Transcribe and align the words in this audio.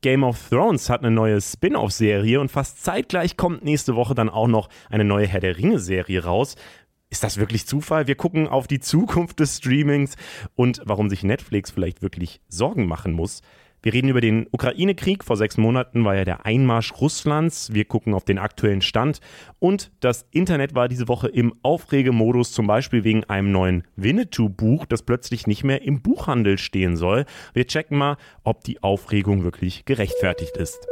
Game 0.00 0.22
of 0.22 0.48
Thrones 0.48 0.90
hat 0.90 1.00
eine 1.00 1.10
neue 1.10 1.40
Spin-off-Serie 1.40 2.40
und 2.40 2.52
fast 2.52 2.84
zeitgleich 2.84 3.36
kommt 3.36 3.64
nächste 3.64 3.96
Woche 3.96 4.14
dann 4.14 4.28
auch 4.28 4.46
noch 4.46 4.68
eine 4.90 5.02
neue 5.02 5.26
Herr 5.26 5.40
der 5.40 5.58
Ringe-Serie 5.58 6.22
raus. 6.22 6.54
Ist 7.10 7.24
das 7.24 7.38
wirklich 7.38 7.66
Zufall? 7.66 8.06
Wir 8.06 8.14
gucken 8.14 8.46
auf 8.46 8.68
die 8.68 8.78
Zukunft 8.78 9.40
des 9.40 9.56
Streamings 9.56 10.14
und 10.54 10.80
warum 10.84 11.10
sich 11.10 11.24
Netflix 11.24 11.72
vielleicht 11.72 12.00
wirklich 12.00 12.40
Sorgen 12.46 12.86
machen 12.86 13.12
muss. 13.12 13.40
Wir 13.82 13.92
reden 13.92 14.08
über 14.08 14.20
den 14.20 14.46
Ukraine-Krieg. 14.50 15.24
Vor 15.24 15.36
sechs 15.36 15.56
Monaten 15.56 16.04
war 16.04 16.16
ja 16.16 16.24
der 16.24 16.44
Einmarsch 16.46 16.92
Russlands. 17.00 17.72
Wir 17.72 17.84
gucken 17.84 18.14
auf 18.14 18.24
den 18.24 18.38
aktuellen 18.38 18.82
Stand. 18.82 19.20
Und 19.58 19.90
das 20.00 20.26
Internet 20.30 20.74
war 20.74 20.88
diese 20.88 21.08
Woche 21.08 21.28
im 21.28 21.54
Aufregemodus, 21.62 22.52
zum 22.52 22.66
Beispiel 22.66 23.04
wegen 23.04 23.24
einem 23.24 23.52
neuen 23.52 23.84
Winnetou-Buch, 23.96 24.86
das 24.86 25.02
plötzlich 25.02 25.46
nicht 25.46 25.64
mehr 25.64 25.82
im 25.82 26.02
Buchhandel 26.02 26.58
stehen 26.58 26.96
soll. 26.96 27.24
Wir 27.54 27.66
checken 27.66 27.98
mal, 27.98 28.16
ob 28.44 28.64
die 28.64 28.82
Aufregung 28.82 29.44
wirklich 29.44 29.84
gerechtfertigt 29.84 30.56
ist. 30.56 30.86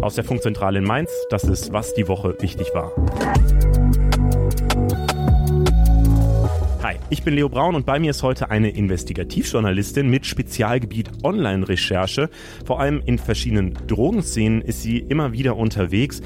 Aus 0.00 0.14
der 0.14 0.24
Funkzentrale 0.24 0.78
in 0.78 0.84
Mainz, 0.84 1.10
das 1.30 1.44
ist, 1.44 1.72
was 1.72 1.94
die 1.94 2.08
Woche 2.08 2.36
wichtig 2.40 2.68
war. 2.74 2.92
Ich 7.12 7.22
bin 7.22 7.34
Leo 7.34 7.50
Braun 7.50 7.74
und 7.74 7.84
bei 7.84 7.98
mir 7.98 8.10
ist 8.10 8.22
heute 8.22 8.50
eine 8.50 8.70
Investigativjournalistin 8.70 10.08
mit 10.08 10.24
Spezialgebiet 10.24 11.10
Online-Recherche. 11.22 12.30
Vor 12.64 12.80
allem 12.80 13.02
in 13.04 13.18
verschiedenen 13.18 13.74
Drogenszenen 13.86 14.62
ist 14.62 14.80
sie 14.80 15.00
immer 15.00 15.32
wieder 15.32 15.58
unterwegs. 15.58 16.22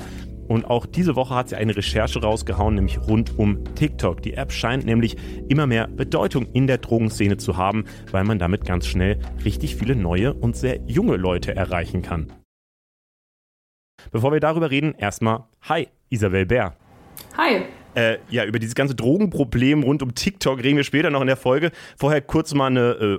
Und 0.47 0.65
auch 0.67 0.87
diese 0.87 1.17
Woche 1.17 1.35
hat 1.35 1.49
sie 1.49 1.57
eine 1.57 1.77
Recherche 1.77 2.23
rausgehauen, 2.23 2.77
nämlich 2.77 3.01
rund 3.01 3.37
um 3.37 3.65
TikTok. 3.75 4.23
Die 4.23 4.35
App 4.35 4.53
scheint 4.53 4.87
nämlich 4.87 5.17
immer 5.49 5.67
mehr 5.67 5.89
Bedeutung 5.89 6.47
in 6.53 6.69
der 6.69 6.79
Drogenszene 6.79 7.37
zu 7.37 7.57
haben, 7.57 7.87
weil 8.13 8.23
man 8.23 8.39
damit 8.39 8.65
ganz 8.65 8.87
schnell 8.87 9.19
richtig 9.45 9.75
viele 9.75 9.97
neue 9.97 10.35
und 10.35 10.55
sehr 10.55 10.79
junge 10.87 11.16
Leute 11.16 11.57
erreichen 11.57 12.03
kann. 12.03 12.33
Bevor 14.13 14.30
wir 14.30 14.39
darüber 14.39 14.71
reden, 14.71 14.95
erstmal 14.97 15.47
Hi, 15.63 15.89
Isabel 16.11 16.47
Bär. 16.47 16.77
Hi. 17.37 17.65
Äh, 17.97 18.19
ja, 18.29 18.45
über 18.45 18.59
dieses 18.59 18.75
ganze 18.75 18.95
Drogenproblem 18.95 19.83
rund 19.83 20.02
um 20.02 20.15
TikTok 20.15 20.63
reden 20.63 20.77
wir 20.77 20.85
später 20.85 21.11
noch 21.11 21.23
in 21.23 21.27
der 21.27 21.37
Folge. 21.37 21.73
Vorher 21.97 22.21
kurz 22.21 22.53
mal 22.53 22.66
eine 22.66 22.91
äh, 22.91 23.19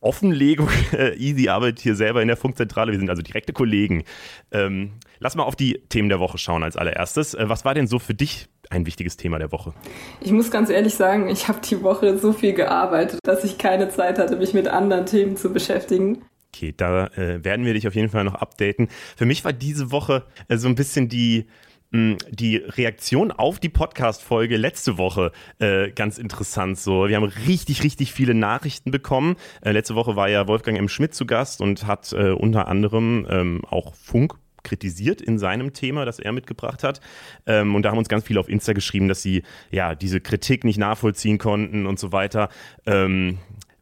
Offenlegung. 0.00 0.68
Easy 1.16 1.48
arbeitet 1.48 1.80
hier 1.80 1.94
selber 1.94 2.20
in 2.20 2.28
der 2.28 2.36
Funkzentrale. 2.36 2.92
Wir 2.92 2.98
sind 2.98 3.08
also 3.08 3.22
direkte 3.22 3.54
Kollegen. 3.54 4.04
Ähm, 4.52 4.92
lass 5.18 5.34
mal 5.34 5.44
auf 5.44 5.56
die 5.56 5.80
Themen 5.88 6.10
der 6.10 6.20
Woche 6.20 6.36
schauen 6.36 6.62
als 6.62 6.76
allererstes. 6.76 7.32
Äh, 7.32 7.48
was 7.48 7.64
war 7.64 7.72
denn 7.72 7.86
so 7.86 7.98
für 7.98 8.14
dich 8.14 8.48
ein 8.68 8.84
wichtiges 8.84 9.16
Thema 9.16 9.38
der 9.38 9.50
Woche? 9.50 9.72
Ich 10.20 10.30
muss 10.30 10.50
ganz 10.50 10.68
ehrlich 10.68 10.94
sagen, 10.94 11.28
ich 11.28 11.48
habe 11.48 11.60
die 11.64 11.82
Woche 11.82 12.18
so 12.18 12.34
viel 12.34 12.52
gearbeitet, 12.52 13.20
dass 13.24 13.44
ich 13.44 13.56
keine 13.56 13.88
Zeit 13.88 14.18
hatte, 14.18 14.36
mich 14.36 14.52
mit 14.52 14.68
anderen 14.68 15.06
Themen 15.06 15.38
zu 15.38 15.52
beschäftigen. 15.54 16.22
Okay, 16.54 16.74
da 16.76 17.06
äh, 17.08 17.42
werden 17.44 17.64
wir 17.64 17.74
dich 17.74 17.88
auf 17.88 17.94
jeden 17.94 18.10
Fall 18.10 18.24
noch 18.24 18.34
updaten. 18.34 18.88
Für 19.16 19.26
mich 19.26 19.44
war 19.44 19.54
diese 19.54 19.90
Woche 19.90 20.26
äh, 20.48 20.58
so 20.58 20.68
ein 20.68 20.74
bisschen 20.74 21.08
die 21.08 21.46
die 21.90 22.56
Reaktion 22.56 23.32
auf 23.32 23.60
die 23.60 23.70
Podcast-Folge 23.70 24.56
letzte 24.58 24.98
Woche 24.98 25.32
äh, 25.58 25.90
ganz 25.90 26.18
interessant. 26.18 26.78
So, 26.78 27.08
wir 27.08 27.16
haben 27.16 27.24
richtig, 27.46 27.82
richtig 27.82 28.12
viele 28.12 28.34
Nachrichten 28.34 28.90
bekommen. 28.90 29.36
Äh, 29.62 29.72
letzte 29.72 29.94
Woche 29.94 30.14
war 30.14 30.28
ja 30.28 30.46
Wolfgang 30.48 30.78
M. 30.78 30.88
Schmidt 30.88 31.14
zu 31.14 31.24
Gast 31.24 31.62
und 31.62 31.86
hat 31.86 32.12
äh, 32.12 32.30
unter 32.30 32.68
anderem 32.68 33.26
ähm, 33.30 33.64
auch 33.64 33.94
Funk 33.94 34.34
kritisiert 34.64 35.22
in 35.22 35.38
seinem 35.38 35.72
Thema, 35.72 36.04
das 36.04 36.18
er 36.18 36.32
mitgebracht 36.32 36.84
hat. 36.84 37.00
Ähm, 37.46 37.74
und 37.74 37.82
da 37.82 37.90
haben 37.90 37.98
uns 37.98 38.08
ganz 38.08 38.24
viele 38.24 38.40
auf 38.40 38.48
Insta 38.48 38.74
geschrieben, 38.74 39.08
dass 39.08 39.22
sie 39.22 39.42
ja 39.70 39.94
diese 39.94 40.20
Kritik 40.20 40.64
nicht 40.64 40.78
nachvollziehen 40.78 41.38
konnten 41.38 41.86
und 41.86 41.98
so 41.98 42.12
weiter. 42.12 42.50
Ähm, 42.84 43.38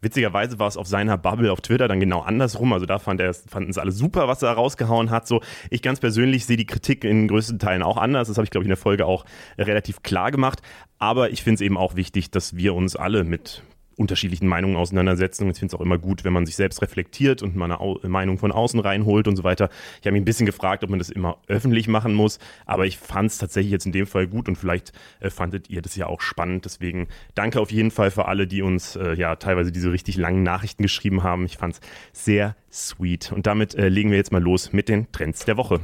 Witzigerweise 0.07 0.61
war 0.61 0.69
es 0.69 0.77
auf 0.77 0.87
seiner 0.87 1.19
Bubble 1.19 1.51
auf 1.51 1.61
Twitter 1.61 1.89
dann 1.89 1.99
genau 1.99 2.21
andersrum. 2.21 2.73
Also 2.73 2.87
da 2.87 3.01
fand 3.01 3.21
er, 3.21 3.35
fanden 3.35 3.71
es 3.71 3.77
alle 3.77 3.91
super, 3.91 4.29
was 4.29 4.41
er 4.41 4.53
rausgehauen 4.53 5.11
hat. 5.11 5.27
So, 5.27 5.41
ich 5.69 5.83
ganz 5.83 5.99
persönlich 5.99 6.47
sehe 6.47 6.57
die 6.57 6.65
Kritik 6.65 7.03
in 7.03 7.27
größten 7.27 7.59
Teilen 7.59 7.83
auch 7.83 7.97
anders. 7.97 8.29
Das 8.29 8.37
habe 8.37 8.45
ich, 8.45 8.51
glaube 8.51 8.63
ich, 8.63 8.67
in 8.67 8.71
der 8.71 8.77
Folge 8.77 9.05
auch 9.05 9.25
relativ 9.59 10.05
klar 10.05 10.31
gemacht. 10.31 10.63
Aber 11.01 11.31
ich 11.31 11.43
finde 11.43 11.57
es 11.57 11.61
eben 11.61 11.77
auch 11.77 11.97
wichtig, 11.97 12.31
dass 12.31 12.55
wir 12.55 12.77
uns 12.77 12.95
alle 12.95 13.25
mit 13.25 13.65
unterschiedlichen 13.97 14.47
Meinungen 14.47 14.77
auseinandersetzen. 14.77 15.49
Ich 15.51 15.59
finde 15.59 15.75
es 15.75 15.79
auch 15.79 15.85
immer 15.85 15.99
gut, 15.99 16.25
wenn 16.25 16.33
man 16.33 16.47
sich 16.47 16.57
selbst 16.57 16.83
reflektiert 16.83 17.43
und 17.43 17.57
mal 17.57 17.71
eine 17.71 18.09
Meinung 18.09 18.39
von 18.39 18.53
außen 18.53 18.79
reinholt 18.81 19.29
und 19.29 19.37
so 19.37 19.45
weiter. 19.45 19.71
Ich 20.01 20.07
habe 20.07 20.13
mich 20.13 20.23
ein 20.23 20.27
bisschen 20.27 20.47
gefragt, 20.47 20.85
ob 20.85 20.91
man 20.91 20.99
das 20.99 21.11
immer 21.11 21.39
öffentlich 21.49 21.89
machen 21.89 22.15
muss, 22.15 22.39
aber 22.67 22.87
ich 22.87 22.99
fand 22.99 23.31
es 23.31 23.39
tatsächlich 23.39 23.73
jetzt 23.73 23.87
in 23.87 23.93
dem 23.93 24.07
Fall 24.07 24.27
gut 24.27 24.49
und 24.49 24.57
vielleicht 24.57 24.93
äh, 25.21 25.31
fandet 25.31 25.71
ihr 25.71 25.83
das 25.83 25.97
ja 25.97 26.07
auch 26.07 26.21
spannend. 26.21 26.65
Deswegen 26.65 27.09
danke 27.35 27.61
auf 27.61 27.71
jeden 27.71 27.91
Fall 27.91 28.11
für 28.11 28.27
alle, 28.27 28.47
die 28.47 28.63
uns 28.63 28.97
äh, 28.97 29.15
ja 29.15 29.37
teilweise 29.37 29.73
diese 29.73 29.93
richtig 29.93 30.17
langen 30.17 30.43
Nachrichten 30.43 30.83
geschrieben 30.83 31.23
haben. 31.23 31.47
Ich 31.47 31.57
fand 31.57 31.75
es 31.75 31.81
sehr 32.13 32.57
sweet. 32.71 33.33
Und 33.33 33.47
damit 33.47 33.75
äh, 33.75 33.89
legen 33.89 34.11
wir 34.11 34.19
jetzt 34.19 34.33
mal 34.33 34.43
los 34.43 34.73
mit 34.73 34.89
den 34.89 35.11
Trends 35.13 35.45
der 35.45 35.57
Woche. 35.57 35.81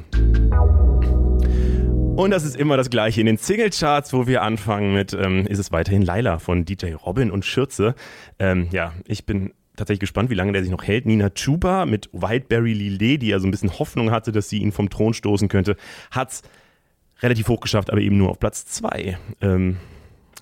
Und 2.17 2.31
das 2.31 2.45
ist 2.45 2.57
immer 2.57 2.77
das 2.77 2.91
Gleiche. 2.91 3.21
In 3.21 3.27
den 3.27 3.39
Singlecharts, 3.39 4.13
wo 4.13 4.27
wir 4.27 4.43
anfangen 4.43 4.93
mit, 4.93 5.15
ähm, 5.15 5.47
ist 5.47 5.59
es 5.59 5.73
weiterhin 5.73 6.03
Laila 6.03 6.39
von 6.39 6.67
DJ 6.67 6.93
Robin 6.93 7.31
und 7.31 7.45
Schürze. 7.45 7.95
Ähm, 8.39 8.69
ja, 8.71 8.93
ich 9.07 9.25
bin 9.25 9.55
tatsächlich 9.77 10.01
gespannt, 10.01 10.29
wie 10.29 10.35
lange 10.35 10.53
der 10.53 10.63
sich 10.63 10.71
noch 10.71 10.85
hält. 10.85 11.07
Nina 11.07 11.31
Chuba 11.31 11.87
mit 11.87 12.11
Whiteberry 12.13 12.75
Lillet, 12.75 13.23
die 13.23 13.29
ja 13.29 13.39
so 13.39 13.49
ein 13.49 13.51
bisschen 13.51 13.79
Hoffnung 13.79 14.11
hatte, 14.11 14.31
dass 14.31 14.51
sie 14.51 14.59
ihn 14.59 14.73
vom 14.73 14.91
Thron 14.91 15.15
stoßen 15.15 15.49
könnte, 15.49 15.77
hat's 16.11 16.43
relativ 17.23 17.49
hoch 17.49 17.61
geschafft, 17.61 17.91
aber 17.91 18.01
eben 18.01 18.19
nur 18.19 18.31
auf 18.31 18.39
Platz 18.39 18.67
zwei. 18.67 19.17
Ähm, 19.41 19.79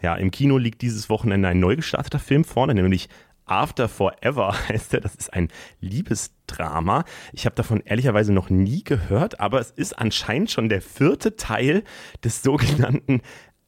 ja, 0.02 0.16
im 0.16 0.32
Kino 0.32 0.58
liegt 0.58 0.82
dieses 0.82 1.08
Wochenende 1.08 1.48
ein 1.48 1.60
neu 1.60 1.76
gestarteter 1.76 2.18
Film 2.18 2.44
vorne, 2.44 2.74
nämlich 2.74 3.08
After 3.50 3.88
Forever 3.88 4.54
heißt 4.68 4.94
er. 4.94 5.00
Das 5.00 5.14
ist 5.14 5.32
ein 5.32 5.48
Liebesdrama. 5.80 7.04
Ich 7.32 7.46
habe 7.46 7.56
davon 7.56 7.80
ehrlicherweise 7.84 8.32
noch 8.32 8.48
nie 8.48 8.84
gehört, 8.84 9.40
aber 9.40 9.60
es 9.60 9.72
ist 9.72 9.98
anscheinend 9.98 10.50
schon 10.50 10.68
der 10.68 10.80
vierte 10.80 11.36
Teil 11.36 11.82
des 12.24 12.42
sogenannten 12.42 13.22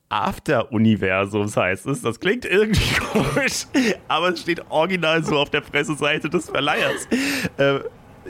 After-Universums 0.09 1.57
heißt 1.57 1.87
es. 1.87 2.03
Das 2.03 2.21
klingt 2.21 2.45
irgendwie 2.45 2.95
komisch, 3.13 3.67
aber 4.09 4.29
es 4.29 4.43
steht 4.43 4.71
original 4.71 5.25
so 5.25 5.39
auf 5.39 5.51
der 5.51 5.63
Presseseite 5.63 6.29
des 6.29 6.51
Verleihers. 6.51 7.09
Äh, 7.57 7.81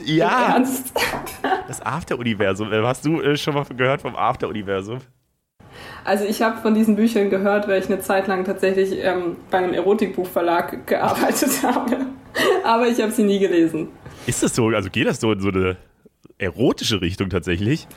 ja, 0.03 0.53
Ernst? 0.53 0.93
das 1.67 1.81
After-Universum. 1.81 2.71
Äh, 2.71 2.83
hast 2.83 3.05
du 3.05 3.21
äh, 3.21 3.37
schon 3.37 3.53
mal 3.53 3.65
gehört 3.65 4.01
vom 4.01 4.15
After-Universum? 4.15 4.99
Also 6.03 6.25
ich 6.25 6.41
habe 6.41 6.61
von 6.61 6.73
diesen 6.73 6.95
Büchern 6.95 7.29
gehört, 7.29 7.67
weil 7.67 7.81
ich 7.81 7.87
eine 7.87 7.99
Zeit 7.99 8.27
lang 8.27 8.43
tatsächlich 8.43 8.97
ähm, 9.01 9.37
bei 9.49 9.59
einem 9.59 9.73
Erotikbuchverlag 9.73 10.85
gearbeitet 10.85 11.51
habe. 11.63 11.97
Aber 12.63 12.87
ich 12.87 13.01
habe 13.01 13.11
sie 13.11 13.23
nie 13.23 13.39
gelesen. 13.39 13.89
Ist 14.25 14.43
das 14.43 14.55
so? 14.55 14.67
Also 14.67 14.89
geht 14.89 15.07
das 15.07 15.19
so 15.19 15.31
in 15.31 15.39
so 15.39 15.49
eine 15.49 15.77
erotische 16.37 17.01
Richtung 17.01 17.29
tatsächlich? 17.29 17.87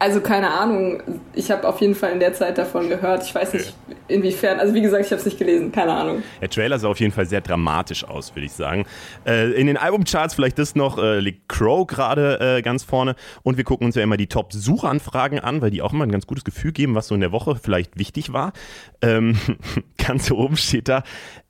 Also 0.00 0.22
keine 0.22 0.50
Ahnung. 0.50 1.02
Ich 1.34 1.50
habe 1.50 1.68
auf 1.68 1.78
jeden 1.82 1.94
Fall 1.94 2.12
in 2.12 2.20
der 2.20 2.32
Zeit 2.32 2.56
davon 2.56 2.88
gehört. 2.88 3.22
Ich 3.22 3.34
weiß 3.34 3.52
nicht 3.52 3.74
inwiefern. 4.08 4.58
Also 4.58 4.72
wie 4.72 4.80
gesagt, 4.80 5.04
ich 5.04 5.10
habe 5.12 5.20
es 5.20 5.26
nicht 5.26 5.38
gelesen. 5.38 5.72
Keine 5.72 5.92
Ahnung. 5.92 6.22
Der 6.40 6.48
Trailer 6.48 6.78
sah 6.78 6.88
auf 6.88 6.98
jeden 7.00 7.12
Fall 7.12 7.26
sehr 7.26 7.42
dramatisch 7.42 8.04
aus, 8.04 8.34
würde 8.34 8.46
ich 8.46 8.52
sagen. 8.52 8.86
Äh, 9.26 9.50
in 9.52 9.66
den 9.66 9.76
Albumcharts 9.76 10.34
vielleicht 10.34 10.58
das 10.58 10.74
noch 10.74 10.96
äh, 10.96 11.20
liegt 11.20 11.50
Crow 11.50 11.86
gerade 11.86 12.40
äh, 12.40 12.62
ganz 12.62 12.82
vorne. 12.82 13.14
Und 13.42 13.58
wir 13.58 13.64
gucken 13.64 13.84
uns 13.84 13.94
ja 13.94 14.02
immer 14.02 14.16
die 14.16 14.26
Top-Suchanfragen 14.26 15.38
an, 15.38 15.60
weil 15.60 15.70
die 15.70 15.82
auch 15.82 15.92
immer 15.92 16.06
ein 16.06 16.12
ganz 16.12 16.26
gutes 16.26 16.44
Gefühl 16.44 16.72
geben, 16.72 16.94
was 16.94 17.08
so 17.08 17.14
in 17.14 17.20
der 17.20 17.32
Woche 17.32 17.56
vielleicht 17.56 17.98
wichtig 17.98 18.32
war. 18.32 18.54
Ähm, 19.02 19.36
ganz 19.98 20.30
oben 20.30 20.56
steht 20.56 20.88
da 20.88 21.02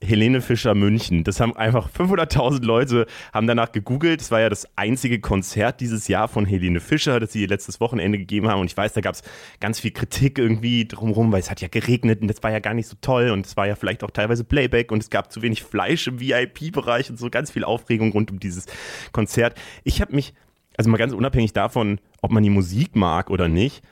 Helene 0.02 0.40
Fischer 0.40 0.74
München. 0.74 1.22
Das 1.22 1.38
haben 1.38 1.56
einfach 1.56 1.88
500.000 1.88 2.64
Leute 2.64 3.06
haben 3.32 3.46
danach 3.46 3.70
gegoogelt. 3.70 4.20
Das 4.20 4.32
war 4.32 4.40
ja 4.40 4.48
das 4.48 4.66
einzige 4.74 5.20
Konzert 5.20 5.80
dieses 5.80 6.08
Jahr 6.08 6.26
von 6.26 6.46
Helene 6.46 6.80
Fischer, 6.80 7.20
das 7.20 7.32
sie 7.32 7.46
letztes 7.46 7.80
Wochenende 7.80 8.18
gegeben 8.18 8.39
gegeben 8.40 8.52
haben. 8.52 8.60
Und 8.60 8.70
ich 8.70 8.76
weiß, 8.76 8.92
da 8.92 9.00
gab 9.00 9.14
es 9.14 9.22
ganz 9.60 9.80
viel 9.80 9.90
Kritik 9.90 10.38
irgendwie 10.38 10.86
drumherum, 10.86 11.32
weil 11.32 11.40
es 11.40 11.50
hat 11.50 11.60
ja 11.60 11.68
geregnet 11.68 12.22
und 12.22 12.28
das 12.28 12.42
war 12.42 12.50
ja 12.50 12.58
gar 12.58 12.74
nicht 12.74 12.88
so 12.88 12.96
toll 13.00 13.30
und 13.30 13.46
es 13.46 13.56
war 13.56 13.66
ja 13.66 13.76
vielleicht 13.76 14.02
auch 14.04 14.10
teilweise 14.10 14.44
Playback 14.44 14.92
und 14.92 15.02
es 15.02 15.10
gab 15.10 15.32
zu 15.32 15.42
wenig 15.42 15.62
Fleisch 15.62 16.06
im 16.06 16.20
VIP-Bereich 16.20 17.10
und 17.10 17.18
so 17.18 17.30
ganz 17.30 17.50
viel 17.50 17.64
Aufregung 17.64 18.12
rund 18.12 18.30
um 18.30 18.40
dieses 18.40 18.66
Konzert. 19.12 19.58
Ich 19.84 20.00
habe 20.00 20.14
mich, 20.14 20.34
also 20.76 20.90
mal 20.90 20.96
ganz 20.96 21.12
unabhängig 21.12 21.52
davon, 21.52 22.00
ob 22.22 22.30
man 22.30 22.42
die 22.42 22.50
Musik 22.50 22.96
mag 22.96 23.30
oder 23.30 23.48
nicht, 23.48 23.82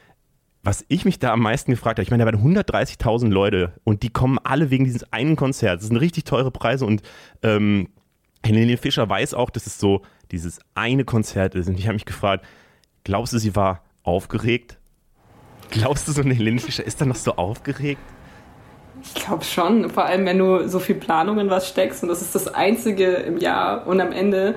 was 0.65 0.85
ich 0.89 1.05
mich 1.05 1.19
da 1.19 1.33
am 1.33 1.41
meisten 1.41 1.71
gefragt 1.71 1.99
habe, 1.99 2.03
ich 2.03 2.11
meine, 2.11 2.25
da 2.25 2.33
waren 2.33 2.57
130.000 2.57 3.29
Leute 3.29 3.73
und 3.85 4.03
die 4.03 4.11
kommen 4.11 4.39
alle 4.43 4.71
wegen 4.71 4.85
dieses 4.85 5.13
einen 5.13 5.37
Konzerts. 5.37 5.83
Das 5.83 5.89
sind 5.89 5.97
richtig 5.97 6.25
teure 6.25 6.51
Preise 6.51 6.85
und 6.85 7.03
ähm, 7.43 7.89
Helene 8.45 8.77
Fischer 8.77 9.09
weiß 9.09 9.35
auch, 9.35 9.51
dass 9.51 9.67
es 9.67 9.79
so 9.79 10.03
dieses 10.31 10.61
eine 10.75 11.05
Konzert 11.05 11.55
ist. 11.55 11.69
Und 11.69 11.79
ich 11.79 11.87
habe 11.87 11.95
mich 11.95 12.05
gefragt, 12.05 12.45
glaubst 13.05 13.33
du, 13.33 13.39
sie 13.39 13.57
war 13.57 13.83
aufgeregt? 14.09 14.79
Glaubst 15.71 16.09
du, 16.09 16.13
so 16.13 16.23
eine 16.23 16.35
Helene 16.35 16.61
Fischer 16.61 16.85
ist 16.85 17.01
dann 17.01 17.09
noch 17.09 17.17
so 17.17 17.37
aufgeregt? 17.37 18.01
Ich 19.03 19.15
glaube 19.15 19.45
schon, 19.45 19.91
vor 19.91 20.05
allem 20.05 20.27
wenn 20.27 20.39
du 20.39 20.69
so 20.69 20.79
viel 20.79 20.97
Planung 20.97 21.39
in 21.39 21.51
was 21.51 21.69
steckst 21.69 22.03
und 22.03 22.09
das 22.09 22.21
ist 22.23 22.35
das 22.35 22.49
Einzige 22.49 23.07
im 23.13 23.39
Jahr 23.39 23.87
und 23.87 24.01
am 24.01 24.13
Ende 24.13 24.57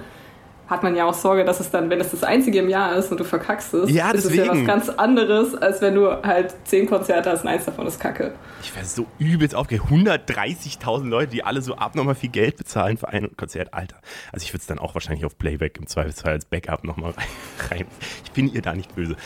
hat 0.72 0.84
man 0.84 0.96
ja 0.96 1.06
auch 1.06 1.14
Sorge, 1.14 1.44
dass 1.44 1.60
es 1.60 1.70
dann, 1.70 1.90
wenn 1.90 2.00
es 2.00 2.12
das 2.12 2.24
einzige 2.24 2.60
im 2.60 2.70
Jahr 2.70 2.96
ist 2.96 3.12
und 3.12 3.20
du 3.20 3.26
verkackst 3.26 3.74
es, 3.74 3.92
ja, 3.92 4.10
ist 4.12 4.24
es 4.24 4.34
ja 4.34 4.48
was 4.48 4.66
ganz 4.66 4.88
anderes, 4.88 5.54
als 5.54 5.82
wenn 5.82 5.96
du 5.96 6.10
halt 6.24 6.56
zehn 6.64 6.88
Konzerte 6.88 7.30
hast 7.30 7.42
und 7.42 7.50
eins 7.50 7.66
davon 7.66 7.86
ist 7.86 8.00
Kacke. 8.00 8.34
Ich 8.64 8.74
wäre 8.74 8.86
so 8.86 9.06
übelst 9.20 9.54
aufgeregt. 9.54 9.86
130.000 9.90 11.10
Leute, 11.10 11.32
die 11.32 11.44
alle 11.44 11.62
so 11.62 11.76
abnormal 11.76 12.16
viel 12.16 12.30
Geld 12.30 12.56
bezahlen 12.56 12.96
für 12.98 13.10
ein 13.10 13.36
Konzert. 13.36 13.74
Alter. 13.74 13.98
Also 14.32 14.46
ich 14.46 14.54
würde 14.54 14.62
es 14.62 14.68
dann 14.68 14.80
auch 14.80 14.96
wahrscheinlich 14.96 15.26
auf 15.26 15.38
Playback 15.38 15.78
im 15.78 15.88
Zweifelsfall 15.88 16.34
als 16.34 16.46
Backup 16.46 16.86
nochmal 16.86 17.14
rein. 17.70 17.86
Ich 18.24 18.32
bin 18.32 18.52
ihr 18.52 18.62
da 18.62 18.74
nicht 18.74 18.96
böse. 18.96 19.18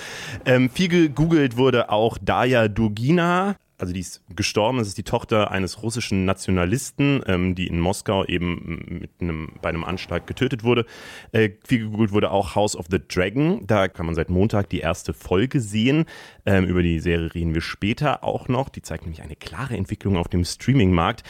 Ähm, 0.45 0.71
viel 0.71 0.89
gegoogelt 0.89 1.57
wurde 1.57 1.89
auch 1.89 2.17
Daya 2.19 2.67
Dugina 2.67 3.55
also 3.77 3.93
die 3.93 3.99
ist 3.99 4.21
gestorben, 4.35 4.77
das 4.77 4.87
ist 4.87 4.97
die 4.97 5.03
Tochter 5.03 5.51
eines 5.51 5.83
russischen 5.83 6.25
Nationalisten, 6.25 7.21
ähm, 7.27 7.55
die 7.55 7.67
in 7.67 7.79
Moskau 7.79 8.25
eben 8.25 8.99
mit 9.01 9.11
einem, 9.19 9.53
bei 9.61 9.69
einem 9.69 9.83
Anschlag 9.83 10.27
getötet 10.27 10.63
wurde. 10.63 10.85
Äh, 11.31 11.51
viel 11.65 11.79
gegoogelt 11.79 12.11
wurde 12.11 12.31
auch 12.31 12.55
House 12.55 12.75
of 12.75 12.85
the 12.89 12.99
Dragon. 13.05 13.65
Da 13.67 13.87
kann 13.87 14.05
man 14.05 14.15
seit 14.15 14.29
Montag 14.29 14.69
die 14.69 14.79
erste 14.79 15.13
Folge 15.13 15.59
sehen. 15.59 16.05
Ähm, 16.45 16.65
über 16.65 16.83
die 16.83 16.99
Serie 16.99 17.33
reden 17.33 17.53
wir 17.53 17.61
später 17.61 18.23
auch 18.23 18.47
noch. 18.47 18.69
Die 18.69 18.81
zeigt 18.81 19.03
nämlich 19.03 19.21
eine 19.21 19.35
klare 19.35 19.75
Entwicklung 19.75 20.17
auf 20.17 20.27
dem 20.27 20.45
Streaming-Markt. 20.45 21.23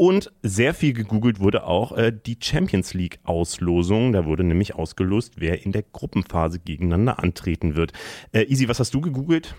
Und 0.00 0.32
sehr 0.42 0.72
viel 0.72 0.94
gegoogelt 0.94 1.40
wurde 1.40 1.64
auch 1.64 1.92
äh, 1.92 2.10
die 2.10 2.38
Champions 2.40 2.94
League-Auslosung. 2.94 4.12
Da 4.12 4.24
wurde 4.24 4.44
nämlich 4.44 4.74
ausgelost, 4.74 5.34
wer 5.36 5.66
in 5.66 5.72
der 5.72 5.82
Gruppenphase 5.82 6.58
gegeneinander 6.58 7.22
antreten 7.22 7.74
wird. 7.74 7.92
Äh, 8.32 8.44
Easy, 8.44 8.66
was 8.66 8.80
hast 8.80 8.94
du 8.94 9.02
gegoogelt? 9.02 9.54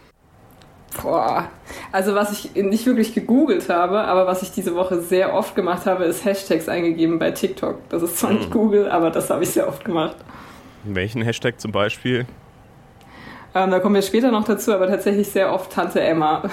Boah. 1.01 1.49
Also 1.91 2.15
was 2.15 2.31
ich 2.31 2.55
nicht 2.55 2.85
wirklich 2.85 3.13
gegoogelt 3.13 3.69
habe, 3.69 3.99
aber 4.01 4.27
was 4.27 4.41
ich 4.41 4.51
diese 4.51 4.75
Woche 4.75 5.01
sehr 5.01 5.33
oft 5.33 5.55
gemacht 5.55 5.85
habe, 5.85 6.03
ist 6.03 6.25
Hashtags 6.25 6.67
eingegeben 6.67 7.17
bei 7.17 7.31
TikTok. 7.31 7.87
Das 7.89 8.03
ist 8.03 8.17
zwar 8.17 8.31
nicht 8.31 8.45
hm. 8.45 8.51
Google, 8.51 8.89
aber 8.89 9.09
das 9.09 9.29
habe 9.29 9.43
ich 9.43 9.51
sehr 9.51 9.67
oft 9.67 9.85
gemacht. 9.85 10.17
Welchen 10.83 11.21
Hashtag 11.21 11.59
zum 11.59 11.71
Beispiel? 11.71 12.25
Ähm, 13.53 13.71
da 13.71 13.79
kommen 13.79 13.95
wir 13.95 14.01
später 14.01 14.31
noch 14.31 14.45
dazu, 14.45 14.73
aber 14.73 14.87
tatsächlich 14.87 15.27
sehr 15.27 15.53
oft 15.53 15.71
Tante 15.71 16.01
Emma. 16.01 16.43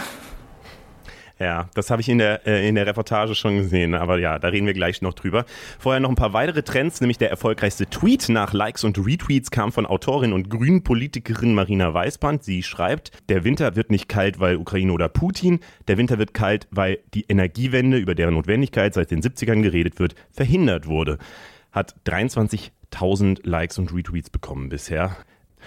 Ja, 1.38 1.68
das 1.74 1.90
habe 1.90 2.02
ich 2.02 2.08
in 2.08 2.18
der, 2.18 2.46
äh, 2.48 2.68
in 2.68 2.74
der 2.74 2.86
Reportage 2.86 3.36
schon 3.36 3.58
gesehen, 3.58 3.94
aber 3.94 4.18
ja, 4.18 4.40
da 4.40 4.48
reden 4.48 4.66
wir 4.66 4.74
gleich 4.74 5.02
noch 5.02 5.14
drüber. 5.14 5.44
Vorher 5.78 6.00
noch 6.00 6.08
ein 6.08 6.16
paar 6.16 6.32
weitere 6.32 6.64
Trends, 6.64 7.00
nämlich 7.00 7.18
der 7.18 7.30
erfolgreichste 7.30 7.86
Tweet 7.86 8.28
nach 8.28 8.52
Likes 8.52 8.82
und 8.82 8.98
Retweets 8.98 9.52
kam 9.52 9.70
von 9.70 9.86
Autorin 9.86 10.32
und 10.32 10.50
Grünen-Politikerin 10.50 11.54
Marina 11.54 11.94
Weißband. 11.94 12.42
Sie 12.42 12.64
schreibt, 12.64 13.12
der 13.28 13.44
Winter 13.44 13.76
wird 13.76 13.92
nicht 13.92 14.08
kalt, 14.08 14.40
weil 14.40 14.56
Ukraine 14.56 14.92
oder 14.92 15.08
Putin, 15.08 15.60
der 15.86 15.96
Winter 15.96 16.18
wird 16.18 16.34
kalt, 16.34 16.66
weil 16.72 16.98
die 17.14 17.24
Energiewende, 17.28 17.98
über 17.98 18.16
deren 18.16 18.34
Notwendigkeit 18.34 18.92
seit 18.94 19.12
den 19.12 19.22
70ern 19.22 19.62
geredet 19.62 20.00
wird, 20.00 20.16
verhindert 20.32 20.86
wurde. 20.86 21.18
Hat 21.70 21.94
23.000 22.06 23.48
Likes 23.48 23.78
und 23.78 23.94
Retweets 23.94 24.30
bekommen 24.30 24.70
bisher. 24.70 25.16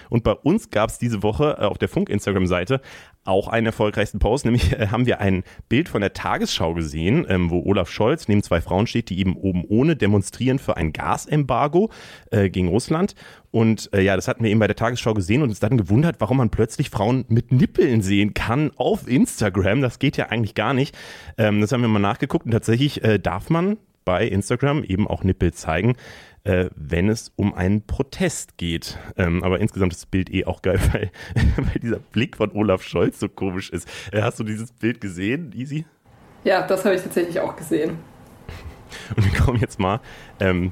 Und 0.10 0.24
bei 0.24 0.34
uns 0.34 0.70
gab 0.70 0.90
es 0.90 0.98
diese 0.98 1.24
Woche 1.24 1.58
äh, 1.60 1.66
auf 1.66 1.78
der 1.78 1.90
Funk-Instagram-Seite 1.90 2.82
auch 3.24 3.48
einen 3.48 3.68
erfolgreichsten 3.68 4.20
Post, 4.20 4.46
nämlich 4.46 4.74
äh, 4.74 4.88
haben 4.88 5.06
wir 5.06 5.22
ein 5.22 5.44
Bild 5.70 5.90
von 5.90 6.02
der 6.02 6.14
Tagesschau 6.14 6.74
gesehen, 6.74 7.26
ähm, 7.30 7.52
wo 7.52 7.62
Olaf 7.64 7.90
Scholz 7.90 8.28
neben 8.28 8.42
zwei 8.42 8.62
Frauen 8.62 8.88
steht, 8.88 9.10
die 9.10 9.20
eben 9.20 9.36
oben 9.36 9.64
ohne 9.68 9.96
demonstrieren 9.96 10.60
für 10.60 10.78
ein 10.78 10.92
Gasembargo 10.92 11.92
äh, 12.32 12.50
gegen 12.50 12.70
Russland. 12.70 13.16
Und 13.52 13.90
äh, 13.94 14.02
ja, 14.02 14.16
das 14.16 14.28
hatten 14.28 14.44
wir 14.44 14.50
eben 14.50 14.60
bei 14.60 14.68
der 14.68 14.76
Tagesschau 14.76 15.14
gesehen 15.14 15.44
und 15.44 15.50
uns 15.50 15.60
dann 15.60 15.78
gewundert, 15.78 16.16
warum 16.20 16.38
man 16.38 16.50
plötzlich 16.50 16.90
Frauen 16.90 17.26
mit 17.28 17.52
Nippeln 17.52 18.02
sehen 18.02 18.34
kann 18.34 18.72
auf 18.76 19.08
Instagram. 19.08 19.82
Das 19.82 20.00
geht 20.00 20.18
ja 20.18 20.28
eigentlich 20.30 20.56
gar 20.56 20.74
nicht. 20.74 20.98
Ähm, 21.38 21.62
das 21.62 21.72
haben 21.72 21.82
wir 21.82 21.90
mal 21.90 22.00
nachgeguckt 22.00 22.46
und 22.46 22.52
tatsächlich 22.52 23.02
darf 23.22 23.50
man 23.50 23.78
bei 24.06 24.28
Instagram 24.28 24.84
eben 24.84 25.08
auch 25.08 25.24
Nippel 25.24 25.54
zeigen 25.54 25.96
äh, 26.44 26.70
wenn 26.76 27.10
es 27.10 27.32
um 27.36 27.54
einen 27.54 27.86
Protest 27.86 28.58
geht. 28.58 28.98
Ähm, 29.18 29.44
aber 29.44 29.60
insgesamt 29.60 29.94
ist 29.94 30.04
das 30.04 30.06
Bild 30.08 30.34
eh 30.34 30.46
auch 30.46 30.62
geil, 30.62 30.80
weil, 30.92 31.12
weil 31.58 31.80
dieser 31.82 32.00
Blick 32.00 32.38
von 32.38 32.52
Olaf 32.52 32.84
Scholz 32.84 33.20
so 33.20 33.30
komisch 33.30 33.70
ist. 33.70 33.88
Äh, 34.12 34.22
hast 34.22 34.40
du 34.40 34.44
dieses 34.44 34.72
Bild 34.72 35.02
gesehen, 35.02 35.52
Easy? 35.56 35.86
Ja, 36.44 36.66
das 36.66 36.86
habe 36.86 36.96
ich 36.96 37.02
tatsächlich 37.02 37.40
auch 37.40 37.56
gesehen. 37.56 38.00
Und 39.16 39.32
wir 39.32 39.40
kommen 39.40 39.60
jetzt 39.60 39.80
mal 39.80 40.02
ähm, 40.40 40.72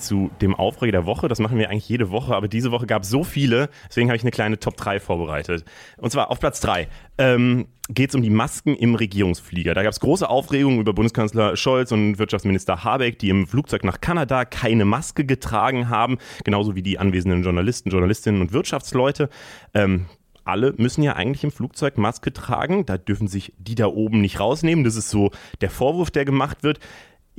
zu 0.00 0.30
dem 0.40 0.54
Aufreger 0.54 0.92
der 0.92 1.06
Woche. 1.06 1.28
Das 1.28 1.38
machen 1.38 1.58
wir 1.58 1.70
eigentlich 1.70 1.88
jede 1.88 2.10
Woche, 2.10 2.34
aber 2.34 2.48
diese 2.48 2.70
Woche 2.70 2.86
gab 2.86 3.02
es 3.02 3.10
so 3.10 3.24
viele, 3.24 3.68
deswegen 3.88 4.08
habe 4.08 4.16
ich 4.16 4.22
eine 4.22 4.30
kleine 4.30 4.58
Top 4.58 4.76
3 4.76 5.00
vorbereitet. 5.00 5.64
Und 5.98 6.10
zwar 6.10 6.30
auf 6.30 6.40
Platz 6.40 6.60
3 6.60 6.88
ähm, 7.18 7.68
geht 7.88 8.10
es 8.10 8.14
um 8.14 8.22
die 8.22 8.30
Masken 8.30 8.74
im 8.74 8.94
Regierungsflieger. 8.94 9.74
Da 9.74 9.82
gab 9.82 9.92
es 9.92 10.00
große 10.00 10.28
Aufregung 10.28 10.80
über 10.80 10.92
Bundeskanzler 10.92 11.56
Scholz 11.56 11.92
und 11.92 12.18
Wirtschaftsminister 12.18 12.84
Habeck, 12.84 13.18
die 13.18 13.30
im 13.30 13.46
Flugzeug 13.46 13.84
nach 13.84 14.00
Kanada 14.00 14.44
keine 14.44 14.84
Maske 14.84 15.24
getragen 15.24 15.88
haben, 15.88 16.18
genauso 16.44 16.74
wie 16.74 16.82
die 16.82 16.98
anwesenden 16.98 17.42
Journalisten, 17.42 17.90
Journalistinnen 17.90 18.40
und 18.40 18.52
Wirtschaftsleute. 18.52 19.28
Ähm, 19.74 20.06
alle 20.44 20.74
müssen 20.76 21.02
ja 21.02 21.14
eigentlich 21.14 21.44
im 21.44 21.52
Flugzeug 21.52 21.98
Maske 21.98 22.32
tragen. 22.32 22.86
Da 22.86 22.98
dürfen 22.98 23.28
sich 23.28 23.52
die 23.58 23.74
da 23.74 23.86
oben 23.86 24.20
nicht 24.20 24.40
rausnehmen. 24.40 24.84
Das 24.84 24.96
ist 24.96 25.10
so 25.10 25.30
der 25.60 25.70
Vorwurf, 25.70 26.10
der 26.10 26.24
gemacht 26.24 26.62
wird 26.62 26.80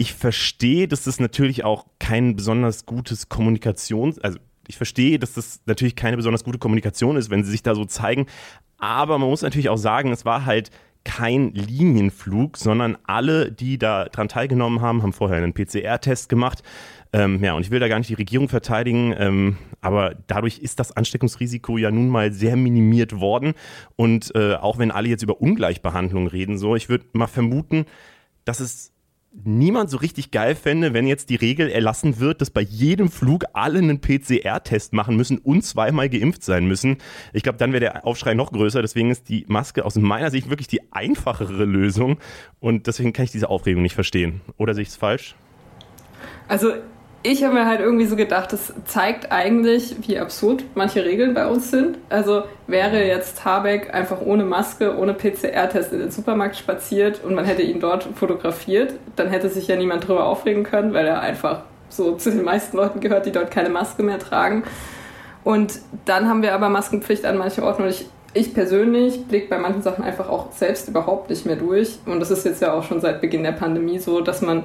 ich 0.02 0.16
verstehe, 0.16 0.88
dass 0.88 1.04
das 1.04 1.20
natürlich 1.20 1.64
auch 1.64 1.86
kein 2.00 2.36
besonders 2.36 2.88
gutes 2.88 3.30
Kommunikations-, 3.30 4.20
also 4.20 4.40
ich 4.68 4.78
verstehe, 4.78 5.20
dass 5.20 5.34
das 5.34 5.62
natürlich 5.68 5.96
keine 5.96 6.18
besonders 6.18 6.44
gute 6.44 6.58
Kommunikation 6.58 7.18
ist, 7.18 7.30
wenn 7.30 7.44
sie 7.44 7.52
sich 7.52 7.62
da 7.62 7.76
so 7.76 7.86
zeigen. 7.86 8.26
Aber 8.80 9.20
man 9.20 9.30
muss 9.30 9.44
natürlich 9.44 9.70
auch 9.70 9.78
sagen, 9.78 10.12
es 10.12 10.26
war 10.26 10.46
halt 10.46 10.72
kein 11.04 11.54
Linienflug, 11.54 12.58
sondern 12.58 12.98
alle, 13.04 13.52
die 13.52 13.78
da 13.78 14.06
dran 14.06 14.28
teilgenommen 14.28 14.82
haben, 14.82 15.04
haben 15.04 15.14
vorher 15.14 15.38
einen 15.38 15.54
PCR-Test 15.54 16.30
gemacht. 16.30 16.64
Ähm, 17.14 17.44
ja, 17.44 17.54
und 17.54 17.62
ich 17.62 17.70
will 17.70 17.80
da 17.80 17.88
gar 17.88 18.00
nicht 18.00 18.10
die 18.10 18.16
Regierung 18.16 18.50
verteidigen, 18.50 19.14
ähm, 19.16 19.58
aber 19.82 20.16
dadurch 20.26 20.58
ist 20.60 20.80
das 20.80 20.92
Ansteckungsrisiko 20.92 21.78
ja 21.78 21.92
nun 21.92 22.10
mal 22.10 22.32
sehr 22.32 22.56
minimiert 22.56 23.20
worden. 23.20 23.54
Und 23.96 24.34
äh, 24.34 24.56
auch 24.56 24.80
wenn 24.80 24.90
alle 24.90 25.10
jetzt 25.10 25.22
über 25.22 25.42
Ungleichbehandlung 25.42 26.26
reden, 26.26 26.58
so, 26.58 26.76
ich 26.76 26.90
würde 26.90 27.06
mal 27.14 27.28
vermuten, 27.28 27.86
dass 28.46 28.60
es 28.60 28.91
niemand 29.34 29.90
so 29.90 29.98
richtig 29.98 30.32
geil 30.32 30.56
fände, 30.56 30.94
wenn 30.94 31.08
jetzt 31.08 31.30
die 31.30 31.36
Regel 31.36 31.70
erlassen 31.70 32.20
wird, 32.20 32.42
dass 32.42 32.50
bei 32.50 32.62
jedem 32.62 33.10
Flug 33.10 33.46
alle 33.54 33.80
einen 33.80 34.02
PCR-Test 34.02 34.94
machen 34.94 35.16
müssen 35.16 35.38
und 35.38 35.64
zweimal 35.64 36.10
geimpft 36.10 36.44
sein 36.44 36.66
müssen. 36.66 36.98
Ich 37.34 37.44
glaube, 37.44 37.58
dann 37.58 37.72
wäre 37.72 37.80
der 37.80 38.06
Aufschrei 38.06 38.34
noch 38.34 38.52
größer. 38.52 38.82
Deswegen 38.82 39.10
ist 39.10 39.30
die 39.30 39.46
Maske 39.48 39.86
aus 39.86 39.96
meiner 39.96 40.32
Sicht 40.32 40.50
wirklich 40.50 40.68
die 40.68 40.92
einfachere 40.92 41.66
Lösung. 41.66 42.20
Und 42.60 42.88
deswegen 42.88 43.14
kann 43.14 43.26
ich 43.26 43.32
diese 43.32 43.50
Aufregung 43.50 43.82
nicht 43.82 43.96
verstehen. 43.96 44.42
Oder 44.58 44.74
sehe 44.74 44.84
ich 44.84 44.90
es 44.90 44.98
falsch? 44.98 45.36
Also 46.48 46.74
ich 47.24 47.44
habe 47.44 47.54
mir 47.54 47.68
halt 47.68 47.82
irgendwie 47.82 48.06
so 48.06 48.16
gedacht, 48.16 48.52
das 48.52 48.74
zeigt 48.86 49.32
eigentlich, 49.32 49.96
wie 50.08 50.18
absurd 50.18 50.64
manche 50.74 51.06
Regeln 51.06 51.34
bei 51.34 51.46
uns 51.48 51.70
sind. 51.70 51.98
Also 52.10 52.44
wäre 52.68 53.06
jetzt 53.06 53.46
Habeck 53.46 53.94
einfach 53.94 54.22
ohne 54.22 54.44
Maske, 54.44 54.98
ohne 54.98 55.14
PCR-Test 55.14 55.94
in 55.94 56.00
den 56.00 56.12
Supermarkt 56.12 56.56
spaziert 56.56 57.24
und 57.24 57.36
man 57.36 57.46
hätte 57.46 57.62
ihn 57.62 57.80
dort 57.80 58.08
fotografiert, 58.16 58.94
dann 59.16 59.30
hätte 59.30 59.50
sich 59.50 59.68
ja 59.68 59.76
niemand 59.76 60.08
drüber 60.08 60.26
aufregen 60.26 60.64
können, 60.64 60.94
weil 60.94 61.06
er 61.06 61.22
einfach 61.22 61.62
so 61.90 62.16
zu 62.16 62.32
den 62.32 62.44
meisten 62.44 62.78
Leuten 62.78 63.02
gehört, 63.02 63.26
die 63.26 63.32
dort 63.32 63.52
keine 63.52 63.70
Maske 63.70 64.02
mehr 64.02 64.18
tragen. 64.18 64.64
Und 65.44 65.80
dann 66.06 66.28
haben 66.28 66.42
wir 66.42 66.54
aber 66.54 66.70
Maskenpflicht 66.70 67.26
an 67.26 67.38
manchen 67.38 67.64
Orten 67.64 67.84
und 67.84 67.90
ich 67.90 68.08
ich 68.34 68.54
persönlich 68.54 69.26
blicke 69.28 69.50
bei 69.50 69.58
manchen 69.58 69.82
Sachen 69.82 70.04
einfach 70.04 70.30
auch 70.30 70.54
selbst 70.54 70.88
überhaupt 70.88 71.30
nicht 71.30 71.46
mehr 71.46 71.58
durch. 71.58 72.00
Und 72.06 72.22
das 72.22 72.32
ist 72.32 72.46
jetzt 72.46 72.62
ja 72.62 72.74
auch 72.74 72.84
schon 72.84 73.02
seit 73.02 73.20
Beginn 73.20 73.44
der 73.44 73.52
Pandemie 73.52 74.00
so, 74.00 74.22
dass 74.22 74.42
man 74.42 74.64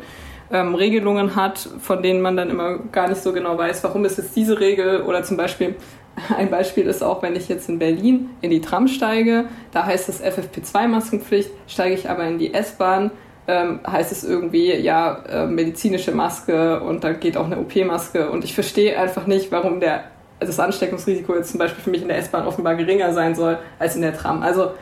ähm, 0.50 0.74
Regelungen 0.74 1.36
hat, 1.36 1.58
von 1.80 2.02
denen 2.02 2.20
man 2.20 2.36
dann 2.36 2.50
immer 2.50 2.78
gar 2.92 3.08
nicht 3.08 3.22
so 3.22 3.32
genau 3.32 3.58
weiß, 3.58 3.82
warum 3.84 4.04
ist 4.04 4.18
es 4.18 4.32
diese 4.32 4.60
Regel 4.60 5.02
oder 5.02 5.22
zum 5.22 5.36
Beispiel 5.36 5.76
ein 6.36 6.50
Beispiel 6.50 6.86
ist 6.86 7.02
auch, 7.02 7.22
wenn 7.22 7.36
ich 7.36 7.48
jetzt 7.48 7.68
in 7.68 7.78
Berlin 7.78 8.30
in 8.40 8.50
die 8.50 8.60
Tram 8.60 8.88
steige, 8.88 9.46
da 9.72 9.86
heißt 9.86 10.08
es 10.08 10.22
FFP2-Maskenpflicht, 10.22 11.50
steige 11.66 11.94
ich 11.94 12.08
aber 12.08 12.24
in 12.24 12.38
die 12.38 12.54
S-Bahn, 12.54 13.10
ähm, 13.48 13.80
heißt 13.86 14.12
es 14.12 14.24
irgendwie, 14.24 14.74
ja, 14.74 15.22
äh, 15.28 15.46
medizinische 15.46 16.12
Maske 16.12 16.80
und 16.80 17.04
da 17.04 17.12
geht 17.12 17.36
auch 17.36 17.46
eine 17.46 17.58
OP-Maske 17.58 18.30
und 18.30 18.44
ich 18.44 18.54
verstehe 18.54 18.98
einfach 18.98 19.26
nicht, 19.26 19.52
warum 19.52 19.80
der, 19.80 20.04
das 20.40 20.58
Ansteckungsrisiko 20.58 21.34
jetzt 21.34 21.50
zum 21.50 21.58
Beispiel 21.58 21.82
für 21.82 21.90
mich 21.90 22.02
in 22.02 22.08
der 22.08 22.18
S-Bahn 22.18 22.46
offenbar 22.46 22.74
geringer 22.74 23.12
sein 23.12 23.34
soll 23.34 23.58
als 23.78 23.94
in 23.94 24.02
der 24.02 24.16
Tram. 24.16 24.42
Also 24.42 24.72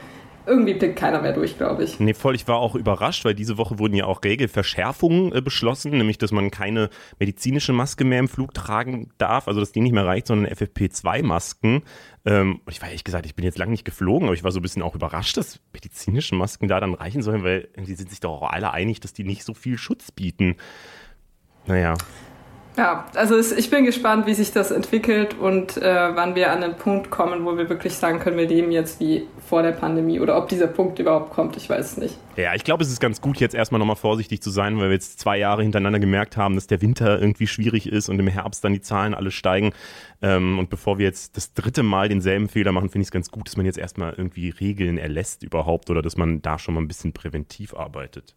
irgendwie 0.46 0.74
blickt 0.74 0.96
keiner 0.96 1.20
mehr 1.22 1.32
durch, 1.32 1.56
glaube 1.56 1.84
ich. 1.84 2.00
Nee, 2.00 2.14
voll. 2.14 2.34
Ich 2.34 2.46
war 2.48 2.56
auch 2.56 2.74
überrascht, 2.74 3.24
weil 3.24 3.34
diese 3.34 3.58
Woche 3.58 3.78
wurden 3.78 3.94
ja 3.94 4.04
auch 4.06 4.22
Regelverschärfungen 4.22 5.34
äh, 5.34 5.40
beschlossen, 5.40 5.92
nämlich, 5.92 6.18
dass 6.18 6.32
man 6.32 6.50
keine 6.50 6.90
medizinische 7.18 7.72
Maske 7.72 8.04
mehr 8.04 8.18
im 8.18 8.28
Flug 8.28 8.54
tragen 8.54 9.10
darf, 9.18 9.48
also 9.48 9.60
dass 9.60 9.72
die 9.72 9.80
nicht 9.80 9.92
mehr 9.92 10.06
reicht, 10.06 10.26
sondern 10.26 10.52
FFP2-Masken. 10.52 11.82
Ähm, 12.24 12.60
ich 12.68 12.80
war 12.80 12.88
ehrlich 12.88 13.04
gesagt, 13.04 13.26
ich 13.26 13.34
bin 13.34 13.44
jetzt 13.44 13.58
lange 13.58 13.72
nicht 13.72 13.84
geflogen, 13.84 14.28
aber 14.28 14.34
ich 14.34 14.44
war 14.44 14.52
so 14.52 14.60
ein 14.60 14.62
bisschen 14.62 14.82
auch 14.82 14.94
überrascht, 14.94 15.36
dass 15.36 15.60
medizinische 15.72 16.34
Masken 16.34 16.68
da 16.68 16.80
dann 16.80 16.94
reichen 16.94 17.22
sollen, 17.22 17.42
weil 17.44 17.68
die 17.76 17.94
sind 17.94 18.10
sich 18.10 18.20
doch 18.20 18.42
auch 18.42 18.50
alle 18.50 18.72
einig, 18.72 19.00
dass 19.00 19.12
die 19.12 19.24
nicht 19.24 19.44
so 19.44 19.54
viel 19.54 19.78
Schutz 19.78 20.10
bieten. 20.10 20.56
Naja. 21.66 21.94
Ja, 22.76 23.06
also 23.14 23.38
ich 23.38 23.70
bin 23.70 23.84
gespannt, 23.84 24.26
wie 24.26 24.34
sich 24.34 24.50
das 24.52 24.72
entwickelt 24.72 25.34
und 25.38 25.76
äh, 25.76 26.16
wann 26.16 26.34
wir 26.34 26.50
an 26.50 26.60
den 26.60 26.74
Punkt 26.74 27.08
kommen, 27.08 27.44
wo 27.44 27.56
wir 27.56 27.68
wirklich 27.68 27.94
sagen 27.94 28.18
können, 28.18 28.36
wir 28.36 28.48
leben 28.48 28.72
jetzt 28.72 28.98
wie 28.98 29.28
vor 29.46 29.62
der 29.62 29.70
Pandemie 29.70 30.18
oder 30.18 30.36
ob 30.36 30.48
dieser 30.48 30.66
Punkt 30.66 30.98
überhaupt 30.98 31.32
kommt, 31.32 31.56
ich 31.56 31.70
weiß 31.70 31.92
es 31.92 31.96
nicht. 31.96 32.18
Ja, 32.36 32.52
ich 32.54 32.64
glaube, 32.64 32.82
es 32.82 32.90
ist 32.90 32.98
ganz 32.98 33.20
gut, 33.20 33.38
jetzt 33.38 33.54
erstmal 33.54 33.78
nochmal 33.78 33.94
vorsichtig 33.94 34.42
zu 34.42 34.50
sein, 34.50 34.76
weil 34.78 34.88
wir 34.88 34.94
jetzt 34.94 35.20
zwei 35.20 35.38
Jahre 35.38 35.62
hintereinander 35.62 36.00
gemerkt 36.00 36.36
haben, 36.36 36.56
dass 36.56 36.66
der 36.66 36.82
Winter 36.82 37.20
irgendwie 37.20 37.46
schwierig 37.46 37.86
ist 37.86 38.08
und 38.08 38.18
im 38.18 38.26
Herbst 38.26 38.64
dann 38.64 38.72
die 38.72 38.80
Zahlen 38.80 39.14
alle 39.14 39.30
steigen. 39.30 39.72
Ähm, 40.20 40.58
und 40.58 40.68
bevor 40.68 40.98
wir 40.98 41.06
jetzt 41.06 41.36
das 41.36 41.54
dritte 41.54 41.84
Mal 41.84 42.08
denselben 42.08 42.48
Fehler 42.48 42.72
machen, 42.72 42.88
finde 42.88 43.02
ich 43.02 43.08
es 43.08 43.12
ganz 43.12 43.30
gut, 43.30 43.46
dass 43.46 43.56
man 43.56 43.66
jetzt 43.66 43.78
erstmal 43.78 44.14
irgendwie 44.14 44.50
Regeln 44.50 44.98
erlässt 44.98 45.44
überhaupt 45.44 45.90
oder 45.90 46.02
dass 46.02 46.16
man 46.16 46.42
da 46.42 46.58
schon 46.58 46.74
mal 46.74 46.80
ein 46.80 46.88
bisschen 46.88 47.12
präventiv 47.12 47.72
arbeitet. 47.74 48.34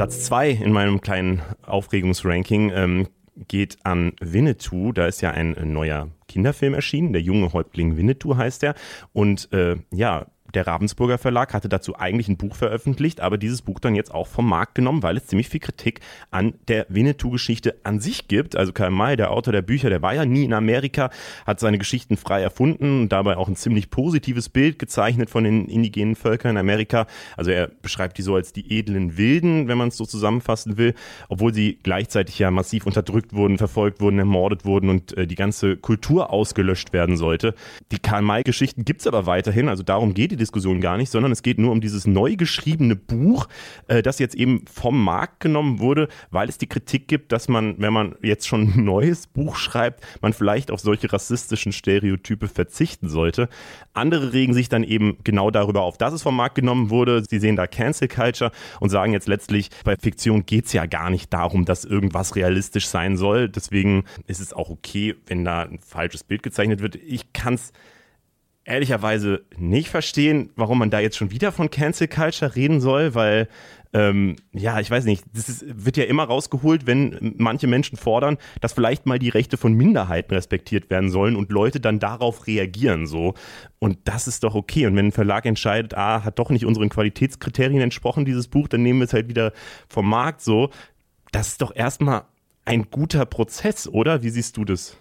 Platz 0.00 0.24
zwei 0.24 0.48
in 0.48 0.72
meinem 0.72 1.02
kleinen 1.02 1.42
Aufregungsranking 1.60 2.72
ähm, 2.74 3.08
geht 3.48 3.76
an 3.84 4.14
Winnetou. 4.18 4.92
Da 4.92 5.06
ist 5.06 5.20
ja 5.20 5.32
ein 5.32 5.54
neuer 5.74 6.08
Kinderfilm 6.26 6.72
erschienen. 6.72 7.12
Der 7.12 7.20
junge 7.20 7.52
Häuptling 7.52 7.98
Winnetou 7.98 8.34
heißt 8.34 8.62
er. 8.62 8.74
Und 9.12 9.52
äh, 9.52 9.76
ja, 9.92 10.24
der 10.54 10.66
Ravensburger 10.66 11.18
Verlag 11.18 11.54
hatte 11.54 11.68
dazu 11.68 11.96
eigentlich 11.98 12.28
ein 12.28 12.36
Buch 12.36 12.56
veröffentlicht, 12.56 13.20
aber 13.20 13.38
dieses 13.38 13.62
Buch 13.62 13.80
dann 13.80 13.94
jetzt 13.94 14.12
auch 14.12 14.26
vom 14.26 14.48
Markt 14.48 14.74
genommen, 14.74 15.02
weil 15.02 15.16
es 15.16 15.26
ziemlich 15.26 15.48
viel 15.48 15.60
Kritik 15.60 16.00
an 16.30 16.54
der 16.68 16.86
Winnetou-Geschichte 16.88 17.76
an 17.84 18.00
sich 18.00 18.28
gibt. 18.28 18.56
Also 18.56 18.72
Karl 18.72 18.90
May, 18.90 19.16
der 19.16 19.30
Autor 19.30 19.52
der 19.52 19.62
Bücher, 19.62 19.90
der 19.90 20.02
war 20.02 20.14
ja 20.14 20.24
nie 20.24 20.44
in 20.44 20.52
Amerika, 20.52 21.10
hat 21.46 21.60
seine 21.60 21.78
Geschichten 21.78 22.16
frei 22.16 22.42
erfunden 22.42 23.02
und 23.02 23.08
dabei 23.10 23.36
auch 23.36 23.48
ein 23.48 23.56
ziemlich 23.56 23.90
positives 23.90 24.48
Bild 24.48 24.78
gezeichnet 24.78 25.30
von 25.30 25.44
den 25.44 25.66
indigenen 25.66 26.16
Völkern 26.16 26.52
in 26.52 26.56
Amerika. 26.58 27.06
Also 27.36 27.50
er 27.50 27.68
beschreibt 27.68 28.18
die 28.18 28.22
so 28.22 28.34
als 28.34 28.52
die 28.52 28.78
edlen 28.78 29.16
Wilden, 29.16 29.68
wenn 29.68 29.78
man 29.78 29.88
es 29.88 29.96
so 29.96 30.04
zusammenfassen 30.04 30.76
will, 30.76 30.94
obwohl 31.28 31.54
sie 31.54 31.78
gleichzeitig 31.82 32.38
ja 32.38 32.50
massiv 32.50 32.86
unterdrückt 32.86 33.32
wurden, 33.32 33.58
verfolgt 33.58 34.00
wurden, 34.00 34.18
ermordet 34.18 34.64
wurden 34.64 34.88
und 34.88 35.16
äh, 35.16 35.26
die 35.26 35.34
ganze 35.34 35.76
Kultur 35.76 36.30
ausgelöscht 36.32 36.92
werden 36.92 37.16
sollte. 37.16 37.54
Die 37.92 37.98
Karl 37.98 38.22
May-Geschichten 38.22 38.84
gibt 38.84 39.00
es 39.00 39.06
aber 39.06 39.26
weiterhin, 39.26 39.68
also 39.68 39.82
darum 39.82 40.14
geht 40.14 40.32
die 40.32 40.36
Diskussion 40.40 40.80
gar 40.80 40.96
nicht, 40.96 41.10
sondern 41.10 41.30
es 41.32 41.42
geht 41.42 41.58
nur 41.58 41.72
um 41.72 41.80
dieses 41.80 42.06
neu 42.06 42.36
geschriebene 42.36 42.96
Buch, 42.96 43.46
äh, 43.86 44.02
das 44.02 44.18
jetzt 44.18 44.34
eben 44.34 44.64
vom 44.66 45.02
Markt 45.02 45.40
genommen 45.40 45.78
wurde, 45.78 46.08
weil 46.30 46.48
es 46.48 46.58
die 46.58 46.66
Kritik 46.66 47.06
gibt, 47.08 47.32
dass 47.32 47.48
man, 47.48 47.76
wenn 47.78 47.92
man 47.92 48.16
jetzt 48.22 48.48
schon 48.48 48.60
ein 48.74 48.84
neues 48.84 49.26
Buch 49.26 49.56
schreibt, 49.56 50.02
man 50.20 50.32
vielleicht 50.32 50.70
auf 50.70 50.80
solche 50.80 51.12
rassistischen 51.12 51.72
Stereotype 51.72 52.48
verzichten 52.48 53.08
sollte. 53.08 53.48
Andere 53.92 54.32
regen 54.32 54.54
sich 54.54 54.68
dann 54.68 54.84
eben 54.84 55.18
genau 55.24 55.50
darüber 55.50 55.82
auf, 55.82 55.98
dass 55.98 56.12
es 56.12 56.22
vom 56.22 56.36
Markt 56.36 56.54
genommen 56.56 56.90
wurde. 56.90 57.22
Sie 57.28 57.38
sehen 57.38 57.56
da 57.56 57.66
Cancel 57.66 58.08
Culture 58.08 58.50
und 58.80 58.90
sagen 58.90 59.12
jetzt 59.12 59.28
letztlich, 59.28 59.70
bei 59.84 59.96
Fiktion 59.96 60.46
geht 60.46 60.66
es 60.66 60.72
ja 60.72 60.86
gar 60.86 61.10
nicht 61.10 61.32
darum, 61.32 61.64
dass 61.64 61.84
irgendwas 61.84 62.36
realistisch 62.36 62.86
sein 62.86 63.16
soll. 63.16 63.48
Deswegen 63.48 64.04
ist 64.26 64.40
es 64.40 64.52
auch 64.52 64.70
okay, 64.70 65.14
wenn 65.26 65.44
da 65.44 65.62
ein 65.62 65.78
falsches 65.78 66.24
Bild 66.24 66.42
gezeichnet 66.42 66.80
wird. 66.80 66.96
Ich 66.96 67.32
kann 67.32 67.54
es 67.54 67.72
ehrlicherweise 68.70 69.42
nicht 69.56 69.88
verstehen, 69.88 70.50
warum 70.56 70.78
man 70.78 70.90
da 70.90 71.00
jetzt 71.00 71.16
schon 71.16 71.30
wieder 71.30 71.52
von 71.52 71.70
Cancel 71.70 72.08
Culture 72.08 72.54
reden 72.54 72.80
soll, 72.80 73.14
weil 73.14 73.48
ähm, 73.92 74.36
ja, 74.52 74.78
ich 74.78 74.88
weiß 74.90 75.04
nicht, 75.04 75.24
das 75.32 75.48
ist, 75.48 75.64
wird 75.84 75.96
ja 75.96 76.04
immer 76.04 76.22
rausgeholt, 76.24 76.86
wenn 76.86 77.34
manche 77.38 77.66
Menschen 77.66 77.96
fordern, 77.96 78.38
dass 78.60 78.72
vielleicht 78.72 79.04
mal 79.04 79.18
die 79.18 79.30
Rechte 79.30 79.56
von 79.56 79.72
Minderheiten 79.72 80.32
respektiert 80.32 80.90
werden 80.90 81.10
sollen 81.10 81.34
und 81.34 81.50
Leute 81.50 81.80
dann 81.80 81.98
darauf 81.98 82.46
reagieren 82.46 83.08
so. 83.08 83.34
Und 83.80 83.98
das 84.04 84.28
ist 84.28 84.44
doch 84.44 84.54
okay. 84.54 84.86
Und 84.86 84.94
wenn 84.94 85.06
ein 85.06 85.12
Verlag 85.12 85.44
entscheidet, 85.44 85.94
ah, 85.94 86.22
hat 86.22 86.38
doch 86.38 86.50
nicht 86.50 86.64
unseren 86.64 86.88
Qualitätskriterien 86.88 87.80
entsprochen, 87.80 88.24
dieses 88.24 88.46
Buch, 88.46 88.68
dann 88.68 88.82
nehmen 88.82 89.00
wir 89.00 89.06
es 89.06 89.12
halt 89.12 89.28
wieder 89.28 89.52
vom 89.88 90.08
Markt 90.08 90.40
so. 90.40 90.70
Das 91.32 91.48
ist 91.48 91.62
doch 91.62 91.74
erstmal 91.74 92.22
ein 92.64 92.90
guter 92.90 93.26
Prozess, 93.26 93.88
oder? 93.88 94.22
Wie 94.22 94.30
siehst 94.30 94.56
du 94.56 94.64
das? 94.64 94.96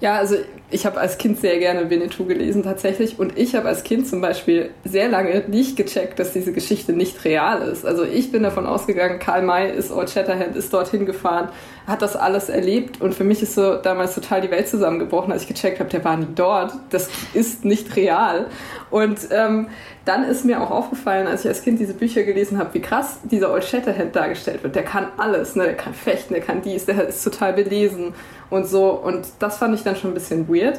Ja, 0.00 0.14
also 0.14 0.36
ich 0.70 0.86
habe 0.86 1.00
als 1.00 1.18
Kind 1.18 1.40
sehr 1.40 1.58
gerne 1.58 1.90
Winnetou 1.90 2.24
gelesen 2.24 2.62
tatsächlich 2.62 3.18
und 3.18 3.36
ich 3.36 3.56
habe 3.56 3.66
als 3.66 3.82
Kind 3.82 4.06
zum 4.06 4.20
Beispiel 4.20 4.70
sehr 4.84 5.08
lange 5.08 5.42
nicht 5.48 5.76
gecheckt, 5.76 6.20
dass 6.20 6.32
diese 6.32 6.52
Geschichte 6.52 6.92
nicht 6.92 7.24
real 7.24 7.62
ist. 7.62 7.84
Also 7.84 8.04
ich 8.04 8.30
bin 8.30 8.44
davon 8.44 8.66
ausgegangen, 8.66 9.18
Karl 9.18 9.42
May 9.42 9.74
ist 9.74 9.90
Old 9.90 10.10
Shatterhand, 10.10 10.54
ist 10.54 10.72
dorthin 10.72 11.04
gefahren, 11.04 11.48
hat 11.88 12.02
das 12.02 12.16
alles 12.16 12.50
erlebt 12.50 13.00
und 13.00 13.14
für 13.14 13.24
mich 13.24 13.42
ist 13.42 13.54
so 13.54 13.76
damals 13.76 14.14
total 14.14 14.42
die 14.42 14.50
Welt 14.50 14.68
zusammengebrochen, 14.68 15.32
als 15.32 15.42
ich 15.42 15.48
gecheckt 15.48 15.80
habe, 15.80 15.88
der 15.88 16.04
war 16.04 16.16
nie 16.16 16.26
dort, 16.34 16.74
das 16.90 17.08
ist 17.32 17.64
nicht 17.64 17.96
real. 17.96 18.46
Und 18.90 19.18
ähm, 19.30 19.68
dann 20.04 20.24
ist 20.24 20.44
mir 20.44 20.62
auch 20.62 20.70
aufgefallen, 20.70 21.26
als 21.26 21.44
ich 21.44 21.48
als 21.48 21.62
Kind 21.62 21.80
diese 21.80 21.94
Bücher 21.94 22.22
gelesen 22.22 22.58
habe, 22.58 22.74
wie 22.74 22.80
krass 22.80 23.18
dieser 23.24 23.50
Old 23.50 23.64
Shatterhand 23.64 24.14
dargestellt 24.14 24.62
wird. 24.62 24.74
Der 24.74 24.84
kann 24.84 25.08
alles, 25.16 25.56
ne? 25.56 25.64
der 25.64 25.76
kann 25.76 25.94
fechten, 25.94 26.34
der 26.34 26.42
kann 26.42 26.62
dies, 26.62 26.84
der 26.86 27.08
ist 27.08 27.24
total 27.24 27.54
belesen 27.54 28.14
und 28.50 28.66
so. 28.66 28.90
Und 28.90 29.26
das 29.38 29.58
fand 29.58 29.74
ich 29.74 29.82
dann 29.82 29.96
schon 29.96 30.10
ein 30.10 30.14
bisschen 30.14 30.48
weird. 30.48 30.78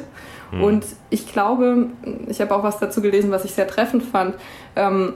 Mhm. 0.52 0.62
Und 0.62 0.84
ich 1.10 1.30
glaube, 1.32 1.86
ich 2.28 2.40
habe 2.40 2.54
auch 2.54 2.62
was 2.62 2.78
dazu 2.78 3.00
gelesen, 3.00 3.30
was 3.30 3.44
ich 3.44 3.52
sehr 3.52 3.66
treffend 3.66 4.04
fand. 4.04 4.36
Ähm, 4.76 5.14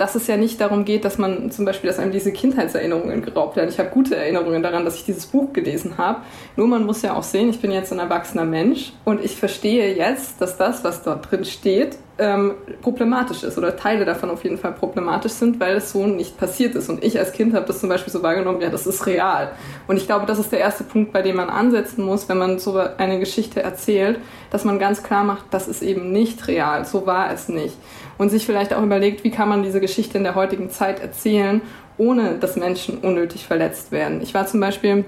dass 0.00 0.14
es 0.14 0.26
ja 0.26 0.38
nicht 0.38 0.58
darum 0.62 0.86
geht, 0.86 1.04
dass 1.04 1.18
man 1.18 1.50
zum 1.50 1.66
Beispiel, 1.66 1.88
dass 1.88 1.98
einem 1.98 2.10
diese 2.10 2.32
Kindheitserinnerungen 2.32 3.20
geraubt 3.20 3.56
werden. 3.56 3.68
Ich 3.68 3.78
habe 3.78 3.90
gute 3.90 4.16
Erinnerungen 4.16 4.62
daran, 4.62 4.86
dass 4.86 4.96
ich 4.96 5.04
dieses 5.04 5.26
Buch 5.26 5.52
gelesen 5.52 5.98
habe. 5.98 6.22
Nur 6.56 6.68
man 6.68 6.86
muss 6.86 7.02
ja 7.02 7.14
auch 7.14 7.22
sehen, 7.22 7.50
ich 7.50 7.60
bin 7.60 7.70
jetzt 7.70 7.92
ein 7.92 7.98
erwachsener 7.98 8.46
Mensch 8.46 8.94
und 9.04 9.22
ich 9.22 9.36
verstehe 9.36 9.94
jetzt, 9.94 10.40
dass 10.40 10.56
das, 10.56 10.82
was 10.84 11.02
dort 11.02 11.30
drin 11.30 11.44
steht, 11.44 11.98
ähm, 12.16 12.54
problematisch 12.80 13.42
ist 13.42 13.58
oder 13.58 13.76
Teile 13.76 14.06
davon 14.06 14.30
auf 14.30 14.42
jeden 14.42 14.56
Fall 14.56 14.72
problematisch 14.72 15.32
sind, 15.32 15.60
weil 15.60 15.76
es 15.76 15.92
so 15.92 16.06
nicht 16.06 16.38
passiert 16.38 16.74
ist. 16.76 16.88
Und 16.88 17.04
ich 17.04 17.18
als 17.18 17.32
Kind 17.32 17.54
habe 17.54 17.66
das 17.66 17.80
zum 17.80 17.90
Beispiel 17.90 18.12
so 18.12 18.22
wahrgenommen, 18.22 18.62
ja, 18.62 18.70
das 18.70 18.86
ist 18.86 19.06
real. 19.06 19.52
Und 19.86 19.98
ich 19.98 20.06
glaube, 20.06 20.24
das 20.24 20.38
ist 20.38 20.50
der 20.50 20.60
erste 20.60 20.84
Punkt, 20.84 21.12
bei 21.12 21.20
dem 21.20 21.36
man 21.36 21.50
ansetzen 21.50 22.04
muss, 22.04 22.26
wenn 22.28 22.38
man 22.38 22.58
so 22.58 22.78
eine 22.78 23.18
Geschichte 23.18 23.62
erzählt, 23.62 24.18
dass 24.50 24.64
man 24.64 24.78
ganz 24.78 25.02
klar 25.02 25.24
macht, 25.24 25.44
das 25.50 25.68
ist 25.68 25.82
eben 25.82 26.10
nicht 26.10 26.48
real, 26.48 26.86
so 26.86 27.04
war 27.06 27.32
es 27.32 27.50
nicht 27.50 27.76
und 28.20 28.28
sich 28.28 28.44
vielleicht 28.44 28.74
auch 28.74 28.82
überlegt, 28.82 29.24
wie 29.24 29.30
kann 29.30 29.48
man 29.48 29.62
diese 29.62 29.80
Geschichte 29.80 30.18
in 30.18 30.24
der 30.24 30.34
heutigen 30.34 30.68
Zeit 30.68 31.00
erzählen, 31.00 31.62
ohne 31.96 32.34
dass 32.34 32.54
Menschen 32.54 32.98
unnötig 32.98 33.46
verletzt 33.46 33.92
werden. 33.92 34.20
Ich 34.20 34.34
war 34.34 34.46
zum 34.46 34.60
Beispiel 34.60 35.06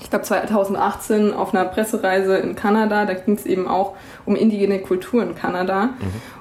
ich 0.00 0.08
glaube 0.08 0.24
2018 0.24 1.34
auf 1.34 1.52
einer 1.52 1.66
Pressereise 1.66 2.36
in 2.38 2.54
Kanada, 2.54 3.04
da 3.04 3.14
ging 3.14 3.34
es 3.34 3.44
eben 3.44 3.66
auch 3.68 3.96
um 4.24 4.34
indigene 4.34 4.78
Kultur 4.78 5.22
in 5.24 5.34
Kanada. 5.34 5.86
Mhm. 5.86 5.92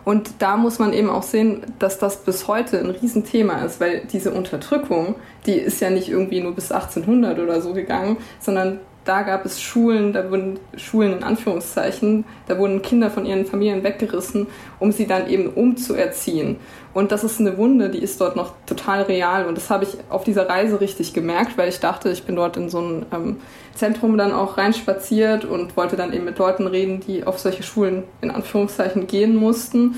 Und 0.05 0.29
da 0.39 0.55
muss 0.55 0.79
man 0.79 0.93
eben 0.93 1.09
auch 1.09 1.23
sehen, 1.23 1.63
dass 1.79 1.97
das 1.97 2.17
bis 2.17 2.47
heute 2.47 2.79
ein 2.79 2.91
Riesenthema 2.91 3.63
ist, 3.65 3.81
weil 3.81 4.03
diese 4.11 4.31
Unterdrückung, 4.31 5.15
die 5.45 5.55
ist 5.55 5.81
ja 5.81 5.89
nicht 5.89 6.07
irgendwie 6.07 6.39
nur 6.39 6.53
bis 6.53 6.71
1800 6.71 7.39
oder 7.39 7.59
so 7.61 7.73
gegangen, 7.73 8.17
sondern 8.39 8.79
da 9.07 9.21
gab 9.21 9.45
es 9.45 9.61
Schulen, 9.61 10.13
da 10.13 10.29
wurden 10.29 10.59
Schulen 10.75 11.13
in 11.13 11.23
Anführungszeichen, 11.23 12.25
da 12.47 12.57
wurden 12.57 12.81
Kinder 12.81 13.09
von 13.09 13.25
ihren 13.25 13.45
Familien 13.45 13.83
weggerissen, 13.83 14.47
um 14.79 14.91
sie 14.91 15.07
dann 15.07 15.29
eben 15.29 15.47
umzuerziehen. 15.47 16.57
Und 16.93 17.11
das 17.11 17.23
ist 17.23 17.39
eine 17.39 17.57
Wunde, 17.57 17.89
die 17.89 17.99
ist 17.99 18.19
dort 18.19 18.35
noch 18.35 18.53
total 18.65 19.03
real. 19.03 19.45
Und 19.45 19.55
das 19.55 19.69
habe 19.69 19.83
ich 19.83 19.97
auf 20.09 20.23
dieser 20.23 20.49
Reise 20.49 20.81
richtig 20.81 21.13
gemerkt, 21.13 21.57
weil 21.57 21.69
ich 21.69 21.79
dachte, 21.79 22.09
ich 22.09 22.23
bin 22.23 22.35
dort 22.35 22.57
in 22.57 22.69
so 22.69 22.79
ein 22.79 23.05
ähm, 23.13 23.37
Zentrum 23.75 24.17
dann 24.17 24.31
auch 24.31 24.57
reinspaziert 24.57 25.45
und 25.45 25.77
wollte 25.77 25.95
dann 25.95 26.11
eben 26.11 26.25
mit 26.25 26.39
Leuten 26.39 26.65
reden, 26.65 26.99
die 26.99 27.23
auf 27.23 27.37
solche 27.37 27.63
Schulen 27.63 28.03
in 28.21 28.31
Anführungszeichen 28.31 29.05
gehen 29.05 29.35
mussten. 29.35 29.95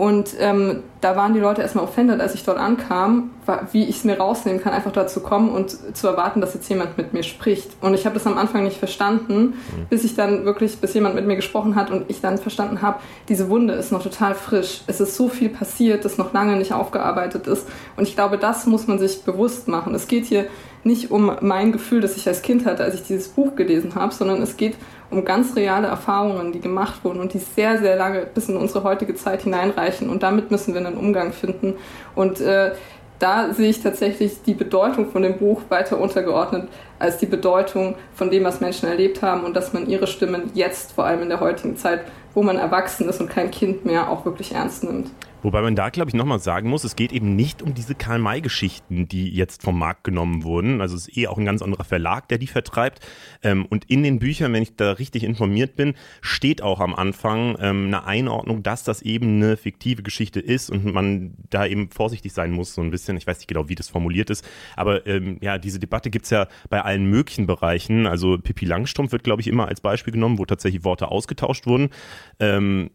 Und 0.00 0.34
ähm, 0.38 0.82
da 1.02 1.14
waren 1.14 1.34
die 1.34 1.40
Leute 1.40 1.60
erstmal 1.60 1.84
offended, 1.84 2.22
als 2.22 2.34
ich 2.34 2.42
dort 2.42 2.56
ankam, 2.56 3.32
wie 3.72 3.84
ich 3.84 3.98
es 3.98 4.04
mir 4.04 4.16
rausnehmen 4.16 4.58
kann, 4.62 4.72
einfach 4.72 4.92
dort 4.92 5.10
zu 5.10 5.20
kommen 5.20 5.50
und 5.50 5.76
zu 5.94 6.06
erwarten, 6.06 6.40
dass 6.40 6.54
jetzt 6.54 6.70
jemand 6.70 6.96
mit 6.96 7.12
mir 7.12 7.22
spricht. 7.22 7.70
Und 7.82 7.92
ich 7.92 8.06
habe 8.06 8.14
das 8.14 8.26
am 8.26 8.38
Anfang 8.38 8.64
nicht 8.64 8.78
verstanden, 8.78 9.42
mhm. 9.42 9.86
bis 9.90 10.04
ich 10.04 10.14
dann 10.14 10.46
wirklich, 10.46 10.78
bis 10.78 10.94
jemand 10.94 11.16
mit 11.16 11.26
mir 11.26 11.36
gesprochen 11.36 11.76
hat 11.76 11.90
und 11.90 12.06
ich 12.08 12.22
dann 12.22 12.38
verstanden 12.38 12.80
habe, 12.80 12.98
diese 13.28 13.50
Wunde 13.50 13.74
ist 13.74 13.92
noch 13.92 14.02
total 14.02 14.34
frisch. 14.34 14.80
Es 14.86 15.02
ist 15.02 15.16
so 15.16 15.28
viel 15.28 15.50
passiert, 15.50 16.06
das 16.06 16.16
noch 16.16 16.32
lange 16.32 16.56
nicht 16.56 16.72
aufgearbeitet 16.72 17.46
ist. 17.46 17.68
Und 17.98 18.08
ich 18.08 18.14
glaube, 18.14 18.38
das 18.38 18.64
muss 18.64 18.86
man 18.86 18.98
sich 18.98 19.22
bewusst 19.24 19.68
machen. 19.68 19.94
Es 19.94 20.08
geht 20.08 20.24
hier 20.24 20.46
nicht 20.82 21.10
um 21.10 21.30
mein 21.42 21.72
Gefühl, 21.72 22.00
das 22.00 22.16
ich 22.16 22.26
als 22.26 22.40
Kind 22.40 22.64
hatte, 22.64 22.84
als 22.84 22.94
ich 22.94 23.02
dieses 23.02 23.28
Buch 23.28 23.54
gelesen 23.54 23.94
habe, 23.96 24.14
sondern 24.14 24.40
es 24.40 24.56
geht 24.56 24.76
um 25.10 25.24
ganz 25.24 25.56
reale 25.56 25.88
Erfahrungen, 25.88 26.52
die 26.52 26.60
gemacht 26.60 27.04
wurden 27.04 27.20
und 27.20 27.34
die 27.34 27.38
sehr, 27.38 27.78
sehr 27.78 27.96
lange 27.96 28.26
bis 28.26 28.48
in 28.48 28.56
unsere 28.56 28.84
heutige 28.84 29.14
Zeit 29.14 29.42
hineinreichen. 29.42 30.08
Und 30.08 30.22
damit 30.22 30.50
müssen 30.50 30.74
wir 30.74 30.86
einen 30.86 30.96
Umgang 30.96 31.32
finden. 31.32 31.74
Und 32.14 32.40
äh, 32.40 32.72
da 33.18 33.52
sehe 33.52 33.68
ich 33.68 33.82
tatsächlich 33.82 34.42
die 34.42 34.54
Bedeutung 34.54 35.10
von 35.10 35.22
dem 35.22 35.36
Buch 35.36 35.60
weiter 35.68 36.00
untergeordnet 36.00 36.68
als 36.98 37.18
die 37.18 37.26
Bedeutung 37.26 37.94
von 38.14 38.30
dem, 38.30 38.44
was 38.44 38.60
Menschen 38.60 38.88
erlebt 38.88 39.20
haben 39.20 39.44
und 39.44 39.54
dass 39.54 39.72
man 39.72 39.88
ihre 39.88 40.06
Stimmen 40.06 40.50
jetzt, 40.54 40.92
vor 40.92 41.04
allem 41.04 41.22
in 41.22 41.28
der 41.28 41.40
heutigen 41.40 41.76
Zeit, 41.76 42.00
wo 42.34 42.42
man 42.42 42.56
erwachsen 42.56 43.08
ist 43.08 43.20
und 43.20 43.28
kein 43.28 43.50
Kind 43.50 43.84
mehr, 43.84 44.08
auch 44.08 44.24
wirklich 44.24 44.54
ernst 44.54 44.84
nimmt. 44.84 45.10
Wobei 45.42 45.62
man 45.62 45.76
da, 45.76 45.90
glaube 45.90 46.10
ich, 46.10 46.14
nochmal 46.14 46.40
sagen 46.40 46.68
muss, 46.68 46.84
es 46.84 46.96
geht 46.96 47.12
eben 47.12 47.36
nicht 47.36 47.62
um 47.62 47.74
diese 47.74 47.94
Karl-May-Geschichten, 47.94 49.08
die 49.08 49.30
jetzt 49.30 49.62
vom 49.62 49.78
Markt 49.78 50.04
genommen 50.04 50.44
wurden. 50.44 50.80
Also 50.80 50.96
es 50.96 51.08
ist 51.08 51.16
eh 51.16 51.26
auch 51.26 51.38
ein 51.38 51.44
ganz 51.44 51.62
anderer 51.62 51.84
Verlag, 51.84 52.28
der 52.28 52.38
die 52.38 52.46
vertreibt. 52.46 53.00
Ähm, 53.42 53.66
und 53.66 53.84
in 53.90 54.02
den 54.02 54.18
Büchern, 54.18 54.52
wenn 54.52 54.62
ich 54.62 54.76
da 54.76 54.92
richtig 54.92 55.24
informiert 55.24 55.76
bin, 55.76 55.94
steht 56.20 56.62
auch 56.62 56.80
am 56.80 56.94
Anfang 56.94 57.56
ähm, 57.60 57.86
eine 57.86 58.04
Einordnung, 58.04 58.62
dass 58.62 58.84
das 58.84 59.02
eben 59.02 59.36
eine 59.36 59.56
fiktive 59.56 60.02
Geschichte 60.02 60.40
ist 60.40 60.70
und 60.70 60.84
man 60.84 61.34
da 61.50 61.66
eben 61.66 61.90
vorsichtig 61.90 62.32
sein 62.32 62.52
muss, 62.52 62.74
so 62.74 62.82
ein 62.82 62.90
bisschen. 62.90 63.16
Ich 63.16 63.26
weiß 63.26 63.38
nicht 63.38 63.48
genau, 63.48 63.68
wie 63.68 63.74
das 63.74 63.88
formuliert 63.88 64.30
ist. 64.30 64.46
Aber 64.76 65.06
ähm, 65.06 65.38
ja, 65.40 65.58
diese 65.58 65.78
Debatte 65.78 66.10
gibt's 66.10 66.30
ja 66.30 66.48
bei 66.68 66.82
allen 66.82 67.06
möglichen 67.06 67.46
Bereichen. 67.46 68.06
Also 68.06 68.38
Pippi 68.38 68.66
Langstrumpf 68.66 69.12
wird, 69.12 69.24
glaube 69.24 69.42
ich, 69.42 69.48
immer 69.48 69.68
als 69.68 69.80
Beispiel 69.80 70.12
genommen, 70.12 70.38
wo 70.38 70.44
tatsächlich 70.44 70.84
Worte 70.84 71.08
ausgetauscht 71.08 71.66
wurden. 71.66 71.90
Ähm, 72.38 72.90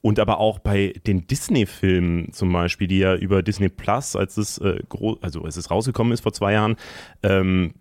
und 0.00 0.18
aber 0.18 0.38
auch 0.38 0.58
bei 0.58 0.94
den 1.06 1.26
Disney-Filmen 1.26 2.32
zum 2.32 2.52
Beispiel, 2.52 2.86
die 2.86 2.98
ja 2.98 3.16
über 3.16 3.42
Disney 3.42 3.68
Plus, 3.68 4.16
als 4.16 4.36
es, 4.36 4.58
äh, 4.58 4.80
also 5.20 5.42
als 5.42 5.56
es 5.56 5.70
rausgekommen 5.70 6.12
ist 6.12 6.20
vor 6.20 6.32
zwei 6.32 6.52
Jahren, 6.52 6.76
ähm, 7.22 7.74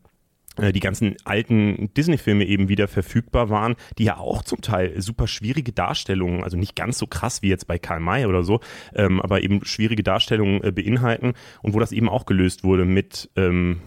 äh, 0.58 0.72
die 0.72 0.80
ganzen 0.80 1.16
alten 1.24 1.94
Disney-Filme 1.94 2.46
eben 2.46 2.70
wieder 2.70 2.88
verfügbar 2.88 3.50
waren, 3.50 3.76
die 3.98 4.06
ja 4.06 4.18
auch 4.18 4.44
zum 4.44 4.62
Teil 4.62 5.00
super 5.02 5.28
schwierige 5.28 5.72
Darstellungen, 5.72 6.44
also 6.44 6.58
nicht 6.58 6.76
ganz 6.76 6.98
so 6.98 7.08
krass 7.08 7.42
wie 7.42 7.50
jetzt 7.50 7.68
bei 7.68 7.78
Karl 7.78 8.00
May 8.00 8.26
oder 8.26 8.44
so, 8.44 8.60
ähm, 8.96 9.22
aber 9.22 9.44
eben 9.44 9.64
schwierige 9.66 10.04
Darstellungen 10.04 10.64
äh, 10.64 10.72
beinhalten 10.72 11.34
und 11.62 11.74
wo 11.74 11.80
das 11.80 11.92
eben 11.92 12.10
auch 12.10 12.26
gelöst 12.26 12.64
wurde 12.64 12.86
mit 12.86 13.30
ähm, 13.36 13.82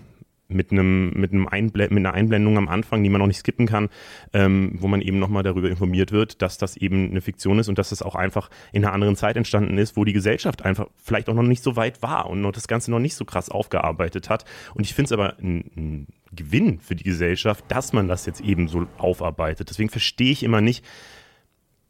mit 0.50 0.72
einem 0.72 1.10
mit 1.10 1.32
einem 1.32 1.46
Einblend, 1.46 1.92
mit 1.92 2.04
einer 2.04 2.14
Einblendung 2.14 2.58
am 2.58 2.68
Anfang, 2.68 3.02
die 3.02 3.08
man 3.08 3.20
noch 3.20 3.26
nicht 3.26 3.38
skippen 3.38 3.66
kann, 3.66 3.88
ähm, 4.32 4.72
wo 4.78 4.88
man 4.88 5.00
eben 5.00 5.18
nochmal 5.18 5.42
darüber 5.42 5.68
informiert 5.68 6.12
wird, 6.12 6.42
dass 6.42 6.58
das 6.58 6.76
eben 6.76 7.10
eine 7.10 7.20
Fiktion 7.20 7.58
ist 7.58 7.68
und 7.68 7.78
dass 7.78 7.90
das 7.90 8.02
auch 8.02 8.14
einfach 8.14 8.50
in 8.72 8.84
einer 8.84 8.92
anderen 8.92 9.16
Zeit 9.16 9.36
entstanden 9.36 9.78
ist, 9.78 9.96
wo 9.96 10.04
die 10.04 10.12
Gesellschaft 10.12 10.64
einfach 10.64 10.86
vielleicht 10.96 11.28
auch 11.28 11.34
noch 11.34 11.42
nicht 11.42 11.62
so 11.62 11.76
weit 11.76 12.02
war 12.02 12.28
und 12.28 12.40
noch 12.40 12.52
das 12.52 12.68
Ganze 12.68 12.90
noch 12.90 12.98
nicht 12.98 13.14
so 13.14 13.24
krass 13.24 13.48
aufgearbeitet 13.48 14.28
hat. 14.28 14.44
Und 14.74 14.86
ich 14.86 14.94
finde 14.94 15.06
es 15.06 15.12
aber 15.12 15.38
ein, 15.38 15.70
ein 15.76 16.06
Gewinn 16.32 16.80
für 16.80 16.94
die 16.94 17.04
Gesellschaft, 17.04 17.64
dass 17.68 17.92
man 17.92 18.08
das 18.08 18.26
jetzt 18.26 18.40
eben 18.40 18.68
so 18.68 18.86
aufarbeitet. 18.98 19.70
Deswegen 19.70 19.90
verstehe 19.90 20.32
ich 20.32 20.42
immer 20.42 20.60
nicht, 20.60 20.84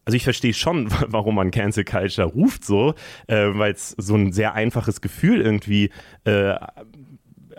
also 0.05 0.17
ich 0.17 0.25
verstehe 0.25 0.55
schon, 0.55 0.89
warum 1.07 1.35
man 1.35 1.51
Cancel 1.51 1.85
Culture 1.85 2.27
ruft 2.27 2.65
so, 2.65 2.95
äh, 3.27 3.49
weil 3.53 3.73
es 3.73 3.91
so 3.91 4.17
ein 4.17 4.33
sehr 4.33 4.55
einfaches 4.55 5.01
Gefühl 5.01 5.41
irgendwie 5.41 5.91
äh, 6.25 6.55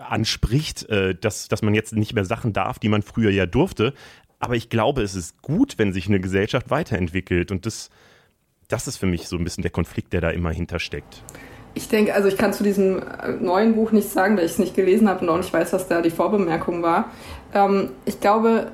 anspricht, 0.08 0.88
äh, 0.88 1.14
dass, 1.14 1.48
dass 1.48 1.62
man 1.62 1.74
jetzt 1.74 1.94
nicht 1.94 2.14
mehr 2.14 2.24
Sachen 2.24 2.52
darf, 2.52 2.78
die 2.78 2.88
man 2.88 3.02
früher 3.02 3.30
ja 3.30 3.46
durfte. 3.46 3.94
Aber 4.38 4.56
ich 4.56 4.68
glaube, 4.68 5.02
es 5.02 5.14
ist 5.14 5.40
gut, 5.42 5.78
wenn 5.78 5.92
sich 5.92 6.08
eine 6.08 6.20
Gesellschaft 6.20 6.70
weiterentwickelt. 6.70 7.50
Und 7.50 7.64
das, 7.64 7.90
das 8.68 8.88
ist 8.88 8.96
für 8.96 9.06
mich 9.06 9.28
so 9.28 9.36
ein 9.36 9.44
bisschen 9.44 9.62
der 9.62 9.70
Konflikt, 9.70 10.12
der 10.12 10.20
da 10.20 10.30
immer 10.30 10.50
hintersteckt. 10.50 11.22
Ich 11.74 11.88
denke, 11.88 12.14
also 12.14 12.28
ich 12.28 12.36
kann 12.36 12.52
zu 12.52 12.64
diesem 12.64 12.98
äh, 12.98 13.32
neuen 13.40 13.74
Buch 13.74 13.92
nichts 13.92 14.12
sagen, 14.12 14.36
da 14.36 14.42
ich 14.42 14.52
es 14.52 14.58
nicht 14.58 14.74
gelesen 14.74 15.08
habe 15.08 15.20
und 15.20 15.28
auch 15.28 15.38
nicht 15.38 15.52
weiß, 15.52 15.72
was 15.72 15.88
da 15.88 16.02
die 16.02 16.10
Vorbemerkung 16.10 16.82
war. 16.82 17.10
Ähm, 17.54 17.90
ich 18.04 18.20
glaube, 18.20 18.72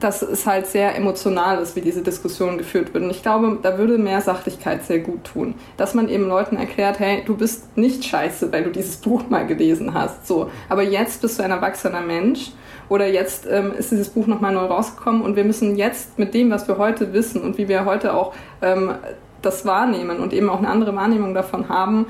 dass 0.00 0.22
es 0.22 0.46
halt 0.46 0.66
sehr 0.66 0.96
emotional 0.96 1.62
ist, 1.62 1.76
wie 1.76 1.80
diese 1.80 2.02
Diskussion 2.02 2.58
geführt 2.58 2.92
wird. 2.92 3.04
Und 3.04 3.10
ich 3.10 3.22
glaube, 3.22 3.58
da 3.62 3.78
würde 3.78 3.96
mehr 3.96 4.20
Sachlichkeit 4.20 4.84
sehr 4.84 4.98
gut 4.98 5.24
tun. 5.24 5.54
Dass 5.76 5.94
man 5.94 6.08
eben 6.08 6.28
Leuten 6.28 6.56
erklärt, 6.56 6.98
hey, 6.98 7.22
du 7.24 7.36
bist 7.36 7.76
nicht 7.76 8.04
scheiße, 8.04 8.52
weil 8.52 8.64
du 8.64 8.70
dieses 8.70 8.96
Buch 8.96 9.22
mal 9.28 9.46
gelesen 9.46 9.94
hast. 9.94 10.26
So. 10.26 10.50
Aber 10.68 10.82
jetzt 10.82 11.22
bist 11.22 11.38
du 11.38 11.42
ein 11.42 11.50
erwachsener 11.50 12.00
Mensch 12.00 12.50
oder 12.88 13.06
jetzt 13.06 13.46
ähm, 13.50 13.72
ist 13.78 13.92
dieses 13.92 14.10
Buch 14.10 14.26
nochmal 14.26 14.52
neu 14.52 14.66
rausgekommen 14.66 15.22
und 15.22 15.36
wir 15.36 15.44
müssen 15.44 15.76
jetzt 15.76 16.18
mit 16.18 16.34
dem, 16.34 16.50
was 16.50 16.68
wir 16.68 16.76
heute 16.76 17.12
wissen 17.12 17.40
und 17.40 17.56
wie 17.56 17.68
wir 17.68 17.84
heute 17.84 18.14
auch 18.14 18.34
ähm, 18.60 18.94
das 19.42 19.64
wahrnehmen 19.64 20.18
und 20.18 20.32
eben 20.32 20.50
auch 20.50 20.58
eine 20.58 20.68
andere 20.68 20.94
Wahrnehmung 20.94 21.34
davon 21.34 21.68
haben, 21.68 22.06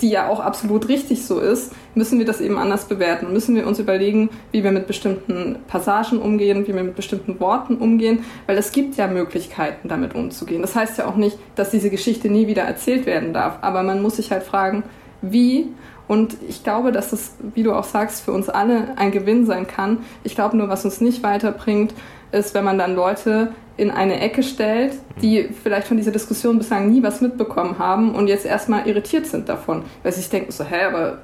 die 0.00 0.10
ja 0.10 0.28
auch 0.28 0.40
absolut 0.40 0.88
richtig 0.88 1.24
so 1.24 1.38
ist, 1.38 1.72
müssen 1.94 2.18
wir 2.18 2.26
das 2.26 2.40
eben 2.40 2.58
anders 2.58 2.86
bewerten. 2.86 3.32
Müssen 3.32 3.54
wir 3.54 3.66
uns 3.66 3.78
überlegen, 3.78 4.30
wie 4.52 4.64
wir 4.64 4.72
mit 4.72 4.86
bestimmten 4.86 5.56
Passagen 5.68 6.18
umgehen, 6.18 6.66
wie 6.66 6.74
wir 6.74 6.82
mit 6.82 6.96
bestimmten 6.96 7.38
Worten 7.40 7.76
umgehen, 7.76 8.24
weil 8.46 8.58
es 8.58 8.72
gibt 8.72 8.96
ja 8.96 9.06
Möglichkeiten, 9.06 9.88
damit 9.88 10.14
umzugehen. 10.14 10.62
Das 10.62 10.74
heißt 10.74 10.98
ja 10.98 11.06
auch 11.06 11.16
nicht, 11.16 11.38
dass 11.54 11.70
diese 11.70 11.90
Geschichte 11.90 12.28
nie 12.28 12.46
wieder 12.46 12.62
erzählt 12.62 13.06
werden 13.06 13.32
darf, 13.32 13.58
aber 13.60 13.82
man 13.82 14.02
muss 14.02 14.16
sich 14.16 14.30
halt 14.30 14.42
fragen, 14.42 14.82
wie 15.22 15.68
und 16.06 16.36
ich 16.46 16.62
glaube, 16.62 16.92
dass 16.92 17.12
es, 17.12 17.34
wie 17.54 17.62
du 17.62 17.72
auch 17.72 17.84
sagst, 17.84 18.24
für 18.24 18.32
uns 18.32 18.50
alle 18.50 18.96
ein 18.96 19.10
Gewinn 19.10 19.46
sein 19.46 19.66
kann. 19.66 19.98
Ich 20.22 20.34
glaube 20.34 20.56
nur, 20.56 20.68
was 20.68 20.84
uns 20.84 21.00
nicht 21.00 21.22
weiterbringt, 21.22 21.94
ist, 22.34 22.54
wenn 22.54 22.64
man 22.64 22.78
dann 22.78 22.94
Leute 22.94 23.52
in 23.76 23.90
eine 23.90 24.20
Ecke 24.20 24.42
stellt, 24.42 24.92
die 25.20 25.48
vielleicht 25.62 25.88
von 25.88 25.96
dieser 25.96 26.12
Diskussion 26.12 26.58
bislang 26.58 26.90
nie 26.90 27.02
was 27.02 27.20
mitbekommen 27.20 27.78
haben 27.78 28.14
und 28.14 28.28
jetzt 28.28 28.46
erstmal 28.46 28.86
irritiert 28.86 29.26
sind 29.26 29.48
davon. 29.48 29.82
Weil 30.02 30.12
sie 30.12 30.20
sich 30.20 30.30
denken 30.30 30.52
so, 30.52 30.64
hä, 30.64 30.84
aber 30.84 31.18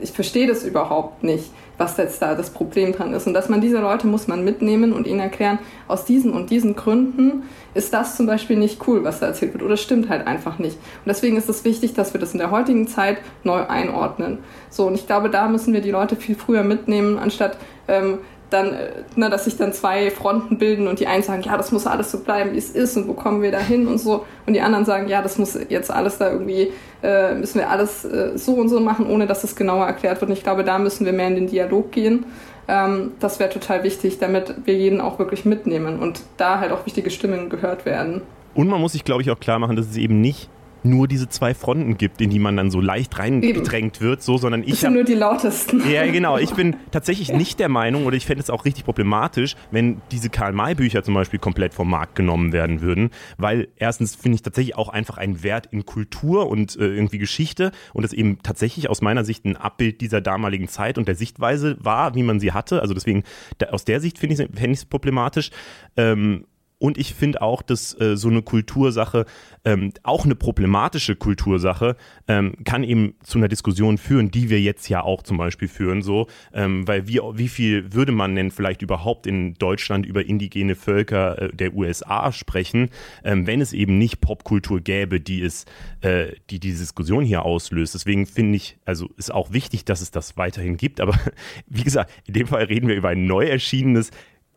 ich 0.00 0.12
verstehe 0.12 0.46
das 0.46 0.64
überhaupt 0.64 1.22
nicht, 1.22 1.50
was 1.78 1.96
jetzt 1.96 2.20
da 2.20 2.34
das 2.34 2.50
Problem 2.50 2.92
dran 2.92 3.14
ist. 3.14 3.26
Und 3.26 3.34
dass 3.34 3.48
man 3.48 3.60
diese 3.60 3.78
Leute 3.78 4.06
muss 4.06 4.28
man 4.28 4.44
mitnehmen 4.44 4.92
und 4.92 5.06
ihnen 5.06 5.20
erklären, 5.20 5.58
aus 5.88 6.04
diesen 6.04 6.32
und 6.32 6.50
diesen 6.50 6.76
Gründen 6.76 7.44
ist 7.74 7.94
das 7.94 8.16
zum 8.16 8.26
Beispiel 8.26 8.56
nicht 8.56 8.86
cool, 8.86 9.04
was 9.04 9.20
da 9.20 9.26
erzählt 9.26 9.54
wird, 9.54 9.62
oder 9.62 9.76
stimmt 9.76 10.08
halt 10.08 10.26
einfach 10.26 10.58
nicht. 10.58 10.76
Und 10.76 11.06
deswegen 11.06 11.36
ist 11.36 11.48
es 11.48 11.64
wichtig, 11.64 11.94
dass 11.94 12.12
wir 12.12 12.20
das 12.20 12.32
in 12.32 12.38
der 12.38 12.50
heutigen 12.50 12.86
Zeit 12.86 13.18
neu 13.44 13.66
einordnen. 13.66 14.38
So, 14.68 14.86
und 14.86 14.94
ich 14.94 15.06
glaube, 15.06 15.30
da 15.30 15.48
müssen 15.48 15.72
wir 15.72 15.80
die 15.80 15.90
Leute 15.90 16.16
viel 16.16 16.34
früher 16.34 16.64
mitnehmen, 16.64 17.18
anstatt 17.18 17.56
ähm, 17.88 18.18
dann, 18.52 18.72
äh, 18.74 18.90
ne, 19.16 19.30
dass 19.30 19.44
sich 19.44 19.56
dann 19.56 19.72
zwei 19.72 20.10
Fronten 20.10 20.58
bilden 20.58 20.86
und 20.88 21.00
die 21.00 21.06
einen 21.06 21.22
sagen, 21.22 21.42
ja, 21.42 21.56
das 21.56 21.72
muss 21.72 21.86
alles 21.86 22.10
so 22.10 22.20
bleiben, 22.20 22.52
wie 22.52 22.58
es 22.58 22.70
ist 22.70 22.96
und 22.96 23.08
wo 23.08 23.14
kommen 23.14 23.42
wir 23.42 23.50
da 23.50 23.58
hin 23.58 23.86
und 23.86 23.98
so. 23.98 24.24
Und 24.46 24.54
die 24.54 24.60
anderen 24.60 24.84
sagen, 24.84 25.08
ja, 25.08 25.22
das 25.22 25.38
muss 25.38 25.58
jetzt 25.68 25.90
alles 25.90 26.18
da 26.18 26.30
irgendwie, 26.30 26.72
äh, 27.02 27.34
müssen 27.34 27.58
wir 27.58 27.70
alles 27.70 28.04
äh, 28.04 28.36
so 28.36 28.52
und 28.54 28.68
so 28.68 28.80
machen, 28.80 29.06
ohne 29.06 29.26
dass 29.26 29.44
es 29.44 29.56
genauer 29.56 29.86
erklärt 29.86 30.20
wird. 30.20 30.30
Und 30.30 30.36
ich 30.36 30.42
glaube, 30.42 30.64
da 30.64 30.78
müssen 30.78 31.06
wir 31.06 31.12
mehr 31.12 31.28
in 31.28 31.34
den 31.34 31.46
Dialog 31.46 31.92
gehen. 31.92 32.26
Ähm, 32.68 33.12
das 33.20 33.40
wäre 33.40 33.50
total 33.50 33.82
wichtig, 33.82 34.18
damit 34.18 34.54
wir 34.64 34.74
jeden 34.74 35.00
auch 35.00 35.18
wirklich 35.18 35.44
mitnehmen 35.44 35.98
und 35.98 36.22
da 36.36 36.60
halt 36.60 36.72
auch 36.72 36.86
wichtige 36.86 37.10
Stimmen 37.10 37.50
gehört 37.50 37.84
werden. 37.84 38.22
Und 38.54 38.68
man 38.68 38.80
muss 38.80 38.92
sich, 38.92 39.04
glaube 39.04 39.22
ich, 39.22 39.30
auch 39.30 39.40
klar 39.40 39.58
machen, 39.58 39.76
dass 39.76 39.86
es 39.86 39.96
eben 39.96 40.20
nicht 40.20 40.48
nur 40.82 41.08
diese 41.08 41.28
zwei 41.28 41.54
Fronten 41.54 41.96
gibt, 41.96 42.20
in 42.20 42.30
die 42.30 42.38
man 42.38 42.56
dann 42.56 42.70
so 42.70 42.80
leicht 42.80 43.18
reingedrängt 43.18 44.00
wird, 44.00 44.22
so, 44.22 44.38
sondern 44.38 44.62
ich. 44.62 44.70
Das 44.70 44.80
sind 44.80 44.94
nur 44.94 45.04
die 45.04 45.14
lautesten. 45.14 45.82
Ja, 45.90 46.06
genau. 46.10 46.38
Ich 46.38 46.52
bin 46.52 46.76
tatsächlich 46.90 47.32
nicht 47.32 47.60
der 47.60 47.68
Meinung, 47.68 48.06
oder 48.06 48.16
ich 48.16 48.26
fände 48.26 48.42
es 48.42 48.50
auch 48.50 48.64
richtig 48.64 48.84
problematisch, 48.84 49.56
wenn 49.70 50.00
diese 50.10 50.30
Karl-May-Bücher 50.30 51.02
zum 51.02 51.14
Beispiel 51.14 51.38
komplett 51.38 51.74
vom 51.74 51.90
Markt 51.90 52.14
genommen 52.14 52.52
werden 52.52 52.80
würden, 52.80 53.10
weil 53.38 53.68
erstens 53.76 54.16
finde 54.16 54.36
ich 54.36 54.42
tatsächlich 54.42 54.76
auch 54.76 54.88
einfach 54.88 55.18
einen 55.18 55.42
Wert 55.42 55.66
in 55.70 55.86
Kultur 55.86 56.48
und 56.48 56.76
äh, 56.76 56.86
irgendwie 56.86 57.18
Geschichte 57.18 57.72
und 57.92 58.04
es 58.04 58.12
eben 58.12 58.38
tatsächlich 58.42 58.88
aus 58.88 59.00
meiner 59.02 59.24
Sicht 59.24 59.44
ein 59.44 59.56
Abbild 59.56 60.00
dieser 60.00 60.20
damaligen 60.20 60.68
Zeit 60.68 60.98
und 60.98 61.08
der 61.08 61.14
Sichtweise 61.14 61.76
war, 61.80 62.14
wie 62.14 62.22
man 62.22 62.40
sie 62.40 62.52
hatte. 62.52 62.80
Also 62.82 62.94
deswegen, 62.94 63.22
da, 63.58 63.66
aus 63.66 63.84
der 63.84 64.00
Sicht 64.00 64.18
finde 64.18 64.48
ich 64.48 64.62
es 64.62 64.84
problematisch. 64.84 65.50
Ähm, 65.96 66.44
und 66.82 66.98
ich 66.98 67.14
finde 67.14 67.42
auch, 67.42 67.62
dass 67.62 67.98
äh, 68.00 68.16
so 68.16 68.28
eine 68.28 68.42
Kultursache, 68.42 69.24
ähm, 69.64 69.92
auch 70.02 70.24
eine 70.24 70.34
problematische 70.34 71.14
Kultursache, 71.14 71.96
ähm, 72.26 72.54
kann 72.64 72.82
eben 72.82 73.14
zu 73.22 73.38
einer 73.38 73.46
Diskussion 73.46 73.98
führen, 73.98 74.32
die 74.32 74.50
wir 74.50 74.60
jetzt 74.60 74.88
ja 74.88 75.00
auch 75.00 75.22
zum 75.22 75.36
Beispiel 75.36 75.68
führen, 75.68 76.02
so, 76.02 76.26
ähm, 76.52 76.88
weil 76.88 77.06
wie, 77.06 77.20
wie 77.34 77.46
viel 77.46 77.92
würde 77.92 78.10
man 78.10 78.34
denn 78.34 78.50
vielleicht 78.50 78.82
überhaupt 78.82 79.28
in 79.28 79.54
Deutschland 79.54 80.04
über 80.06 80.26
indigene 80.26 80.74
Völker 80.74 81.40
äh, 81.40 81.54
der 81.54 81.72
USA 81.72 82.32
sprechen, 82.32 82.90
ähm, 83.22 83.46
wenn 83.46 83.60
es 83.60 83.72
eben 83.72 83.96
nicht 83.96 84.20
Popkultur 84.20 84.80
gäbe, 84.80 85.20
die 85.20 85.40
es, 85.40 85.66
äh, 86.00 86.32
die 86.50 86.58
die 86.58 86.72
Diskussion 86.72 87.22
hier 87.22 87.44
auslöst. 87.44 87.94
Deswegen 87.94 88.26
finde 88.26 88.56
ich, 88.56 88.76
also 88.84 89.08
ist 89.16 89.32
auch 89.32 89.52
wichtig, 89.52 89.84
dass 89.84 90.00
es 90.00 90.10
das 90.10 90.36
weiterhin 90.36 90.76
gibt, 90.78 91.00
aber 91.00 91.16
wie 91.68 91.84
gesagt, 91.84 92.10
in 92.26 92.34
dem 92.34 92.48
Fall 92.48 92.64
reden 92.64 92.88
wir 92.88 92.96
über 92.96 93.10
ein 93.10 93.28
neu 93.28 93.46
erschienenes 93.46 94.10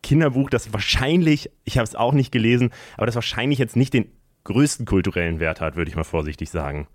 Kinderbuch, 0.05 0.51
das 0.51 0.71
wahrscheinlich, 0.71 1.49
ich 1.63 1.77
habe 1.79 1.83
es 1.83 1.95
auch 1.95 2.13
nicht 2.13 2.31
gelesen, 2.31 2.69
aber 2.95 3.07
das 3.07 3.15
wahrscheinlich 3.15 3.57
jetzt 3.57 3.75
nicht 3.75 3.93
den 3.93 4.11
größten 4.43 4.85
kulturellen 4.85 5.39
Wert 5.39 5.61
hat, 5.61 5.75
würde 5.75 5.89
ich 5.89 5.95
mal 5.95 6.03
vorsichtig 6.03 6.51
sagen. 6.51 6.87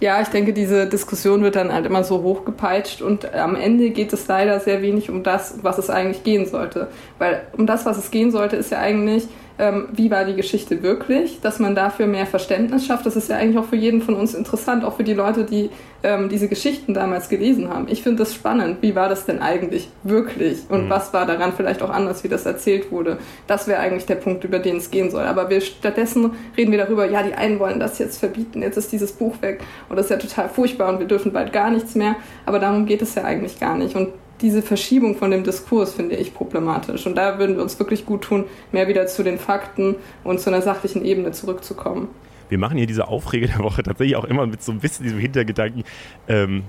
Ja, 0.00 0.22
ich 0.22 0.28
denke, 0.28 0.54
diese 0.54 0.88
Diskussion 0.88 1.42
wird 1.42 1.56
dann 1.56 1.72
halt 1.72 1.84
immer 1.84 2.02
so 2.02 2.22
hochgepeitscht 2.22 3.02
und 3.02 3.34
am 3.34 3.56
Ende 3.56 3.90
geht 3.90 4.12
es 4.12 4.26
leider 4.26 4.58
sehr 4.60 4.80
wenig 4.80 5.10
um 5.10 5.22
das, 5.22 5.58
was 5.62 5.76
es 5.76 5.90
eigentlich 5.90 6.24
gehen 6.24 6.46
sollte. 6.46 6.88
Weil 7.18 7.46
um 7.52 7.66
das, 7.66 7.84
was 7.84 7.98
es 7.98 8.10
gehen 8.10 8.30
sollte, 8.30 8.56
ist 8.56 8.70
ja 8.70 8.78
eigentlich, 8.78 9.28
ähm, 9.58 9.88
wie 9.92 10.10
war 10.10 10.24
die 10.24 10.34
Geschichte 10.34 10.82
wirklich, 10.82 11.40
dass 11.40 11.60
man 11.60 11.74
dafür 11.74 12.06
mehr 12.06 12.26
Verständnis 12.26 12.86
schafft. 12.86 13.06
Das 13.06 13.14
ist 13.14 13.28
ja 13.28 13.36
eigentlich 13.36 13.58
auch 13.58 13.68
für 13.68 13.76
jeden 13.76 14.02
von 14.02 14.16
uns 14.16 14.34
interessant, 14.34 14.84
auch 14.84 14.96
für 14.96 15.04
die 15.04 15.14
Leute, 15.14 15.44
die 15.44 15.70
ähm, 16.02 16.28
diese 16.28 16.48
Geschichten 16.48 16.92
damals 16.92 17.28
gelesen 17.28 17.70
haben. 17.70 17.86
Ich 17.88 18.02
finde 18.02 18.18
das 18.18 18.34
spannend. 18.34 18.78
Wie 18.80 18.96
war 18.96 19.08
das 19.08 19.26
denn 19.26 19.40
eigentlich 19.40 19.88
wirklich? 20.02 20.62
Und 20.68 20.86
mhm. 20.86 20.90
was 20.90 21.12
war 21.12 21.24
daran 21.24 21.52
vielleicht 21.56 21.82
auch 21.82 21.90
anders, 21.90 22.24
wie 22.24 22.28
das 22.28 22.46
erzählt 22.46 22.90
wurde? 22.90 23.18
Das 23.46 23.68
wäre 23.68 23.78
eigentlich 23.78 24.06
der 24.06 24.16
Punkt, 24.16 24.42
über 24.42 24.58
den 24.58 24.78
es 24.78 24.90
gehen 24.90 25.10
soll. 25.10 25.24
Aber 25.24 25.48
wir, 25.50 25.60
stattdessen 25.60 26.32
reden 26.56 26.72
wir 26.72 26.78
darüber, 26.78 27.08
ja, 27.08 27.22
die 27.22 27.34
einen 27.34 27.60
wollen 27.60 27.78
das 27.78 27.98
jetzt 28.00 28.18
verbieten, 28.18 28.60
jetzt 28.60 28.76
ist 28.76 28.90
dieses 28.90 29.12
Buch 29.12 29.40
weg 29.40 29.62
und 29.88 29.96
das 29.96 30.06
ist 30.06 30.10
ja 30.10 30.16
total 30.16 30.48
furchtbar 30.48 30.88
und 30.88 30.98
wir 30.98 31.06
dürfen 31.06 31.32
bald 31.32 31.52
gar 31.52 31.70
nichts 31.70 31.94
mehr. 31.94 32.16
Aber 32.44 32.58
darum 32.58 32.86
geht 32.86 33.02
es 33.02 33.14
ja 33.14 33.22
eigentlich 33.22 33.60
gar 33.60 33.76
nicht. 33.76 33.94
Und 33.94 34.08
diese 34.40 34.62
Verschiebung 34.62 35.16
von 35.16 35.30
dem 35.30 35.44
Diskurs 35.44 35.94
finde 35.94 36.16
ich 36.16 36.34
problematisch. 36.34 37.06
Und 37.06 37.16
da 37.16 37.38
würden 37.38 37.56
wir 37.56 37.62
uns 37.62 37.78
wirklich 37.78 38.04
gut 38.04 38.22
tun, 38.22 38.44
mehr 38.72 38.88
wieder 38.88 39.06
zu 39.06 39.22
den 39.22 39.38
Fakten 39.38 39.96
und 40.22 40.40
zu 40.40 40.50
einer 40.50 40.62
sachlichen 40.62 41.04
Ebene 41.04 41.32
zurückzukommen. 41.32 42.08
wir 42.48 42.58
machen 42.58 42.76
hier 42.76 42.86
diese 42.86 43.08
Aufreger 43.08 43.46
der 43.48 43.60
Woche 43.60 43.82
tatsächlich 43.82 44.16
auch 44.16 44.24
immer 44.24 44.46
mit 44.46 44.62
so 44.62 44.72
ein 44.72 44.80
bisschen 44.80 45.04
diesem 45.04 45.18
Hintergedanken, 45.18 45.84
ähm, 46.28 46.64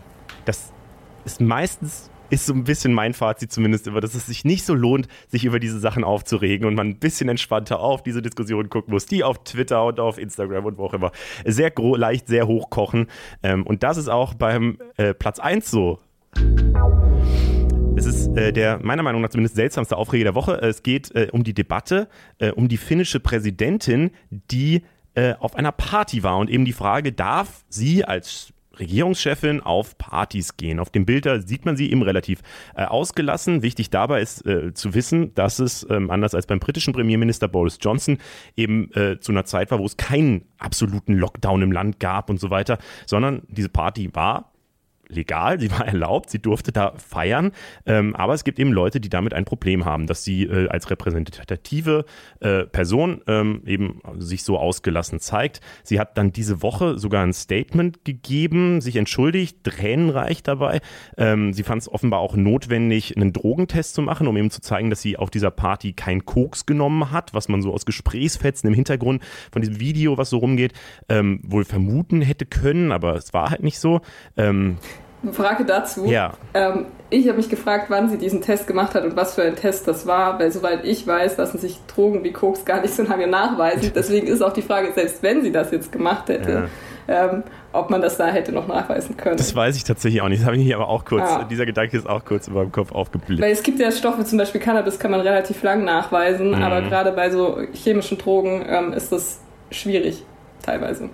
das 0.46 0.72
ist 1.26 1.42
meistens 1.42 2.10
ist 2.30 2.46
so 2.46 2.54
ein 2.54 2.64
bisschen 2.64 2.94
mein 2.94 3.14
Fazit 3.14 3.52
zumindest 3.52 3.88
immer, 3.88 4.02
dass 4.02 4.16
es 4.16 4.26
sich 4.26 4.46
nicht 4.46 4.66
so 4.66 4.74
lohnt, 4.74 5.08
sich 5.28 5.46
über 5.46 5.60
diese 5.60 5.80
Sachen 5.80 6.04
aufzuregen 6.04 6.68
und 6.68 6.76
man 6.76 6.88
ein 6.88 6.98
bisschen 6.98 7.30
entspannter 7.30 7.80
auf 7.80 8.04
diese 8.04 8.22
Diskussion 8.22 8.70
gucken 8.70 8.94
muss, 8.94 9.06
die 9.06 9.24
auf 9.24 9.44
Twitter 9.44 9.86
und 9.86 10.00
auf 10.00 10.18
Instagram 10.18 10.66
und 10.66 10.78
wo 10.78 10.86
auch 10.86 10.94
immer 10.94 11.12
sehr 11.46 11.72
leicht, 11.78 12.28
sehr 12.28 12.48
hochkochen. 12.48 13.08
Ähm, 13.44 13.66
und 13.66 13.84
das 13.84 13.98
ist 13.98 14.10
auch 14.10 14.34
beim 14.34 14.80
äh, 14.98 15.14
Platz 15.14 15.40
1 15.40 15.70
so. 15.70 16.00
Es 17.98 18.06
ist 18.06 18.36
äh, 18.36 18.52
der 18.52 18.80
meiner 18.84 19.04
Meinung 19.04 19.22
nach 19.22 19.30
zumindest 19.30 19.56
seltsamste 19.56 19.96
Aufreger 19.96 20.26
der 20.26 20.36
Woche. 20.36 20.54
Es 20.62 20.84
geht 20.84 21.16
äh, 21.16 21.30
um 21.32 21.44
die 21.44 21.54
Debatte 21.54 22.10
äh, 22.40 22.52
um 22.52 22.68
die 22.68 22.78
finnische 22.78 23.20
Präsidentin, 23.20 24.12
die 24.30 24.84
äh, 25.14 25.34
auf 25.40 25.56
einer 25.56 25.72
Party 25.72 26.22
war 26.24 26.38
und 26.38 26.50
eben 26.50 26.66
die 26.66 26.74
Frage, 26.74 27.14
darf 27.14 27.64
sie 27.70 28.04
als 28.04 28.54
Regierungschefin 28.80 29.62
auf 29.62 29.98
Partys 29.98 30.58
gehen. 30.58 30.80
Auf 30.80 30.90
dem 30.90 31.06
Bild 31.06 31.26
da 31.26 31.40
sieht 31.40 31.66
man 31.66 31.78
sie 31.78 31.90
eben 31.90 32.02
relativ 32.02 32.42
äh, 32.76 32.84
ausgelassen. 32.84 33.62
Wichtig 33.62 33.90
dabei 33.90 34.22
ist 34.22 34.46
äh, 34.46 34.74
zu 34.74 34.94
wissen, 34.94 35.34
dass 35.34 35.60
es 35.60 35.88
ähm, 35.90 36.12
anders 36.12 36.36
als 36.36 36.48
beim 36.48 36.60
britischen 36.60 36.94
Premierminister 36.94 37.48
Boris 37.48 37.78
Johnson 37.82 38.18
eben 38.58 38.92
äh, 38.94 39.20
zu 39.20 39.32
einer 39.32 39.46
Zeit 39.46 39.72
war, 39.72 39.80
wo 39.80 39.86
es 39.86 39.96
keinen 39.96 40.46
absoluten 40.58 41.14
Lockdown 41.14 41.62
im 41.62 41.72
Land 41.72 42.00
gab 42.02 42.30
und 42.30 42.40
so 42.40 42.50
weiter, 42.50 42.78
sondern 43.06 43.44
diese 43.48 43.70
Party 43.70 44.10
war 44.14 44.52
legal, 45.16 45.60
sie 45.60 45.72
war 45.72 45.86
erlaubt, 45.88 46.30
sie 46.30 46.40
durfte 46.40 46.72
da 46.72 46.94
feiern, 46.98 47.52
ähm, 47.86 48.16
aber 48.16 48.34
es 48.34 48.44
gibt 48.44 48.60
eben 48.60 48.72
Leute, 48.72 49.00
die 49.00 49.10
damit 49.10 49.34
ein 49.34 49.46
Problem 49.46 49.86
haben, 49.86 50.08
dass 50.08 50.24
sie 50.24 50.44
äh, 50.44 50.68
als 50.70 50.90
repräsentative 50.90 52.06
äh, 52.40 52.64
Person 52.66 53.22
ähm, 53.28 53.62
eben 53.66 54.02
sich 54.18 54.44
so 54.44 54.58
ausgelassen 54.58 55.20
zeigt. 55.20 55.62
Sie 55.84 56.00
hat 56.00 56.18
dann 56.18 56.32
diese 56.32 56.62
Woche 56.62 56.98
sogar 57.00 57.24
ein 57.24 57.34
Statement 57.34 58.06
gegeben, 58.06 58.82
sich 58.82 58.96
entschuldigt, 58.96 59.64
tränenreich 59.64 60.44
dabei. 60.44 60.82
Ähm, 61.18 61.54
sie 61.54 61.64
fand 61.64 61.82
es 61.82 61.92
offenbar 61.92 62.20
auch 62.20 62.36
notwendig, 62.36 63.16
einen 63.16 63.34
Drogentest 63.34 63.96
zu 63.96 64.02
machen, 64.02 64.28
um 64.28 64.38
eben 64.38 64.52
zu 64.52 64.62
zeigen, 64.62 64.90
dass 64.90 65.02
sie 65.02 65.18
auf 65.18 65.30
dieser 65.30 65.52
Party 65.52 65.94
kein 65.94 66.26
Koks 66.26 66.66
genommen 66.66 67.12
hat, 67.12 67.34
was 67.34 67.48
man 67.48 67.62
so 67.62 67.74
aus 67.74 67.86
Gesprächsfetzen 67.86 68.68
im 68.68 68.74
Hintergrund 68.74 69.24
von 69.52 69.62
diesem 69.62 69.80
Video, 69.80 70.18
was 70.18 70.30
so 70.30 70.38
rumgeht, 70.38 70.74
ähm, 71.10 71.40
wohl 71.44 71.66
vermuten 71.66 72.22
hätte 72.22 72.46
können, 72.46 72.92
aber 72.92 73.16
es 73.16 73.34
war 73.34 73.50
halt 73.50 73.64
nicht 73.64 73.80
so. 73.80 74.02
Frage 75.34 75.66
dazu. 75.66 76.06
Ja. 76.06 76.34
Ähm, 76.54 76.86
ich 77.10 77.28
habe 77.28 77.38
mich 77.38 77.50
gefragt, 77.50 77.86
wann 77.90 78.10
sie 78.10 78.18
diesen 78.18 78.42
Test 78.42 78.68
gemacht 78.68 78.96
hat 78.96 79.04
und 79.04 79.16
was 79.16 79.36
für 79.36 79.44
ein 79.44 79.56
Test 79.56 79.88
das 79.88 80.08
war, 80.08 80.40
weil 80.40 80.52
soweit 80.52 80.84
ich 80.84 81.06
weiß, 81.06 81.38
lassen 81.38 81.60
sich 81.60 81.80
Drogen 81.88 82.24
wie 82.24 82.32
Koks 82.32 82.66
gar 82.66 82.82
nicht 82.82 82.94
so 82.94 83.04
lange 83.04 83.28
nachweisen. 83.28 83.92
Deswegen 83.96 84.28
ist 84.28 84.42
auch 84.42 84.54
die 84.54 84.62
Frage, 84.62 84.92
selbst 84.94 85.22
wenn 85.22 85.42
sie 85.44 85.52
das 85.52 85.72
jetzt 85.72 85.92
gemacht 85.92 86.30
hätte, 86.30 86.68
ja. 87.08 87.26
ähm, 87.32 87.44
ob 87.74 87.90
man 87.90 88.02
das 88.02 88.18
da 88.18 88.28
hätte 88.28 88.52
noch 88.52 88.68
nachweisen 88.68 89.18
können. 89.18 89.38
Das 89.38 89.56
weiß 89.56 89.78
ich 89.78 89.84
tatsächlich 89.84 90.22
auch 90.22 90.30
nicht. 90.30 90.42
Das 90.42 90.48
habe 90.48 90.58
ich 90.58 90.76
aber 90.76 90.90
auch 90.90 91.06
kurz, 91.06 91.24
ah. 91.24 91.46
dieser 91.50 91.66
Gedanke 91.66 91.96
ist 91.96 92.08
auch 92.08 92.26
kurz 92.26 92.48
in 92.48 92.54
meinem 92.54 92.72
Kopf 92.72 92.92
aufgeblickt. 92.92 93.42
Weil 93.42 93.52
es 93.52 93.64
gibt 93.64 93.80
ja 93.80 93.92
Stoffe, 93.92 94.24
zum 94.26 94.38
Beispiel 94.38 94.62
Cannabis 94.62 94.98
kann 94.98 95.12
man 95.12 95.20
relativ 95.20 95.62
lang 95.62 95.84
nachweisen, 95.84 96.50
mhm. 96.50 96.64
aber 96.64 96.82
gerade 96.82 97.12
bei 97.12 97.30
so 97.30 97.60
chemischen 97.74 98.18
Drogen 98.18 98.66
ähm, 98.68 98.94
ist 98.94 99.12
das 99.12 99.40
schwierig 99.72 100.24
teilweise. 100.64 101.10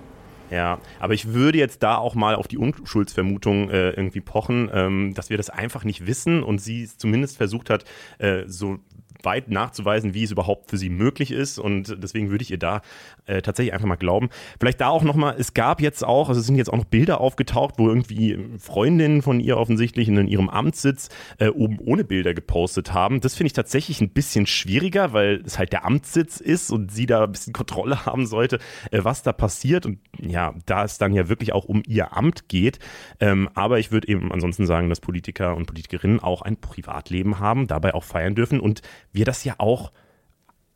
Ja, 0.52 0.80
aber 1.00 1.14
ich 1.14 1.30
würde 1.30 1.58
jetzt 1.58 1.82
da 1.82 1.96
auch 1.96 2.14
mal 2.14 2.36
auf 2.36 2.50
die 2.50 2.58
Unschuldsvermutung 2.58 3.70
äh, 3.70 3.92
irgendwie 3.92 4.20
pochen, 4.20 4.70
ähm, 4.74 5.14
dass 5.14 5.30
wir 5.30 5.38
das 5.38 5.50
einfach 5.50 5.86
nicht 5.86 6.06
wissen 6.08 6.44
und 6.44 6.60
sie 6.60 6.84
es 6.84 6.98
zumindest 6.98 7.38
versucht 7.38 7.70
hat, 7.70 7.86
äh, 8.18 8.44
so 8.48 8.80
weit 9.24 9.50
nachzuweisen, 9.50 10.14
wie 10.14 10.24
es 10.24 10.32
überhaupt 10.32 10.70
für 10.70 10.78
sie 10.78 10.90
möglich 10.90 11.32
ist. 11.32 11.60
Und 11.60 11.98
deswegen 12.02 12.30
würde 12.30 12.44
ich 12.44 12.52
ihr 12.52 12.58
da 12.58 12.82
äh, 13.26 13.42
tatsächlich 13.42 13.74
einfach 13.74 13.88
mal 13.88 13.96
glauben. 13.96 14.30
Vielleicht 14.60 14.82
da 14.82 14.90
auch 14.90 15.04
nochmal, 15.04 15.36
es 15.38 15.54
gab 15.54 15.82
jetzt 15.82 16.04
auch, 16.04 16.30
also 16.30 16.40
es 16.40 16.48
sind 16.48 16.56
jetzt 16.56 16.72
auch 16.72 16.78
noch 16.78 16.86
Bilder 16.86 17.22
aufgetaucht, 17.22 17.76
wo 17.78 17.88
irgendwie 17.88 18.38
Freundinnen 18.58 19.22
von 19.22 19.40
ihr 19.40 19.58
offensichtlich 19.58 20.08
in 20.08 20.28
ihrem 20.28 20.50
Amtssitz 20.50 21.10
äh, 21.40 21.48
oben 21.48 21.80
ohne 21.80 22.04
Bilder 22.04 22.34
gepostet 22.34 22.94
haben. 22.94 23.22
Das 23.22 23.36
finde 23.36 23.48
ich 23.48 23.54
tatsächlich 23.54 24.02
ein 24.02 24.10
bisschen 24.10 24.46
schwieriger, 24.46 25.14
weil 25.14 25.42
es 25.46 25.58
halt 25.58 25.74
der 25.74 25.86
Amtssitz 25.86 26.40
ist 26.40 26.72
und 26.72 26.92
sie 26.92 27.06
da 27.06 27.24
ein 27.24 27.32
bisschen 27.32 27.54
Kontrolle 27.54 28.06
haben 28.06 28.26
sollte, 28.26 28.60
äh, 28.92 29.04
was 29.04 29.24
da 29.24 29.34
passiert. 29.34 29.86
Und 29.86 30.00
ja, 30.20 30.54
da 30.66 30.84
es 30.84 30.98
dann 30.98 31.14
ja 31.14 31.30
wirklich 31.30 31.54
auch 31.54 31.66
um 31.66 31.84
ihr 31.88 32.16
Amt 32.16 32.50
geht. 32.50 32.80
Ähm, 33.20 33.50
aber 33.54 33.80
ich 33.80 33.92
würde 33.92 34.08
eben 34.08 34.32
ansonsten 34.32 34.66
sagen, 34.66 34.90
dass 34.90 35.00
Politiker 35.00 35.56
und 35.56 35.66
Politikerinnen 35.66 36.20
auch 36.20 36.42
ein 36.42 36.58
Privatleben 36.58 37.40
haben, 37.40 37.68
dabei 37.68 37.94
auch 37.94 38.04
feiern 38.04 38.36
dürfen 38.36 38.60
und 38.60 38.82
wir 39.14 39.26
das 39.26 39.44
ja 39.44 39.56
auch 39.58 39.92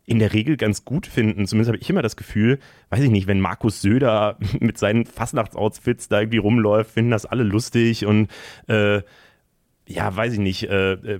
in 0.05 0.19
der 0.19 0.33
Regel 0.33 0.55
ganz 0.57 0.85
gut 0.85 1.07
finden. 1.07 1.47
Zumindest 1.47 1.69
habe 1.69 1.81
ich 1.81 1.89
immer 1.89 2.01
das 2.01 2.15
Gefühl, 2.15 2.59
weiß 2.89 3.01
ich 3.01 3.09
nicht, 3.09 3.27
wenn 3.27 3.39
Markus 3.39 3.81
Söder 3.81 4.37
mit 4.59 4.77
seinen 4.77 5.05
Fastnachtsoutfits 5.05 6.07
da 6.09 6.21
irgendwie 6.21 6.37
rumläuft, 6.37 6.91
finden 6.91 7.11
das 7.11 7.25
alle 7.25 7.43
lustig 7.43 8.05
und 8.05 8.29
äh, 8.67 9.01
ja, 9.87 10.15
weiß 10.15 10.33
ich 10.33 10.39
nicht, 10.39 10.63
äh, 10.69 10.93
äh 10.93 11.19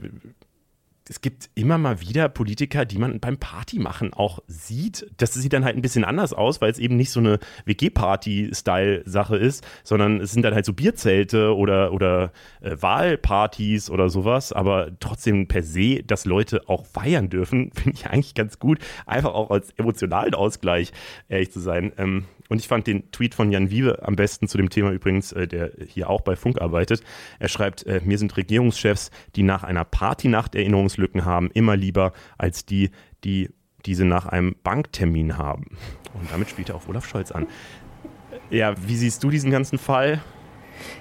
es 1.07 1.21
gibt 1.21 1.49
immer 1.53 1.77
mal 1.77 2.01
wieder 2.01 2.29
Politiker, 2.29 2.83
die 2.83 2.97
man 2.97 3.19
beim 3.19 3.37
Partymachen 3.37 4.13
auch 4.13 4.39
sieht. 4.47 5.05
Das 5.17 5.33
sieht 5.33 5.53
dann 5.53 5.63
halt 5.63 5.75
ein 5.75 5.83
bisschen 5.83 6.03
anders 6.03 6.33
aus, 6.33 6.61
weil 6.61 6.71
es 6.71 6.79
eben 6.79 6.95
nicht 6.95 7.11
so 7.11 7.19
eine 7.19 7.39
WG-Party-Style-Sache 7.65 9.37
ist, 9.37 9.65
sondern 9.83 10.19
es 10.19 10.31
sind 10.31 10.41
dann 10.41 10.55
halt 10.55 10.65
so 10.65 10.73
Bierzelte 10.73 11.55
oder, 11.55 11.93
oder 11.93 12.31
äh, 12.61 12.75
Wahlpartys 12.79 13.91
oder 13.91 14.09
sowas. 14.09 14.51
Aber 14.51 14.89
trotzdem 14.99 15.47
per 15.47 15.61
se, 15.61 16.01
dass 16.01 16.25
Leute 16.25 16.67
auch 16.67 16.87
feiern 16.87 17.29
dürfen, 17.29 17.71
finde 17.75 17.97
ich 17.99 18.07
eigentlich 18.07 18.33
ganz 18.33 18.57
gut. 18.57 18.79
Einfach 19.05 19.33
auch 19.35 19.51
als 19.51 19.71
emotionalen 19.77 20.33
Ausgleich, 20.33 20.91
ehrlich 21.29 21.51
zu 21.51 21.59
sein. 21.59 21.93
Ähm, 21.97 22.25
und 22.49 22.59
ich 22.59 22.67
fand 22.67 22.87
den 22.87 23.11
Tweet 23.11 23.35
von 23.35 23.51
Jan 23.51 23.69
Wiewe 23.69 24.03
am 24.03 24.15
besten 24.15 24.47
zu 24.47 24.57
dem 24.57 24.69
Thema 24.69 24.91
übrigens, 24.91 25.31
äh, 25.31 25.47
der 25.47 25.71
hier 25.87 26.09
auch 26.09 26.21
bei 26.21 26.35
Funk 26.35 26.61
arbeitet. 26.61 27.01
Er 27.39 27.47
schreibt, 27.47 27.85
äh, 27.85 28.01
mir 28.03 28.17
sind 28.17 28.35
Regierungschefs, 28.37 29.11
die 29.35 29.43
nach 29.43 29.63
einer 29.63 29.83
Partynacht 29.83 30.55
Erinnerungslücken 30.55 31.25
haben, 31.25 31.49
immer 31.53 31.75
lieber 31.75 32.13
als 32.37 32.65
die, 32.65 32.91
die 33.23 33.49
diese 33.85 34.05
nach 34.05 34.25
einem 34.25 34.55
Banktermin 34.63 35.37
haben. 35.37 35.77
Und 36.13 36.31
damit 36.31 36.49
spielt 36.49 36.69
er 36.69 36.75
auch 36.75 36.87
Olaf 36.87 37.07
Scholz 37.07 37.31
an. 37.31 37.47
Ja, 38.49 38.75
wie 38.87 38.95
siehst 38.95 39.23
du 39.23 39.29
diesen 39.29 39.51
ganzen 39.51 39.77
Fall? 39.77 40.21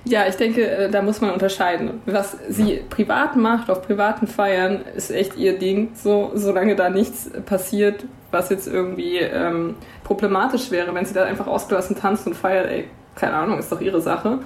Ja, 0.05 0.27
ich 0.29 0.37
denke, 0.37 0.67
äh, 0.69 0.91
da 0.91 1.03
muss 1.03 1.21
man 1.21 1.31
unterscheiden. 1.31 2.03
Was 2.07 2.37
sie 2.49 2.83
privat 2.91 3.37
macht, 3.37 3.71
auf 3.71 3.83
privaten 3.83 4.27
Feiern, 4.27 4.85
ist 4.95 5.11
echt 5.11 5.37
ihr 5.37 5.59
Ding. 5.59 5.91
So, 5.95 6.33
solange 6.35 6.77
da 6.77 6.91
nichts 6.91 7.31
passiert, 7.47 8.05
was 8.31 8.51
jetzt 8.51 8.67
irgendwie 8.67 9.19
ähm, 9.19 9.77
problematisch 10.03 10.71
wäre, 10.71 10.95
wenn 10.95 11.05
sie 11.05 11.15
da 11.15 11.25
einfach 11.25 11.47
ausgelassen 11.47 11.97
tanzt 11.97 12.27
und 12.27 12.35
feiert, 12.35 12.71
ey, 12.71 12.89
keine 13.15 13.35
Ahnung, 13.35 13.59
ist 13.59 13.71
doch 13.71 13.81
ihre 13.81 14.01
Sache. 14.01 14.41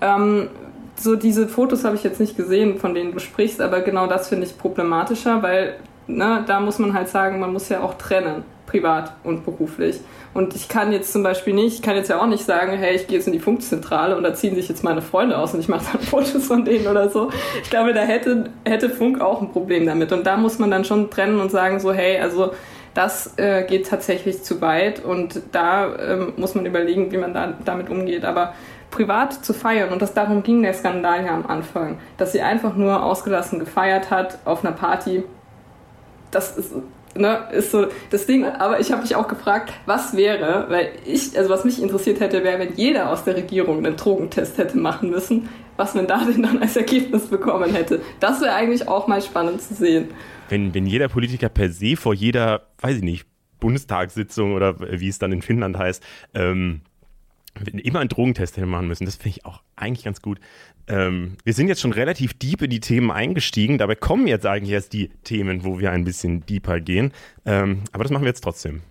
Ähm, 0.00 0.48
so 0.96 1.16
diese 1.16 1.48
Fotos 1.48 1.84
habe 1.84 1.96
ich 1.96 2.04
jetzt 2.04 2.20
nicht 2.20 2.36
gesehen, 2.36 2.78
von 2.78 2.94
denen 2.94 3.12
du 3.12 3.18
sprichst, 3.18 3.60
aber 3.60 3.80
genau 3.80 4.06
das 4.06 4.28
finde 4.28 4.46
ich 4.46 4.56
problematischer, 4.56 5.42
weil 5.42 5.76
ne, 6.06 6.44
da 6.46 6.60
muss 6.60 6.78
man 6.78 6.94
halt 6.94 7.08
sagen, 7.08 7.40
man 7.40 7.52
muss 7.52 7.68
ja 7.68 7.80
auch 7.80 7.94
trennen, 7.94 8.44
privat 8.74 9.12
und 9.22 9.44
beruflich. 9.44 10.00
Und 10.34 10.56
ich 10.56 10.68
kann 10.68 10.90
jetzt 10.92 11.12
zum 11.12 11.22
Beispiel 11.22 11.54
nicht, 11.54 11.76
ich 11.76 11.82
kann 11.82 11.94
jetzt 11.94 12.10
ja 12.10 12.20
auch 12.20 12.26
nicht 12.26 12.44
sagen, 12.44 12.72
hey, 12.72 12.96
ich 12.96 13.06
gehe 13.06 13.18
jetzt 13.18 13.28
in 13.28 13.32
die 13.32 13.38
Funkzentrale 13.38 14.16
und 14.16 14.24
da 14.24 14.34
ziehen 14.34 14.56
sich 14.56 14.68
jetzt 14.68 14.82
meine 14.82 15.00
Freunde 15.00 15.38
aus 15.38 15.54
und 15.54 15.60
ich 15.60 15.68
mache 15.68 15.84
dann 15.92 16.00
Fotos 16.02 16.44
von 16.44 16.64
denen 16.64 16.88
oder 16.88 17.08
so. 17.08 17.30
Ich 17.62 17.70
glaube, 17.70 17.94
da 17.94 18.00
hätte, 18.00 18.50
hätte 18.64 18.90
Funk 18.90 19.20
auch 19.20 19.40
ein 19.40 19.52
Problem 19.52 19.86
damit. 19.86 20.10
Und 20.10 20.26
da 20.26 20.36
muss 20.36 20.58
man 20.58 20.72
dann 20.72 20.84
schon 20.84 21.08
trennen 21.08 21.38
und 21.38 21.52
sagen 21.52 21.78
so, 21.78 21.92
hey, 21.92 22.18
also 22.18 22.50
das 22.94 23.34
äh, 23.36 23.62
geht 23.62 23.86
tatsächlich 23.86 24.42
zu 24.42 24.60
weit 24.60 25.04
und 25.04 25.40
da 25.52 25.94
ähm, 25.96 26.32
muss 26.36 26.56
man 26.56 26.66
überlegen, 26.66 27.12
wie 27.12 27.18
man 27.18 27.32
da, 27.32 27.54
damit 27.64 27.88
umgeht. 27.88 28.24
Aber 28.24 28.54
privat 28.90 29.44
zu 29.44 29.54
feiern, 29.54 29.90
und 29.90 30.02
das 30.02 30.14
darum 30.14 30.42
ging 30.42 30.62
der 30.62 30.74
Skandal 30.74 31.24
ja 31.24 31.32
am 31.32 31.46
Anfang, 31.46 31.98
dass 32.16 32.32
sie 32.32 32.40
einfach 32.40 32.74
nur 32.74 33.04
ausgelassen 33.04 33.60
gefeiert 33.60 34.10
hat 34.10 34.38
auf 34.44 34.64
einer 34.64 34.74
Party, 34.74 35.22
das 36.32 36.56
ist 36.56 36.72
ne, 37.16 37.48
ist 37.52 37.70
so 37.70 37.86
das 38.10 38.26
Ding. 38.26 38.44
Aber 38.44 38.80
ich 38.80 38.92
habe 38.92 39.02
mich 39.02 39.16
auch 39.16 39.28
gefragt, 39.28 39.72
was 39.86 40.16
wäre, 40.16 40.66
weil 40.68 40.92
ich, 41.06 41.36
also 41.36 41.50
was 41.50 41.64
mich 41.64 41.82
interessiert 41.82 42.20
hätte, 42.20 42.44
wäre, 42.44 42.58
wenn 42.58 42.74
jeder 42.76 43.10
aus 43.10 43.24
der 43.24 43.36
Regierung 43.36 43.78
einen 43.78 43.96
Drogentest 43.96 44.58
hätte 44.58 44.78
machen 44.78 45.10
müssen, 45.10 45.48
was 45.76 45.94
man 45.94 46.06
da 46.06 46.24
denn 46.24 46.42
dann 46.42 46.58
als 46.58 46.76
Ergebnis 46.76 47.26
bekommen 47.26 47.74
hätte. 47.74 48.00
Das 48.20 48.40
wäre 48.40 48.54
eigentlich 48.54 48.88
auch 48.88 49.06
mal 49.06 49.22
spannend 49.22 49.62
zu 49.62 49.74
sehen. 49.74 50.08
Wenn, 50.48 50.74
wenn 50.74 50.86
jeder 50.86 51.08
Politiker 51.08 51.48
per 51.48 51.70
se 51.70 51.96
vor 51.96 52.14
jeder, 52.14 52.68
weiß 52.80 52.96
ich 52.96 53.02
nicht, 53.02 53.26
Bundestagssitzung 53.60 54.52
oder 54.52 54.78
wie 54.78 55.08
es 55.08 55.18
dann 55.18 55.32
in 55.32 55.40
Finnland 55.40 55.78
heißt, 55.78 56.02
ähm, 56.34 56.82
immer 57.82 58.00
einen 58.00 58.08
Drogentest 58.08 58.56
hätte 58.56 58.66
machen 58.66 58.88
müssen. 58.88 59.04
Das 59.04 59.16
finde 59.16 59.38
ich 59.38 59.44
auch 59.44 59.62
eigentlich 59.76 60.04
ganz 60.04 60.22
gut. 60.22 60.40
Ähm, 60.86 61.36
wir 61.44 61.52
sind 61.52 61.68
jetzt 61.68 61.80
schon 61.80 61.92
relativ 61.92 62.34
deep 62.34 62.62
in 62.62 62.70
die 62.70 62.80
Themen 62.80 63.10
eingestiegen. 63.10 63.78
Dabei 63.78 63.94
kommen 63.94 64.26
jetzt 64.26 64.46
eigentlich 64.46 64.72
erst 64.72 64.92
die 64.92 65.10
Themen, 65.22 65.64
wo 65.64 65.78
wir 65.78 65.90
ein 65.90 66.04
bisschen 66.04 66.44
deeper 66.46 66.80
gehen. 66.80 67.12
Ähm, 67.44 67.82
aber 67.92 68.04
das 68.04 68.12
machen 68.12 68.22
wir 68.22 68.28
jetzt 68.28 68.42
trotzdem. 68.42 68.82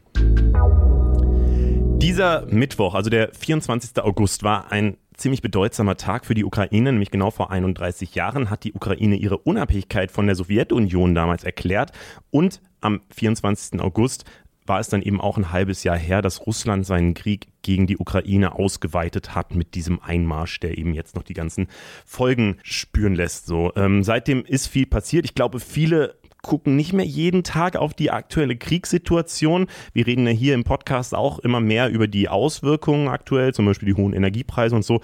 Dieser 1.99 2.45
Mittwoch, 2.47 2.95
also 2.95 3.10
der 3.10 3.34
24. 3.34 4.04
August, 4.04 4.43
war 4.43 4.71
ein 4.71 4.97
ziemlich 5.15 5.41
bedeutsamer 5.41 5.95
Tag 5.95 6.26
für 6.26 6.34
die 6.34 6.43
Ukraine, 6.43 6.91
nämlich 6.91 7.12
genau 7.12 7.32
vor 7.32 7.52
31 7.52 8.15
Jahren 8.15 8.49
hat 8.49 8.63
die 8.63 8.73
Ukraine 8.73 9.15
ihre 9.15 9.38
Unabhängigkeit 9.38 10.12
von 10.12 10.26
der 10.26 10.36
Sowjetunion 10.36 11.15
damals 11.15 11.43
erklärt 11.43 11.91
und 12.32 12.62
am 12.82 13.02
24. 13.15 13.80
August 13.80 14.26
war 14.65 14.80
es 14.80 14.89
dann 14.89 15.02
eben 15.02 15.21
auch 15.21 15.38
ein 15.38 15.52
halbes 15.52 15.84
Jahr 15.84 15.97
her, 15.97 16.21
dass 16.21 16.45
Russland 16.45 16.86
seinen 16.86 17.13
Krieg 17.13 17.47
gegen 17.62 17.88
die 17.88 17.97
Ukraine 17.97 18.56
ausgeweitet 18.56 19.36
hat 19.36 19.56
mit 19.56 19.76
diesem 19.76 20.02
Einmarsch, 20.02 20.60
der 20.60 20.78
eben 20.78 20.93
jetzt 20.93 21.15
noch 21.15 21.23
die 21.23 21.34
ganzen 21.34 21.67
Folgen 22.06 22.58
spüren 22.63 23.15
lässt. 23.15 23.45
So 23.45 23.71
ähm, 23.76 24.04
seitdem 24.04 24.43
ist 24.45 24.67
viel 24.67 24.86
passiert. 24.86 25.26
Ich 25.26 25.36
glaube, 25.36 25.60
viele 25.60 26.15
gucken 26.43 26.76
nicht 26.76 26.93
mehr 26.93 27.06
jeden 27.06 27.43
Tag 27.43 27.76
auf 27.76 27.93
die 27.93 28.12
aktuelle 28.12 28.56
Kriegssituation. 28.56 29.67
Wir 29.93 30.06
reden 30.06 30.28
ja 30.28 30.34
hier 30.34 30.54
im 30.54 30.65
Podcast 30.65 31.15
auch 31.15 31.39
immer 31.39 31.62
mehr 31.62 31.89
über 31.89 32.08
die 32.08 32.30
Auswirkungen 32.30 33.08
aktuell, 33.08 33.54
zum 33.54 33.65
Beispiel 33.65 33.88
die 33.88 33.95
hohen 33.95 34.13
Energiepreise 34.13 34.76
und 34.76 34.84
so. 34.84 34.99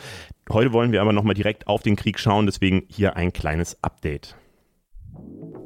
Heute 0.52 0.74
wollen 0.74 0.92
wir 0.92 1.02
aber 1.02 1.14
nochmal 1.14 1.36
direkt 1.36 1.68
auf 1.68 1.82
den 1.82 1.96
Krieg 1.96 2.20
schauen, 2.20 2.46
deswegen 2.46 2.84
hier 2.90 3.16
ein 3.16 3.34
kleines 3.34 3.82
Update. 3.82 4.36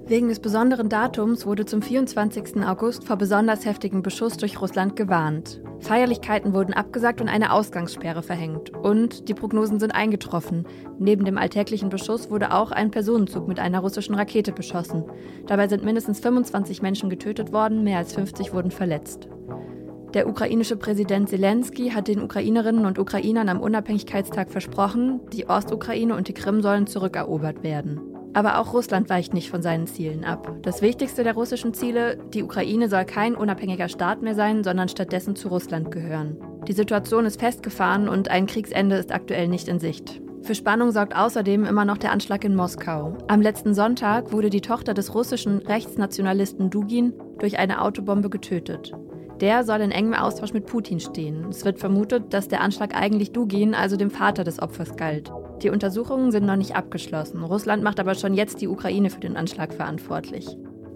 Wegen 0.05 0.27
des 0.27 0.41
besonderen 0.41 0.89
Datums 0.89 1.45
wurde 1.45 1.65
zum 1.65 1.81
24. 1.81 2.57
August 2.67 3.05
vor 3.05 3.15
besonders 3.15 3.65
heftigem 3.65 4.01
Beschuss 4.01 4.35
durch 4.35 4.59
Russland 4.59 4.97
gewarnt. 4.97 5.61
Feierlichkeiten 5.79 6.53
wurden 6.53 6.73
abgesagt 6.73 7.21
und 7.21 7.29
eine 7.29 7.53
Ausgangssperre 7.53 8.21
verhängt. 8.21 8.71
Und 8.71 9.29
die 9.29 9.33
Prognosen 9.33 9.79
sind 9.79 9.91
eingetroffen. 9.95 10.67
Neben 10.99 11.23
dem 11.23 11.37
alltäglichen 11.37 11.87
Beschuss 11.87 12.29
wurde 12.29 12.53
auch 12.53 12.71
ein 12.71 12.91
Personenzug 12.91 13.47
mit 13.47 13.59
einer 13.59 13.79
russischen 13.79 14.15
Rakete 14.15 14.51
beschossen. 14.51 15.05
Dabei 15.47 15.69
sind 15.69 15.85
mindestens 15.85 16.19
25 16.19 16.81
Menschen 16.81 17.09
getötet 17.09 17.53
worden, 17.53 17.85
mehr 17.85 17.99
als 17.99 18.13
50 18.13 18.53
wurden 18.53 18.71
verletzt. 18.71 19.29
Der 20.13 20.27
ukrainische 20.27 20.75
Präsident 20.75 21.29
Zelensky 21.29 21.91
hat 21.91 22.09
den 22.09 22.21
Ukrainerinnen 22.21 22.85
und 22.85 22.99
Ukrainern 22.99 23.47
am 23.47 23.61
Unabhängigkeitstag 23.61 24.51
versprochen, 24.51 25.21
die 25.31 25.47
Ostukraine 25.47 26.15
und 26.15 26.27
die 26.27 26.33
Krim 26.33 26.61
sollen 26.61 26.87
zurückerobert 26.87 27.63
werden. 27.63 28.01
Aber 28.33 28.59
auch 28.59 28.73
Russland 28.73 29.09
weicht 29.09 29.33
nicht 29.33 29.49
von 29.49 29.61
seinen 29.61 29.87
Zielen 29.87 30.23
ab. 30.23 30.51
Das 30.63 30.81
wichtigste 30.81 31.23
der 31.23 31.35
russischen 31.35 31.73
Ziele, 31.73 32.17
die 32.33 32.43
Ukraine 32.43 32.89
soll 32.89 33.05
kein 33.05 33.35
unabhängiger 33.35 33.89
Staat 33.89 34.21
mehr 34.21 34.35
sein, 34.35 34.63
sondern 34.63 34.89
stattdessen 34.89 35.35
zu 35.35 35.49
Russland 35.49 35.91
gehören. 35.91 36.37
Die 36.67 36.73
Situation 36.73 37.25
ist 37.25 37.39
festgefahren 37.39 38.09
und 38.09 38.29
ein 38.29 38.47
Kriegsende 38.47 38.95
ist 38.95 39.13
aktuell 39.13 39.47
nicht 39.47 39.67
in 39.67 39.79
Sicht. 39.79 40.21
Für 40.43 40.55
Spannung 40.55 40.91
sorgt 40.91 41.15
außerdem 41.15 41.63
immer 41.63 41.85
noch 41.85 41.97
der 41.97 42.11
Anschlag 42.11 42.43
in 42.43 42.55
Moskau. 42.55 43.17
Am 43.27 43.41
letzten 43.41 43.73
Sonntag 43.73 44.33
wurde 44.33 44.49
die 44.49 44.59
Tochter 44.59 44.93
des 44.93 45.15
russischen 45.15 45.59
Rechtsnationalisten 45.59 46.69
Dugin 46.69 47.13
durch 47.39 47.59
eine 47.59 47.81
Autobombe 47.81 48.29
getötet. 48.29 48.93
Der 49.43 49.65
soll 49.65 49.81
in 49.81 49.91
engem 49.91 50.13
Austausch 50.13 50.53
mit 50.53 50.67
Putin 50.67 51.01
stehen. 51.01 51.49
Es 51.49 51.65
wird 51.65 51.77
vermutet, 51.77 52.33
dass 52.33 52.47
der 52.47 52.61
Anschlag 52.61 52.95
eigentlich 52.95 53.33
Dugin, 53.33 53.75
also 53.75 53.97
dem 53.97 54.09
Vater 54.09 54.45
des 54.45 54.61
Opfers, 54.61 54.95
galt. 54.95 55.33
Die 55.61 55.69
Untersuchungen 55.69 56.31
sind 56.31 56.45
noch 56.45 56.55
nicht 56.55 56.77
abgeschlossen. 56.77 57.43
Russland 57.43 57.83
macht 57.83 57.99
aber 57.99 58.15
schon 58.15 58.35
jetzt 58.35 58.61
die 58.61 58.69
Ukraine 58.69 59.09
für 59.09 59.19
den 59.19 59.35
Anschlag 59.35 59.73
verantwortlich. 59.73 60.47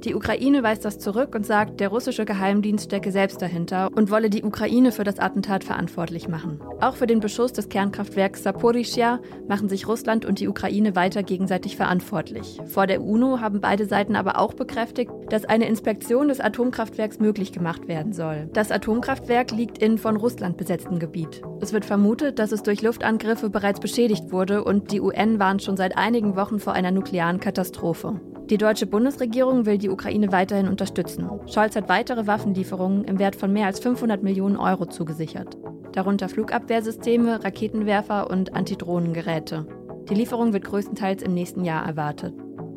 Die 0.03 0.13
Ukraine 0.13 0.61
weist 0.61 0.85
das 0.85 0.99
zurück 0.99 1.33
und 1.33 1.45
sagt, 1.45 1.79
der 1.79 1.89
russische 1.89 2.23
Geheimdienst 2.23 2.85
stecke 2.85 3.11
selbst 3.11 3.41
dahinter 3.41 3.89
und 3.95 4.11
wolle 4.11 4.29
die 4.29 4.43
Ukraine 4.43 4.91
für 4.91 5.03
das 5.03 5.17
Attentat 5.17 5.63
verantwortlich 5.63 6.27
machen. 6.27 6.61
Auch 6.79 6.95
für 6.95 7.07
den 7.07 7.19
Beschuss 7.19 7.51
des 7.51 7.69
Kernkraftwerks 7.69 8.43
Saporischia 8.43 9.19
machen 9.47 9.69
sich 9.69 9.87
Russland 9.87 10.23
und 10.23 10.39
die 10.39 10.47
Ukraine 10.47 10.95
weiter 10.95 11.23
gegenseitig 11.23 11.75
verantwortlich. 11.75 12.59
Vor 12.67 12.85
der 12.85 13.01
UNO 13.01 13.39
haben 13.41 13.59
beide 13.59 13.85
Seiten 13.85 14.15
aber 14.15 14.37
auch 14.37 14.53
bekräftigt, 14.53 15.11
dass 15.29 15.45
eine 15.45 15.67
Inspektion 15.67 16.27
des 16.27 16.39
Atomkraftwerks 16.39 17.19
möglich 17.19 17.51
gemacht 17.51 17.87
werden 17.87 18.13
soll. 18.13 18.49
Das 18.53 18.71
Atomkraftwerk 18.71 19.51
liegt 19.51 19.79
in 19.79 19.97
von 19.97 20.15
Russland 20.15 20.57
besetztem 20.57 20.99
Gebiet. 20.99 21.41
Es 21.59 21.73
wird 21.73 21.85
vermutet, 21.85 22.37
dass 22.37 22.51
es 22.51 22.61
durch 22.61 22.83
Luftangriffe 22.83 23.49
bereits 23.49 23.79
beschädigt 23.79 24.31
wurde 24.31 24.63
und 24.63 24.91
die 24.91 25.01
UN 25.01 25.39
warnt 25.39 25.63
schon 25.63 25.75
seit 25.75 25.97
einigen 25.97 26.35
Wochen 26.35 26.59
vor 26.59 26.73
einer 26.73 26.91
nuklearen 26.91 27.39
Katastrophe. 27.39 28.21
Die 28.49 28.57
deutsche 28.57 28.85
Bundesregierung 28.85 29.65
will 29.65 29.77
die 29.77 29.89
Ukraine 29.89 30.31
weiterhin 30.31 30.69
unterstützen. 30.69 31.29
Scholz 31.47 31.75
hat 31.75 31.89
weitere 31.89 32.27
Waffenlieferungen 32.27 33.03
im 33.03 33.19
Wert 33.19 33.35
von 33.35 33.51
mehr 33.51 33.65
als 33.65 33.79
500 33.81 34.23
Millionen 34.23 34.55
Euro 34.55 34.85
zugesichert. 34.85 35.57
Darunter 35.91 36.29
Flugabwehrsysteme, 36.29 37.43
Raketenwerfer 37.43 38.29
und 38.29 38.53
Antidrohnengeräte. 38.53 39.67
Die 40.09 40.13
Lieferung 40.13 40.53
wird 40.53 40.63
größtenteils 40.63 41.23
im 41.23 41.33
nächsten 41.33 41.65
Jahr 41.65 41.85
erwartet. 41.85 42.33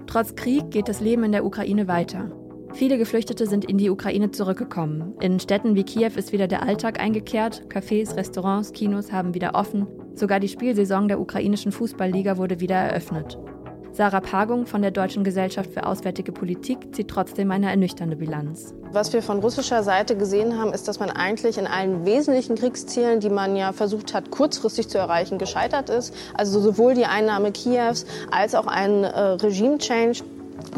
Trotz 0.09 0.35
Krieg 0.35 0.73
geht 0.73 0.89
das 0.89 1.01
Leben 1.01 1.23
in 1.23 1.31
der 1.31 1.45
Ukraine 1.45 1.87
weiter. 1.87 2.33
Viele 2.73 2.99
Geflüchtete 2.99 3.47
sind 3.47 3.65
in 3.65 3.79
die 3.79 3.91
Ukraine 3.91 4.33
zurückgekommen. 4.33 5.15
In 5.21 5.39
Städten 5.39 5.77
wie 5.77 5.85
Kiew 5.85 6.13
ist 6.17 6.33
wieder 6.33 6.49
der 6.49 6.65
Alltag 6.65 6.99
eingekehrt, 6.99 7.67
Cafés, 7.69 8.17
Restaurants, 8.17 8.73
Kinos 8.73 9.13
haben 9.13 9.35
wieder 9.35 9.55
offen, 9.55 9.87
sogar 10.15 10.41
die 10.41 10.49
Spielsaison 10.49 11.07
der 11.07 11.21
ukrainischen 11.21 11.71
Fußballliga 11.71 12.39
wurde 12.39 12.59
wieder 12.59 12.77
eröffnet. 12.77 13.39
Sarah 13.93 14.21
Pagung 14.21 14.67
von 14.67 14.83
der 14.83 14.93
Deutschen 14.93 15.25
Gesellschaft 15.25 15.73
für 15.73 15.85
Auswärtige 15.85 16.31
Politik 16.31 16.95
zieht 16.95 17.09
trotzdem 17.09 17.51
eine 17.51 17.71
ernüchternde 17.71 18.17
Bilanz. 18.17 18.73
Was 18.93 19.13
wir 19.13 19.21
von 19.21 19.41
russischer 19.41 19.83
Seite 19.83 20.17
gesehen 20.17 20.57
haben, 20.59 20.73
ist, 20.73 20.87
dass 20.87 21.01
man 21.01 21.11
eigentlich 21.11 21.59
in 21.59 21.67
allen 21.67 22.05
wesentlichen 22.07 22.55
Kriegszielen, 22.55 23.19
die 23.19 23.31
man 23.31 23.57
ja 23.57 23.73
versucht 23.73 24.15
hat, 24.15 24.31
kurzfristig 24.31 24.89
zu 24.89 24.99
erreichen, 24.99 25.39
gescheitert 25.39 25.91
ist. 25.91 26.15
Also 26.35 26.61
sowohl 26.61 26.95
die 26.95 27.07
Einnahme 27.07 27.51
Kiews 27.51 28.07
als 28.31 28.55
auch 28.55 28.67
ein 28.67 29.03
äh, 29.05 29.09
Regime-Change. 29.09 30.23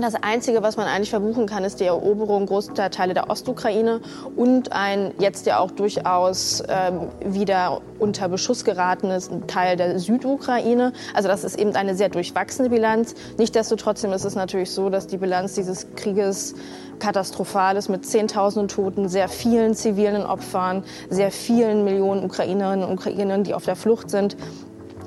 Das 0.00 0.14
Einzige, 0.14 0.62
was 0.62 0.76
man 0.76 0.86
eigentlich 0.86 1.10
verbuchen 1.10 1.46
kann, 1.46 1.64
ist 1.64 1.78
die 1.78 1.84
Eroberung 1.84 2.46
großer 2.46 2.90
Teile 2.90 3.14
der 3.14 3.28
Ostukraine 3.28 4.00
und 4.36 4.72
ein 4.72 5.12
jetzt 5.18 5.46
ja 5.46 5.58
auch 5.58 5.70
durchaus 5.70 6.62
ähm, 6.68 7.08
wieder 7.24 7.82
unter 7.98 8.28
Beschuss 8.28 8.64
geratenes 8.64 9.30
Teil 9.48 9.76
der 9.76 9.98
Südukraine. 9.98 10.92
Also 11.14 11.28
das 11.28 11.44
ist 11.44 11.58
eben 11.58 11.74
eine 11.76 11.94
sehr 11.94 12.08
durchwachsene 12.08 12.70
Bilanz. 12.70 13.14
Nichtsdestotrotz 13.38 14.02
ist 14.02 14.24
es 14.24 14.34
natürlich 14.34 14.70
so, 14.70 14.88
dass 14.88 15.06
die 15.06 15.18
Bilanz 15.18 15.54
dieses 15.54 15.86
Krieges 15.94 16.54
katastrophal 16.98 17.76
ist 17.76 17.88
mit 17.88 18.06
Zehntausenden 18.06 18.68
Toten, 18.68 19.08
sehr 19.08 19.28
vielen 19.28 19.74
zivilen 19.74 20.24
Opfern, 20.24 20.84
sehr 21.10 21.30
vielen 21.30 21.84
Millionen 21.84 22.24
Ukrainerinnen 22.24 22.88
und 22.88 22.94
Ukrainern, 22.94 23.44
die 23.44 23.54
auf 23.54 23.64
der 23.64 23.76
Flucht 23.76 24.10
sind. 24.10 24.36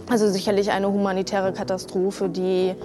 Also 0.10 0.30
sicherlich 0.30 0.72
eine 0.72 0.92
humanitäre 0.92 1.54
Katastrophe, 1.54 2.30
die 2.30 2.76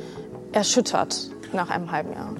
erschüttert 0.53 1.31
nach 1.53 1.71
einem 1.71 1.91
halben 1.91 2.13
Jahr. 2.13 2.35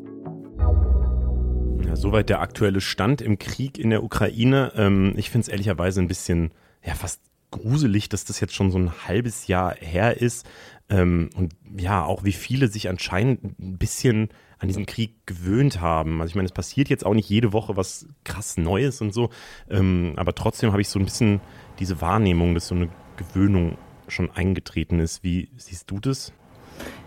Ja, 1.87 1.97
soweit 1.97 2.29
der 2.29 2.41
aktuelle 2.41 2.81
Stand 2.81 3.21
im 3.21 3.39
Krieg 3.39 3.79
in 3.79 3.91
der 3.91 4.03
Ukraine. 4.03 4.73
Ähm, 4.77 5.15
ich 5.17 5.31
finde 5.31 5.47
es 5.47 5.49
ehrlicherweise 5.49 6.01
ein 6.01 6.09
bisschen, 6.09 6.53
ja, 6.85 6.95
fast 6.95 7.21
gruselig, 7.51 8.09
dass 8.09 8.25
das 8.25 8.41
jetzt 8.41 8.55
schon 8.55 8.71
so 8.71 8.79
ein 8.79 8.93
halbes 9.09 9.47
Jahr 9.47 9.75
her 9.75 10.21
ist. 10.21 10.47
Ähm, 10.89 11.31
und 11.37 11.55
ja, 11.77 12.05
auch 12.05 12.25
wie 12.25 12.33
viele 12.33 12.69
sich 12.69 12.89
anscheinend 12.89 13.59
ein 13.59 13.79
bisschen 13.79 14.29
an 14.59 14.69
diesen 14.69 14.87
Krieg 14.87 15.27
gewöhnt 15.27 15.81
haben. 15.81 16.21
Also 16.21 16.31
ich 16.31 16.35
meine, 16.35 16.47
es 16.47 16.53
passiert 16.53 16.89
jetzt 16.89 17.07
auch 17.07 17.15
nicht 17.15 17.29
jede 17.29 17.53
Woche 17.53 17.77
was 17.77 18.07
krass 18.25 18.57
Neues 18.57 19.01
und 19.01 19.13
so, 19.13 19.31
ähm, 19.71 20.13
aber 20.17 20.35
trotzdem 20.35 20.73
habe 20.73 20.83
ich 20.83 20.89
so 20.89 20.99
ein 20.99 21.05
bisschen 21.05 21.41
diese 21.79 22.01
Wahrnehmung, 22.01 22.55
dass 22.55 22.69
so 22.69 22.75
eine 22.75 22.91
Gewöhnung 23.17 23.79
schon 24.07 24.31
eingetreten 24.31 25.01
ist. 25.01 25.23
Wie 25.23 25.51
siehst 25.57 25.91
du 25.91 25.99
das? 25.99 26.33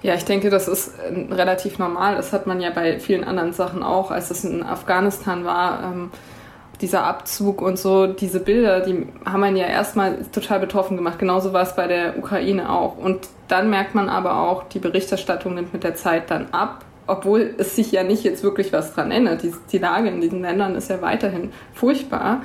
Ja, 0.02 0.16
ich 0.16 0.26
denke, 0.26 0.50
das 0.50 0.68
ist 0.68 0.94
äh, 1.00 1.34
relativ 1.34 1.80
normal. 1.80 2.16
Das 2.16 2.34
hat 2.34 2.48
man 2.48 2.62
ja 2.62 2.70
bei 2.72 3.00
vielen 3.00 3.24
anderen 3.24 3.54
Sachen 3.54 3.84
auch, 3.84 4.12
als 4.12 4.32
es 4.32 4.44
in 4.44 4.64
Afghanistan 4.64 5.46
war. 5.46 5.84
Ähm, 5.84 6.12
dieser 6.82 7.06
Abzug 7.06 7.62
und 7.62 7.80
so, 7.80 8.08
diese 8.08 8.42
Bilder, 8.42 8.82
die 8.82 9.08
haben 9.26 9.40
man 9.40 9.56
ja 9.56 9.68
erstmal 9.68 10.24
total 10.34 10.60
betroffen 10.60 10.98
gemacht. 10.98 11.18
Genauso 11.18 11.54
war 11.54 11.64
es 11.64 11.76
bei 11.76 11.88
der 11.88 12.18
Ukraine 12.18 12.70
auch. 12.70 12.98
Und 12.98 13.28
dann 13.48 13.70
merkt 13.70 13.96
man 13.96 14.10
aber 14.10 14.38
auch, 14.38 14.64
die 14.64 14.80
Berichterstattung 14.80 15.56
nimmt 15.56 15.72
mit 15.72 15.84
der 15.84 15.96
Zeit 15.96 16.30
dann 16.30 16.48
ab. 16.52 16.84
Obwohl 17.08 17.56
es 17.58 17.76
sich 17.76 17.92
ja 17.92 18.04
nicht 18.04 18.24
jetzt 18.24 18.44
wirklich 18.44 18.72
was 18.72 18.94
dran 18.94 19.12
ändert. 19.12 19.44
Die, 19.44 19.54
die 19.72 19.78
Lage 19.78 20.10
in 20.10 20.22
diesen 20.22 20.42
Ländern 20.42 20.76
ist 20.76 20.90
ja 20.90 21.02
weiterhin 21.02 21.52
furchtbar. 21.74 22.36
Mhm. 22.36 22.42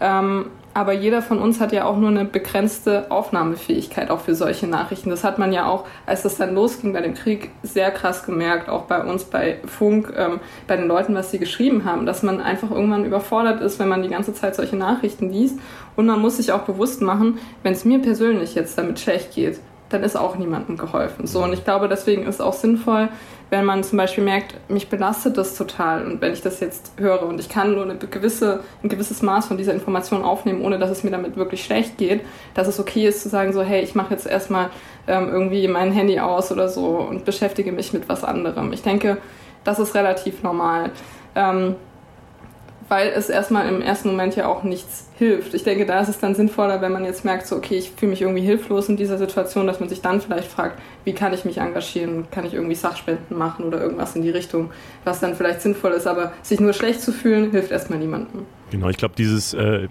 Ähm, 0.00 0.46
aber 0.76 0.92
jeder 0.92 1.22
von 1.22 1.38
uns 1.38 1.58
hat 1.58 1.72
ja 1.72 1.86
auch 1.86 1.96
nur 1.96 2.10
eine 2.10 2.26
begrenzte 2.26 3.10
Aufnahmefähigkeit 3.10 4.10
auch 4.10 4.20
für 4.20 4.34
solche 4.34 4.66
Nachrichten. 4.66 5.08
Das 5.08 5.24
hat 5.24 5.38
man 5.38 5.50
ja 5.54 5.66
auch, 5.66 5.86
als 6.04 6.20
das 6.20 6.36
dann 6.36 6.54
losging 6.54 6.92
bei 6.92 7.00
dem 7.00 7.14
Krieg, 7.14 7.50
sehr 7.62 7.90
krass 7.90 8.24
gemerkt, 8.26 8.68
auch 8.68 8.82
bei 8.82 9.02
uns 9.02 9.24
bei 9.24 9.56
Funk, 9.64 10.12
ähm, 10.14 10.38
bei 10.66 10.76
den 10.76 10.86
Leuten, 10.86 11.14
was 11.14 11.30
sie 11.30 11.38
geschrieben 11.38 11.86
haben, 11.86 12.04
dass 12.04 12.22
man 12.22 12.42
einfach 12.42 12.70
irgendwann 12.70 13.06
überfordert 13.06 13.62
ist, 13.62 13.78
wenn 13.78 13.88
man 13.88 14.02
die 14.02 14.10
ganze 14.10 14.34
Zeit 14.34 14.54
solche 14.54 14.76
Nachrichten 14.76 15.32
liest. 15.32 15.58
Und 15.96 16.04
man 16.04 16.20
muss 16.20 16.36
sich 16.36 16.52
auch 16.52 16.64
bewusst 16.64 17.00
machen, 17.00 17.38
wenn 17.62 17.72
es 17.72 17.86
mir 17.86 18.00
persönlich 18.00 18.54
jetzt 18.54 18.76
damit 18.76 19.00
schlecht 19.00 19.34
geht, 19.34 19.58
dann 19.88 20.02
ist 20.02 20.14
auch 20.14 20.36
niemandem 20.36 20.76
geholfen. 20.76 21.26
So, 21.26 21.42
und 21.42 21.54
ich 21.54 21.64
glaube, 21.64 21.88
deswegen 21.88 22.24
ist 22.24 22.34
es 22.34 22.40
auch 22.42 22.52
sinnvoll, 22.52 23.08
wenn 23.50 23.64
man 23.64 23.84
zum 23.84 23.96
Beispiel 23.96 24.24
merkt, 24.24 24.56
mich 24.68 24.88
belastet 24.88 25.36
das 25.36 25.56
total 25.56 26.04
und 26.04 26.20
wenn 26.20 26.32
ich 26.32 26.42
das 26.42 26.58
jetzt 26.60 26.92
höre 26.96 27.22
und 27.22 27.38
ich 27.38 27.48
kann 27.48 27.74
nur 27.74 27.84
eine 27.84 27.96
gewisse, 27.96 28.60
ein 28.82 28.88
gewisses 28.88 29.22
Maß 29.22 29.46
von 29.46 29.56
dieser 29.56 29.72
Information 29.72 30.22
aufnehmen, 30.22 30.62
ohne 30.62 30.78
dass 30.78 30.90
es 30.90 31.04
mir 31.04 31.10
damit 31.10 31.36
wirklich 31.36 31.64
schlecht 31.64 31.96
geht, 31.96 32.22
dass 32.54 32.66
es 32.66 32.80
okay 32.80 33.06
ist 33.06 33.22
zu 33.22 33.28
sagen, 33.28 33.52
so, 33.52 33.62
hey, 33.62 33.82
ich 33.82 33.94
mache 33.94 34.12
jetzt 34.14 34.26
erstmal 34.26 34.70
ähm, 35.06 35.28
irgendwie 35.28 35.68
mein 35.68 35.92
Handy 35.92 36.18
aus 36.18 36.50
oder 36.50 36.68
so 36.68 36.86
und 36.86 37.24
beschäftige 37.24 37.70
mich 37.70 37.92
mit 37.92 38.08
was 38.08 38.24
anderem. 38.24 38.72
Ich 38.72 38.82
denke, 38.82 39.18
das 39.62 39.78
ist 39.78 39.94
relativ 39.94 40.42
normal. 40.42 40.90
Ähm, 41.36 41.76
weil 42.88 43.08
es 43.08 43.28
erstmal 43.28 43.68
im 43.68 43.82
ersten 43.82 44.08
Moment 44.08 44.36
ja 44.36 44.46
auch 44.46 44.62
nichts 44.62 45.08
hilft. 45.18 45.54
Ich 45.54 45.64
denke, 45.64 45.86
da 45.86 46.00
ist 46.00 46.08
es 46.08 46.18
dann 46.18 46.34
sinnvoller, 46.34 46.80
wenn 46.80 46.92
man 46.92 47.04
jetzt 47.04 47.24
merkt, 47.24 47.46
so, 47.46 47.56
okay, 47.56 47.76
ich 47.76 47.90
fühle 47.90 48.10
mich 48.10 48.22
irgendwie 48.22 48.42
hilflos 48.42 48.88
in 48.88 48.96
dieser 48.96 49.18
Situation, 49.18 49.66
dass 49.66 49.80
man 49.80 49.88
sich 49.88 50.02
dann 50.02 50.20
vielleicht 50.20 50.48
fragt, 50.48 50.80
wie 51.04 51.12
kann 51.12 51.32
ich 51.32 51.44
mich 51.44 51.58
engagieren? 51.58 52.26
Kann 52.30 52.46
ich 52.46 52.54
irgendwie 52.54 52.74
Sachspenden 52.74 53.36
machen 53.36 53.64
oder 53.64 53.80
irgendwas 53.80 54.14
in 54.14 54.22
die 54.22 54.30
Richtung, 54.30 54.70
was 55.04 55.20
dann 55.20 55.34
vielleicht 55.34 55.62
sinnvoll 55.62 55.92
ist. 55.92 56.06
Aber 56.06 56.32
sich 56.42 56.60
nur 56.60 56.72
schlecht 56.72 57.00
zu 57.00 57.12
fühlen, 57.12 57.50
hilft 57.50 57.70
erstmal 57.70 57.98
niemandem. 57.98 58.46
Genau, 58.70 58.88
ich 58.88 58.96
glaube, 58.96 59.14
dieses 59.16 59.54
äh, 59.54 59.88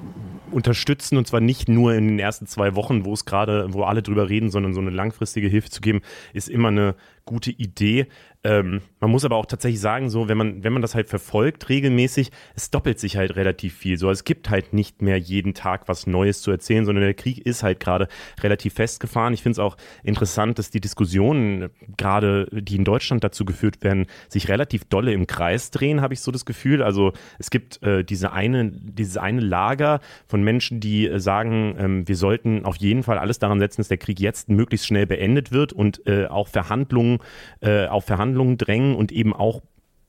Unterstützen 0.51 1.17
und 1.17 1.27
zwar 1.27 1.39
nicht 1.39 1.67
nur 1.67 1.93
in 1.93 2.07
den 2.07 2.19
ersten 2.19 2.45
zwei 2.45 2.75
Wochen, 2.75 3.05
wo 3.05 3.13
es 3.13 3.25
gerade, 3.25 3.73
wo 3.73 3.83
alle 3.83 4.01
drüber 4.01 4.29
reden, 4.29 4.51
sondern 4.51 4.73
so 4.73 4.81
eine 4.81 4.89
langfristige 4.89 5.47
Hilfe 5.47 5.69
zu 5.69 5.81
geben, 5.81 6.01
ist 6.33 6.49
immer 6.49 6.69
eine 6.69 6.95
gute 7.25 7.51
Idee. 7.51 8.07
Ähm, 8.45 8.81
man 8.99 9.09
muss 9.09 9.25
aber 9.25 9.37
auch 9.37 9.47
tatsächlich 9.47 9.81
sagen, 9.81 10.11
so, 10.11 10.29
wenn 10.29 10.37
man, 10.37 10.63
wenn 10.63 10.71
man 10.71 10.83
das 10.83 10.93
halt 10.93 11.09
verfolgt 11.09 11.67
regelmäßig, 11.67 12.29
es 12.53 12.69
doppelt 12.69 12.99
sich 12.99 13.17
halt 13.17 13.35
relativ 13.35 13.75
viel. 13.75 13.97
So, 13.97 14.11
es 14.11 14.23
gibt 14.23 14.51
halt 14.51 14.71
nicht 14.71 15.01
mehr 15.01 15.17
jeden 15.17 15.55
Tag 15.55 15.87
was 15.87 16.05
Neues 16.05 16.43
zu 16.43 16.51
erzählen, 16.51 16.85
sondern 16.85 17.03
der 17.03 17.15
Krieg 17.15 17.39
ist 17.39 17.63
halt 17.63 17.79
gerade 17.79 18.07
relativ 18.41 18.75
festgefahren. 18.75 19.33
Ich 19.33 19.41
finde 19.41 19.53
es 19.53 19.59
auch 19.59 19.77
interessant, 20.03 20.59
dass 20.59 20.69
die 20.69 20.79
Diskussionen 20.79 21.71
gerade, 21.97 22.47
die 22.51 22.75
in 22.75 22.83
Deutschland 22.83 23.23
dazu 23.23 23.45
geführt 23.45 23.83
werden, 23.83 24.05
sich 24.29 24.47
relativ 24.47 24.85
dolle 24.85 25.11
im 25.11 25.25
Kreis 25.25 25.71
drehen, 25.71 26.01
habe 26.01 26.13
ich 26.13 26.21
so 26.21 26.31
das 26.31 26.45
Gefühl. 26.45 26.83
Also 26.83 27.13
es 27.39 27.49
gibt 27.49 27.81
äh, 27.81 28.03
diese 28.03 28.31
eine, 28.31 28.71
dieses 28.71 29.17
eine 29.17 29.41
Lager 29.41 30.01
von 30.27 30.43
Menschen, 30.43 30.79
die 30.79 31.07
äh, 31.07 31.19
sagen, 31.19 31.75
ähm, 31.79 32.07
wir 32.07 32.15
sollten 32.15 32.63
auf 32.63 32.75
jeden 32.75 33.01
Fall 33.01 33.17
alles 33.17 33.39
daran 33.39 33.57
setzen, 33.57 33.81
dass 33.81 33.87
der 33.87 33.97
Krieg 33.97 34.19
jetzt 34.19 34.49
möglichst 34.49 34.85
schnell 34.85 35.07
beendet 35.07 35.51
wird 35.51 35.73
und 35.73 36.05
äh, 36.05 36.27
auch 36.27 36.47
Verhandlungen, 36.47 37.17
äh, 37.61 37.87
auf 37.87 38.05
Verhandlungen 38.05 38.34
drängen 38.57 38.95
und 38.95 39.11
eben 39.11 39.33
auch 39.33 39.61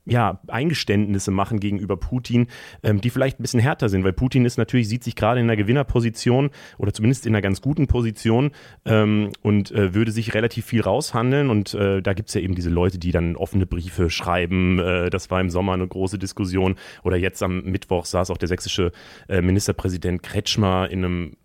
ja, 0.07 0.39
Eingeständnisse 0.47 1.31
machen 1.31 1.59
gegenüber 1.59 1.97
Putin, 1.97 2.47
ähm, 2.81 3.01
die 3.01 3.09
vielleicht 3.09 3.39
ein 3.39 3.43
bisschen 3.43 3.59
härter 3.59 3.89
sind, 3.89 4.03
weil 4.03 4.13
Putin 4.13 4.45
ist 4.45 4.57
natürlich, 4.57 4.87
sieht 4.87 5.03
sich 5.03 5.15
gerade 5.15 5.41
in 5.41 5.45
einer 5.45 5.57
Gewinnerposition 5.57 6.49
oder 6.77 6.93
zumindest 6.93 7.25
in 7.25 7.35
einer 7.35 7.41
ganz 7.41 7.61
guten 7.61 7.87
Position 7.87 8.51
ähm, 8.85 9.31
und 9.41 9.71
äh, 9.71 9.93
würde 9.93 10.11
sich 10.11 10.33
relativ 10.33 10.65
viel 10.65 10.81
raushandeln. 10.81 11.49
Und 11.49 11.73
äh, 11.73 12.01
da 12.01 12.13
gibt 12.13 12.29
es 12.29 12.35
ja 12.35 12.41
eben 12.41 12.55
diese 12.55 12.69
Leute, 12.69 12.97
die 12.97 13.11
dann 13.11 13.35
offene 13.35 13.65
Briefe 13.65 14.09
schreiben. 14.09 14.79
Äh, 14.79 15.09
das 15.09 15.29
war 15.29 15.41
im 15.41 15.49
Sommer 15.49 15.73
eine 15.73 15.87
große 15.87 16.17
Diskussion. 16.17 16.75
Oder 17.03 17.17
jetzt 17.17 17.43
am 17.43 17.63
Mittwoch 17.63 18.05
saß 18.05 18.31
auch 18.31 18.37
der 18.37 18.47
sächsische 18.47 18.93
äh, 19.27 19.41
Ministerpräsident 19.41 20.23
Kretschmer 20.23 20.89
in 20.89 21.03
einem 21.03 21.37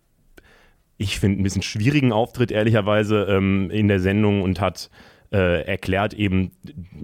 ich 0.95 1.19
finde, 1.19 1.41
ein 1.41 1.43
bisschen 1.43 1.63
schwierigen 1.63 2.13
Auftritt, 2.13 2.51
ehrlicherweise, 2.51 3.25
ähm, 3.27 3.69
in 3.71 3.87
der 3.87 3.99
Sendung 3.99 4.43
und 4.43 4.61
hat 4.61 4.89
äh, 5.33 5.63
erklärt 5.63 6.13
eben, 6.13 6.51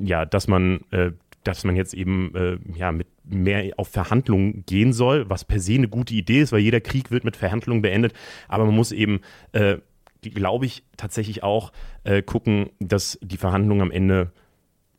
ja, 0.01 0.25
dass 0.25 0.47
man 0.47 0.81
äh, 0.91 1.11
dass 1.43 1.63
man 1.63 1.75
jetzt 1.75 1.93
eben 1.93 2.35
äh, 2.35 2.57
ja, 2.77 2.91
mit 2.91 3.07
mehr 3.23 3.73
auf 3.77 3.87
Verhandlungen 3.87 4.63
gehen 4.65 4.93
soll, 4.93 5.29
was 5.29 5.45
per 5.45 5.59
se 5.59 5.73
eine 5.73 5.87
gute 5.87 6.13
Idee 6.13 6.41
ist, 6.41 6.51
weil 6.51 6.59
jeder 6.59 6.81
Krieg 6.81 7.11
wird 7.11 7.23
mit 7.23 7.37
Verhandlungen 7.37 7.81
beendet. 7.81 8.13
Aber 8.47 8.65
man 8.65 8.75
muss 8.75 8.91
eben, 8.91 9.21
äh, 9.53 9.77
glaube 10.21 10.65
ich, 10.65 10.83
tatsächlich 10.97 11.43
auch 11.43 11.71
äh, 12.03 12.21
gucken, 12.21 12.69
dass 12.79 13.17
die 13.21 13.37
Verhandlungen 13.37 13.81
am 13.81 13.91
Ende 13.91 14.31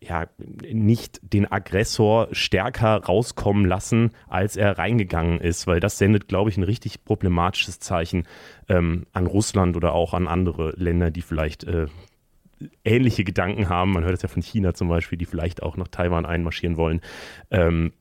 ja, 0.03 0.27
nicht 0.39 1.21
den 1.23 1.51
Aggressor 1.51 2.29
stärker 2.33 3.05
rauskommen 3.05 3.67
lassen, 3.67 4.13
als 4.29 4.57
er 4.57 4.79
reingegangen 4.79 5.41
ist, 5.41 5.67
weil 5.67 5.79
das 5.79 5.99
sendet, 5.99 6.27
glaube 6.27 6.49
ich, 6.49 6.57
ein 6.57 6.63
richtig 6.63 7.05
problematisches 7.05 7.81
Zeichen 7.81 8.27
ähm, 8.69 9.07
an 9.13 9.27
Russland 9.27 9.77
oder 9.77 9.93
auch 9.93 10.15
an 10.15 10.27
andere 10.27 10.73
Länder, 10.77 11.11
die 11.11 11.21
vielleicht 11.21 11.65
äh, 11.65 11.87
ähnliche 12.85 13.25
Gedanken 13.25 13.69
haben. 13.69 13.93
Man 13.93 14.05
hört 14.05 14.15
es 14.15 14.23
ja 14.23 14.29
von 14.29 14.43
China 14.43 14.75
zum 14.75 14.89
Beispiel, 14.89 15.19
die 15.19 15.27
vielleicht 15.27 15.63
auch 15.63 15.77
nach 15.77 15.89
Taiwan 15.89 16.27
einmarschieren 16.27 16.77
wollen. 16.77 17.01
Ähm, 17.51 17.93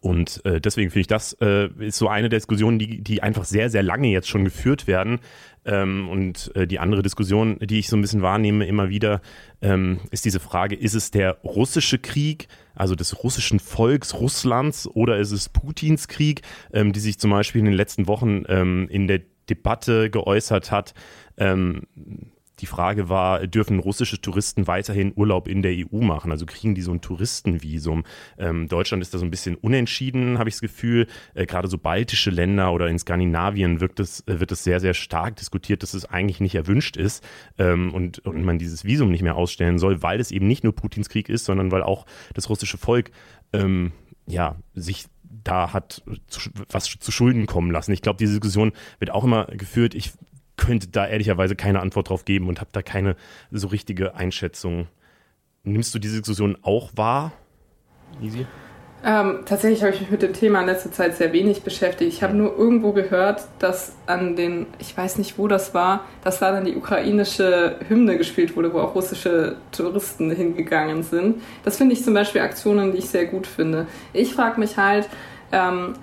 und 0.00 0.44
äh, 0.44 0.60
deswegen 0.60 0.90
finde 0.90 1.00
ich, 1.00 1.06
das 1.06 1.32
äh, 1.40 1.68
ist 1.78 1.96
so 1.96 2.08
eine 2.08 2.28
der 2.28 2.38
Diskussionen, 2.38 2.78
die, 2.78 3.02
die 3.02 3.22
einfach 3.22 3.44
sehr, 3.44 3.70
sehr 3.70 3.82
lange 3.82 4.08
jetzt 4.08 4.28
schon 4.28 4.44
geführt 4.44 4.86
werden. 4.86 5.20
Ähm, 5.64 6.08
und 6.08 6.54
äh, 6.54 6.66
die 6.66 6.78
andere 6.78 7.02
Diskussion, 7.02 7.58
die 7.60 7.78
ich 7.78 7.88
so 7.88 7.96
ein 7.96 8.02
bisschen 8.02 8.22
wahrnehme 8.22 8.66
immer 8.66 8.90
wieder, 8.90 9.22
ähm, 9.62 10.00
ist 10.10 10.24
diese 10.24 10.40
Frage, 10.40 10.76
ist 10.76 10.94
es 10.94 11.10
der 11.10 11.38
russische 11.42 11.98
Krieg, 11.98 12.48
also 12.74 12.94
des 12.94 13.22
russischen 13.24 13.60
Volks 13.60 14.14
Russlands, 14.14 14.86
oder 14.88 15.18
ist 15.18 15.32
es 15.32 15.48
Putins 15.48 16.06
Krieg, 16.06 16.42
ähm, 16.72 16.92
die 16.92 17.00
sich 17.00 17.18
zum 17.18 17.30
Beispiel 17.30 17.60
in 17.60 17.66
den 17.66 17.74
letzten 17.74 18.06
Wochen 18.06 18.44
ähm, 18.48 18.88
in 18.90 19.08
der 19.08 19.22
Debatte 19.48 20.10
geäußert 20.10 20.70
hat 20.70 20.92
ähm, 21.38 21.82
die 22.60 22.66
Frage 22.66 23.08
war, 23.08 23.46
dürfen 23.46 23.78
russische 23.78 24.20
Touristen 24.20 24.66
weiterhin 24.66 25.12
Urlaub 25.14 25.48
in 25.48 25.62
der 25.62 25.72
EU 25.72 26.00
machen? 26.00 26.30
Also 26.30 26.46
kriegen 26.46 26.74
die 26.74 26.82
so 26.82 26.92
ein 26.92 27.00
Touristenvisum? 27.00 28.04
Ähm, 28.38 28.68
Deutschland 28.68 29.02
ist 29.02 29.14
da 29.14 29.18
so 29.18 29.24
ein 29.24 29.30
bisschen 29.30 29.54
unentschieden, 29.56 30.38
habe 30.38 30.48
ich 30.48 30.56
das 30.56 30.60
Gefühl. 30.60 31.06
Äh, 31.34 31.46
Gerade 31.46 31.68
so 31.68 31.78
baltische 31.78 32.30
Länder 32.30 32.72
oder 32.72 32.88
in 32.88 32.98
Skandinavien 32.98 33.80
wirkt 33.80 34.00
es, 34.00 34.20
äh, 34.26 34.40
wird 34.40 34.52
es 34.52 34.64
sehr, 34.64 34.80
sehr 34.80 34.94
stark 34.94 35.36
diskutiert, 35.36 35.82
dass 35.82 35.94
es 35.94 36.04
eigentlich 36.04 36.40
nicht 36.40 36.54
erwünscht 36.54 36.96
ist 36.96 37.24
ähm, 37.58 37.94
und, 37.94 38.20
und 38.20 38.44
man 38.44 38.58
dieses 38.58 38.84
Visum 38.84 39.10
nicht 39.10 39.22
mehr 39.22 39.36
ausstellen 39.36 39.78
soll, 39.78 40.02
weil 40.02 40.20
es 40.20 40.30
eben 40.30 40.46
nicht 40.46 40.64
nur 40.64 40.74
Putins 40.74 41.08
Krieg 41.08 41.28
ist, 41.28 41.44
sondern 41.44 41.70
weil 41.70 41.82
auch 41.82 42.06
das 42.34 42.48
russische 42.50 42.78
Volk 42.78 43.10
ähm, 43.52 43.92
ja, 44.26 44.56
sich 44.74 45.06
da 45.44 45.72
hat 45.72 46.02
zu, 46.26 46.50
was 46.70 46.84
zu 46.84 47.12
Schulden 47.12 47.46
kommen 47.46 47.70
lassen. 47.70 47.92
Ich 47.92 48.02
glaube, 48.02 48.18
diese 48.18 48.32
Diskussion 48.32 48.72
wird 48.98 49.10
auch 49.10 49.24
immer 49.24 49.46
geführt. 49.46 49.94
Ich 49.94 50.12
könnte 50.58 50.88
da 50.88 51.06
ehrlicherweise 51.06 51.56
keine 51.56 51.80
Antwort 51.80 52.10
drauf 52.10 52.26
geben 52.26 52.48
und 52.48 52.60
habe 52.60 52.70
da 52.72 52.82
keine 52.82 53.16
so 53.50 53.68
richtige 53.68 54.14
Einschätzung. 54.14 54.88
Nimmst 55.62 55.94
du 55.94 55.98
diese 55.98 56.18
Diskussion 56.18 56.58
auch 56.62 56.90
wahr, 56.94 57.32
Easy? 58.22 58.46
Ähm, 59.04 59.40
tatsächlich 59.44 59.82
habe 59.84 59.94
ich 59.94 60.00
mich 60.00 60.10
mit 60.10 60.22
dem 60.22 60.32
Thema 60.32 60.60
in 60.60 60.66
letzter 60.66 60.90
Zeit 60.90 61.16
sehr 61.16 61.32
wenig 61.32 61.62
beschäftigt. 61.62 62.12
Ich 62.12 62.22
habe 62.24 62.34
nur 62.34 62.58
irgendwo 62.58 62.92
gehört, 62.92 63.42
dass 63.60 63.92
an 64.06 64.34
den, 64.34 64.66
ich 64.80 64.96
weiß 64.96 65.18
nicht, 65.18 65.38
wo 65.38 65.46
das 65.46 65.72
war, 65.72 66.04
dass 66.24 66.40
da 66.40 66.50
dann 66.50 66.64
die 66.64 66.74
ukrainische 66.74 67.76
Hymne 67.86 68.18
gespielt 68.18 68.56
wurde, 68.56 68.74
wo 68.74 68.80
auch 68.80 68.96
russische 68.96 69.56
Touristen 69.70 70.32
hingegangen 70.32 71.04
sind. 71.04 71.42
Das 71.64 71.76
finde 71.76 71.92
ich 71.92 72.02
zum 72.02 72.12
Beispiel 72.12 72.40
Aktionen, 72.40 72.90
die 72.90 72.98
ich 72.98 73.08
sehr 73.08 73.26
gut 73.26 73.46
finde. 73.46 73.86
Ich 74.12 74.34
frage 74.34 74.58
mich 74.58 74.76
halt, 74.76 75.08
ähm, 75.52 75.94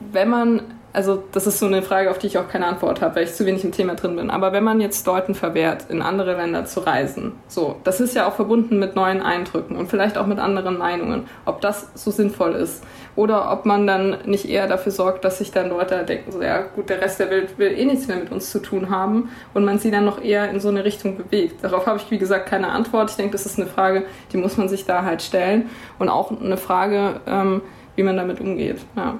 wenn 0.00 0.30
man 0.30 0.62
also 0.98 1.22
das 1.30 1.46
ist 1.46 1.60
so 1.60 1.66
eine 1.66 1.80
Frage, 1.82 2.10
auf 2.10 2.18
die 2.18 2.26
ich 2.26 2.38
auch 2.38 2.48
keine 2.48 2.66
Antwort 2.66 3.00
habe, 3.00 3.14
weil 3.14 3.22
ich 3.22 3.32
zu 3.32 3.46
wenig 3.46 3.62
im 3.62 3.70
Thema 3.70 3.94
drin 3.94 4.16
bin. 4.16 4.30
Aber 4.30 4.50
wenn 4.50 4.64
man 4.64 4.80
jetzt 4.80 5.06
Leuten 5.06 5.36
verwehrt, 5.36 5.84
in 5.90 6.02
andere 6.02 6.34
Länder 6.34 6.64
zu 6.64 6.80
reisen, 6.80 7.34
so, 7.46 7.76
das 7.84 8.00
ist 8.00 8.16
ja 8.16 8.26
auch 8.26 8.34
verbunden 8.34 8.80
mit 8.80 8.96
neuen 8.96 9.22
Eindrücken 9.22 9.76
und 9.76 9.88
vielleicht 9.88 10.18
auch 10.18 10.26
mit 10.26 10.40
anderen 10.40 10.76
Meinungen, 10.76 11.28
ob 11.44 11.60
das 11.60 11.92
so 11.94 12.10
sinnvoll 12.10 12.56
ist. 12.56 12.82
Oder 13.14 13.52
ob 13.52 13.64
man 13.64 13.86
dann 13.86 14.16
nicht 14.24 14.48
eher 14.48 14.66
dafür 14.66 14.90
sorgt, 14.90 15.24
dass 15.24 15.38
sich 15.38 15.52
dann 15.52 15.68
Leute 15.68 16.04
denken, 16.04 16.32
so 16.32 16.42
ja 16.42 16.62
gut, 16.62 16.90
der 16.90 17.00
Rest 17.00 17.20
der 17.20 17.30
Welt 17.30 17.56
will 17.58 17.78
eh 17.78 17.84
nichts 17.84 18.08
mehr 18.08 18.16
mit 18.16 18.32
uns 18.32 18.50
zu 18.50 18.58
tun 18.58 18.90
haben 18.90 19.30
und 19.54 19.64
man 19.64 19.78
sie 19.78 19.92
dann 19.92 20.04
noch 20.04 20.20
eher 20.20 20.50
in 20.50 20.58
so 20.58 20.68
eine 20.68 20.84
Richtung 20.84 21.16
bewegt. 21.16 21.62
Darauf 21.62 21.86
habe 21.86 21.98
ich, 21.98 22.10
wie 22.10 22.18
gesagt, 22.18 22.46
keine 22.46 22.70
Antwort. 22.70 23.10
Ich 23.10 23.16
denke, 23.16 23.30
das 23.30 23.46
ist 23.46 23.56
eine 23.56 23.68
Frage, 23.68 24.02
die 24.32 24.36
muss 24.36 24.56
man 24.56 24.68
sich 24.68 24.84
da 24.84 25.04
halt 25.04 25.22
stellen 25.22 25.70
und 26.00 26.08
auch 26.08 26.32
eine 26.32 26.56
Frage, 26.56 27.20
ähm, 27.28 27.62
wie 27.94 28.02
man 28.02 28.16
damit 28.16 28.40
umgeht. 28.40 28.78
Ja 28.96 29.14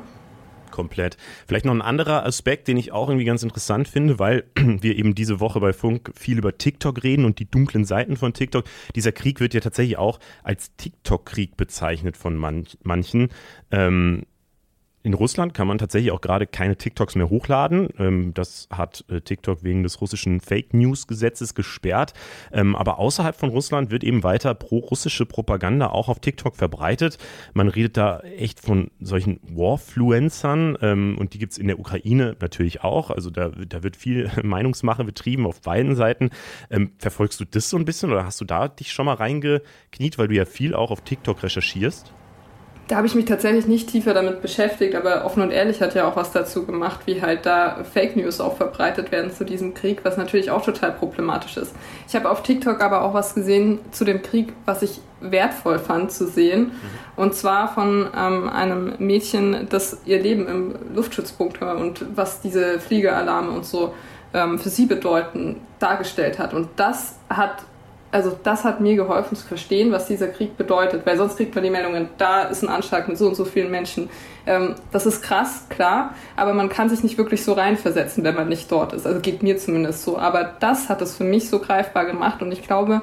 komplett. 0.79 1.17
Vielleicht 1.49 1.65
noch 1.65 1.75
ein 1.75 1.83
anderer 1.83 2.25
Aspekt, 2.25 2.69
den 2.69 2.77
ich 2.77 2.93
auch 2.93 3.09
irgendwie 3.09 3.25
ganz 3.25 3.43
interessant 3.43 3.89
finde, 3.89 4.21
weil 4.21 4.45
wir 4.55 4.97
eben 4.97 5.17
diese 5.17 5.41
Woche 5.41 5.59
bei 5.59 5.73
Funk 5.73 6.13
viel 6.15 6.39
über 6.39 6.57
TikTok 6.57 7.03
reden 7.03 7.25
und 7.25 7.41
die 7.41 7.51
dunklen 7.51 7.85
Seiten 7.85 8.17
von 8.17 8.33
TikTok. 8.33 8.65
Dieser 8.95 9.11
Krieg 9.11 9.41
wird 9.41 9.55
ja 9.55 9.61
tatsächlich 9.61 9.99
auch 9.99 10.21
als 10.45 10.77
TikTok-Krieg 10.77 11.57
bezeichnet 11.57 12.17
von 12.17 12.37
manch, 12.37 12.79
manchen. 12.85 13.31
Ähm, 13.73 14.23
in 15.03 15.15
Russland 15.15 15.55
kann 15.55 15.69
man 15.69 15.79
tatsächlich 15.79 16.11
auch 16.11 16.21
gerade 16.21 16.47
keine 16.47 16.77
TikToks 16.77 17.15
mehr 17.15 17.31
hochladen. 17.31 17.89
Ähm, 17.99 18.35
das 18.35 18.69
hat 18.71 19.05
äh, 19.09 19.21
TikTok 19.21 19.63
wegen 19.63 19.83
des 19.83 20.01
russischen 20.01 20.41
Fake 20.41 20.75
News 20.75 21.07
Gesetzes 21.07 21.55
gesperrt. 21.55 22.15
Ähm, 22.53 22.75
aber 22.75 22.99
außerhalb 22.99 23.37
von 23.37 23.51
Russland 23.51 23.91
wird 23.91 24.03
eben 24.03 24.25
weiter 24.25 24.55
pro-russische 24.55 25.25
Propaganda 25.25 25.89
auch 25.89 26.09
auf 26.09 26.19
TikTok 26.19 26.57
verbreitet. 26.57 27.19
Man 27.55 27.69
redet 27.69 27.97
da 27.97 28.21
echt 28.21 28.61
von 28.61 28.91
solchen 29.01 29.41
Warfluencern 29.43 30.77
ähm, 30.83 31.17
und 31.19 31.33
die 31.33 31.39
gibt 31.39 31.53
es 31.53 31.59
in 31.59 31.69
der 31.69 31.79
Ukraine 31.79 32.37
natürlich 32.41 32.83
auch. 32.83 33.11
Also 33.11 33.31
da, 33.31 33.51
da 33.51 33.83
wird 33.83 33.97
viel 33.97 34.31
Meinungsmache 34.43 35.05
betrieben 35.05 35.47
auf 35.47 35.61
beiden 35.61 35.95
Seiten. 35.95 36.31
verfolgst 36.99 37.41
du 37.41 37.45
das 37.45 37.71
so 37.71 37.77
ein 37.77 37.85
bisschen 37.85 38.11
oder 38.11 38.25
hast 38.25 38.41
du 38.41 38.45
da 38.45 38.69
dich 38.69 38.93
schon 38.93 39.07
mal 39.07 39.15
reingekniet, 39.15 40.19
weil 40.19 40.29
du 40.29 40.35
ja 40.35 40.45
viel 40.45 40.75
auch 40.75 40.91
auf 40.91 41.03
TikTok 41.03 41.43
recherchierst? 41.43 42.13
Da 42.89 42.97
habe 42.97 43.07
ich 43.07 43.15
mich 43.15 43.27
tatsächlich 43.27 43.67
nicht 43.67 43.91
tiefer 43.91 44.15
damit 44.15 44.41
beschäftigt, 44.41 44.95
aber 44.95 45.27
offen 45.27 45.43
und 45.43 45.51
ehrlich 45.51 45.83
hat 45.83 45.95
ja 45.95 46.09
auch 46.09 46.17
was 46.17 46.33
dazu 46.33 46.65
gemacht, 46.65 47.01
wie 47.05 47.21
halt 47.21 47.45
da 47.45 47.85
Fake 47.85 48.17
News 48.17 48.41
auch 48.41 48.57
verbreitet 48.57 49.13
werden 49.13 49.31
zu 49.31 49.45
diesem 49.45 49.75
Krieg, 49.75 50.01
was 50.05 50.17
natürlich 50.17 50.51
auch 50.51 50.65
total 50.65 50.93
problematisch 50.93 51.59
ist. 51.59 51.75
Ich 52.09 52.17
habe 52.17 52.31
auf 52.31 52.43
TikTok 52.43 52.81
aber 52.81 53.03
auch 53.03 53.13
was 53.13 53.35
gesehen 53.35 53.79
zu 53.91 54.07
dem 54.07 54.23
Krieg, 54.23 54.55
was 54.65 54.81
ich 54.81 55.01
wertvoll 55.21 55.79
fand 55.79 56.13
zu 56.13 56.27
sehen. 56.27 56.61
Mhm. 56.61 56.73
Und 57.17 57.35
zwar 57.35 57.75
von 57.75 58.09
ähm, 58.17 58.49
einem 58.49 58.95
Mädchen, 58.99 59.67
das 59.69 59.99
ihr 60.07 60.21
Leben 60.23 60.49
im 60.49 60.75
Luftschutzpunkt 60.95 61.61
war 61.61 61.77
und 61.77 62.05
was 62.17 62.41
diese 62.41 62.81
Fliegeralarme 62.81 63.51
und 63.51 63.67
so 63.67 63.93
ähm, 64.33 64.59
für 64.59 64.71
sie 64.71 64.87
bedeuten, 64.87 65.61
dargestellt 65.79 66.39
hat. 66.39 66.55
Und 66.55 66.69
das 66.77 67.17
hat 67.29 67.65
also 68.11 68.37
das 68.43 68.65
hat 68.65 68.81
mir 68.81 68.97
geholfen 68.97 69.37
zu 69.37 69.47
verstehen, 69.47 69.93
was 69.93 70.07
dieser 70.07 70.29
Krieg 70.29 70.57
bedeutet, 70.57 71.05
weil 71.05 71.19
sonst 71.19 71.37
kriegt 71.37 71.55
man 71.55 71.63
die 71.63 71.71
Meldungen, 71.71 72.09
da 72.17 72.43
ist 72.43 72.63
ein 72.63 72.69
Anschlag 72.69 73.07
mit 73.07 73.19
so 73.19 73.27
und 73.29 73.35
so 73.35 73.45
vielen 73.45 73.71
Menschen. 73.71 74.09
Ähm, 74.47 74.77
das 74.93 75.05
ist 75.05 75.23
krass, 75.23 75.67
klar, 75.69 76.15
aber 76.37 76.55
man 76.55 76.71
kann 76.71 76.89
sich 76.89 77.03
nicht 77.03 77.19
wirklich 77.19 77.45
so 77.45 77.53
reinversetzen, 77.53 78.25
wenn 78.25 78.35
man 78.35 78.49
nicht 78.49 78.73
dort 78.73 78.95
ist. 78.95 79.07
Also 79.07 79.21
geht 79.21 79.43
mir 79.43 79.59
zumindest 79.59 80.05
so. 80.05 80.19
Aber 80.19 80.55
das 80.59 80.89
hat 80.89 81.03
es 81.03 81.17
für 81.17 81.25
mich 81.25 81.51
so 81.51 81.59
greifbar 81.59 82.07
gemacht 82.07 82.41
und 82.41 82.51
ich 82.51 82.63
glaube, 82.63 83.03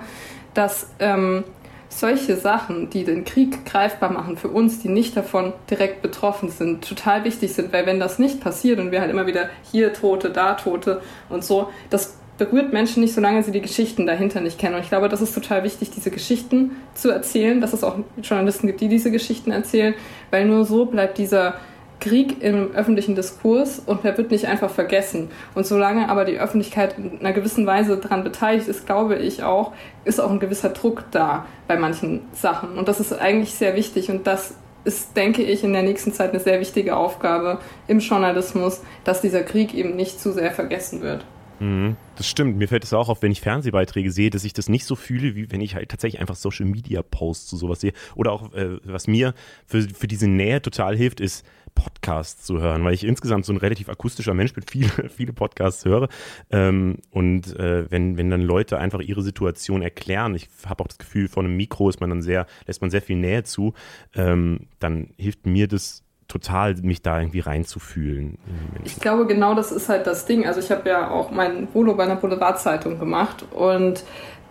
dass 0.55 0.87
ähm, 0.99 1.43
solche 1.89 2.35
Sachen, 2.35 2.89
die 2.89 3.03
den 3.03 3.25
Krieg 3.25 3.65
greifbar 3.65 4.11
machen 4.11 4.37
für 4.37 4.47
uns, 4.47 4.79
die 4.79 4.89
nicht 4.89 5.15
davon 5.15 5.53
direkt 5.69 6.01
betroffen 6.01 6.49
sind, 6.49 6.87
total 6.87 7.23
wichtig 7.23 7.53
sind, 7.53 7.71
weil 7.71 7.85
wenn 7.85 7.99
das 7.99 8.17
nicht 8.17 8.41
passiert 8.41 8.79
und 8.79 8.91
wir 8.91 9.01
halt 9.01 9.11
immer 9.11 9.27
wieder 9.27 9.49
hier 9.71 9.93
Tote, 9.93 10.31
da 10.31 10.55
Tote 10.55 11.01
und 11.29 11.43
so, 11.43 11.69
das 11.89 12.17
berührt 12.37 12.73
Menschen 12.73 13.01
nicht, 13.01 13.13
solange 13.13 13.43
sie 13.43 13.51
die 13.51 13.61
Geschichten 13.61 14.05
dahinter 14.05 14.41
nicht 14.41 14.59
kennen. 14.59 14.75
Und 14.75 14.81
ich 14.81 14.89
glaube, 14.89 15.09
das 15.09 15.21
ist 15.21 15.33
total 15.33 15.63
wichtig, 15.63 15.91
diese 15.91 16.11
Geschichten 16.11 16.71
zu 16.93 17.09
erzählen, 17.09 17.61
dass 17.61 17.73
es 17.73 17.83
auch 17.83 17.97
Journalisten 18.21 18.67
gibt, 18.67 18.81
die 18.81 18.89
diese 18.89 19.11
Geschichten 19.11 19.51
erzählen, 19.51 19.93
weil 20.31 20.45
nur 20.45 20.65
so 20.65 20.85
bleibt 20.85 21.17
dieser 21.17 21.55
Krieg 21.99 22.43
im 22.43 22.71
öffentlichen 22.73 23.15
Diskurs 23.15 23.79
und 23.79 24.03
der 24.03 24.17
wird 24.17 24.31
nicht 24.31 24.47
einfach 24.47 24.69
vergessen. 24.69 25.29
Und 25.53 25.65
solange 25.65 26.09
aber 26.09 26.25
die 26.25 26.37
Öffentlichkeit 26.37 26.95
in 26.97 27.19
einer 27.19 27.33
gewissen 27.33 27.65
Weise 27.65 27.97
daran 27.97 28.23
beteiligt 28.23 28.67
ist, 28.67 28.85
glaube 28.85 29.15
ich 29.15 29.43
auch, 29.43 29.71
ist 30.03 30.19
auch 30.19 30.29
ein 30.29 30.39
gewisser 30.39 30.69
Druck 30.69 31.05
da 31.11 31.45
bei 31.67 31.77
manchen 31.77 32.21
Sachen. 32.33 32.77
Und 32.77 32.87
das 32.87 32.99
ist 32.99 33.13
eigentlich 33.13 33.55
sehr 33.55 33.75
wichtig 33.75 34.09
und 34.09 34.27
das 34.27 34.55
ist, 34.83 35.17
denke 35.17 35.41
ich, 35.41 35.63
in 35.63 35.73
der 35.73 35.83
nächsten 35.83 36.13
Zeit 36.13 36.29
eine 36.29 36.39
sehr 36.39 36.59
wichtige 36.59 36.95
Aufgabe 36.95 37.59
im 37.87 37.99
Journalismus, 37.99 38.81
dass 39.03 39.21
dieser 39.21 39.41
Krieg 39.41 39.73
eben 39.73 39.95
nicht 39.95 40.19
zu 40.21 40.31
sehr 40.31 40.51
vergessen 40.51 41.01
wird. 41.01 41.25
Mhm, 41.59 41.95
das 42.15 42.27
stimmt. 42.27 42.57
Mir 42.57 42.67
fällt 42.67 42.83
es 42.83 42.93
auch 42.93 43.09
auf, 43.09 43.21
wenn 43.21 43.31
ich 43.31 43.41
Fernsehbeiträge 43.41 44.11
sehe, 44.11 44.29
dass 44.29 44.43
ich 44.43 44.53
das 44.53 44.69
nicht 44.69 44.85
so 44.85 44.95
fühle, 44.95 45.35
wie 45.35 45.51
wenn 45.51 45.61
ich 45.61 45.75
halt 45.75 45.89
tatsächlich 45.89 46.21
einfach 46.21 46.35
Social 46.35 46.65
Media 46.65 47.01
Posts 47.01 47.47
zu 47.47 47.57
sowas 47.57 47.81
sehe. 47.81 47.93
Oder 48.15 48.31
auch, 48.31 48.53
äh, 48.53 48.79
was 48.83 49.07
mir 49.07 49.33
für, 49.65 49.81
für 49.81 50.07
diese 50.07 50.27
Nähe 50.27 50.61
total 50.61 50.95
hilft, 50.95 51.19
ist 51.19 51.45
Podcasts 51.75 52.45
zu 52.45 52.61
hören, 52.61 52.83
weil 52.85 52.93
ich 52.93 53.03
insgesamt 53.03 53.45
so 53.45 53.53
ein 53.53 53.57
relativ 53.57 53.89
akustischer 53.89 54.33
Mensch 54.33 54.53
bin, 54.53 54.63
viele, 54.67 55.09
viele 55.09 55.33
Podcasts 55.33 55.85
höre. 55.85 56.07
Ähm, 56.49 56.99
und 57.11 57.55
äh, 57.57 57.91
wenn, 57.91 58.17
wenn 58.17 58.31
dann 58.31 58.41
Leute 58.41 58.79
einfach 58.79 59.01
ihre 59.01 59.21
Situation 59.21 59.81
erklären, 59.81 60.33
ich 60.35 60.47
habe 60.65 60.83
auch 60.83 60.87
das 60.87 60.97
Gefühl, 60.97 61.27
vor 61.27 61.43
einem 61.43 61.55
Mikro 61.55 61.89
ist 61.89 61.99
man 61.99 62.09
dann 62.09 62.21
sehr, 62.21 62.47
lässt 62.65 62.81
man 62.81 62.89
sehr 62.89 63.01
viel 63.01 63.17
Nähe 63.17 63.43
zu, 63.43 63.73
ähm, 64.15 64.67
dann 64.79 65.09
hilft 65.17 65.45
mir 65.45 65.67
das 65.67 66.04
total, 66.27 66.75
mich 66.75 67.01
da 67.01 67.19
irgendwie 67.19 67.39
reinzufühlen. 67.39 68.37
Ich 68.83 68.99
glaube, 68.99 69.25
genau 69.27 69.53
das 69.53 69.71
ist 69.71 69.89
halt 69.89 70.07
das 70.07 70.25
Ding. 70.25 70.45
Also 70.45 70.59
ich 70.59 70.71
habe 70.71 70.89
ja 70.89 71.09
auch 71.09 71.31
mein 71.31 71.67
Volo 71.73 71.95
bei 71.95 72.03
einer 72.03 72.15
Boulevardzeitung 72.15 72.99
gemacht 72.99 73.45
und 73.51 74.03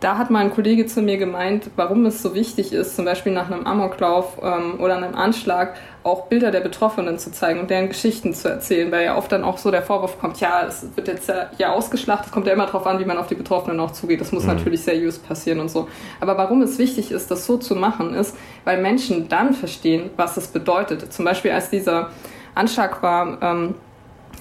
da 0.05 0.19
hat 0.19 0.31
mal 0.31 0.41
ein 0.41 0.53
Kollege 0.53 0.85
zu 0.85 1.01
mir 1.01 1.17
gemeint, 1.17 1.71
warum 1.77 2.05
es 2.05 2.21
so 2.21 2.35
wichtig 2.35 2.75
ist, 2.75 2.95
zum 2.95 3.07
Beispiel 3.07 3.33
nach 3.33 3.51
einem 3.51 3.67
Amoklauf 3.67 4.37
ähm, 4.43 4.79
oder 4.79 4.99
einem 4.99 5.15
Anschlag 5.15 5.77
auch 6.03 6.27
Bilder 6.27 6.51
der 6.51 6.61
Betroffenen 6.61 7.19
zu 7.19 7.33
zeigen 7.33 7.59
und 7.59 7.71
deren 7.71 7.89
Geschichten 7.89 8.35
zu 8.35 8.51
erzählen, 8.51 8.93
weil 8.93 9.07
ja 9.07 9.17
oft 9.17 9.33
dann 9.33 9.43
auch 9.43 9.57
so 9.57 9.71
der 9.71 9.81
Vorwurf 9.81 10.21
kommt, 10.21 10.41
ja, 10.41 10.67
es 10.69 10.87
wird 10.95 11.09
jetzt 11.09 11.31
ja, 11.31 11.49
ja 11.57 11.73
ausgeschlachtet, 11.73 12.27
es 12.27 12.33
kommt 12.33 12.47
ja 12.47 12.53
immer 12.53 12.67
darauf 12.67 12.87
an, 12.87 12.99
wie 12.99 13.07
man 13.07 13.17
auf 13.17 13.29
die 13.29 13.35
Betroffenen 13.35 13.81
auch 13.81 13.93
zugeht. 13.93 14.21
Das 14.21 14.31
muss 14.31 14.43
mhm. 14.43 14.51
natürlich 14.51 14.83
seriös 14.83 15.19
passieren 15.19 15.61
und 15.61 15.71
so. 15.71 15.89
Aber 16.21 16.37
warum 16.37 16.61
es 16.61 16.77
wichtig 16.79 17.11
ist, 17.11 17.31
das 17.31 17.47
so 17.47 17.57
zu 17.57 17.75
machen, 17.75 18.13
ist, 18.13 18.37
weil 18.65 18.83
Menschen 18.83 19.31
dann 19.31 19.55
verstehen, 19.55 20.11
was 20.19 20.37
es 20.37 20.49
bedeutet. 20.49 21.15
Zum 21.15 21.25
Beispiel 21.25 21.53
als 21.53 21.71
dieser 21.71 22.11
Anschlag 22.55 23.03
war, 23.03 23.39
ähm, 23.41 23.75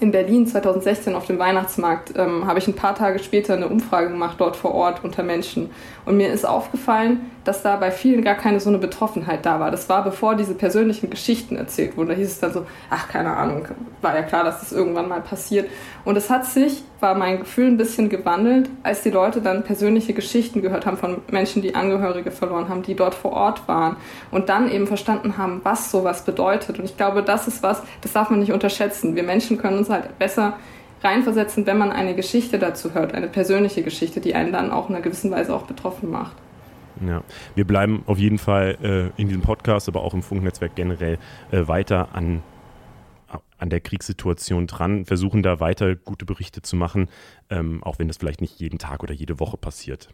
in 0.03 0.11
Berlin 0.11 0.45
2016 0.45 1.15
auf 1.15 1.25
dem 1.25 1.39
Weihnachtsmarkt 1.39 2.13
ähm, 2.17 2.45
habe 2.45 2.59
ich 2.59 2.67
ein 2.67 2.75
paar 2.75 2.93
Tage 2.93 3.19
später 3.19 3.53
eine 3.53 3.69
Umfrage 3.69 4.09
gemacht 4.09 4.35
dort 4.37 4.57
vor 4.57 4.73
Ort 4.73 5.03
unter 5.03 5.23
Menschen. 5.23 5.69
Und 6.05 6.17
mir 6.17 6.31
ist 6.31 6.45
aufgefallen, 6.45 7.31
dass 7.43 7.61
da 7.61 7.75
bei 7.75 7.91
vielen 7.91 8.23
gar 8.23 8.35
keine 8.35 8.59
so 8.59 8.69
eine 8.69 8.77
Betroffenheit 8.77 9.45
da 9.45 9.59
war. 9.59 9.71
Das 9.71 9.89
war 9.89 10.03
bevor 10.03 10.35
diese 10.35 10.53
persönlichen 10.53 11.09
Geschichten 11.09 11.55
erzählt 11.55 11.97
wurden. 11.97 12.09
Da 12.09 12.15
hieß 12.15 12.27
es 12.27 12.39
dann 12.39 12.53
so, 12.53 12.65
ach 12.89 13.09
keine 13.09 13.35
Ahnung, 13.35 13.67
war 14.01 14.15
ja 14.15 14.23
klar, 14.23 14.43
dass 14.43 14.59
das 14.61 14.71
irgendwann 14.71 15.07
mal 15.07 15.21
passiert. 15.21 15.69
Und 16.05 16.17
es 16.17 16.29
hat 16.29 16.45
sich, 16.45 16.83
war 16.99 17.15
mein 17.15 17.39
Gefühl 17.39 17.67
ein 17.67 17.77
bisschen 17.77 18.09
gewandelt, 18.09 18.69
als 18.83 19.01
die 19.01 19.09
Leute 19.09 19.41
dann 19.41 19.63
persönliche 19.63 20.13
Geschichten 20.13 20.61
gehört 20.61 20.85
haben 20.85 20.97
von 20.97 21.21
Menschen, 21.29 21.61
die 21.61 21.75
Angehörige 21.75 22.31
verloren 22.31 22.69
haben, 22.69 22.83
die 22.83 22.95
dort 22.95 23.15
vor 23.15 23.33
Ort 23.33 23.67
waren 23.67 23.97
und 24.31 24.49
dann 24.49 24.71
eben 24.71 24.87
verstanden 24.87 25.37
haben, 25.37 25.61
was 25.63 25.91
sowas 25.91 26.23
bedeutet. 26.23 26.79
Und 26.79 26.85
ich 26.85 26.97
glaube, 26.97 27.23
das 27.23 27.47
ist 27.47 27.63
was, 27.63 27.81
das 28.01 28.13
darf 28.13 28.29
man 28.29 28.39
nicht 28.39 28.53
unterschätzen. 28.53 29.15
Wir 29.15 29.23
Menschen 29.23 29.57
können 29.57 29.77
uns 29.77 29.89
halt 29.89 30.17
besser 30.17 30.53
reinversetzen, 31.03 31.65
wenn 31.65 31.77
man 31.77 31.91
eine 31.91 32.15
Geschichte 32.15 32.59
dazu 32.59 32.93
hört, 32.93 33.13
eine 33.13 33.27
persönliche 33.27 33.83
Geschichte, 33.83 34.21
die 34.21 34.35
einen 34.35 34.53
dann 34.53 34.71
auch 34.71 34.89
in 34.89 34.95
einer 34.95 35.03
gewissen 35.03 35.31
Weise 35.31 35.53
auch 35.53 35.63
betroffen 35.63 36.09
macht. 36.09 36.37
Ja, 37.07 37.23
wir 37.55 37.65
bleiben 37.65 38.03
auf 38.05 38.17
jeden 38.17 38.37
Fall 38.37 38.77
äh, 39.17 39.21
in 39.21 39.27
diesem 39.27 39.41
Podcast, 39.41 39.87
aber 39.87 40.03
auch 40.03 40.13
im 40.13 40.23
Funknetzwerk 40.23 40.75
generell 40.75 41.17
äh, 41.51 41.67
weiter 41.67 42.13
an, 42.13 42.43
an 43.57 43.69
der 43.69 43.81
Kriegssituation 43.81 44.67
dran, 44.67 45.05
versuchen 45.05 45.43
da 45.43 45.59
weiter 45.59 45.95
gute 45.95 46.25
Berichte 46.25 46.61
zu 46.61 46.75
machen, 46.75 47.09
ähm, 47.49 47.83
auch 47.83 47.99
wenn 47.99 48.07
das 48.07 48.17
vielleicht 48.17 48.41
nicht 48.41 48.59
jeden 48.59 48.77
Tag 48.77 49.03
oder 49.03 49.13
jede 49.13 49.39
Woche 49.39 49.57
passiert. 49.57 50.09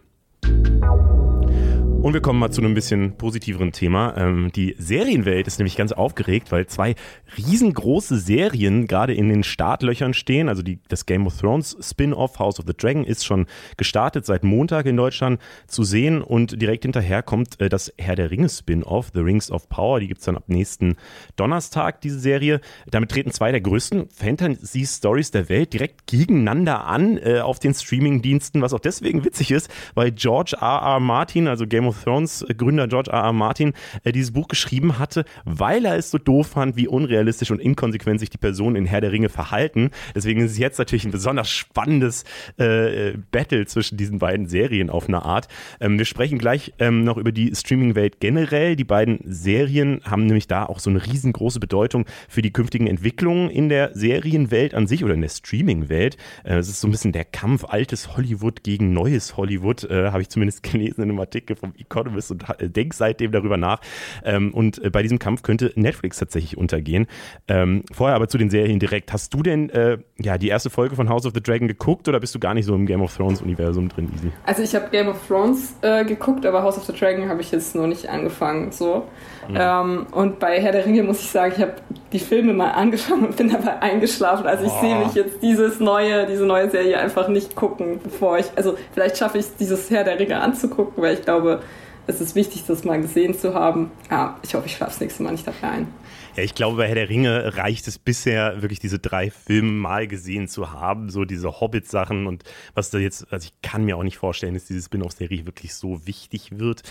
Und 2.02 2.14
wir 2.14 2.22
kommen 2.22 2.40
mal 2.40 2.50
zu 2.50 2.62
einem 2.62 2.74
bisschen 2.74 3.18
positiveren 3.18 3.74
Thema. 3.74 4.16
Ähm, 4.16 4.54
die 4.56 4.74
Serienwelt 4.78 5.48
ist 5.48 5.60
nämlich 5.60 5.76
ganz 5.76 5.92
aufgeregt, 5.92 6.50
weil 6.50 6.66
zwei 6.66 6.96
riesengroße 7.38 8.18
Serien 8.18 8.88
gerade 8.88 9.14
in 9.14 9.28
den 9.28 9.44
Startlöchern 9.44 10.14
stehen. 10.14 10.48
Also 10.48 10.64
die, 10.64 10.80
das 10.88 11.06
Game 11.06 11.28
of 11.28 11.38
Thrones 11.38 11.76
Spin-off 11.82 12.40
House 12.40 12.58
of 12.58 12.66
the 12.66 12.74
Dragon 12.74 13.04
ist 13.04 13.26
schon 13.26 13.48
gestartet, 13.76 14.26
seit 14.26 14.46
Montag 14.46 14.86
in 14.86 14.96
Deutschland 14.96 15.42
zu 15.68 15.84
sehen. 15.84 16.22
Und 16.22 16.62
direkt 16.62 16.84
hinterher 16.84 17.22
kommt 17.22 17.60
äh, 17.60 17.68
das 17.68 17.94
Herr 17.98 18.16
der 18.16 18.32
Ringe 18.32 18.48
Spin-off, 18.48 19.12
The 19.14 19.20
Rings 19.20 19.52
of 19.52 19.68
Power. 19.68 20.00
Die 20.00 20.08
gibt 20.08 20.20
es 20.20 20.26
dann 20.26 20.38
ab 20.38 20.46
nächsten 20.48 20.96
Donnerstag, 21.36 22.00
diese 22.00 22.20
Serie. 22.20 22.62
Damit 22.90 23.12
treten 23.12 23.32
zwei 23.32 23.52
der 23.52 23.60
größten 23.60 24.08
Fantasy-Stories 24.10 25.32
der 25.32 25.50
Welt 25.50 25.74
direkt 25.74 26.08
gegeneinander 26.08 26.86
an 26.86 27.18
äh, 27.18 27.42
auf 27.42 27.60
den 27.60 27.74
Streaming-Diensten, 27.74 28.62
was 28.62 28.74
auch 28.74 28.80
deswegen 28.80 29.26
witzig 29.26 29.52
ist, 29.52 29.70
weil 29.96 30.12
George 30.12 30.56
R. 30.62 30.82
R. 30.82 31.00
Martin, 31.02 31.50
also 31.50 31.68
Game 31.68 31.89
of 31.89 31.89
Thrones 31.96 32.46
Gründer 32.58 32.88
George 32.88 33.12
R. 33.12 33.24
R. 33.24 33.34
Martin 33.34 33.74
äh, 34.04 34.12
dieses 34.12 34.32
Buch 34.32 34.48
geschrieben 34.48 35.00
hatte, 35.00 35.26
weil 35.46 35.86
er 35.86 35.98
es 35.98 36.12
so 36.12 36.18
doof 36.18 36.48
fand, 36.48 36.76
wie 36.76 36.88
unrealistisch 36.88 37.52
und 37.52 37.60
inkonsequent 37.60 38.20
sich 38.20 38.30
die 38.30 38.38
Personen 38.38 38.76
in 38.76 38.86
Herr 38.86 39.02
der 39.02 39.12
Ringe 39.12 39.30
verhalten. 39.30 39.92
Deswegen 40.16 40.42
ist 40.42 40.52
es 40.52 40.58
jetzt 40.58 40.80
natürlich 40.80 41.06
ein 41.06 41.12
besonders 41.12 41.50
spannendes 41.50 42.24
äh, 42.58 43.14
Battle 43.32 43.66
zwischen 43.66 43.98
diesen 43.98 44.20
beiden 44.20 44.48
Serien 44.48 44.90
auf 44.90 45.08
eine 45.08 45.24
Art. 45.24 45.48
Ähm, 45.80 45.98
wir 45.98 46.06
sprechen 46.06 46.38
gleich 46.38 46.74
ähm, 46.80 47.04
noch 47.04 47.18
über 47.18 47.32
die 47.32 47.56
Streaming-Welt 47.56 48.20
generell. 48.20 48.76
Die 48.76 48.84
beiden 48.84 49.20
Serien 49.26 50.02
haben 50.04 50.26
nämlich 50.26 50.48
da 50.48 50.66
auch 50.66 50.80
so 50.80 50.90
eine 50.90 51.06
riesengroße 51.06 51.60
Bedeutung 51.60 52.06
für 52.28 52.42
die 52.42 52.52
künftigen 52.52 52.88
Entwicklungen 52.88 53.50
in 53.50 53.70
der 53.70 53.92
Serienwelt 53.94 54.74
an 54.74 54.88
sich 54.88 55.04
oder 55.04 55.14
in 55.14 55.22
der 55.22 55.30
Streaming-Welt. 55.30 56.18
Äh, 56.44 56.56
es 56.56 56.70
ist 56.70 56.82
so 56.82 56.88
ein 56.88 56.92
bisschen 56.92 57.12
der 57.12 57.26
Kampf 57.26 57.66
altes 57.66 58.16
Hollywood 58.16 58.64
gegen 58.64 58.94
neues 58.94 59.38
Hollywood, 59.38 59.84
äh, 59.86 60.12
habe 60.12 60.22
ich 60.22 60.30
zumindest 60.30 60.64
gelesen 60.70 61.04
in 61.04 61.10
einem 61.10 61.20
Artikel 61.20 61.56
vom 61.56 61.74
Economist 61.80 62.32
und 62.32 62.46
denke 62.62 62.96
seitdem 62.96 63.32
darüber 63.32 63.58
nach. 63.58 63.82
Ähm, 64.24 64.54
und 64.54 64.84
äh, 64.84 64.90
bei 64.90 65.02
diesem 65.02 65.20
Kampf 65.20 65.44
könnte 65.44 65.72
Netflix 65.76 66.18
tatsächlich 66.18 66.58
untergehen. 66.58 67.08
Ähm, 67.48 67.84
vorher 67.92 68.16
aber 68.16 68.28
zu 68.28 68.38
den 68.38 68.50
Serien 68.50 68.80
direkt. 68.80 69.14
Hast 69.14 69.34
du 69.34 69.44
denn 69.44 69.70
äh, 69.70 69.98
ja, 70.18 70.38
die 70.38 70.50
erste 70.50 70.70
Folge 70.70 70.96
von 70.96 71.10
House 71.10 71.26
of 71.26 71.34
the 71.34 71.42
Dragon 71.42 71.68
geguckt 71.68 72.08
oder 72.08 72.20
bist 72.20 72.36
du 72.36 72.40
gar 72.40 72.54
nicht 72.54 72.66
so 72.66 72.76
im 72.76 72.86
Game 72.86 73.02
of 73.02 73.16
Thrones-Universum 73.16 73.90
drin, 73.90 74.10
Easy? 74.16 74.32
Also 74.46 74.64
ich 74.64 74.76
habe 74.76 74.90
Game 74.90 75.08
of 75.08 75.26
Thrones 75.28 75.76
äh, 75.82 76.06
geguckt, 76.06 76.46
aber 76.46 76.64
House 76.64 76.78
of 76.78 76.86
the 76.86 76.94
Dragon 76.94 77.30
habe 77.30 77.42
ich 77.42 77.52
jetzt 77.52 77.76
noch 77.76 77.88
nicht 77.88 78.10
angefangen. 78.10 78.72
So. 78.72 79.08
Mhm. 79.50 79.58
Ähm, 79.60 80.08
und 80.12 80.40
bei 80.40 80.62
Herr 80.62 80.72
der 80.72 80.86
Ringe 80.86 81.02
muss 81.04 81.20
ich 81.22 81.30
sagen, 81.30 81.54
ich 81.56 81.62
habe 81.62 81.74
die 82.14 82.20
Filme 82.20 82.54
mal 82.54 82.72
angefangen 82.72 83.26
und 83.26 83.36
bin 83.36 83.50
dabei 83.50 83.82
eingeschlafen. 83.82 84.46
Also 84.46 84.66
ich 84.66 84.72
sehe 84.74 84.96
mich 84.96 85.14
jetzt 85.16 85.42
dieses 85.42 85.80
neue, 85.80 86.28
diese 86.28 86.46
neue 86.46 86.70
Serie 86.70 87.00
einfach 87.00 87.28
nicht 87.28 87.56
gucken, 87.56 88.00
bevor 88.04 88.38
ich, 88.38 88.46
also 88.56 88.78
vielleicht 88.94 89.18
schaffe 89.18 89.40
ich 89.40 89.46
es, 89.46 89.56
dieses 89.56 89.90
Herr 89.90 90.04
der 90.04 90.20
Ringe 90.20 90.40
anzugucken, 90.40 91.02
weil 91.02 91.16
ich 91.16 91.24
glaube, 91.24 91.62
es 92.06 92.22
ist 92.22 92.36
wichtig, 92.36 92.64
das 92.68 92.84
mal 92.84 93.02
gesehen 93.02 93.38
zu 93.38 93.54
haben. 93.54 93.92
Ja, 94.10 94.38
ich 94.44 94.54
hoffe, 94.54 94.68
ich 94.68 94.78
schaffe 94.78 94.92
es 94.92 95.00
nächste 95.00 95.24
Mal 95.24 95.32
nicht 95.32 95.48
dabei 95.48 95.70
ein. 95.70 95.88
Ja, 96.36 96.44
ich 96.44 96.56
glaube, 96.56 96.78
bei 96.78 96.88
Herr 96.88 96.96
der 96.96 97.10
Ringe 97.10 97.58
reicht 97.58 97.88
es 97.88 97.98
bisher 97.98 98.62
wirklich 98.62 98.80
diese 98.80 99.00
drei 99.00 99.32
Filme 99.32 99.72
mal 99.72 100.08
gesehen 100.08 100.48
zu 100.48 100.72
haben, 100.72 101.10
so 101.10 101.26
diese 101.26 101.60
Hobbit-Sachen 101.60 102.28
und 102.28 102.44
was 102.76 102.90
da 102.90 102.98
jetzt, 102.98 103.32
also 103.32 103.46
ich 103.46 103.62
kann 103.62 103.86
mir 103.86 103.98
auch 103.98 104.04
nicht 104.04 104.18
vorstellen, 104.18 104.54
dass 104.54 104.66
diese 104.66 104.82
Spin-off-Serie 104.82 105.46
wirklich 105.46 105.74
so 105.74 106.06
wichtig 106.06 106.60
wird. 106.60 106.84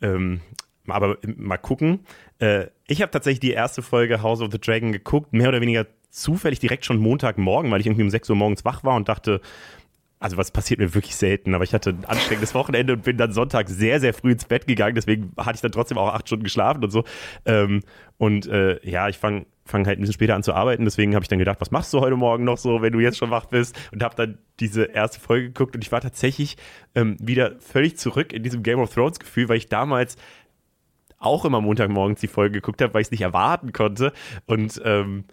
Ähm, 0.00 0.40
aber 0.94 1.18
mal 1.36 1.58
gucken. 1.58 2.00
Äh, 2.38 2.66
ich 2.86 3.02
habe 3.02 3.10
tatsächlich 3.10 3.40
die 3.40 3.52
erste 3.52 3.82
Folge 3.82 4.22
House 4.22 4.40
of 4.40 4.50
the 4.52 4.60
Dragon 4.60 4.92
geguckt, 4.92 5.32
mehr 5.32 5.48
oder 5.48 5.60
weniger 5.60 5.86
zufällig 6.10 6.58
direkt 6.60 6.84
schon 6.84 6.98
Montagmorgen, 6.98 7.70
weil 7.70 7.80
ich 7.80 7.86
irgendwie 7.86 8.04
um 8.04 8.10
6 8.10 8.30
Uhr 8.30 8.36
morgens 8.36 8.64
wach 8.64 8.84
war 8.84 8.96
und 8.96 9.08
dachte, 9.08 9.40
also 10.18 10.38
was 10.38 10.50
passiert 10.50 10.80
mir 10.80 10.94
wirklich 10.94 11.14
selten, 11.14 11.54
aber 11.54 11.64
ich 11.64 11.74
hatte 11.74 11.90
ein 11.90 12.04
anstrengendes 12.06 12.54
Wochenende 12.54 12.94
und 12.94 13.02
bin 13.02 13.18
dann 13.18 13.32
Sonntag 13.32 13.68
sehr, 13.68 14.00
sehr 14.00 14.14
früh 14.14 14.32
ins 14.32 14.46
Bett 14.46 14.66
gegangen, 14.66 14.94
deswegen 14.94 15.32
hatte 15.36 15.56
ich 15.56 15.60
dann 15.60 15.72
trotzdem 15.72 15.98
auch 15.98 16.12
acht 16.12 16.26
Stunden 16.26 16.44
geschlafen 16.44 16.82
und 16.82 16.90
so. 16.90 17.04
Ähm, 17.44 17.82
und 18.16 18.46
äh, 18.46 18.80
ja, 18.88 19.08
ich 19.08 19.18
fange 19.18 19.44
fang 19.66 19.84
halt 19.86 19.98
ein 19.98 20.00
bisschen 20.00 20.14
später 20.14 20.34
an 20.34 20.42
zu 20.42 20.54
arbeiten, 20.54 20.84
deswegen 20.84 21.14
habe 21.14 21.24
ich 21.24 21.28
dann 21.28 21.38
gedacht, 21.38 21.60
was 21.60 21.70
machst 21.70 21.92
du 21.92 22.00
heute 22.00 22.16
Morgen 22.16 22.44
noch 22.44 22.56
so, 22.56 22.82
wenn 22.82 22.92
du 22.92 23.00
jetzt 23.00 23.18
schon 23.18 23.30
wach 23.30 23.46
bist? 23.46 23.76
Und 23.92 24.02
habe 24.02 24.14
dann 24.14 24.38
diese 24.60 24.84
erste 24.84 25.20
Folge 25.20 25.48
geguckt 25.48 25.74
und 25.74 25.84
ich 25.84 25.92
war 25.92 26.00
tatsächlich 26.00 26.56
ähm, 26.94 27.16
wieder 27.20 27.56
völlig 27.58 27.98
zurück 27.98 28.32
in 28.32 28.42
diesem 28.42 28.62
Game 28.62 28.78
of 28.78 28.94
Thrones 28.94 29.18
Gefühl, 29.18 29.48
weil 29.48 29.58
ich 29.58 29.68
damals 29.68 30.16
auch 31.18 31.44
immer 31.44 31.60
Montagmorgens 31.60 32.20
die 32.20 32.28
Folge 32.28 32.60
geguckt 32.60 32.82
habe, 32.82 32.94
weil 32.94 33.02
ich 33.02 33.08
es 33.08 33.12
nicht 33.12 33.22
erwarten 33.22 33.72
konnte. 33.72 34.12
Und 34.46 34.80
ähm, 34.84 35.24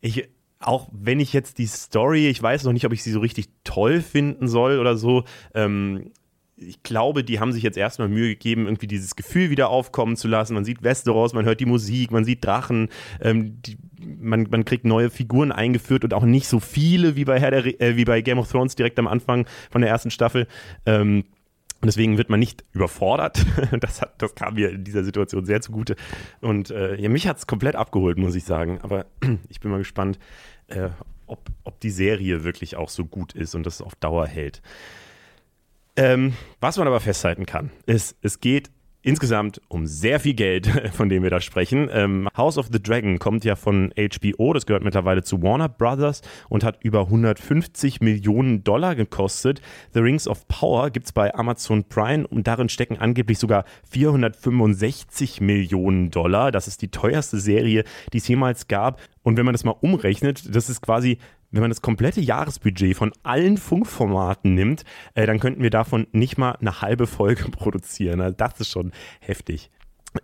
ich, 0.00 0.28
auch 0.60 0.88
wenn 0.92 1.20
ich 1.20 1.32
jetzt 1.32 1.58
die 1.58 1.66
Story, 1.66 2.28
ich 2.28 2.42
weiß 2.42 2.64
noch 2.64 2.72
nicht, 2.72 2.86
ob 2.86 2.92
ich 2.92 3.02
sie 3.02 3.12
so 3.12 3.20
richtig 3.20 3.48
toll 3.64 4.00
finden 4.00 4.48
soll 4.48 4.78
oder 4.78 4.96
so, 4.96 5.24
ähm, 5.54 6.12
ich 6.58 6.82
glaube, 6.82 7.22
die 7.22 7.38
haben 7.38 7.52
sich 7.52 7.62
jetzt 7.62 7.76
erstmal 7.76 8.08
Mühe 8.08 8.30
gegeben, 8.30 8.64
irgendwie 8.64 8.86
dieses 8.86 9.14
Gefühl 9.14 9.50
wieder 9.50 9.68
aufkommen 9.68 10.16
zu 10.16 10.26
lassen. 10.26 10.54
Man 10.54 10.64
sieht 10.64 10.82
Westeros, 10.82 11.34
man 11.34 11.44
hört 11.44 11.60
die 11.60 11.66
Musik, 11.66 12.10
man 12.10 12.24
sieht 12.24 12.44
Drachen, 12.44 12.88
ähm, 13.20 13.60
die, 13.60 13.76
man, 14.00 14.46
man 14.50 14.64
kriegt 14.64 14.86
neue 14.86 15.10
Figuren 15.10 15.52
eingeführt 15.52 16.04
und 16.04 16.14
auch 16.14 16.24
nicht 16.24 16.48
so 16.48 16.58
viele 16.58 17.16
wie 17.16 17.26
bei, 17.26 17.38
Herr 17.38 17.50
der, 17.50 17.80
äh, 17.80 17.96
wie 17.96 18.06
bei 18.06 18.22
Game 18.22 18.38
of 18.38 18.50
Thrones 18.50 18.74
direkt 18.74 18.98
am 18.98 19.06
Anfang 19.06 19.46
von 19.70 19.82
der 19.82 19.90
ersten 19.90 20.10
Staffel. 20.10 20.46
Ähm, 20.86 21.24
und 21.80 21.86
deswegen 21.86 22.16
wird 22.18 22.30
man 22.30 22.40
nicht 22.40 22.64
überfordert. 22.72 23.44
Das, 23.80 24.00
hat, 24.00 24.22
das 24.22 24.34
kam 24.34 24.54
mir 24.54 24.70
in 24.70 24.84
dieser 24.84 25.04
Situation 25.04 25.44
sehr 25.44 25.60
zugute. 25.60 25.96
Und 26.40 26.70
äh, 26.70 26.96
ja, 26.96 27.08
mich 27.08 27.26
hat 27.26 27.38
es 27.38 27.46
komplett 27.46 27.76
abgeholt, 27.76 28.16
muss 28.16 28.34
ich 28.34 28.44
sagen. 28.44 28.80
Aber 28.82 29.06
ich 29.48 29.60
bin 29.60 29.70
mal 29.70 29.78
gespannt, 29.78 30.18
äh, 30.68 30.88
ob, 31.26 31.50
ob 31.64 31.80
die 31.80 31.90
Serie 31.90 32.44
wirklich 32.44 32.76
auch 32.76 32.88
so 32.88 33.04
gut 33.04 33.34
ist 33.34 33.54
und 33.54 33.66
das 33.66 33.82
auf 33.82 33.94
Dauer 33.96 34.26
hält. 34.26 34.62
Ähm, 35.96 36.34
was 36.60 36.76
man 36.76 36.86
aber 36.86 37.00
festhalten 37.00 37.46
kann, 37.46 37.70
ist, 37.86 38.16
es 38.22 38.40
geht 38.40 38.70
insgesamt 39.06 39.60
um 39.68 39.86
sehr 39.86 40.18
viel 40.18 40.34
Geld, 40.34 40.66
von 40.92 41.08
dem 41.08 41.22
wir 41.22 41.30
da 41.30 41.40
sprechen. 41.40 41.88
Ähm, 41.92 42.28
House 42.36 42.58
of 42.58 42.66
the 42.72 42.82
Dragon 42.82 43.20
kommt 43.20 43.44
ja 43.44 43.54
von 43.54 43.94
HBO, 43.96 44.52
das 44.52 44.66
gehört 44.66 44.82
mittlerweile 44.82 45.22
zu 45.22 45.42
Warner 45.42 45.68
Brothers 45.68 46.22
und 46.48 46.64
hat 46.64 46.78
über 46.82 47.02
150 47.02 48.00
Millionen 48.00 48.64
Dollar 48.64 48.96
gekostet. 48.96 49.62
The 49.94 50.00
Rings 50.00 50.26
of 50.26 50.48
Power 50.48 50.90
gibt 50.90 51.06
es 51.06 51.12
bei 51.12 51.32
Amazon 51.34 51.84
Prime 51.84 52.26
und 52.26 52.48
darin 52.48 52.68
stecken 52.68 52.98
angeblich 52.98 53.38
sogar 53.38 53.64
465 53.88 55.40
Millionen 55.40 56.10
Dollar. 56.10 56.50
Das 56.50 56.66
ist 56.66 56.82
die 56.82 56.90
teuerste 56.90 57.38
Serie, 57.38 57.84
die 58.12 58.18
es 58.18 58.26
jemals 58.26 58.66
gab. 58.66 59.00
Und 59.22 59.36
wenn 59.36 59.44
man 59.44 59.54
das 59.54 59.64
mal 59.64 59.76
umrechnet, 59.80 60.54
das 60.54 60.68
ist 60.68 60.80
quasi 60.80 61.18
wenn 61.50 61.60
man 61.60 61.70
das 61.70 61.82
komplette 61.82 62.20
Jahresbudget 62.20 62.96
von 62.96 63.12
allen 63.22 63.56
Funkformaten 63.56 64.54
nimmt, 64.54 64.84
äh, 65.14 65.26
dann 65.26 65.40
könnten 65.40 65.62
wir 65.62 65.70
davon 65.70 66.06
nicht 66.12 66.38
mal 66.38 66.52
eine 66.52 66.80
halbe 66.80 67.06
Folge 67.06 67.44
produzieren. 67.50 68.20
Also 68.20 68.36
das 68.36 68.60
ist 68.60 68.70
schon 68.70 68.92
heftig. 69.20 69.70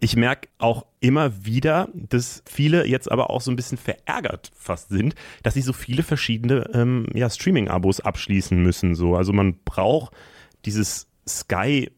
Ich 0.01 0.17
merke 0.17 0.49
auch 0.59 0.87
immer 1.01 1.45
wieder, 1.45 1.89
dass 1.93 2.43
viele 2.47 2.87
jetzt 2.87 3.11
aber 3.13 3.29
auch 3.29 3.43
so 3.43 3.51
ein 3.51 3.57
bisschen 3.57 3.77
verärgert 3.77 4.51
fast 4.55 4.89
sind, 4.89 5.15
dass 5.43 5.55
sie 5.55 5.61
so 5.61 5.75
viele 5.75 6.03
verschiedene 6.03 6.71
ähm, 6.73 7.07
ja, 7.15 7.29
Streaming-Abos 7.29 8.01
abschließen 8.01 8.61
müssen. 8.63 8.95
So. 8.95 9.17
Also 9.17 9.33
man 9.33 9.59
braucht 9.65 10.15
dieses 10.65 11.09
Sky 11.29 11.91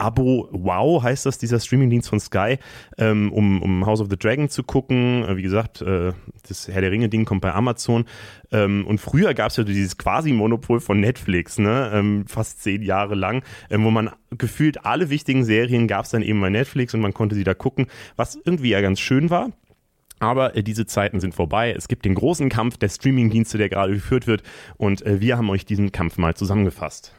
Abo 0.00 0.48
Wow 0.50 1.02
heißt 1.02 1.26
das, 1.26 1.38
dieser 1.38 1.60
Streamingdienst 1.60 2.08
von 2.08 2.20
Sky, 2.20 2.58
ähm, 2.98 3.32
um, 3.32 3.62
um 3.62 3.86
House 3.86 4.00
of 4.00 4.08
the 4.10 4.16
Dragon 4.16 4.48
zu 4.48 4.62
gucken. 4.62 5.24
Äh, 5.24 5.36
wie 5.36 5.42
gesagt, 5.42 5.82
äh, 5.82 6.12
das 6.48 6.68
Herr 6.68 6.80
der 6.80 6.90
Ringe-Ding 6.90 7.24
kommt 7.24 7.42
bei 7.42 7.52
Amazon. 7.52 8.04
Ähm, 8.50 8.86
und 8.86 9.00
früher 9.00 9.34
gab 9.34 9.50
es 9.50 9.56
ja 9.56 9.64
dieses 9.64 9.98
Quasi-Monopol 9.98 10.80
von 10.80 11.00
Netflix, 11.00 11.58
ne? 11.58 11.90
Ähm, 11.92 12.24
fast 12.26 12.62
zehn 12.62 12.82
Jahre 12.82 13.14
lang, 13.14 13.42
ähm, 13.70 13.84
wo 13.84 13.90
man 13.90 14.10
gefühlt 14.36 14.84
alle 14.84 15.10
wichtigen 15.10 15.44
Serien 15.44 15.86
gab 15.86 16.04
es 16.04 16.10
dann 16.10 16.22
eben 16.22 16.40
bei 16.40 16.50
Netflix 16.50 16.94
und 16.94 17.00
man 17.00 17.14
konnte 17.14 17.34
sie 17.34 17.44
da 17.44 17.54
gucken, 17.54 17.86
was 18.16 18.38
irgendwie 18.44 18.70
ja 18.70 18.80
ganz 18.80 19.00
schön 19.00 19.30
war. 19.30 19.50
Aber 20.20 20.54
äh, 20.54 20.62
diese 20.62 20.86
Zeiten 20.86 21.18
sind 21.18 21.34
vorbei. 21.34 21.74
Es 21.76 21.88
gibt 21.88 22.04
den 22.04 22.14
großen 22.14 22.48
Kampf 22.48 22.76
der 22.76 22.90
Streamingdienste, 22.90 23.58
der 23.58 23.68
gerade 23.68 23.94
geführt 23.94 24.26
wird. 24.26 24.42
Und 24.76 25.04
äh, 25.04 25.20
wir 25.20 25.36
haben 25.36 25.50
euch 25.50 25.64
diesen 25.64 25.92
Kampf 25.92 26.18
mal 26.18 26.34
zusammengefasst. 26.34 27.14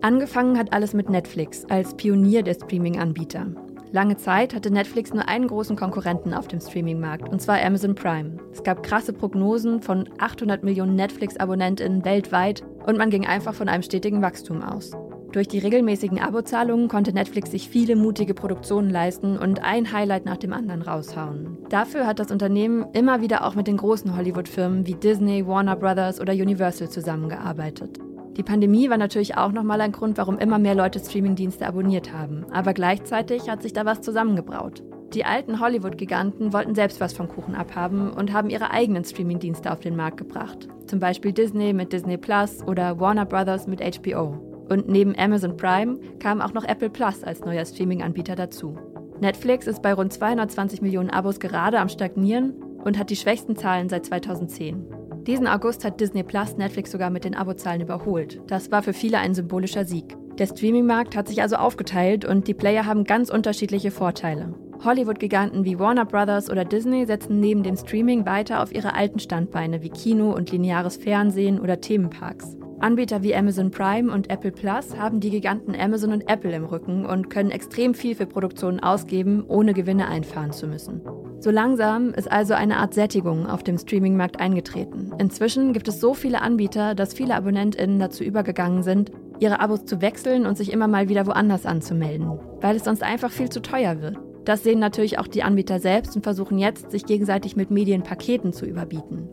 Angefangen 0.00 0.56
hat 0.56 0.72
alles 0.72 0.94
mit 0.94 1.10
Netflix 1.10 1.64
als 1.64 1.94
Pionier 1.94 2.42
der 2.44 2.54
Streaming-Anbieter. 2.54 3.46
Lange 3.90 4.16
Zeit 4.16 4.54
hatte 4.54 4.70
Netflix 4.70 5.12
nur 5.12 5.26
einen 5.28 5.48
großen 5.48 5.74
Konkurrenten 5.74 6.34
auf 6.34 6.46
dem 6.46 6.60
Streaming-Markt, 6.60 7.28
und 7.28 7.42
zwar 7.42 7.60
Amazon 7.60 7.94
Prime. 7.94 8.36
Es 8.52 8.62
gab 8.62 8.82
krasse 8.84 9.12
Prognosen 9.12 9.80
von 9.80 10.08
800 10.18 10.62
Millionen 10.62 10.94
Netflix-AbonnentInnen 10.94 12.04
weltweit 12.04 12.62
und 12.86 12.96
man 12.96 13.10
ging 13.10 13.26
einfach 13.26 13.54
von 13.54 13.68
einem 13.68 13.82
stetigen 13.82 14.22
Wachstum 14.22 14.62
aus. 14.62 14.92
Durch 15.32 15.48
die 15.48 15.58
regelmäßigen 15.58 16.20
Abozahlungen 16.20 16.88
konnte 16.88 17.12
Netflix 17.12 17.50
sich 17.50 17.68
viele 17.68 17.96
mutige 17.96 18.34
Produktionen 18.34 18.90
leisten 18.90 19.36
und 19.36 19.64
ein 19.64 19.92
Highlight 19.92 20.24
nach 20.24 20.38
dem 20.38 20.52
anderen 20.52 20.82
raushauen. 20.82 21.58
Dafür 21.70 22.06
hat 22.06 22.18
das 22.18 22.30
Unternehmen 22.30 22.86
immer 22.92 23.20
wieder 23.20 23.44
auch 23.44 23.54
mit 23.54 23.66
den 23.66 23.76
großen 23.78 24.16
Hollywood-Firmen 24.16 24.86
wie 24.86 24.94
Disney, 24.94 25.46
Warner 25.46 25.76
Brothers 25.76 26.20
oder 26.20 26.32
Universal 26.32 26.88
zusammengearbeitet. 26.88 27.98
Die 28.38 28.44
Pandemie 28.44 28.88
war 28.88 28.98
natürlich 28.98 29.36
auch 29.36 29.50
nochmal 29.50 29.80
ein 29.80 29.90
Grund, 29.90 30.16
warum 30.16 30.38
immer 30.38 30.60
mehr 30.60 30.76
Leute 30.76 31.00
Streamingdienste 31.00 31.66
abonniert 31.66 32.12
haben. 32.12 32.46
Aber 32.52 32.72
gleichzeitig 32.72 33.50
hat 33.50 33.62
sich 33.62 33.72
da 33.72 33.84
was 33.84 34.00
zusammengebraut. 34.00 34.84
Die 35.12 35.24
alten 35.24 35.58
Hollywood-Giganten 35.58 36.52
wollten 36.52 36.76
selbst 36.76 37.00
was 37.00 37.12
vom 37.12 37.26
Kuchen 37.26 37.56
abhaben 37.56 38.12
und 38.12 38.32
haben 38.32 38.48
ihre 38.48 38.70
eigenen 38.70 39.04
Streamingdienste 39.04 39.72
auf 39.72 39.80
den 39.80 39.96
Markt 39.96 40.18
gebracht. 40.18 40.68
Zum 40.86 41.00
Beispiel 41.00 41.32
Disney 41.32 41.72
mit 41.72 41.92
Disney 41.92 42.16
Plus 42.16 42.62
oder 42.64 43.00
Warner 43.00 43.26
Brothers 43.26 43.66
mit 43.66 43.80
HBO. 43.80 44.66
Und 44.68 44.88
neben 44.88 45.18
Amazon 45.18 45.56
Prime 45.56 45.98
kam 46.20 46.40
auch 46.40 46.52
noch 46.52 46.64
Apple 46.64 46.90
Plus 46.90 47.24
als 47.24 47.40
neuer 47.40 47.64
Streaming-Anbieter 47.64 48.36
dazu. 48.36 48.78
Netflix 49.20 49.66
ist 49.66 49.82
bei 49.82 49.92
rund 49.92 50.12
220 50.12 50.80
Millionen 50.80 51.10
Abos 51.10 51.40
gerade 51.40 51.80
am 51.80 51.88
Stagnieren 51.88 52.52
und 52.84 52.98
hat 52.98 53.10
die 53.10 53.16
schwächsten 53.16 53.56
Zahlen 53.56 53.88
seit 53.88 54.06
2010. 54.06 54.97
Diesen 55.28 55.46
August 55.46 55.84
hat 55.84 56.00
Disney 56.00 56.22
Plus 56.22 56.56
Netflix 56.56 56.90
sogar 56.90 57.10
mit 57.10 57.22
den 57.22 57.34
Abozahlen 57.34 57.82
überholt. 57.82 58.40
Das 58.46 58.70
war 58.70 58.82
für 58.82 58.94
viele 58.94 59.18
ein 59.18 59.34
symbolischer 59.34 59.84
Sieg. 59.84 60.16
Der 60.38 60.46
Streaming-Markt 60.46 61.14
hat 61.14 61.28
sich 61.28 61.42
also 61.42 61.56
aufgeteilt 61.56 62.24
und 62.24 62.48
die 62.48 62.54
Player 62.54 62.86
haben 62.86 63.04
ganz 63.04 63.28
unterschiedliche 63.28 63.90
Vorteile. 63.90 64.54
Hollywood-Giganten 64.82 65.66
wie 65.66 65.78
Warner 65.78 66.06
Brothers 66.06 66.48
oder 66.48 66.64
Disney 66.64 67.04
setzen 67.04 67.40
neben 67.40 67.62
dem 67.62 67.76
Streaming 67.76 68.24
weiter 68.24 68.62
auf 68.62 68.72
ihre 68.72 68.94
alten 68.94 69.18
Standbeine 69.18 69.82
wie 69.82 69.90
Kino 69.90 70.34
und 70.34 70.50
lineares 70.50 70.96
Fernsehen 70.96 71.60
oder 71.60 71.78
Themenparks. 71.78 72.56
Anbieter 72.80 73.24
wie 73.24 73.34
Amazon 73.34 73.72
Prime 73.72 74.12
und 74.12 74.30
Apple 74.30 74.52
Plus 74.52 74.96
haben 74.96 75.18
die 75.18 75.30
Giganten 75.30 75.74
Amazon 75.74 76.12
und 76.12 76.30
Apple 76.30 76.54
im 76.54 76.64
Rücken 76.64 77.06
und 77.06 77.28
können 77.28 77.50
extrem 77.50 77.92
viel 77.92 78.14
für 78.14 78.26
Produktionen 78.26 78.78
ausgeben, 78.78 79.44
ohne 79.48 79.74
Gewinne 79.74 80.06
einfahren 80.06 80.52
zu 80.52 80.68
müssen. 80.68 81.00
So 81.40 81.50
langsam 81.50 82.14
ist 82.14 82.30
also 82.30 82.54
eine 82.54 82.76
Art 82.76 82.94
Sättigung 82.94 83.48
auf 83.48 83.64
dem 83.64 83.78
Streamingmarkt 83.78 84.38
eingetreten. 84.38 85.12
Inzwischen 85.18 85.72
gibt 85.72 85.88
es 85.88 86.00
so 86.00 86.14
viele 86.14 86.40
Anbieter, 86.40 86.94
dass 86.94 87.14
viele 87.14 87.34
AbonnentInnen 87.34 87.98
dazu 87.98 88.22
übergegangen 88.22 88.84
sind, 88.84 89.10
ihre 89.40 89.58
Abos 89.58 89.84
zu 89.84 90.00
wechseln 90.00 90.46
und 90.46 90.56
sich 90.56 90.72
immer 90.72 90.86
mal 90.86 91.08
wieder 91.08 91.26
woanders 91.26 91.66
anzumelden, 91.66 92.38
weil 92.60 92.76
es 92.76 92.84
sonst 92.84 93.02
einfach 93.02 93.32
viel 93.32 93.48
zu 93.48 93.60
teuer 93.60 94.00
wird. 94.00 94.18
Das 94.44 94.62
sehen 94.62 94.78
natürlich 94.78 95.18
auch 95.18 95.26
die 95.26 95.42
Anbieter 95.42 95.80
selbst 95.80 96.14
und 96.14 96.22
versuchen 96.22 96.58
jetzt, 96.58 96.92
sich 96.92 97.04
gegenseitig 97.04 97.56
mit 97.56 97.70
Medienpaketen 97.70 98.52
zu 98.52 98.66
überbieten. 98.66 99.28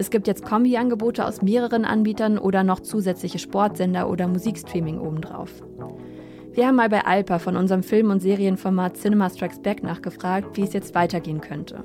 Es 0.00 0.08
gibt 0.08 0.26
jetzt 0.26 0.46
Kombi-Angebote 0.46 1.26
aus 1.26 1.42
mehreren 1.42 1.84
Anbietern 1.84 2.38
oder 2.38 2.64
noch 2.64 2.80
zusätzliche 2.80 3.38
Sportsender 3.38 4.08
oder 4.08 4.28
Musikstreaming 4.28 4.98
obendrauf. 4.98 5.50
Wir 6.54 6.66
haben 6.66 6.76
mal 6.76 6.88
bei 6.88 7.04
Alpa 7.04 7.38
von 7.38 7.54
unserem 7.54 7.82
Film- 7.82 8.10
und 8.10 8.20
Serienformat 8.20 8.96
Cinema 8.96 9.28
Strikes 9.28 9.60
Back 9.60 9.82
nachgefragt, 9.82 10.56
wie 10.56 10.62
es 10.62 10.72
jetzt 10.72 10.94
weitergehen 10.94 11.42
könnte. 11.42 11.84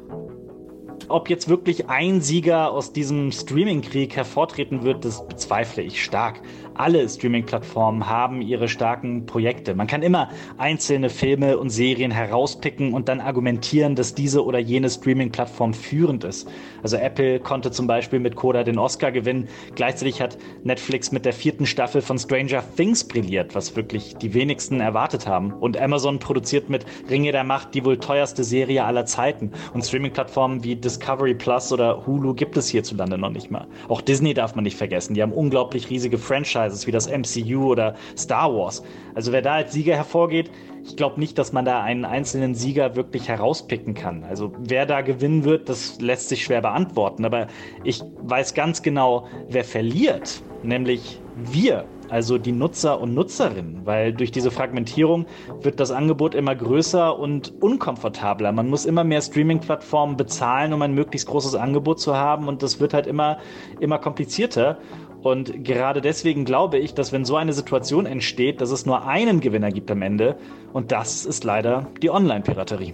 Ob 1.09 1.29
jetzt 1.29 1.49
wirklich 1.49 1.89
ein 1.89 2.21
Sieger 2.21 2.71
aus 2.71 2.93
diesem 2.93 3.33
Streaming-Krieg 3.33 4.15
hervortreten 4.15 4.83
wird, 4.83 5.03
das 5.03 5.27
bezweifle 5.27 5.83
ich 5.83 6.01
stark 6.01 6.39
alle 6.75 7.07
Streaming-Plattformen 7.07 8.07
haben 8.07 8.41
ihre 8.41 8.67
starken 8.67 9.25
Projekte. 9.25 9.75
Man 9.75 9.87
kann 9.87 10.03
immer 10.03 10.29
einzelne 10.57 11.09
Filme 11.09 11.57
und 11.57 11.69
Serien 11.69 12.11
herauspicken 12.11 12.93
und 12.93 13.09
dann 13.09 13.21
argumentieren, 13.21 13.95
dass 13.95 14.13
diese 14.15 14.43
oder 14.43 14.59
jene 14.59 14.89
Streaming-Plattform 14.89 15.73
führend 15.73 16.23
ist. 16.23 16.49
Also 16.83 16.97
Apple 16.97 17.39
konnte 17.39 17.71
zum 17.71 17.87
Beispiel 17.87 18.19
mit 18.19 18.35
Coda 18.35 18.63
den 18.63 18.77
Oscar 18.77 19.11
gewinnen. 19.11 19.47
Gleichzeitig 19.75 20.21
hat 20.21 20.37
Netflix 20.63 21.11
mit 21.11 21.25
der 21.25 21.33
vierten 21.33 21.65
Staffel 21.65 22.01
von 22.01 22.19
Stranger 22.19 22.63
Things 22.75 23.03
brilliert, 23.03 23.55
was 23.55 23.75
wirklich 23.75 24.15
die 24.17 24.33
wenigsten 24.33 24.81
erwartet 24.81 25.27
haben. 25.27 25.53
Und 25.53 25.77
Amazon 25.77 26.19
produziert 26.19 26.69
mit 26.69 26.85
Ringe 27.09 27.31
der 27.31 27.43
Macht 27.43 27.73
die 27.73 27.85
wohl 27.85 27.97
teuerste 27.97 28.43
Serie 28.43 28.83
aller 28.83 29.05
Zeiten. 29.05 29.51
Und 29.73 29.85
Streaming-Plattformen 29.85 30.63
wie 30.63 30.75
Discovery 30.75 31.35
Plus 31.35 31.71
oder 31.71 32.05
Hulu 32.05 32.33
gibt 32.33 32.57
es 32.57 32.69
hierzulande 32.69 33.17
noch 33.17 33.31
nicht 33.31 33.49
mal. 33.49 33.67
Auch 33.87 34.01
Disney 34.01 34.33
darf 34.33 34.55
man 34.55 34.63
nicht 34.63 34.77
vergessen. 34.77 35.13
Die 35.13 35.21
haben 35.21 35.33
unglaublich 35.33 35.89
riesige 35.89 36.17
Franchise 36.17 36.64
Franchises 36.65 36.87
wie 36.87 36.91
das 36.91 37.07
MCU 37.09 37.71
oder 37.71 37.95
Star 38.17 38.53
Wars. 38.53 38.83
Also 39.13 39.31
wer 39.31 39.41
da 39.41 39.53
als 39.53 39.73
Sieger 39.73 39.95
hervorgeht, 39.95 40.51
ich 40.83 40.95
glaube 40.95 41.19
nicht, 41.19 41.37
dass 41.37 41.51
man 41.51 41.65
da 41.65 41.81
einen 41.81 42.05
einzelnen 42.05 42.53
Sieger 42.53 42.95
wirklich 42.95 43.27
herauspicken 43.27 43.93
kann. 43.93 44.23
Also 44.23 44.51
wer 44.59 44.85
da 44.85 45.01
gewinnen 45.01 45.43
wird, 45.43 45.69
das 45.69 45.99
lässt 45.99 46.29
sich 46.29 46.43
schwer 46.43 46.61
beantworten. 46.61 47.25
Aber 47.25 47.47
ich 47.83 48.03
weiß 48.21 48.53
ganz 48.53 48.83
genau, 48.83 49.27
wer 49.49 49.63
verliert, 49.63 50.41
nämlich 50.63 51.21
wir, 51.35 51.85
also 52.09 52.37
die 52.37 52.51
Nutzer 52.51 53.01
und 53.01 53.13
Nutzerinnen, 53.13 53.81
weil 53.85 54.13
durch 54.13 54.31
diese 54.31 54.51
Fragmentierung 54.51 55.25
wird 55.61 55.79
das 55.79 55.91
Angebot 55.91 56.35
immer 56.35 56.55
größer 56.55 57.17
und 57.17 57.53
unkomfortabler. 57.61 58.51
Man 58.51 58.69
muss 58.69 58.85
immer 58.85 59.03
mehr 59.03 59.21
Streaming-Plattformen 59.21 60.15
bezahlen, 60.15 60.71
um 60.71 60.81
ein 60.81 60.93
möglichst 60.93 61.27
großes 61.27 61.55
Angebot 61.55 61.99
zu 61.99 62.15
haben 62.15 62.47
und 62.47 62.61
das 62.61 62.79
wird 62.79 62.93
halt 62.93 63.07
immer, 63.07 63.39
immer 63.79 63.97
komplizierter. 63.97 64.77
Und 65.25 65.63
gerade 65.63 66.01
deswegen 66.01 66.45
glaube 66.45 66.77
ich, 66.77 66.93
dass 66.93 67.11
wenn 67.11 67.25
so 67.25 67.35
eine 67.35 67.51
Situation 67.51 68.05
entsteht, 68.05 68.61
dass 68.61 68.69
es 68.69 68.85
nur 68.85 69.07
einen 69.07 69.39
Gewinner 69.39 69.71
gibt 69.71 69.89
am 69.89 70.03
Ende 70.03 70.37
und 70.71 70.91
das 70.91 71.25
ist 71.25 71.43
leider 71.43 71.87
die 72.03 72.11
Online-Piraterie. 72.11 72.93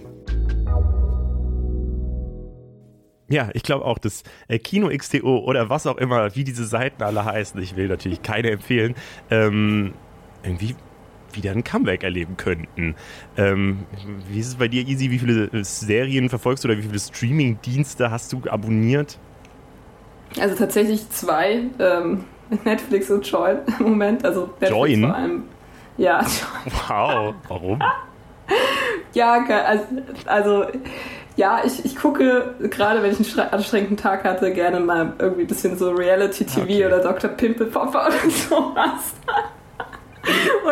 Ja, 3.28 3.50
ich 3.52 3.62
glaube 3.62 3.84
auch, 3.84 3.98
dass 3.98 4.22
äh, 4.48 4.58
Kino 4.58 4.88
XTO 4.88 5.40
oder 5.40 5.68
was 5.68 5.86
auch 5.86 5.98
immer, 5.98 6.34
wie 6.34 6.44
diese 6.44 6.64
Seiten 6.64 7.02
alle 7.02 7.22
heißen, 7.22 7.60
ich 7.60 7.76
will 7.76 7.88
natürlich 7.88 8.22
keine 8.22 8.50
empfehlen, 8.50 8.94
ähm, 9.30 9.92
irgendwie 10.42 10.74
wieder 11.34 11.50
ein 11.50 11.64
Comeback 11.64 12.02
erleben 12.02 12.38
könnten. 12.38 12.94
Ähm, 13.36 13.80
wie 14.30 14.40
ist 14.40 14.48
es 14.48 14.54
bei 14.54 14.68
dir, 14.68 14.88
Easy? 14.88 15.10
Wie 15.10 15.18
viele 15.18 15.50
Serien 15.66 16.30
verfolgst 16.30 16.64
du 16.64 16.68
oder 16.68 16.78
wie 16.78 16.82
viele 16.82 16.98
Streaming-Dienste 16.98 18.10
hast 18.10 18.32
du 18.32 18.40
abonniert? 18.48 19.18
Also 20.40 20.56
tatsächlich 20.56 21.08
zwei, 21.10 21.64
ähm, 21.78 22.24
Netflix 22.64 23.10
und 23.10 23.26
Join 23.26 23.58
im 23.78 23.90
Moment. 23.90 24.24
Also 24.24 24.50
Netflix 24.60 24.70
Join? 24.70 25.00
vor 25.02 25.14
allem. 25.14 25.42
Ja. 25.96 26.24
Wow, 26.88 27.34
warum? 27.48 27.82
ja, 29.14 29.44
also, 29.44 29.84
also 30.26 30.66
ja, 31.36 31.62
ich, 31.64 31.84
ich 31.84 31.96
gucke, 31.96 32.54
gerade 32.60 33.02
wenn 33.02 33.12
ich 33.12 33.38
einen 33.38 33.48
anstrengenden 33.52 33.96
Tag 33.96 34.24
hatte, 34.24 34.52
gerne 34.52 34.80
mal 34.80 35.14
irgendwie 35.18 35.42
ein 35.42 35.46
bisschen 35.46 35.78
so 35.78 35.90
Reality-TV 35.90 36.62
okay. 36.62 36.86
oder 36.86 37.00
Dr. 37.00 37.30
Pimpelpopper 37.30 38.06
oder 38.06 38.30
sowas. 38.30 39.14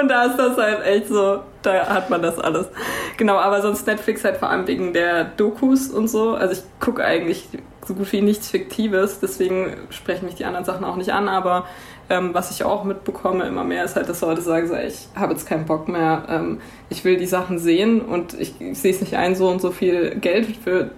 Und 0.00 0.08
da 0.08 0.24
ist 0.24 0.36
das 0.36 0.56
halt 0.56 0.84
echt 0.84 1.08
so, 1.08 1.40
da 1.62 1.86
hat 1.88 2.10
man 2.10 2.22
das 2.22 2.38
alles. 2.38 2.68
Genau, 3.16 3.36
aber 3.36 3.62
sonst 3.62 3.86
Netflix 3.86 4.24
halt 4.24 4.36
vor 4.36 4.48
allem 4.48 4.66
wegen 4.66 4.92
der 4.92 5.24
Dokus 5.24 5.88
und 5.88 6.08
so. 6.08 6.34
Also 6.34 6.54
ich 6.54 6.62
gucke 6.78 7.04
eigentlich 7.04 7.48
so 7.86 7.94
gut 7.94 8.12
wie 8.12 8.22
nichts 8.22 8.48
Fiktives, 8.48 9.20
deswegen 9.20 9.76
sprechen 9.90 10.26
mich 10.26 10.36
die 10.36 10.44
anderen 10.44 10.64
Sachen 10.64 10.84
auch 10.84 10.96
nicht 10.96 11.12
an, 11.12 11.28
aber 11.28 11.66
ähm, 12.08 12.34
was 12.34 12.50
ich 12.50 12.64
auch 12.64 12.84
mitbekomme 12.84 13.44
immer 13.44 13.64
mehr 13.64 13.84
ist 13.84 13.96
halt, 13.96 14.08
dass 14.08 14.20
Leute 14.20 14.42
sagen, 14.42 14.68
so, 14.68 14.74
ich 14.74 15.08
habe 15.14 15.32
jetzt 15.32 15.46
keinen 15.46 15.64
Bock 15.64 15.88
mehr, 15.88 16.24
ähm, 16.28 16.60
ich 16.88 17.04
will 17.04 17.16
die 17.16 17.26
Sachen 17.26 17.58
sehen 17.58 18.00
und 18.00 18.34
ich, 18.38 18.60
ich 18.60 18.78
sehe 18.78 18.92
es 18.92 19.00
nicht 19.00 19.14
ein, 19.14 19.34
so 19.34 19.48
und 19.48 19.60
so 19.60 19.70
viel 19.70 20.16
Geld 20.16 20.56
für, 20.56 20.90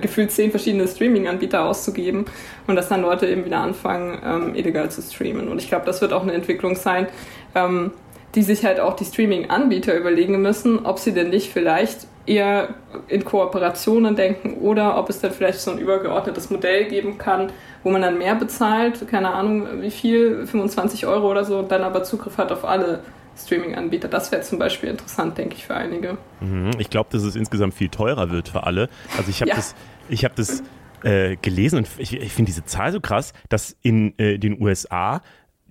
gefühlt 0.00 0.30
zehn 0.30 0.50
verschiedene 0.50 0.88
Streaming-Anbieter 0.88 1.64
auszugeben 1.64 2.24
und 2.66 2.76
dass 2.76 2.88
dann 2.88 3.02
Leute 3.02 3.26
eben 3.26 3.44
wieder 3.44 3.58
anfangen, 3.58 4.18
ähm, 4.24 4.54
illegal 4.54 4.90
zu 4.90 5.02
streamen. 5.02 5.48
Und 5.48 5.60
ich 5.60 5.68
glaube, 5.68 5.84
das 5.86 6.00
wird 6.00 6.12
auch 6.12 6.22
eine 6.22 6.32
Entwicklung 6.32 6.74
sein, 6.76 7.06
ähm, 7.54 7.92
die 8.34 8.42
sich 8.42 8.64
halt 8.64 8.80
auch 8.80 8.96
die 8.96 9.04
Streaming-Anbieter 9.04 9.96
überlegen 9.96 10.42
müssen, 10.42 10.84
ob 10.84 10.98
sie 10.98 11.12
denn 11.12 11.30
nicht 11.30 11.52
vielleicht 11.52 12.06
eher 12.26 12.74
in 13.08 13.24
Kooperationen 13.24 14.16
denken 14.16 14.54
oder 14.54 14.98
ob 14.98 15.10
es 15.10 15.20
dann 15.20 15.30
vielleicht 15.30 15.60
so 15.60 15.70
ein 15.70 15.78
übergeordnetes 15.78 16.50
Modell 16.50 16.86
geben 16.86 17.18
kann, 17.18 17.52
wo 17.82 17.90
man 17.90 18.02
dann 18.02 18.18
mehr 18.18 18.34
bezahlt, 18.34 19.06
keine 19.08 19.32
Ahnung 19.34 19.82
wie 19.82 19.90
viel, 19.90 20.46
25 20.46 21.06
Euro 21.06 21.30
oder 21.30 21.44
so, 21.44 21.58
und 21.58 21.70
dann 21.70 21.82
aber 21.82 22.02
Zugriff 22.02 22.38
hat 22.38 22.50
auf 22.50 22.64
alle 22.64 23.00
Streaming-Anbieter. 23.36 24.08
Das 24.08 24.32
wäre 24.32 24.42
zum 24.42 24.58
Beispiel 24.58 24.90
interessant, 24.90 25.36
denke 25.36 25.56
ich, 25.56 25.66
für 25.66 25.74
einige. 25.74 26.16
Mhm. 26.40 26.70
Ich 26.78 26.88
glaube, 26.88 27.10
dass 27.12 27.22
es 27.22 27.36
insgesamt 27.36 27.74
viel 27.74 27.88
teurer 27.88 28.30
wird 28.30 28.48
für 28.48 28.64
alle. 28.64 28.88
Also 29.16 29.30
ich 29.30 29.40
habe 29.40 29.50
ja. 29.50 29.56
das, 29.56 29.74
ich 30.08 30.24
habe 30.24 30.34
das 30.36 30.62
äh, 31.02 31.36
gelesen 31.36 31.78
und 31.78 31.88
ich, 31.98 32.14
ich 32.14 32.32
finde 32.32 32.50
diese 32.50 32.64
Zahl 32.64 32.92
so 32.92 33.00
krass, 33.00 33.32
dass 33.48 33.76
in 33.82 34.18
äh, 34.18 34.38
den 34.38 34.60
USA 34.62 35.20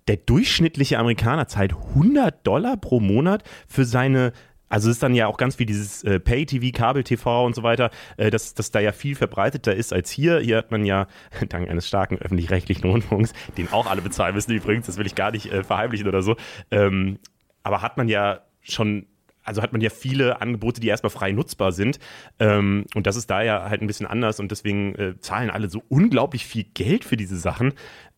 der 0.08 0.18
durchschnittliche 0.18 1.00
Amerikaner 1.00 1.48
zahlt 1.48 1.74
100 1.74 2.46
Dollar 2.46 2.78
pro 2.78 3.00
Monat 3.00 3.44
für 3.68 3.86
seine 3.86 4.34
also 4.74 4.90
es 4.90 4.96
ist 4.96 5.04
dann 5.04 5.14
ja 5.14 5.28
auch 5.28 5.38
ganz 5.38 5.60
wie 5.60 5.68
dieses 5.68 6.04
äh, 6.04 6.20
Pay-TV, 6.20 6.76
Kabel-TV 6.76 7.46
und 7.46 7.54
so 7.54 7.62
weiter, 7.62 7.92
äh, 8.18 8.32
dass 8.32 8.56
das 8.56 8.72
da 8.72 8.80
ja 8.80 8.92
viel 8.92 9.14
verbreiteter 9.14 9.76
ist 9.76 9.94
als 9.94 10.10
hier. 10.10 10.40
Hier 10.40 10.58
hat 10.58 10.72
man 10.72 10.84
ja 10.84 11.06
dank 11.50 11.70
eines 11.70 11.88
starken 11.88 12.18
öffentlich-rechtlichen 12.18 12.90
Rundfunks, 12.90 13.34
den 13.56 13.72
auch 13.72 13.86
alle 13.86 14.02
bezahlen 14.02 14.34
müssen 14.34 14.52
übrigens, 14.52 14.88
das 14.88 14.98
will 14.98 15.06
ich 15.06 15.14
gar 15.14 15.30
nicht 15.30 15.52
äh, 15.52 15.64
verheimlichen 15.64 16.08
oder 16.08 16.24
so, 16.24 16.38
ähm, 16.72 17.20
aber 17.62 17.84
hat 17.84 17.98
man 17.98 18.08
ja 18.08 18.40
schon 18.62 19.06
also 19.44 19.62
hat 19.62 19.74
man 19.74 19.82
ja 19.82 19.90
viele 19.90 20.42
Angebote, 20.42 20.80
die 20.80 20.88
erstmal 20.88 21.10
frei 21.10 21.32
nutzbar 21.32 21.72
sind. 21.72 22.00
Ähm, 22.40 22.86
und 22.96 23.08
das 23.08 23.16
ist 23.16 23.30
da 23.30 23.42
ja 23.42 23.70
halt 23.70 23.82
ein 23.82 23.88
bisschen 23.88 24.08
anders 24.08 24.40
und 24.40 24.52
deswegen 24.52 24.96
äh, 24.96 25.20
zahlen 25.20 25.50
alle 25.50 25.70
so 25.70 25.84
unglaublich 25.90 26.46
viel 26.46 26.64
Geld 26.74 27.04
für 27.06 27.18
diese 27.18 27.38
Sachen. 27.38 27.74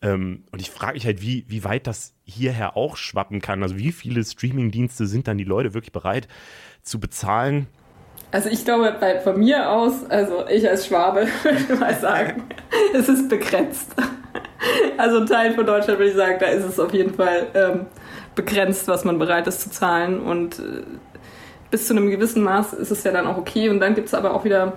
Ähm, 0.06 0.44
und 0.52 0.62
ich 0.62 0.70
frage 0.70 0.94
mich 0.94 1.06
halt, 1.06 1.22
wie, 1.22 1.46
wie 1.48 1.64
weit 1.64 1.88
das 1.88 2.14
hierher 2.26 2.78
auch 2.78 2.96
schwappen 2.96 3.42
kann. 3.42 3.64
Also 3.64 3.78
wie 3.78 3.92
viele 3.92 4.24
Streaming-Dienste 4.24 5.08
sind 5.08 5.28
dann 5.28 5.38
die 5.38 5.44
Leute 5.44 5.74
wirklich 5.74 5.92
bereit 5.92 6.28
zu 6.84 7.00
bezahlen? 7.00 7.68
Also 8.32 8.50
ich 8.50 8.66
glaube, 8.66 8.96
bei, 9.00 9.20
von 9.20 9.40
mir 9.40 9.72
aus, 9.72 10.08
also 10.10 10.48
ich 10.48 10.70
als 10.70 10.86
Schwabe 10.86 11.28
würde 11.44 11.80
mal 11.80 11.96
sagen, 11.96 12.44
es 12.94 13.10
ist 13.10 13.30
begrenzt. 13.30 13.96
Also 14.98 15.20
ein 15.20 15.28
Teil 15.28 15.54
von 15.54 15.66
Deutschland 15.66 16.00
würde 16.00 16.10
ich 16.12 16.18
sagen, 16.18 16.38
da 16.40 16.48
ist 16.48 16.64
es 16.64 16.80
auf 16.80 16.94
jeden 16.94 17.14
Fall 17.14 17.48
ähm, 17.54 17.86
begrenzt, 18.34 18.88
was 18.88 19.06
man 19.06 19.20
bereit 19.20 19.48
ist 19.48 19.62
zu 19.62 19.70
zahlen. 19.70 20.20
Und 20.20 20.60
äh, 20.60 20.84
bis 21.70 21.88
zu 21.88 21.94
einem 21.94 22.10
gewissen 22.10 22.42
Maß 22.42 22.74
ist 22.74 22.90
es 22.90 23.04
ja 23.04 23.12
dann 23.12 23.28
auch 23.28 23.38
okay. 23.38 23.70
Und 23.70 23.80
dann 23.80 23.94
gibt 23.96 24.08
es 24.08 24.14
aber 24.14 24.34
auch 24.34 24.44
wieder, 24.44 24.74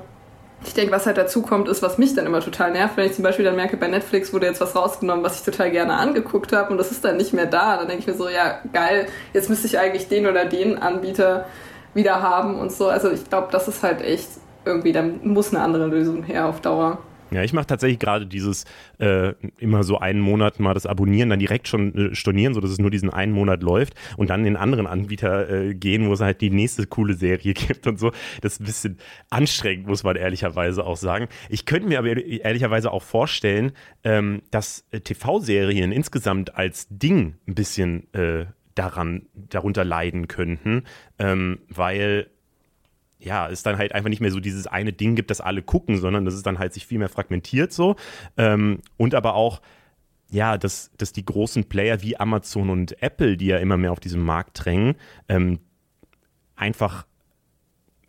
ich 0.65 0.75
denke, 0.75 0.93
was 0.93 1.07
halt 1.07 1.17
dazu 1.17 1.43
kommt, 1.43 1.69
ist, 1.69 1.83
was 1.83 1.99
mich 1.99 2.15
dann 2.15 2.27
immer 2.27 2.41
total 2.41 2.73
nervt, 2.73 2.97
wenn 2.97 3.07
ich 3.07 3.15
zum 3.15 3.23
Beispiel 3.23 3.45
dann 3.45 3.57
merke, 3.57 3.77
bei 3.77 3.87
Netflix 3.87 4.33
wurde 4.33 4.47
jetzt 4.47 4.61
was 4.61 4.75
rausgenommen, 4.75 5.25
was 5.25 5.39
ich 5.39 5.45
total 5.45 5.71
gerne 5.71 5.95
angeguckt 5.95 6.53
habe 6.53 6.71
und 6.71 6.79
das 6.79 6.91
ist 6.91 7.05
dann 7.05 7.17
nicht 7.17 7.33
mehr 7.33 7.47
da. 7.47 7.77
Dann 7.77 7.87
denke 7.87 8.01
ich 8.01 8.07
mir 8.07 8.15
so, 8.15 8.29
ja, 8.29 8.59
geil, 8.73 9.07
jetzt 9.33 9.49
müsste 9.49 9.67
ich 9.69 9.79
eigentlich 9.79 10.09
den 10.09 10.27
oder 10.27 10.45
den 10.45 10.79
Anbieter 10.79 11.47
wieder 11.95 12.23
haben 12.23 12.59
und 12.59 12.73
so. 12.73 12.89
Also 12.89 13.11
ich 13.11 13.29
glaube, 13.29 13.49
das 13.53 13.69
ist 13.69 13.83
halt 13.83 14.03
echt 14.03 14.29
irgendwie, 14.65 14.93
da 14.93 15.03
muss 15.03 15.55
eine 15.55 15.63
andere 15.63 15.87
Lösung 15.87 16.25
her 16.25 16.47
auf 16.47 16.61
Dauer. 16.61 16.99
Ja, 17.31 17.43
ich 17.43 17.53
mache 17.53 17.67
tatsächlich 17.67 17.99
gerade 17.99 18.27
dieses 18.27 18.65
äh, 18.99 19.35
immer 19.59 19.83
so 19.83 19.99
einen 19.99 20.21
Monat 20.21 20.61
mal 20.61 20.73
das 20.73 20.87
Abonnieren, 20.87 21.29
dann 21.29 21.39
direkt 21.39 21.69
schon 21.69 21.95
äh, 21.95 22.15
stornieren, 22.15 22.55
sodass 22.55 22.71
es 22.71 22.79
nur 22.79 22.91
diesen 22.91 23.11
einen 23.11 23.33
Monat 23.33 23.63
läuft 23.63 23.95
und 24.17 24.31
dann 24.31 24.47
in 24.47 24.57
anderen 24.57 24.87
Anbieter 24.87 25.49
äh, 25.51 25.75
gehen, 25.75 26.09
wo 26.09 26.15
es 26.15 26.21
halt 26.21 26.41
die 26.41 26.51
nächste 26.51 26.87
coole 26.87 27.15
Serie 27.15 27.53
gibt 27.55 27.87
und 27.87 27.99
so. 27.99 28.13
Das 28.41 28.55
ist 28.55 28.61
ein 28.61 28.65
bisschen 28.65 28.99
anstrengend, 29.29 29.87
muss 29.87 30.05
man 30.05 30.17
ehrlicherweise 30.17 30.85
auch 30.85 30.97
sagen. 30.97 31.29
Ich 31.51 31.67
könnte 31.67 31.89
mir 31.89 31.99
aber 31.99 32.17
ehrlicherweise 32.17 32.93
auch 32.93 33.03
vorstellen, 33.03 33.73
ähm, 34.05 34.43
dass 34.51 34.87
äh, 34.91 35.01
TV-Serien 35.01 35.93
insgesamt 35.93 36.55
als 36.57 36.87
Ding 36.89 37.35
ein 37.47 37.55
bisschen 37.55 38.13
äh, 38.15 38.47
daran, 38.75 39.27
darunter 39.35 39.85
leiden 39.85 40.29
könnten, 40.29 40.85
ähm, 41.19 41.59
weil 41.69 42.31
ja, 43.19 43.49
es 43.49 43.63
dann 43.63 43.79
halt 43.79 43.93
einfach 43.93 44.11
nicht 44.11 44.21
mehr 44.21 44.31
so 44.31 44.41
dieses 44.41 44.67
eine 44.67 44.93
Ding 44.93 45.17
gibt, 45.17 45.31
das 45.31 45.41
alle 45.41 45.63
gucken, 45.63 45.99
sondern 45.99 46.25
dass 46.25 46.35
es 46.35 46.43
dann 46.43 46.59
halt 46.59 46.73
sich 46.73 46.87
viel 46.87 46.99
mehr 46.99 47.09
fragmentiert 47.09 47.73
so. 47.73 47.97
Ähm, 48.37 48.81
und 48.97 49.15
aber 49.15 49.35
auch, 49.35 49.61
ja, 50.31 50.59
dass, 50.59 50.91
dass 50.99 51.13
die 51.13 51.25
großen 51.25 51.65
Player 51.65 52.03
wie 52.03 52.19
Amazon 52.19 52.71
und 52.71 53.03
Apple, 53.03 53.37
die 53.37 53.47
ja 53.47 53.59
immer 53.59 53.77
mehr 53.77 53.93
auf 53.93 54.01
diesem 54.01 54.23
Markt 54.23 54.65
drängen, 54.65 54.95
ähm, 55.29 55.59
einfach 56.55 57.07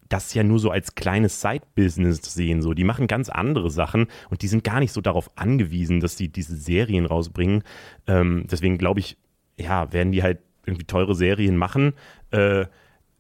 das 0.10 0.34
ja 0.34 0.44
nur 0.44 0.60
so 0.60 0.72
als 0.72 0.96
kleines 0.96 1.40
Side-Business 1.40 2.22
sehen. 2.34 2.62
So. 2.62 2.74
Die 2.74 2.84
machen 2.84 3.08
ganz 3.08 3.30
andere 3.30 3.70
Sachen 3.70 4.08
und 4.30 4.42
die 4.42 4.48
sind 4.48 4.64
gar 4.64 4.80
nicht 4.80 4.92
so 4.92 5.02
darauf 5.02 5.30
angewiesen, 5.38 6.00
dass 6.00 6.18
sie 6.18 6.30
diese 6.30 6.56
Serien 6.56 7.06
rausbringen. 7.06 7.64
Ähm, 8.08 8.46
deswegen 8.52 8.80
glaube 8.80 9.00
ich, 9.00 9.18
ja, 9.58 9.94
werden 9.94 10.12
die 10.12 10.24
halt 10.24 10.40
irgendwie 10.66 10.86
teure 10.86 11.16
Serien 11.16 11.58
machen. 11.58 11.94
Äh, 12.32 12.66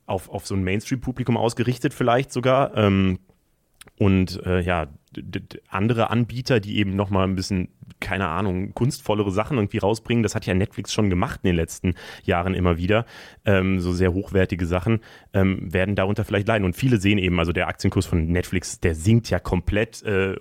auf, 0.09 0.29
auf 0.29 0.45
so 0.47 0.55
ein 0.55 0.63
Mainstream-Publikum 0.63 1.37
ausgerichtet 1.37 1.93
vielleicht 1.93 2.31
sogar. 2.31 2.75
Ähm, 2.75 3.19
und 3.97 4.45
äh, 4.45 4.61
ja, 4.61 4.87
andere 5.69 6.09
Anbieter, 6.09 6.59
die 6.59 6.77
eben 6.77 6.95
nochmal 6.95 7.27
ein 7.27 7.35
bisschen, 7.35 7.69
keine 7.99 8.27
Ahnung, 8.27 8.73
kunstvollere 8.73 9.31
Sachen 9.31 9.57
irgendwie 9.57 9.79
rausbringen, 9.79 10.23
das 10.23 10.35
hat 10.35 10.45
ja 10.45 10.53
Netflix 10.53 10.93
schon 10.93 11.09
gemacht 11.09 11.41
in 11.43 11.47
den 11.47 11.55
letzten 11.55 11.95
Jahren 12.23 12.53
immer 12.53 12.77
wieder, 12.77 13.05
ähm, 13.45 13.79
so 13.79 13.91
sehr 13.91 14.13
hochwertige 14.13 14.65
Sachen, 14.65 14.99
ähm, 15.33 15.73
werden 15.73 15.95
darunter 15.95 16.23
vielleicht 16.23 16.47
leiden. 16.47 16.65
Und 16.65 16.75
viele 16.75 16.97
sehen 16.97 17.17
eben, 17.17 17.39
also 17.39 17.51
der 17.51 17.67
Aktienkurs 17.67 18.05
von 18.05 18.27
Netflix, 18.27 18.79
der 18.79 18.95
sinkt 18.95 19.29
ja 19.29 19.39
komplett 19.39 20.03
äh, 20.03 20.35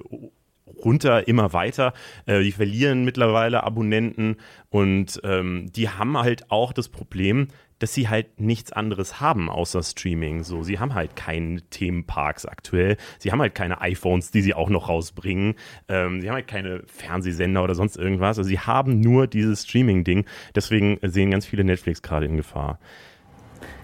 runter, 0.84 1.26
immer 1.26 1.52
weiter. 1.52 1.92
Äh, 2.26 2.42
die 2.42 2.52
verlieren 2.52 3.04
mittlerweile 3.04 3.64
Abonnenten 3.64 4.36
und 4.70 5.20
ähm, 5.24 5.70
die 5.74 5.88
haben 5.88 6.16
halt 6.18 6.50
auch 6.50 6.72
das 6.72 6.88
Problem, 6.88 7.48
dass 7.79 7.95
sie 7.95 8.09
halt 8.09 8.41
nichts 8.41 8.72
anderes 8.72 9.20
haben 9.20 9.49
außer 9.51 9.83
Streaming. 9.83 10.43
So, 10.43 10.62
sie 10.62 10.79
haben 10.79 10.95
halt 10.95 11.16
keine 11.16 11.62
Themenparks 11.70 12.47
aktuell. 12.47 12.97
Sie 13.18 13.33
haben 13.33 13.41
halt 13.41 13.55
keine 13.55 13.81
iPhones, 13.81 14.31
die 14.31 14.43
sie 14.43 14.55
auch 14.55 14.68
noch 14.68 14.89
rausbringen. 14.89 15.55
Ähm, 15.89 16.20
sie 16.20 16.29
haben 16.29 16.35
halt 16.35 16.49
keine 16.49 16.83
Fernsehsender 16.87 17.62
oder 17.62 17.74
sonst 17.74 17.97
irgendwas. 17.97 18.39
Also 18.39 18.49
sie 18.49 18.61
haben 18.61 19.01
nur 19.01 19.26
dieses 19.26 19.64
Streaming-Ding. 19.64 20.24
Deswegen 20.55 20.99
sehen 21.03 21.31
ganz 21.31 21.47
viele 21.47 21.64
Netflix 21.64 22.03
gerade 22.03 22.26
in 22.26 22.37
Gefahr. 22.37 22.79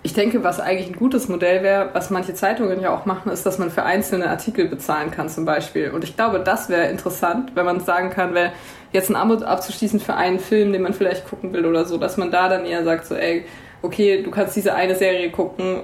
ich 0.03 0.13
denke, 0.13 0.45
was 0.45 0.61
eigentlich 0.61 0.89
ein 0.89 0.97
gutes 0.97 1.29
Modell 1.29 1.63
wäre, 1.63 1.91
was 1.95 2.11
manche 2.11 2.35
Zeitungen 2.35 2.81
ja 2.81 2.95
auch 2.95 3.07
machen, 3.07 3.33
ist, 3.33 3.47
dass 3.47 3.59
man 3.59 3.71
für 3.71 3.85
einzelne 3.85 4.29
Artikel 4.29 4.69
bezahlen 4.69 5.11
kann 5.11 5.29
zum 5.31 5.47
Beispiel. 5.47 5.91
Und 5.91 6.05
ich 6.05 6.15
glaube, 6.15 6.41
das 6.41 6.69
wäre 6.69 6.91
interessant, 6.91 7.53
wenn 7.55 7.65
man 7.65 7.81
sagen 7.81 8.11
kann, 8.11 8.35
wer 8.35 8.53
jetzt 8.93 9.09
ein 9.11 9.17
Abo 9.17 9.43
abzuschließen 9.43 10.01
für 10.01 10.15
einen 10.15 10.41
Film, 10.41 10.73
den 10.73 10.83
man 10.83 10.93
vielleicht 10.93 11.27
gucken 11.27 11.53
will 11.53 11.65
oder 11.65 11.85
so, 11.87 11.97
dass 11.97 12.17
man 12.17 12.31
da 12.31 12.49
dann 12.49 12.67
eher 12.67 12.85
sagt, 12.85 13.07
so, 13.07 13.15
ey, 13.15 13.45
okay, 13.85 14.23
du 14.23 14.31
kannst 14.31 14.57
diese 14.57 14.75
eine 14.75 14.95
Serie 14.95 15.31
gucken, 15.31 15.81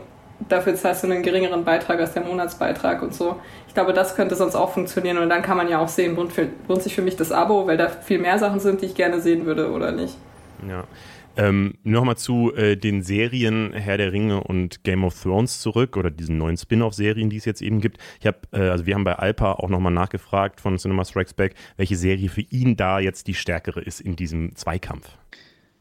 dafür 0.48 0.74
zahlst 0.74 1.02
du 1.02 1.08
einen 1.08 1.22
geringeren 1.22 1.64
Beitrag 1.64 2.00
als 2.00 2.14
der 2.14 2.24
Monatsbeitrag 2.24 3.02
und 3.02 3.14
so. 3.14 3.36
Ich 3.68 3.74
glaube, 3.74 3.92
das 3.92 4.16
könnte 4.16 4.34
sonst 4.34 4.54
auch 4.54 4.72
funktionieren 4.72 5.18
und 5.18 5.28
dann 5.28 5.42
kann 5.42 5.56
man 5.56 5.68
ja 5.68 5.78
auch 5.78 5.88
sehen, 5.88 6.16
lohnt 6.16 6.82
sich 6.82 6.94
für 6.94 7.02
mich 7.02 7.16
das 7.16 7.30
Abo, 7.30 7.66
weil 7.66 7.76
da 7.76 7.88
viel 7.88 8.18
mehr 8.18 8.38
Sachen 8.38 8.58
sind, 8.60 8.82
die 8.82 8.86
ich 8.86 8.94
gerne 8.94 9.20
sehen 9.20 9.46
würde 9.46 9.70
oder 9.70 9.92
nicht. 9.92 10.16
Ja. 10.68 10.84
Ähm, 11.36 11.74
Nochmal 11.84 12.16
zu 12.16 12.52
äh, 12.54 12.76
den 12.76 13.02
Serien 13.02 13.72
Herr 13.72 13.96
der 13.96 14.12
Ringe 14.12 14.42
und 14.42 14.82
Game 14.82 15.04
of 15.04 15.20
Thrones 15.22 15.60
zurück 15.60 15.96
oder 15.96 16.10
diesen 16.10 16.38
neuen 16.38 16.56
Spin-off-Serien, 16.56 17.30
die 17.30 17.36
es 17.36 17.44
jetzt 17.44 17.62
eben 17.62 17.80
gibt. 17.80 17.98
Ich 18.18 18.26
habe, 18.26 18.38
äh, 18.52 18.68
also 18.68 18.84
wir 18.84 18.94
haben 18.94 19.04
bei 19.04 19.14
Alpa 19.14 19.52
auch 19.52 19.68
nochmal 19.68 19.92
nachgefragt 19.92 20.60
von 20.60 20.76
Cinema 20.76 21.04
Strikes 21.04 21.34
Back, 21.34 21.54
welche 21.76 21.96
Serie 21.96 22.28
für 22.28 22.40
ihn 22.40 22.76
da 22.76 22.98
jetzt 22.98 23.28
die 23.28 23.34
stärkere 23.34 23.80
ist 23.80 24.00
in 24.00 24.16
diesem 24.16 24.56
Zweikampf. 24.56 25.08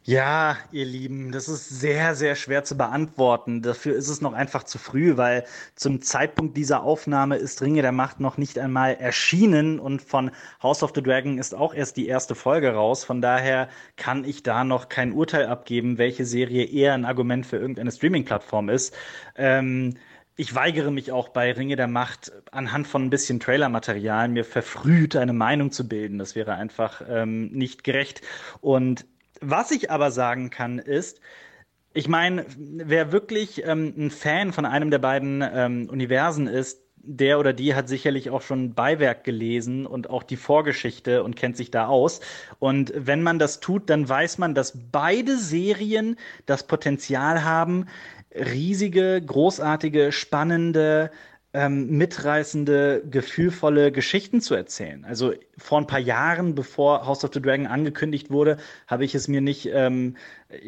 Ja, 0.09 0.57
ihr 0.71 0.85
Lieben, 0.85 1.31
das 1.31 1.47
ist 1.47 1.69
sehr, 1.69 2.15
sehr 2.15 2.33
schwer 2.33 2.63
zu 2.63 2.75
beantworten. 2.75 3.61
Dafür 3.61 3.95
ist 3.95 4.09
es 4.09 4.21
noch 4.21 4.33
einfach 4.33 4.63
zu 4.63 4.79
früh, 4.79 5.17
weil 5.17 5.43
zum 5.75 6.01
Zeitpunkt 6.01 6.57
dieser 6.57 6.81
Aufnahme 6.81 7.35
ist 7.35 7.61
Ringe 7.61 7.83
der 7.83 7.91
Macht 7.91 8.19
noch 8.19 8.35
nicht 8.35 8.57
einmal 8.57 8.95
erschienen 8.95 9.79
und 9.79 10.01
von 10.01 10.31
House 10.63 10.81
of 10.81 10.93
the 10.95 11.03
Dragon 11.03 11.37
ist 11.37 11.53
auch 11.53 11.75
erst 11.75 11.95
die 11.95 12.07
erste 12.07 12.33
Folge 12.33 12.73
raus. 12.73 13.03
Von 13.03 13.21
daher 13.21 13.69
kann 13.97 14.25
ich 14.25 14.41
da 14.41 14.63
noch 14.63 14.89
kein 14.89 15.13
Urteil 15.13 15.45
abgeben, 15.45 15.99
welche 15.99 16.25
Serie 16.25 16.65
eher 16.65 16.95
ein 16.95 17.05
Argument 17.05 17.45
für 17.45 17.57
irgendeine 17.57 17.91
Streaming-Plattform 17.91 18.69
ist. 18.69 18.95
Ähm, 19.35 19.93
ich 20.35 20.55
weigere 20.55 20.89
mich 20.89 21.11
auch 21.11 21.29
bei 21.29 21.51
Ringe 21.51 21.75
der 21.75 21.87
Macht 21.87 22.31
anhand 22.51 22.87
von 22.87 23.03
ein 23.03 23.09
bisschen 23.11 23.39
Trailermaterial 23.39 24.27
mir 24.27 24.43
verfrüht 24.43 25.15
eine 25.15 25.33
Meinung 25.33 25.71
zu 25.71 25.87
bilden. 25.87 26.17
Das 26.17 26.33
wäre 26.33 26.55
einfach 26.55 27.03
ähm, 27.07 27.51
nicht 27.51 27.83
gerecht. 27.83 28.23
Und 28.59 29.05
was 29.41 29.71
ich 29.71 29.91
aber 29.91 30.11
sagen 30.11 30.49
kann, 30.49 30.79
ist, 30.79 31.19
ich 31.93 32.07
meine, 32.07 32.45
wer 32.57 33.11
wirklich 33.11 33.65
ähm, 33.65 33.93
ein 33.97 34.11
Fan 34.11 34.53
von 34.53 34.65
einem 34.65 34.91
der 34.91 34.99
beiden 34.99 35.41
ähm, 35.41 35.89
Universen 35.89 36.47
ist, 36.47 36.81
der 37.01 37.39
oder 37.39 37.53
die 37.53 37.75
hat 37.75 37.87
sicherlich 37.87 38.29
auch 38.29 38.41
schon 38.41 38.73
Beiwerk 38.73 39.23
gelesen 39.23 39.85
und 39.85 40.09
auch 40.09 40.23
die 40.23 40.35
Vorgeschichte 40.35 41.23
und 41.23 41.35
kennt 41.35 41.57
sich 41.57 41.71
da 41.71 41.87
aus. 41.87 42.19
Und 42.59 42.93
wenn 42.95 43.23
man 43.23 43.39
das 43.39 43.59
tut, 43.59 43.89
dann 43.89 44.07
weiß 44.07 44.37
man, 44.37 44.53
dass 44.53 44.77
beide 44.91 45.37
Serien 45.37 46.17
das 46.45 46.67
Potenzial 46.67 47.43
haben, 47.43 47.87
riesige, 48.33 49.21
großartige, 49.25 50.11
spannende, 50.11 51.11
ähm, 51.53 51.97
mitreißende, 51.97 53.03
gefühlvolle 53.09 53.91
Geschichten 53.91 54.41
zu 54.41 54.53
erzählen. 54.53 55.03
Also 55.05 55.33
vor 55.57 55.79
ein 55.79 55.87
paar 55.87 55.99
Jahren, 55.99 56.53
bevor 56.53 57.05
House 57.07 57.23
of 57.23 57.31
the 57.33 57.41
Dragon 57.41 57.65
angekündigt 57.65 58.29
wurde, 58.29 58.57
habe 58.87 59.05
ich 59.05 59.15
es 59.15 59.27
mir 59.27 59.41
nicht 59.41 59.67
ähm, 59.71 60.15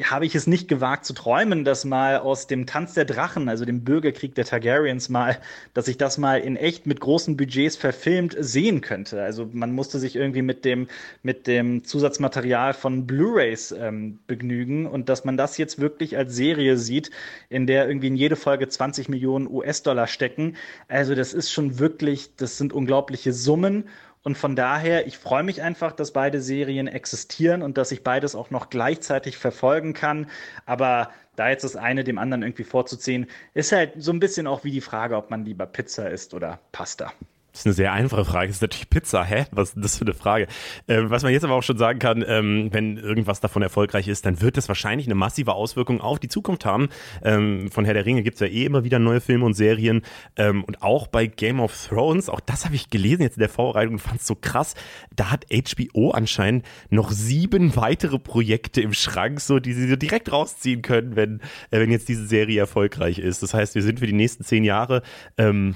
habe 0.04 0.28
ich 0.28 0.36
es 0.36 0.46
nicht 0.46 0.68
gewagt 0.68 1.06
zu 1.06 1.14
träumen, 1.14 1.66
dass 1.66 1.86
mal 1.86 2.20
aus 2.20 2.46
dem 2.46 2.68
Tanz 2.68 2.94
der 2.94 3.06
Drachen, 3.06 3.50
also 3.50 3.66
dem 3.66 3.84
Bürgerkrieg 3.84 4.36
der 4.36 4.46
Targaryens 4.46 5.10
mal, 5.10 5.40
dass 5.74 5.88
ich 5.88 5.98
das 5.98 6.20
mal 6.20 6.40
in 6.40 6.56
echt 6.56 6.86
mit 6.86 7.00
großen 7.00 7.36
Budgets 7.36 7.78
verfilmt 7.78 8.36
sehen 8.38 8.82
könnte. 8.82 9.24
Also 9.24 9.50
man 9.52 9.72
musste 9.72 9.98
sich 9.98 10.16
irgendwie 10.16 10.44
mit 10.44 10.66
dem, 10.66 10.88
mit 11.24 11.48
dem 11.48 11.84
Zusatzmaterial 11.84 12.76
von 12.76 13.08
Blu-rays 13.08 13.72
ähm, 13.72 14.20
begnügen 14.28 14.86
und 14.86 15.10
dass 15.10 15.26
man 15.26 15.36
das 15.36 15.58
jetzt 15.58 15.80
wirklich 15.80 16.16
als 16.16 16.36
Serie 16.36 16.78
sieht, 16.78 17.10
in 17.50 17.66
der 17.66 17.88
irgendwie 17.88 18.08
in 18.08 18.16
jede 18.16 18.36
Folge 18.36 18.68
20 18.68 19.10
Millionen 19.10 19.48
US-Dollar 19.48 20.06
stecken. 20.06 20.58
Also 20.90 21.16
das 21.16 21.34
ist 21.34 21.52
schon 21.52 21.80
wirklich, 21.80 22.36
das 22.36 22.60
sind 22.60 22.72
unglaubliche 22.72 23.34
Summen. 23.34 23.86
Und 24.24 24.38
von 24.38 24.56
daher, 24.56 25.08
ich 25.08 25.18
freue 25.18 25.44
mich 25.44 25.62
einfach, 25.62 25.94
dass 25.94 26.14
beide 26.14 26.42
Serien 26.42 26.88
existieren 26.88 27.64
und 27.64 27.78
dass 27.78 27.92
ich 27.92 28.04
beides 28.04 28.36
auch 28.36 28.52
noch 28.52 28.70
gleichzeitig 28.70 29.38
verfolgen 29.38 29.94
kann. 29.94 30.30
Aber 30.66 31.12
da 31.36 31.50
jetzt 31.50 31.64
das 31.64 31.76
eine 31.76 32.04
dem 32.04 32.18
anderen 32.20 32.44
irgendwie 32.44 32.64
vorzuziehen, 32.64 33.28
ist 33.54 33.72
halt 33.72 33.94
so 33.98 34.12
ein 34.12 34.20
bisschen 34.20 34.46
auch 34.48 34.64
wie 34.64 34.72
die 34.72 34.82
Frage, 34.82 35.18
ob 35.18 35.32
man 35.32 35.46
lieber 35.46 35.66
Pizza 35.66 36.10
isst 36.12 36.34
oder 36.34 36.60
Pasta. 36.72 37.12
Das 37.52 37.62
ist 37.62 37.66
eine 37.66 37.74
sehr 37.74 37.92
einfache 37.92 38.24
Frage. 38.24 38.48
Das 38.48 38.58
ist 38.58 38.62
natürlich 38.62 38.90
Pizza. 38.90 39.26
Hä? 39.26 39.46
Was 39.52 39.70
ist 39.70 39.84
das 39.84 39.98
für 39.98 40.06
eine 40.06 40.14
Frage? 40.14 40.48
Ähm, 40.88 41.10
was 41.10 41.24
man 41.24 41.34
jetzt 41.34 41.44
aber 41.44 41.56
auch 41.56 41.64
schon 41.64 41.78
sagen 41.78 42.00
kann, 42.00 42.24
ähm, 42.26 42.70
wenn 42.72 42.98
irgendwas 42.98 43.42
davon 43.42 43.62
erfolgreich 43.62 44.08
ist, 44.08 44.26
dann 44.26 44.42
wird 44.42 44.56
das 44.56 44.70
wahrscheinlich 44.70 45.08
eine 45.08 45.16
massive 45.16 45.54
Auswirkung 45.54 46.00
auf 46.00 46.20
die 46.20 46.30
Zukunft 46.30 46.66
haben. 46.66 46.88
Ähm, 47.24 47.70
von 47.70 47.84
Herr 47.84 47.94
der 47.94 48.06
Ringe 48.06 48.24
gibt 48.24 48.36
es 48.36 48.40
ja 48.40 48.48
eh 48.48 48.66
immer 48.66 48.86
wieder 48.86 49.00
neue 49.00 49.20
Filme 49.20 49.46
und 49.46 49.54
Serien. 49.54 50.02
Ähm, 50.38 50.64
und 50.64 50.82
auch 50.82 51.08
bei 51.08 51.28
Game 51.28 51.60
of 51.60 51.88
Thrones, 51.90 52.30
auch 52.30 52.40
das 52.40 52.64
habe 52.64 52.76
ich 52.76 52.90
gelesen 52.90 53.24
jetzt 53.24 53.36
in 53.36 53.42
der 53.42 53.50
Vorbereitung 53.50 53.96
und 53.96 54.00
fand 54.00 54.22
es 54.22 54.28
so 54.28 54.36
krass. 54.36 54.76
Da 55.14 55.30
hat 55.30 55.46
HBO 55.52 56.12
anscheinend 56.12 56.66
noch 56.90 57.12
sieben 57.12 57.76
weitere 57.76 58.18
Projekte 58.18 58.80
im 58.80 58.94
Schrank, 58.94 59.42
so 59.42 59.60
die 59.60 59.74
sie 59.74 59.90
so 59.90 59.98
direkt 59.98 60.32
rausziehen 60.32 60.82
können, 60.82 61.18
wenn, 61.18 61.42
äh, 61.70 61.80
wenn 61.80 61.92
jetzt 61.92 62.08
diese 62.08 62.26
Serie 62.26 62.62
erfolgreich 62.62 63.20
ist. 63.20 63.44
Das 63.44 63.54
heißt, 63.54 63.76
wir 63.76 63.84
sind 63.84 64.00
für 64.00 64.08
die 64.08 64.14
nächsten 64.14 64.46
zehn 64.46 64.64
Jahre 64.64 65.02
ähm, 65.38 65.76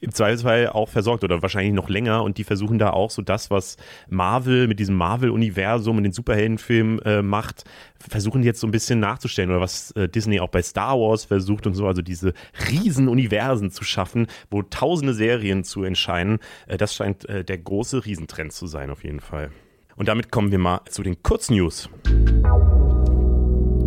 im 0.00 0.12
Zweifelsfall 0.12 0.68
auch 0.68 0.88
versorgt 0.88 1.24
oder 1.24 1.42
wahrscheinlich 1.42 1.74
noch 1.74 1.88
länger 1.88 2.22
und 2.22 2.38
die 2.38 2.44
versuchen 2.44 2.78
da 2.78 2.90
auch 2.90 3.10
so 3.10 3.22
das, 3.22 3.50
was 3.50 3.76
Marvel 4.08 4.66
mit 4.66 4.78
diesem 4.78 4.96
Marvel-Universum 4.96 5.98
und 5.98 6.04
den 6.04 6.12
Superheldenfilmen 6.12 7.00
äh, 7.00 7.22
macht, 7.22 7.64
versuchen 7.98 8.42
jetzt 8.42 8.60
so 8.60 8.66
ein 8.66 8.70
bisschen 8.70 9.00
nachzustellen 9.00 9.50
oder 9.50 9.60
was 9.60 9.90
äh, 9.92 10.08
Disney 10.08 10.40
auch 10.40 10.48
bei 10.48 10.62
Star 10.62 10.98
Wars 10.98 11.24
versucht 11.24 11.66
und 11.66 11.74
so, 11.74 11.86
also 11.86 12.02
diese 12.02 12.32
riesen 12.70 13.08
Universen 13.08 13.70
zu 13.70 13.84
schaffen, 13.84 14.26
wo 14.50 14.62
tausende 14.62 15.14
Serien 15.14 15.64
zu 15.64 15.84
entscheiden. 15.84 16.38
Äh, 16.66 16.78
das 16.78 16.94
scheint 16.94 17.28
äh, 17.28 17.44
der 17.44 17.58
große 17.58 18.04
Riesentrend 18.04 18.52
zu 18.52 18.66
sein 18.66 18.90
auf 18.90 19.04
jeden 19.04 19.20
Fall. 19.20 19.50
Und 19.96 20.08
damit 20.08 20.30
kommen 20.30 20.50
wir 20.50 20.58
mal 20.58 20.80
zu 20.88 21.02
den 21.02 21.22
Kurznews. 21.22 21.90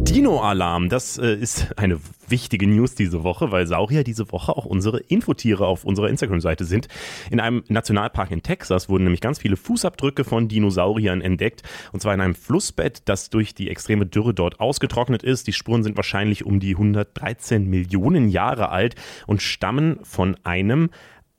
Dino-Alarm, 0.03 0.89
das 0.89 1.17
äh, 1.17 1.33
ist 1.33 1.77
eine 1.77 1.97
wichtige 2.27 2.67
News 2.67 2.95
diese 2.95 3.23
Woche, 3.23 3.51
weil 3.51 3.67
Saurier 3.67 4.03
diese 4.03 4.33
Woche 4.33 4.55
auch 4.55 4.65
unsere 4.65 4.99
Infotiere 4.99 5.65
auf 5.65 5.85
unserer 5.85 6.09
Instagram-Seite 6.09 6.65
sind. 6.65 6.89
In 7.31 7.39
einem 7.39 7.63
Nationalpark 7.69 8.31
in 8.31 8.43
Texas 8.43 8.89
wurden 8.89 9.05
nämlich 9.05 9.21
ganz 9.21 9.39
viele 9.39 9.55
Fußabdrücke 9.55 10.25
von 10.25 10.49
Dinosauriern 10.49 11.21
entdeckt. 11.21 11.63
Und 11.93 12.01
zwar 12.01 12.13
in 12.13 12.21
einem 12.21 12.35
Flussbett, 12.35 13.03
das 13.05 13.29
durch 13.29 13.55
die 13.55 13.69
extreme 13.69 14.05
Dürre 14.05 14.33
dort 14.33 14.59
ausgetrocknet 14.59 15.23
ist. 15.23 15.47
Die 15.47 15.53
Spuren 15.53 15.83
sind 15.83 15.95
wahrscheinlich 15.95 16.45
um 16.45 16.59
die 16.59 16.71
113 16.71 17.65
Millionen 17.65 18.27
Jahre 18.27 18.69
alt 18.69 18.95
und 19.25 19.41
stammen 19.41 19.99
von 20.03 20.35
einem 20.43 20.89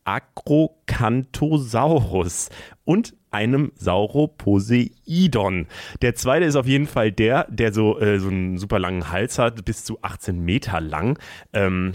Acrocanthosaurus 0.05 2.49
und 2.85 3.15
einem 3.35 3.73
Sauroposeidon. 3.75 5.67
Der 6.01 6.15
zweite 6.15 6.47
ist 6.47 6.57
auf 6.57 6.67
jeden 6.67 6.87
Fall 6.87 7.13
der, 7.13 7.47
der 7.51 7.73
so, 7.73 8.01
äh, 8.01 8.19
so 8.19 8.29
einen 8.29 8.57
super 8.59 8.79
langen 8.79 9.11
Hals 9.11 9.39
hat, 9.39 9.65
bis 9.65 9.85
zu 9.85 9.99
18 10.03 10.43
Meter 10.43 10.81
lang. 10.81 11.19
Ähm, 11.53 11.93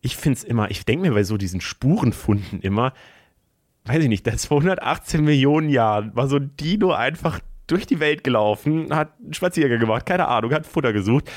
ich 0.00 0.16
finde 0.16 0.38
es 0.38 0.44
immer, 0.44 0.70
ich 0.70 0.84
denke 0.84 1.08
mir 1.08 1.14
bei 1.14 1.22
so 1.22 1.36
diesen 1.36 1.60
Spurenfunden 1.60 2.60
immer, 2.60 2.92
weiß 3.84 4.02
ich 4.02 4.08
nicht, 4.08 4.26
das 4.26 4.46
vor 4.46 4.58
118 4.58 5.24
Millionen 5.24 5.68
Jahren 5.68 6.14
war 6.14 6.28
so 6.28 6.36
ein 6.36 6.56
Dino 6.58 6.92
einfach 6.92 7.40
durch 7.68 7.86
die 7.86 8.00
Welt 8.00 8.24
gelaufen, 8.24 8.94
hat 8.94 9.12
einen 9.20 9.32
Spaziergang 9.32 9.78
gemacht, 9.78 10.04
keine 10.04 10.28
Ahnung, 10.28 10.52
hat 10.52 10.66
Futter 10.66 10.92
gesucht 10.92 11.30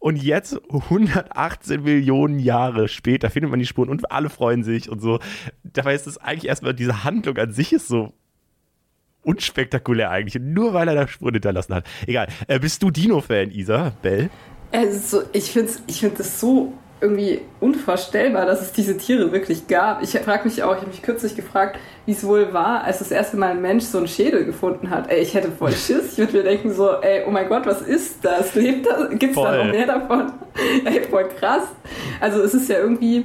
und 0.00 0.16
jetzt, 0.16 0.58
118 0.70 1.82
Millionen 1.82 2.38
Jahre 2.38 2.88
später, 2.88 3.28
findet 3.28 3.50
man 3.50 3.60
die 3.60 3.66
Spuren 3.66 3.90
und 3.90 4.10
alle 4.10 4.30
freuen 4.30 4.64
sich 4.64 4.88
und 4.88 5.00
so. 5.00 5.20
Dabei 5.62 5.94
ist 5.94 6.06
es 6.06 6.16
eigentlich 6.16 6.48
erstmal, 6.48 6.72
diese 6.72 7.04
Handlung 7.04 7.36
an 7.36 7.52
sich 7.52 7.74
ist 7.74 7.86
so 7.86 8.14
unspektakulär 9.30 10.10
eigentlich. 10.10 10.42
Nur 10.42 10.74
weil 10.74 10.88
er 10.88 10.94
da 10.94 11.08
Spuren 11.08 11.34
hinterlassen 11.34 11.74
hat. 11.74 11.84
Egal. 12.06 12.28
Äh, 12.46 12.58
bist 12.58 12.82
du 12.82 12.90
Dino-Fan, 12.90 13.50
Isa? 13.50 13.92
Bell? 14.02 14.30
Also, 14.72 15.22
ich 15.32 15.50
finde 15.50 15.72
ich 15.86 16.00
find 16.00 16.18
das 16.18 16.40
so 16.40 16.72
irgendwie 17.00 17.40
unvorstellbar, 17.60 18.46
dass 18.46 18.60
es 18.60 18.72
diese 18.72 18.96
Tiere 18.96 19.32
wirklich 19.32 19.66
gab. 19.66 20.02
Ich 20.02 20.10
frage 20.10 20.44
mich 20.44 20.62
auch, 20.62 20.72
ich 20.72 20.80
habe 20.80 20.90
mich 20.90 21.02
kürzlich 21.02 21.34
gefragt, 21.34 21.78
wie 22.06 22.12
es 22.12 22.24
wohl 22.24 22.52
war, 22.52 22.84
als 22.84 22.98
das 22.98 23.10
erste 23.10 23.36
Mal 23.36 23.52
ein 23.52 23.62
Mensch 23.62 23.84
so 23.84 23.98
einen 23.98 24.08
Schädel 24.08 24.44
gefunden 24.44 24.90
hat. 24.90 25.10
Ey, 25.10 25.20
ich 25.20 25.34
hätte 25.34 25.50
voll 25.50 25.72
Schiss. 25.72 26.12
Ich 26.12 26.18
würde 26.18 26.38
mir 26.38 26.42
denken 26.42 26.72
so, 26.72 27.00
ey, 27.00 27.24
oh 27.26 27.30
mein 27.30 27.48
Gott, 27.48 27.66
was 27.66 27.82
ist 27.82 28.22
das? 28.22 28.54
Lebt 28.54 28.86
das? 28.86 29.10
Gibt 29.10 29.36
es 29.36 29.42
da 29.42 29.64
noch 29.64 29.72
mehr 29.72 29.86
davon? 29.86 30.32
Ey, 30.84 31.02
voll 31.04 31.28
krass. 31.38 31.64
Also 32.20 32.42
es 32.42 32.54
ist 32.54 32.68
ja 32.68 32.78
irgendwie 32.78 33.24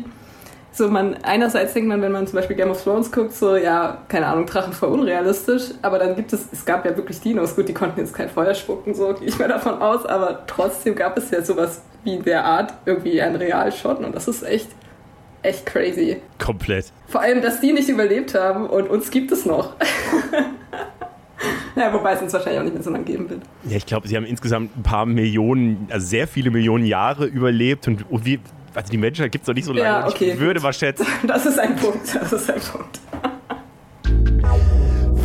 so 0.75 0.89
man, 0.89 1.15
einerseits 1.23 1.73
denkt 1.73 1.87
man, 1.87 2.01
wenn 2.01 2.11
man 2.11 2.27
zum 2.27 2.35
Beispiel 2.35 2.55
Game 2.55 2.69
of 2.69 2.83
Thrones 2.83 3.11
guckt, 3.11 3.33
so, 3.33 3.55
ja, 3.55 4.03
keine 4.09 4.27
Ahnung, 4.27 4.45
Drachen 4.45 4.73
voll 4.73 4.89
unrealistisch, 4.89 5.69
aber 5.81 5.99
dann 5.99 6.15
gibt 6.15 6.33
es, 6.33 6.47
es 6.51 6.65
gab 6.65 6.85
ja 6.85 6.95
wirklich 6.97 7.21
Dinos, 7.21 7.55
gut, 7.55 7.69
die 7.69 7.73
konnten 7.73 7.99
jetzt 7.99 8.13
kein 8.13 8.29
Feuer 8.29 8.53
spucken, 8.53 8.93
so 8.93 9.13
gehe 9.13 9.27
ich 9.27 9.39
mal 9.39 9.47
davon 9.47 9.81
aus, 9.81 10.05
aber 10.05 10.45
trotzdem 10.47 10.95
gab 10.95 11.17
es 11.17 11.31
ja 11.31 11.41
sowas 11.41 11.81
wie 12.03 12.19
der 12.19 12.43
Art 12.43 12.73
irgendwie 12.85 13.21
ein 13.21 13.35
Realshot 13.35 13.99
und 13.99 14.13
das 14.13 14.27
ist 14.27 14.43
echt, 14.43 14.67
echt 15.43 15.65
crazy. 15.65 16.17
Komplett. 16.43 16.91
Vor 17.07 17.21
allem, 17.21 17.41
dass 17.41 17.61
die 17.61 17.71
nicht 17.71 17.87
überlebt 17.87 18.35
haben 18.35 18.67
und 18.67 18.89
uns 18.89 19.11
gibt 19.11 19.31
es 19.31 19.45
noch. 19.45 19.75
Ja, 21.75 21.93
wobei 21.93 22.13
es 22.13 22.21
uns 22.21 22.31
wahrscheinlich 22.31 22.59
auch 22.59 22.63
nicht 22.63 22.73
mehr 22.73 22.83
so 22.83 22.89
lange 22.89 23.03
geben 23.03 23.29
wird. 23.29 23.41
Ja, 23.67 23.75
ich 23.75 23.85
glaube, 23.85 24.07
sie 24.07 24.15
haben 24.15 24.25
insgesamt 24.25 24.77
ein 24.77 24.83
paar 24.83 25.05
Millionen, 25.05 25.87
also 25.91 26.07
sehr 26.07 26.25
viele 26.25 26.49
Millionen 26.49 26.85
Jahre 26.85 27.25
überlebt 27.25 27.87
und, 27.89 28.09
und 28.09 28.25
wie, 28.25 28.39
also 28.75 28.91
die 28.91 28.97
Menschheit 28.97 29.31
gibt 29.31 29.43
es 29.43 29.45
doch 29.47 29.53
nicht 29.53 29.65
so 29.65 29.73
lange. 29.73 29.85
Ja, 29.85 30.07
okay, 30.07 30.33
ich 30.33 30.39
würde 30.39 30.59
gut. 30.59 30.63
mal 30.63 30.73
schätzen. 30.73 31.05
Das 31.27 31.45
ist 31.45 31.59
ein 31.59 31.75
Punkt. 31.75 32.13
Das 32.13 32.31
ist 32.31 32.49
ein 32.49 32.61
Punkt. 32.61 32.99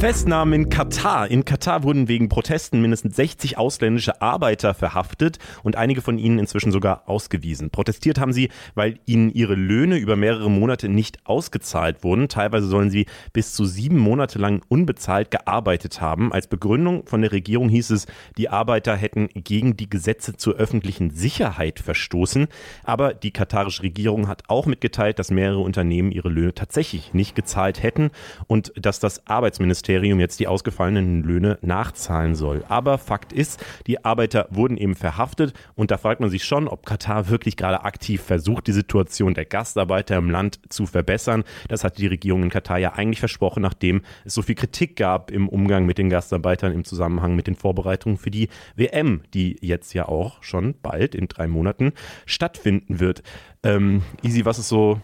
Festnahmen 0.01 0.55
in 0.55 0.69
Katar. 0.71 1.31
In 1.31 1.45
Katar 1.45 1.83
wurden 1.83 2.09
wegen 2.09 2.31
Protesten 2.31 2.81
mindestens 2.81 3.17
60 3.17 3.59
ausländische 3.59 4.23
Arbeiter 4.23 4.73
verhaftet 4.73 5.39
und 5.63 5.77
einige 5.77 6.01
von 6.01 6.17
ihnen 6.17 6.39
inzwischen 6.39 6.73
sogar 6.73 7.07
ausgewiesen. 7.07 7.69
Protestiert 7.69 8.19
haben 8.19 8.33
sie, 8.33 8.49
weil 8.75 8.99
ihnen 9.05 9.31
ihre 9.31 9.55
Löhne 9.55 9.99
über 9.99 10.17
mehrere 10.17 10.51
Monate 10.51 10.89
nicht 10.89 11.19
ausgezahlt 11.27 12.03
wurden. 12.03 12.29
Teilweise 12.29 12.67
sollen 12.67 12.89
sie 12.89 13.05
bis 13.35 13.53
zu 13.53 13.67
sieben 13.67 13.99
Monate 13.99 14.39
lang 14.39 14.63
unbezahlt 14.69 15.31
gearbeitet 15.31 16.01
haben. 16.01 16.33
Als 16.33 16.47
Begründung 16.47 17.05
von 17.05 17.21
der 17.21 17.33
Regierung 17.33 17.69
hieß 17.69 17.91
es, 17.91 18.07
die 18.39 18.49
Arbeiter 18.49 18.97
hätten 18.97 19.29
gegen 19.35 19.77
die 19.77 19.91
Gesetze 19.91 20.35
zur 20.35 20.55
öffentlichen 20.55 21.11
Sicherheit 21.11 21.79
verstoßen. 21.79 22.47
Aber 22.85 23.13
die 23.13 23.33
katarische 23.33 23.83
Regierung 23.83 24.29
hat 24.29 24.45
auch 24.49 24.65
mitgeteilt, 24.65 25.19
dass 25.19 25.31
mehrere 25.31 25.61
Unternehmen 25.61 26.11
ihre 26.11 26.31
Löhne 26.31 26.55
tatsächlich 26.55 27.13
nicht 27.13 27.35
gezahlt 27.35 27.83
hätten 27.83 28.11
und 28.47 28.73
dass 28.77 28.99
das 28.99 29.27
Arbeitsministerium 29.27 29.89
jetzt 29.91 30.41
die 30.41 30.47
ausgefallenen 30.47 31.22
Löhne 31.22 31.59
nachzahlen 31.62 32.34
soll. 32.34 32.64
Aber 32.68 32.99
Fakt 32.99 33.32
ist, 33.32 33.64
die 33.86 34.05
Arbeiter 34.05 34.47
wurden 34.51 34.76
eben 34.76 34.95
verhaftet 34.95 35.53
und 35.74 35.91
da 35.91 35.99
fragt 35.99 36.20
man 36.20 36.30
sich 36.30 36.45
schon, 36.45 36.68
ob 36.68 36.86
Katar 36.86 37.28
wirklich 37.28 37.57
gerade 37.57 37.84
aktiv 37.84 38.22
versucht, 38.22 38.66
die 38.66 38.72
Situation 38.72 39.34
der 39.34 39.45
Gastarbeiter 39.45 40.16
im 40.16 40.30
Land 40.30 40.61
zu 40.68 40.86
verbessern. 40.86 41.45
Das 41.68 41.84
hat 41.84 41.99
die 41.99 42.07
Regierung 42.07 42.43
in 42.43 42.51
Katar 42.51 42.78
ja 42.78 42.93
eigentlich 42.93 43.20
versprochen, 43.20 43.62
nachdem 43.62 44.03
es 44.24 44.34
so 44.34 44.43
viel 44.43 44.55
Kritik 44.55 44.97
gab 44.97 45.30
im 45.30 45.49
Umgang 45.49 45.86
mit 45.86 45.99
den 45.99 46.11
Gastarbeitern 46.11 46.72
im 46.72 46.84
Zusammenhang 46.84 47.34
mit 47.34 47.47
den 47.47 47.57
Vorbereitungen 47.57 48.18
für 48.18 48.30
die 48.30 48.49
WM, 48.76 49.22
die 49.34 49.57
jetzt 49.61 49.93
ja 49.93 50.09
auch 50.09 50.43
schon 50.43 50.74
bald 50.82 51.14
in 51.14 51.28
drei 51.28 51.47
Monaten 51.47 51.93
stattfinden 52.26 53.01
wird. 53.01 53.22
Ähm, 53.62 54.03
Easy, 54.22 54.45
was 54.45 54.59
ist 54.59 54.68
so 54.68 55.01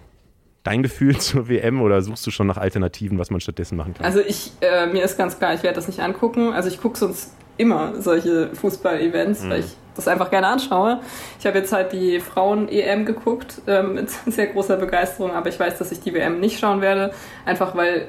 dein 0.66 0.82
Gefühl 0.82 1.16
zur 1.18 1.48
WM 1.48 1.80
oder 1.80 2.02
suchst 2.02 2.26
du 2.26 2.30
schon 2.30 2.46
nach 2.46 2.56
Alternativen, 2.56 3.18
was 3.18 3.30
man 3.30 3.40
stattdessen 3.40 3.76
machen 3.76 3.94
kann? 3.94 4.04
Also 4.04 4.20
ich, 4.20 4.52
äh, 4.60 4.86
mir 4.86 5.04
ist 5.04 5.16
ganz 5.16 5.38
klar, 5.38 5.54
ich 5.54 5.62
werde 5.62 5.76
das 5.76 5.86
nicht 5.86 6.00
angucken. 6.00 6.52
Also 6.52 6.68
ich 6.68 6.80
gucke 6.80 6.98
sonst 6.98 7.32
immer 7.56 8.00
solche 8.00 8.50
Fußball-Events, 8.54 9.44
mhm. 9.44 9.50
weil 9.50 9.60
ich 9.60 9.76
das 9.94 10.08
einfach 10.08 10.30
gerne 10.30 10.48
anschaue. 10.48 11.00
Ich 11.38 11.46
habe 11.46 11.58
jetzt 11.58 11.72
halt 11.72 11.92
die 11.92 12.20
Frauen-EM 12.20 13.06
geguckt 13.06 13.62
ähm, 13.66 13.94
mit 13.94 14.10
sehr 14.26 14.48
großer 14.48 14.76
Begeisterung, 14.76 15.32
aber 15.32 15.48
ich 15.48 15.58
weiß, 15.58 15.78
dass 15.78 15.90
ich 15.90 16.00
die 16.00 16.12
WM 16.12 16.40
nicht 16.40 16.58
schauen 16.58 16.80
werde, 16.80 17.12
einfach 17.44 17.74
weil 17.74 18.08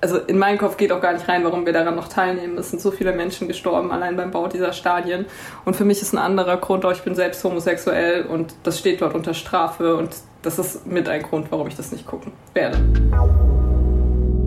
also 0.00 0.18
in 0.18 0.36
meinen 0.36 0.58
Kopf 0.58 0.76
geht 0.76 0.92
auch 0.92 1.00
gar 1.00 1.14
nicht 1.14 1.26
rein, 1.28 1.44
warum 1.44 1.64
wir 1.64 1.72
daran 1.72 1.96
noch 1.96 2.08
teilnehmen. 2.08 2.58
Es 2.58 2.68
sind 2.68 2.82
so 2.82 2.90
viele 2.90 3.12
Menschen 3.12 3.48
gestorben, 3.48 3.90
allein 3.90 4.18
beim 4.18 4.30
Bau 4.30 4.48
dieser 4.48 4.74
Stadien. 4.74 5.24
Und 5.64 5.76
für 5.76 5.86
mich 5.86 6.02
ist 6.02 6.12
ein 6.12 6.18
anderer 6.18 6.58
Grund 6.58 6.84
auch, 6.84 6.92
ich 6.92 7.00
bin 7.00 7.14
selbst 7.14 7.42
homosexuell 7.42 8.26
und 8.26 8.54
das 8.64 8.78
steht 8.78 9.00
dort 9.00 9.14
unter 9.14 9.32
Strafe 9.32 9.96
und 9.96 10.10
das 10.44 10.58
ist 10.58 10.86
mit 10.86 11.08
ein 11.08 11.22
Grund, 11.22 11.50
warum 11.50 11.66
ich 11.66 11.76
das 11.76 11.90
nicht 11.90 12.06
gucken 12.06 12.32
werde. 12.52 12.78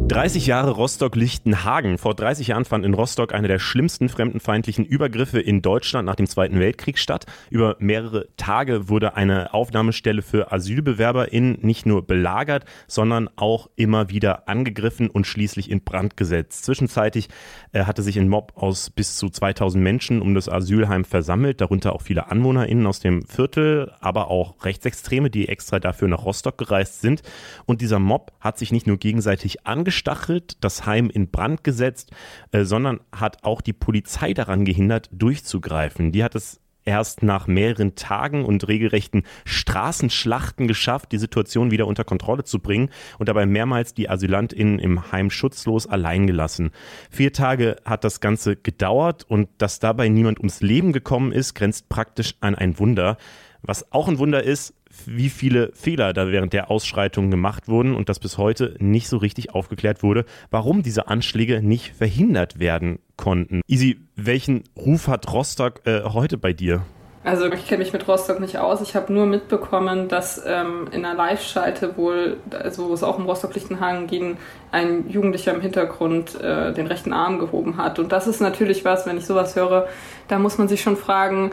30 0.07 0.47
Jahre 0.47 0.71
Rostock-Lichtenhagen. 0.71 1.97
Vor 1.97 2.15
30 2.15 2.47
Jahren 2.47 2.63
fand 2.63 2.85
in 2.85 2.93
Rostock 2.93 3.33
einer 3.33 3.49
der 3.49 3.59
schlimmsten 3.59 4.07
fremdenfeindlichen 4.07 4.85
Übergriffe 4.85 5.41
in 5.41 5.61
Deutschland 5.61 6.05
nach 6.05 6.15
dem 6.15 6.27
Zweiten 6.27 6.61
Weltkrieg 6.61 6.97
statt. 6.97 7.25
Über 7.49 7.75
mehrere 7.79 8.29
Tage 8.37 8.87
wurde 8.87 9.17
eine 9.17 9.53
Aufnahmestelle 9.53 10.21
für 10.21 10.53
AsylbewerberInnen 10.53 11.57
nicht 11.61 11.85
nur 11.85 12.07
belagert, 12.07 12.63
sondern 12.87 13.29
auch 13.35 13.69
immer 13.75 14.09
wieder 14.09 14.47
angegriffen 14.47 15.09
und 15.09 15.27
schließlich 15.27 15.69
in 15.69 15.83
Brand 15.83 16.15
gesetzt. 16.15 16.63
Zwischenzeitlich 16.63 17.27
äh, 17.73 17.83
hatte 17.83 18.01
sich 18.01 18.17
ein 18.17 18.29
Mob 18.29 18.53
aus 18.55 18.89
bis 18.89 19.17
zu 19.17 19.29
2000 19.29 19.83
Menschen 19.83 20.21
um 20.21 20.33
das 20.33 20.47
Asylheim 20.47 21.03
versammelt, 21.03 21.59
darunter 21.59 21.91
auch 21.91 22.01
viele 22.01 22.31
AnwohnerInnen 22.31 22.87
aus 22.87 23.01
dem 23.01 23.25
Viertel, 23.25 23.91
aber 23.99 24.31
auch 24.31 24.63
Rechtsextreme, 24.63 25.29
die 25.29 25.49
extra 25.49 25.81
dafür 25.81 26.07
nach 26.07 26.23
Rostock 26.23 26.57
gereist 26.57 27.01
sind. 27.01 27.23
Und 27.65 27.81
dieser 27.81 27.99
Mob 27.99 28.31
hat 28.39 28.57
sich 28.57 28.71
nicht 28.71 28.87
nur 28.87 28.95
gegenseitig 28.95 29.67
angestachelt, 29.97 30.57
das 30.61 30.85
Heim 30.85 31.09
in 31.09 31.29
Brand 31.29 31.63
gesetzt, 31.63 32.11
äh, 32.51 32.63
sondern 32.63 32.99
hat 33.11 33.43
auch 33.43 33.61
die 33.61 33.73
Polizei 33.73 34.33
daran 34.33 34.65
gehindert, 34.65 35.09
durchzugreifen. 35.11 36.11
Die 36.11 36.23
hat 36.23 36.35
es 36.35 36.59
erst 36.85 37.21
nach 37.21 37.47
mehreren 37.47 37.95
Tagen 37.95 38.45
und 38.45 38.67
regelrechten 38.69 39.23
Straßenschlachten 39.43 40.69
geschafft, 40.69 41.11
die 41.11 41.17
Situation 41.17 41.69
wieder 41.69 41.85
unter 41.85 42.05
Kontrolle 42.05 42.45
zu 42.45 42.59
bringen 42.59 42.89
und 43.19 43.27
dabei 43.27 43.45
mehrmals 43.45 43.93
die 43.93 44.09
AsylantInnen 44.09 44.79
im 44.79 45.11
Heim 45.11 45.29
schutzlos 45.29 45.85
allein 45.85 46.27
gelassen. 46.27 46.71
Vier 47.11 47.33
Tage 47.33 47.75
hat 47.83 48.05
das 48.05 48.21
Ganze 48.21 48.55
gedauert 48.55 49.25
und 49.27 49.49
dass 49.57 49.79
dabei 49.79 50.07
niemand 50.07 50.39
ums 50.39 50.61
Leben 50.61 50.93
gekommen 50.93 51.33
ist, 51.33 51.55
grenzt 51.55 51.89
praktisch 51.89 52.35
an 52.39 52.55
ein 52.55 52.79
Wunder. 52.79 53.17
Was 53.63 53.91
auch 53.91 54.07
ein 54.07 54.19
Wunder 54.19 54.43
ist, 54.43 54.73
wie 55.05 55.29
viele 55.29 55.71
Fehler 55.73 56.13
da 56.13 56.31
während 56.31 56.53
der 56.53 56.71
Ausschreitungen 56.71 57.31
gemacht 57.31 57.67
wurden 57.67 57.95
und 57.95 58.09
dass 58.09 58.19
bis 58.19 58.37
heute 58.37 58.75
nicht 58.79 59.07
so 59.07 59.17
richtig 59.17 59.53
aufgeklärt 59.53 60.03
wurde, 60.03 60.25
warum 60.49 60.83
diese 60.83 61.07
Anschläge 61.07 61.61
nicht 61.61 61.95
verhindert 61.95 62.59
werden 62.59 62.99
konnten. 63.15 63.61
Easy, 63.67 63.99
welchen 64.15 64.63
Ruf 64.75 65.07
hat 65.07 65.31
Rostock 65.31 65.81
äh, 65.85 66.03
heute 66.03 66.37
bei 66.37 66.53
dir? 66.53 66.83
Also 67.27 67.51
ich 67.51 67.67
kenne 67.67 67.79
mich 67.79 67.91
mit 67.91 68.07
Rostock 68.07 68.39
nicht 68.39 68.57
aus. 68.57 68.79
Ich 68.79 68.95
habe 68.95 69.11
nur 69.11 69.25
mitbekommen, 69.25 70.07
dass 70.07 70.41
ähm, 70.45 70.87
in 70.91 71.03
einer 71.03 71.13
Live-Schalte 71.13 71.97
wohl, 71.97 72.37
also 72.51 72.87
wo 72.87 72.93
es 72.93 73.03
auch 73.03 73.17
um 73.17 73.25
Rostock-Lichtenhagen 73.25 74.07
ging, 74.07 74.37
ein 74.71 75.09
Jugendlicher 75.09 75.53
im 75.53 75.59
Hintergrund 75.59 76.39
äh, 76.39 76.71
den 76.71 76.87
rechten 76.87 77.11
Arm 77.11 77.39
gehoben 77.39 77.75
hat. 77.75 77.99
Und 77.99 78.13
das 78.13 78.27
ist 78.27 78.39
natürlich 78.39 78.85
was, 78.85 79.05
wenn 79.05 79.17
ich 79.17 79.25
sowas 79.25 79.57
höre, 79.57 79.89
da 80.29 80.39
muss 80.39 80.57
man 80.57 80.69
sich 80.69 80.81
schon 80.81 80.95
fragen, 80.95 81.51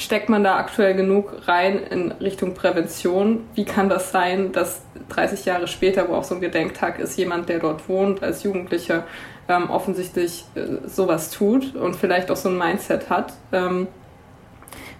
steckt 0.00 0.28
man 0.28 0.42
da 0.42 0.56
aktuell 0.56 0.94
genug 0.94 1.46
rein 1.46 1.78
in 1.78 2.12
Richtung 2.12 2.54
Prävention? 2.54 3.44
Wie 3.54 3.64
kann 3.64 3.88
das 3.88 4.10
sein, 4.10 4.52
dass 4.52 4.82
30 5.10 5.44
Jahre 5.44 5.68
später, 5.68 6.08
wo 6.08 6.14
auch 6.14 6.24
so 6.24 6.34
ein 6.34 6.40
Gedenktag 6.40 6.98
ist, 6.98 7.16
jemand, 7.16 7.48
der 7.48 7.58
dort 7.58 7.88
wohnt, 7.88 8.22
als 8.22 8.42
Jugendlicher 8.42 9.04
ähm, 9.48 9.70
offensichtlich 9.70 10.44
äh, 10.54 10.88
sowas 10.88 11.30
tut 11.30 11.74
und 11.74 11.96
vielleicht 11.96 12.30
auch 12.30 12.36
so 12.36 12.48
ein 12.48 12.58
Mindset 12.58 13.10
hat? 13.10 13.34
Ähm, 13.52 13.88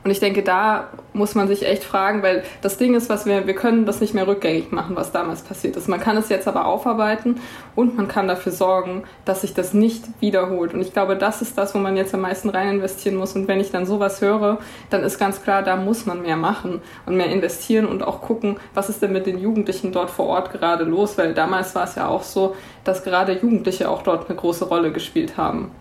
und 0.03 0.11
ich 0.11 0.19
denke, 0.19 0.43
da 0.43 0.89
muss 1.13 1.35
man 1.35 1.47
sich 1.47 1.67
echt 1.67 1.85
fragen, 1.85 2.23
weil 2.23 2.43
das 2.63 2.79
Ding 2.79 2.95
ist, 2.95 3.11
was 3.11 3.27
wir, 3.27 3.47
wir 3.47 3.55
können 3.55 3.85
das 3.85 4.01
nicht 4.01 4.15
mehr 4.15 4.27
rückgängig 4.27 4.73
machen, 4.73 4.97
was 4.97 5.13
damals 5.13 5.43
passiert 5.43 5.77
ist. 5.77 5.89
Man 5.89 6.01
kann 6.01 6.17
es 6.17 6.31
jetzt 6.31 6.49
aber 6.49 6.65
aufarbeiten 6.65 7.39
und 7.77 7.99
man 7.99 8.09
kann 8.09 8.27
dafür 8.27 8.53
sorgen, 8.53 9.03
dass 9.27 9.43
sich 9.43 9.53
das 9.53 9.75
nicht 9.75 10.05
wiederholt. 10.21 10.73
Und 10.73 10.81
ich 10.81 10.95
glaube, 10.95 11.17
das 11.17 11.43
ist 11.43 11.59
das, 11.59 11.75
wo 11.75 11.79
man 11.79 11.99
jetzt 11.99 12.15
am 12.15 12.23
meisten 12.23 12.49
rein 12.49 12.77
investieren 12.77 13.17
muss. 13.17 13.37
Und 13.37 13.47
wenn 13.47 13.61
ich 13.61 13.73
dann 13.73 13.85
sowas 13.85 14.23
höre, 14.23 14.59
dann 14.89 15.03
ist 15.03 15.19
ganz 15.19 15.43
klar, 15.43 15.63
da 15.63 15.77
muss 15.77 16.07
man 16.07 16.23
mehr 16.23 16.37
machen 16.37 16.81
und 17.05 17.17
mehr 17.17 17.31
investieren 17.31 17.85
und 17.85 18.03
auch 18.03 18.23
gucken, 18.23 18.57
was 18.73 18.89
ist 18.89 19.03
denn 19.03 19.13
mit 19.13 19.27
den 19.27 19.39
Jugendlichen 19.39 19.93
dort 19.93 20.09
vor 20.09 20.27
Ort 20.27 20.51
gerade 20.51 20.85
los, 20.85 21.19
weil 21.19 21.35
damals 21.35 21.75
war 21.75 21.85
es 21.85 21.97
ja 21.97 22.09
auch 22.09 22.23
so, 22.23 22.57
dass 22.85 23.05
gerade 23.05 23.33
Jugendliche 23.33 23.91
auch 23.91 24.03
dort 24.03 24.31
eine 24.31 24.39
große 24.39 24.65
Rolle 24.65 24.93
gespielt 24.93 25.37
haben. 25.37 25.73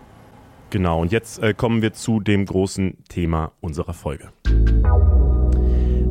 Genau, 0.70 1.00
und 1.00 1.10
jetzt 1.10 1.42
äh, 1.42 1.52
kommen 1.52 1.82
wir 1.82 1.92
zu 1.94 2.20
dem 2.20 2.46
großen 2.46 2.98
Thema 3.08 3.52
unserer 3.60 3.92
Folge. 3.92 4.28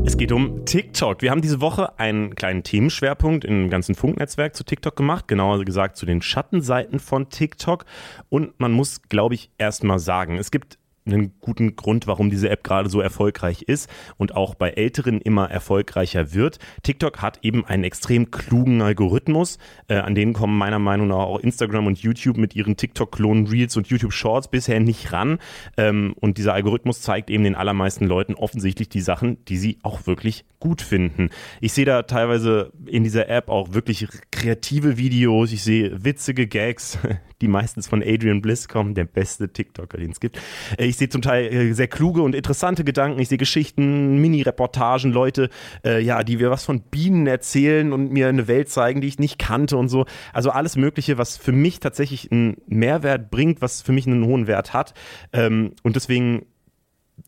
Es 0.06 0.18
geht 0.18 0.32
um 0.32 0.66
TikTok. 0.66 1.22
Wir 1.22 1.32
haben 1.32 1.42
diese 1.42 1.62
Woche 1.62 2.00
einen 2.00 2.34
kleinen 2.34 2.64
Themenschwerpunkt 2.64 3.46
im 3.46 3.70
ganzen 3.70 3.96
Funknetzwerk 3.96 4.56
zu 4.56 4.64
TikTok 4.64 4.96
gemacht, 4.96 5.28
genauer 5.28 5.64
gesagt 5.64 5.98
zu 5.98 6.06
den 6.06 6.22
Schattenseiten 6.22 7.00
von 7.00 7.30
TikTok. 7.30 7.86
Und 8.28 8.60
man 8.60 8.72
muss, 8.72 9.04
glaube 9.04 9.36
ich, 9.36 9.52
erstmal 9.58 10.00
sagen, 10.00 10.38
es 10.38 10.52
gibt 10.52 10.79
einen 11.06 11.34
guten 11.40 11.76
Grund, 11.76 12.08
warum 12.08 12.30
diese 12.30 12.50
App 12.50 12.64
gerade 12.64 12.90
so 12.90 13.02
erfolgreich 13.02 13.64
ist 13.64 13.90
und 14.18 14.36
auch 14.36 14.56
bei 14.56 14.72
Älteren 14.72 15.22
immer 15.22 15.50
erfolgreicher 15.50 16.34
wird. 16.34 16.60
TikTok 16.84 17.22
hat 17.22 17.40
eben 17.42 17.66
einen 17.66 17.84
extrem 17.84 18.32
klugen 18.32 18.82
Algorithmus, 18.82 19.58
äh, 19.88 19.96
an 19.96 20.16
den 20.16 20.34
kommen 20.34 20.58
meiner 20.58 20.80
Meinung 20.80 21.08
nach 21.08 21.18
auch 21.18 21.40
Instagram 21.40 21.88
und 21.88 22.00
YouTube 22.00 22.38
mit 22.38 22.56
ihren 22.56 22.78
TikTok-Klonen 22.78 23.48
Reels 23.48 23.78
und 23.78 23.88
YouTube 23.88 24.14
Shorts 24.14 24.50
bisher 24.50 24.80
nicht 24.80 25.12
ran. 25.12 25.40
Ähm, 25.78 26.14
und 26.20 26.38
dieser 26.38 26.54
Algorithmus 26.54 27.02
zeigt 27.02 27.30
eben 27.30 27.44
den 27.44 27.56
allermeisten 27.56 28.06
Leuten 28.06 28.36
offensichtlich 28.36 28.90
die 28.90 29.02
Sachen, 29.02 29.44
die 29.46 29.58
sie 29.58 29.80
auch 29.84 30.08
wirklich 30.08 30.46
gut 30.60 30.82
finden. 30.82 31.30
Ich 31.62 31.74
sehe 31.74 31.86
da 31.86 32.04
teilweise 32.04 32.72
in 32.86 33.04
dieser 33.04 33.30
App 33.30 33.50
auch 33.50 33.74
wirklich 33.74 34.08
kreative 34.32 34.98
Videos, 34.98 35.52
ich 35.54 35.64
sehe 35.64 36.04
witzige 36.04 36.48
Gags, 36.48 36.98
die 37.42 37.48
meistens 37.48 37.88
von 37.88 38.04
Adrian 38.04 38.42
Bliss 38.42 38.68
kommen, 38.68 38.94
der 38.94 39.06
beste 39.06 39.54
TikToker, 39.54 39.98
den 39.98 40.12
es 40.12 40.20
gibt. 40.20 40.40
Ich 40.78 40.98
sehe 40.98 41.08
zum 41.08 41.22
Teil 41.22 41.46
äh, 41.46 41.74
sehr 41.74 41.88
kluge 41.88 42.22
und 42.22 42.36
interessante 42.36 42.84
Gedanken, 42.84 43.20
ich 43.20 43.30
sehe 43.30 43.38
Geschichten, 43.38 44.20
Mini-Reportagen, 44.20 45.14
Leute, 45.14 45.50
äh, 45.86 46.02
ja, 46.02 46.24
die 46.24 46.38
mir 46.38 46.52
was 46.52 46.66
von 46.66 46.82
Bienen 46.82 47.28
erzählen 47.28 47.94
und 47.94 48.12
mir 48.12 48.28
eine 48.28 48.48
Welt 48.48 48.70
zeigen, 48.70 49.00
die 49.00 49.08
ich 49.08 49.20
nicht 49.20 49.40
kannte 49.40 49.78
und 49.78 49.88
so. 49.88 50.06
Also 50.34 50.52
alles 50.52 50.76
Mögliche, 50.76 51.18
was 51.18 51.38
für 51.38 51.54
mich 51.54 51.80
tatsächlich 51.80 52.32
einen 52.32 52.58
Mehrwert 52.68 53.32
bringt, 53.32 53.62
was 53.62 53.82
für 53.82 53.94
mich 53.94 54.08
einen 54.08 54.26
hohen 54.26 54.48
Wert 54.48 54.74
hat. 54.74 54.94
Ähm, 55.32 55.74
und 55.84 55.96
deswegen 55.96 56.46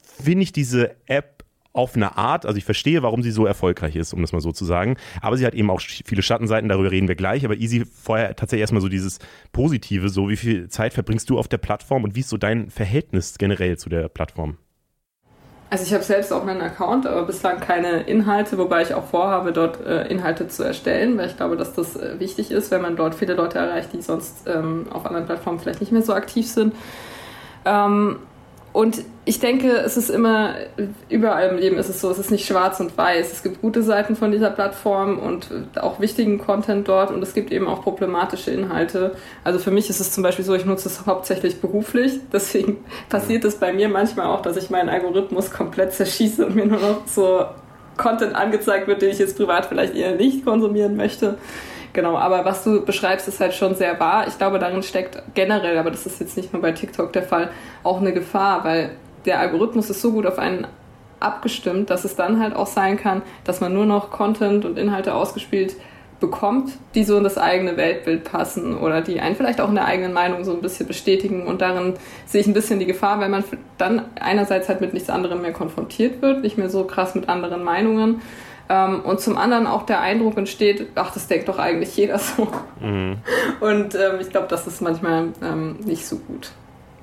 finde 0.02 0.44
ich 0.44 0.52
diese 0.52 0.96
App 1.06 1.41
auf 1.74 1.96
eine 1.96 2.18
Art, 2.18 2.46
also 2.46 2.58
ich 2.58 2.66
verstehe, 2.66 3.04
warum 3.04 3.24
sie 3.24 3.32
so 3.32 3.46
erfolgreich 3.46 3.96
ist, 3.96 4.14
um 4.14 4.22
das 4.22 4.34
mal 4.34 4.42
so 4.42 4.52
zu 4.52 4.66
sagen, 4.66 4.98
aber 5.22 5.38
sie 5.38 5.46
hat 5.46 5.54
eben 5.54 5.70
auch 5.70 5.82
viele 5.82 6.22
Schattenseiten, 6.22 6.70
darüber 6.70 6.92
reden 6.92 7.08
wir 7.08 7.16
gleich, 7.16 7.46
aber 7.46 7.56
Easy, 7.56 7.86
vorher 7.86 8.36
tatsächlich 8.36 8.62
erstmal 8.62 8.82
so 8.82 8.90
dieses 8.90 9.20
Positive, 9.52 10.10
so 10.10 10.30
wie 10.30 10.36
viel 10.36 10.70
Zeit 10.70 10.94
verbringst 10.94 11.30
du 11.30 11.40
auf 11.40 11.48
der 11.48 11.58
Plattform 11.58 12.04
und 12.04 12.16
wie 12.16 12.22
ist 12.22 12.30
so 12.30 12.38
dein 12.38 12.70
Verhältnis 12.70 13.38
generell 13.38 13.78
zu 13.78 13.90
der 13.90 14.10
Plattform? 14.10 14.58
Also 15.70 15.86
ich 15.86 15.94
habe 15.94 16.04
selbst 16.04 16.34
auch 16.34 16.46
einen 16.46 16.60
Account, 16.60 17.08
aber 17.08 17.24
bislang 17.24 17.62
keine 17.62 18.02
Inhalte, 18.02 18.58
wobei 18.58 18.82
ich 18.82 18.94
auch 18.94 19.06
vorhabe, 19.06 19.54
dort 19.54 19.80
äh, 19.86 20.06
Inhalte 20.08 20.50
zu 20.50 20.64
erstellen, 20.64 21.18
weil 21.18 21.30
ich 21.30 21.38
glaube, 21.38 21.56
dass 21.56 21.74
das 21.74 21.96
äh, 21.96 22.20
wichtig 22.20 22.52
ist, 22.52 22.72
wenn 22.72 22.82
man 22.82 22.98
dort 22.98 23.16
viele 23.16 23.36
Leute 23.36 23.60
erreicht, 23.60 23.94
die 23.94 24.02
sonst 24.02 24.46
ähm, 24.48 24.88
auf 24.92 25.06
anderen 25.06 25.26
Plattformen 25.28 25.60
vielleicht 25.60 25.80
nicht 25.80 25.94
mehr 25.94 26.02
so 26.02 26.14
aktiv 26.14 26.46
sind. 26.46 26.76
Ähm, 27.64 28.18
und 28.74 29.04
ich 29.26 29.40
denke, 29.40 29.70
es 29.72 29.98
ist 29.98 30.10
immer, 30.10 30.56
überall 31.10 31.50
im 31.50 31.58
Leben 31.58 31.78
ist 31.78 31.90
es 31.90 32.00
so, 32.02 32.10
es 32.10 32.18
ist 32.18 32.32
nicht 32.32 32.48
schwarz 32.48 32.80
und 32.80 32.98
weiß. 32.98 33.32
Es 33.32 33.44
gibt 33.44 33.62
gute 33.62 33.84
Seiten 33.84 34.16
von 34.16 34.32
dieser 34.32 34.50
Plattform 34.50 35.20
und 35.20 35.50
auch 35.76 36.00
wichtigen 36.00 36.40
Content 36.40 36.88
dort 36.88 37.12
und 37.12 37.22
es 37.22 37.34
gibt 37.34 37.52
eben 37.52 37.68
auch 37.68 37.84
problematische 37.84 38.52
Inhalte. 38.52 39.16
Also 39.44 39.60
für 39.60 39.72
mich 39.72 39.90
ist 39.90 40.00
es 40.00 40.12
zum 40.12 40.24
Beispiel 40.24 40.46
so, 40.46 40.56
ich 40.56 40.66
nutze 40.66 40.88
es 40.88 41.06
hauptsächlich 41.06 41.60
beruflich. 41.60 42.20
Deswegen 42.34 42.78
passiert 43.10 43.44
es 43.44 43.56
bei 43.56 43.74
mir 43.74 43.90
manchmal 43.90 44.28
auch, 44.28 44.42
dass 44.42 44.56
ich 44.56 44.70
meinen 44.70 44.90
Algorithmus 44.90 45.52
komplett 45.52 45.94
zerschieße 45.94 46.46
und 46.46 46.56
mir 46.56 46.66
nur 46.66 46.80
noch 46.80 47.08
so 47.08 47.46
Content 47.98 48.36
angezeigt 48.36 48.88
wird, 48.88 49.02
den 49.02 49.10
ich 49.12 49.20
jetzt 49.20 49.38
privat 49.38 49.66
vielleicht 49.66 49.96
eher 49.96 50.16
nicht 50.16 50.46
konsumieren 50.46 50.96
möchte. 50.96 51.38
Genau, 51.94 52.18
aber 52.18 52.46
was 52.46 52.64
du 52.64 52.86
beschreibst, 52.86 53.28
ist 53.28 53.40
halt 53.40 53.54
schon 53.54 53.76
sehr 53.76 54.00
wahr. 54.00 54.28
Ich 54.28 54.38
glaube, 54.38 54.60
darin 54.60 54.82
steckt 54.82 55.22
generell, 55.34 55.78
aber 55.78 55.92
das 55.92 56.06
ist 56.06 56.20
jetzt 56.20 56.38
nicht 56.38 56.54
nur 56.54 56.62
bei 56.62 56.72
TikTok 56.72 57.12
der 57.12 57.24
Fall, 57.24 57.52
auch 57.84 58.00
eine 58.00 58.14
Gefahr, 58.14 58.64
weil 58.64 58.92
der 59.26 59.40
Algorithmus 59.40 59.90
ist 59.90 60.02
so 60.02 60.12
gut 60.12 60.26
auf 60.26 60.40
einen 60.40 60.68
abgestimmt, 61.20 61.90
dass 61.90 62.06
es 62.06 62.16
dann 62.16 62.42
halt 62.42 62.56
auch 62.56 62.68
sein 62.68 62.98
kann, 62.98 63.22
dass 63.44 63.62
man 63.62 63.74
nur 63.74 63.86
noch 63.86 64.10
Content 64.10 64.66
und 64.66 64.78
Inhalte 64.80 65.14
ausgespielt 65.14 65.76
bekommt, 66.20 66.72
die 66.96 67.04
so 67.04 67.18
in 67.18 67.24
das 67.24 67.38
eigene 67.38 67.78
Weltbild 67.78 68.24
passen 68.24 68.78
oder 68.78 69.02
die 69.02 69.20
einen 69.20 69.36
vielleicht 69.36 69.60
auch 69.60 69.70
in 69.70 69.76
der 69.76 69.86
eigenen 69.86 70.14
Meinung 70.14 70.44
so 70.44 70.54
ein 70.54 70.62
bisschen 70.62 70.88
bestätigen. 70.88 71.48
Und 71.48 71.62
darin 71.62 71.96
sehe 72.26 72.42
ich 72.42 72.48
ein 72.48 72.54
bisschen 72.54 72.80
die 72.80 72.86
Gefahr, 72.86 73.20
weil 73.20 73.30
man 73.30 73.44
dann 73.78 74.06
einerseits 74.20 74.70
halt 74.70 74.82
mit 74.82 74.94
nichts 74.94 75.10
anderem 75.10 75.42
mehr 75.42 75.52
konfrontiert 75.52 76.22
wird, 76.22 76.42
nicht 76.44 76.58
mehr 76.58 76.70
so 76.70 76.86
krass 76.86 77.16
mit 77.16 77.28
anderen 77.28 77.64
Meinungen 77.64 78.22
ähm, 78.72 79.02
und 79.02 79.20
zum 79.20 79.38
anderen 79.38 79.68
auch 79.68 79.86
der 79.86 80.00
Eindruck 80.00 80.38
entsteht, 80.38 80.88
ach, 80.96 81.14
das 81.14 81.28
denkt 81.28 81.50
doch 81.50 81.60
eigentlich 81.60 81.98
jeder 81.98 82.18
so. 82.20 82.50
Mhm. 82.80 83.18
Und 83.60 83.96
ähm, 83.96 84.22
ich 84.22 84.30
glaube, 84.30 84.48
das 84.48 84.66
ist 84.66 84.82
manchmal 84.82 85.34
ähm, 85.44 85.76
nicht 85.84 86.06
so 86.06 86.18
gut. 86.18 86.54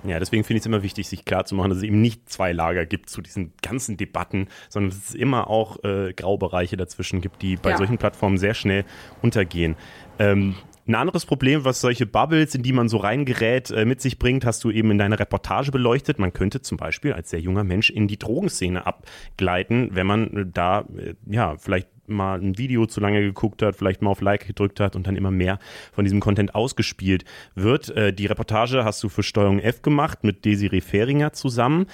Ja, 0.05 0.19
deswegen 0.19 0.45
finde 0.45 0.59
ich 0.59 0.63
es 0.63 0.67
immer 0.67 0.83
wichtig, 0.83 1.09
sich 1.09 1.27
klarzumachen, 1.27 1.69
dass 1.69 1.79
es 1.79 1.85
eben 1.85 2.01
nicht 2.01 2.31
zwei 2.31 2.53
Lager 2.53 2.87
gibt 2.87 3.11
zu 3.11 3.21
diesen 3.21 3.53
ganzen 3.61 3.99
Debatten, 3.99 4.49
sondern 4.71 4.91
dass 4.91 5.11
es 5.11 5.15
immer 5.15 5.51
auch 5.51 5.85
äh, 5.85 6.15
Graubereiche 6.15 6.79
dazwischen 6.79 7.21
gibt, 7.21 7.43
die 7.43 7.57
bei 7.57 7.71
ja. 7.71 7.77
solchen 7.77 7.99
Plattformen 7.99 8.39
sehr 8.39 8.55
schnell 8.55 8.87
untergehen. 9.21 9.77
Ähm, 10.19 10.55
ein 10.89 10.95
anderes 10.95 11.27
Problem, 11.27 11.65
was 11.65 11.83
solche 11.83 12.07
Bubbles, 12.07 12.55
in 12.55 12.63
die 12.63 12.73
man 12.73 12.89
so 12.89 12.97
reingerät, 12.97 13.71
äh, 13.71 13.85
mit 13.85 14.01
sich 14.01 14.19
bringt, 14.19 14.47
hast 14.47 14.65
du 14.65 14.71
eben 14.71 14.91
in 14.91 14.99
deiner 14.99 15.19
Reportage 15.19 15.71
beleuchtet. 15.71 16.19
Man 16.19 16.33
könnte 16.33 16.63
zum 16.63 16.79
Beispiel 16.79 17.13
als 17.13 17.29
sehr 17.29 17.41
junger 17.41 17.63
Mensch 17.63 17.91
in 17.91 18.09
die 18.09 18.19
Drogenszene 18.19 18.87
abgleiten, 18.87 19.91
wenn 19.93 20.07
man 20.07 20.37
äh, 20.37 20.47
da, 20.51 20.87
äh, 20.97 21.15
ja, 21.27 21.57
vielleicht 21.59 21.89
mal 22.07 22.41
ein 22.41 22.57
Video 22.57 22.87
zu 22.87 23.01
lange 23.01 23.21
geguckt 23.21 23.61
hat, 23.61 23.77
vielleicht 23.77 24.01
mal 24.01 24.09
auf 24.09 24.23
Like 24.23 24.47
gedrückt 24.47 24.81
hat 24.81 24.97
und 24.97 25.07
dann 25.07 25.15
immer 25.15 25.31
mehr 25.31 25.59
von 25.93 26.05
diesem 26.07 26.21
Content 26.21 26.55
ausgespielt 26.55 27.27
wird. 27.55 27.93
die 28.19 28.25
Reportage 28.25 28.83
hast 28.83 29.03
du 29.03 29.11
für 29.11 29.23
Steuerung 29.23 29.59
F 29.59 29.83
gemacht 29.83 30.25
mit 30.25 30.47
Desiree 30.47 30.81
Feringer 30.81 31.35
zusammen. 31.35 31.85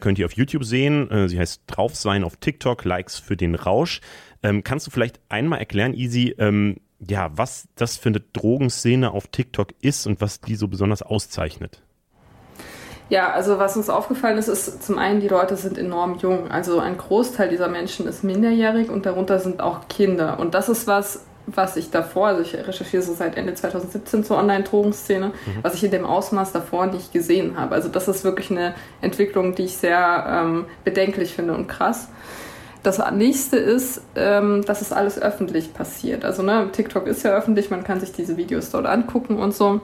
könnt 0.00 0.18
ihr 0.18 0.26
auf 0.26 0.32
YouTube 0.32 0.64
sehen. 0.64 1.08
sie 1.28 1.38
heißt 1.38 1.62
Drauf 1.68 1.94
sein 1.94 2.24
auf 2.24 2.34
TikTok, 2.34 2.84
Likes 2.84 3.20
für 3.20 3.36
den 3.36 3.54
Rausch. 3.54 4.00
Ähm, 4.42 4.64
kannst 4.64 4.88
du 4.88 4.90
vielleicht 4.90 5.20
einmal 5.28 5.60
erklären, 5.60 5.94
Easy, 5.94 6.34
ja, 7.06 7.30
was 7.34 7.68
das 7.76 7.96
für 7.96 8.10
eine 8.10 8.20
Drogenszene 8.20 9.10
auf 9.10 9.28
TikTok 9.28 9.68
ist 9.80 10.06
und 10.06 10.20
was 10.20 10.40
die 10.40 10.54
so 10.54 10.68
besonders 10.68 11.02
auszeichnet. 11.02 11.82
Ja, 13.08 13.32
also 13.32 13.58
was 13.58 13.76
uns 13.76 13.90
aufgefallen 13.90 14.38
ist, 14.38 14.46
ist 14.46 14.84
zum 14.84 14.96
einen, 14.96 15.20
die 15.20 15.26
Leute 15.26 15.56
sind 15.56 15.76
enorm 15.76 16.18
jung. 16.18 16.48
Also 16.48 16.78
ein 16.78 16.96
Großteil 16.96 17.48
dieser 17.48 17.68
Menschen 17.68 18.06
ist 18.06 18.22
minderjährig 18.22 18.88
und 18.88 19.04
darunter 19.04 19.40
sind 19.40 19.60
auch 19.60 19.88
Kinder. 19.88 20.38
Und 20.38 20.54
das 20.54 20.68
ist 20.68 20.86
was, 20.86 21.24
was 21.46 21.76
ich 21.76 21.90
davor, 21.90 22.28
also 22.28 22.42
ich 22.42 22.54
recherchiere 22.54 23.02
so 23.02 23.12
seit 23.12 23.36
Ende 23.36 23.54
2017 23.54 24.22
zur 24.22 24.38
Online-Drogenszene, 24.38 25.28
mhm. 25.28 25.32
was 25.62 25.74
ich 25.74 25.82
in 25.82 25.90
dem 25.90 26.04
Ausmaß 26.04 26.52
davor 26.52 26.86
nicht 26.86 27.12
gesehen 27.12 27.58
habe. 27.58 27.74
Also 27.74 27.88
das 27.88 28.06
ist 28.06 28.22
wirklich 28.22 28.52
eine 28.52 28.74
Entwicklung, 29.00 29.56
die 29.56 29.64
ich 29.64 29.76
sehr 29.76 30.26
ähm, 30.28 30.66
bedenklich 30.84 31.34
finde 31.34 31.54
und 31.54 31.66
krass. 31.66 32.08
Das 32.82 32.98
nächste 33.12 33.56
ist, 33.56 34.02
ähm, 34.14 34.62
dass 34.64 34.80
es 34.80 34.92
alles 34.92 35.20
öffentlich 35.20 35.74
passiert. 35.74 36.24
Also 36.24 36.42
ne, 36.42 36.68
TikTok 36.72 37.06
ist 37.06 37.22
ja 37.22 37.32
öffentlich, 37.36 37.70
man 37.70 37.84
kann 37.84 38.00
sich 38.00 38.12
diese 38.12 38.36
Videos 38.36 38.70
dort 38.70 38.86
angucken 38.86 39.36
und 39.36 39.54
so. 39.54 39.80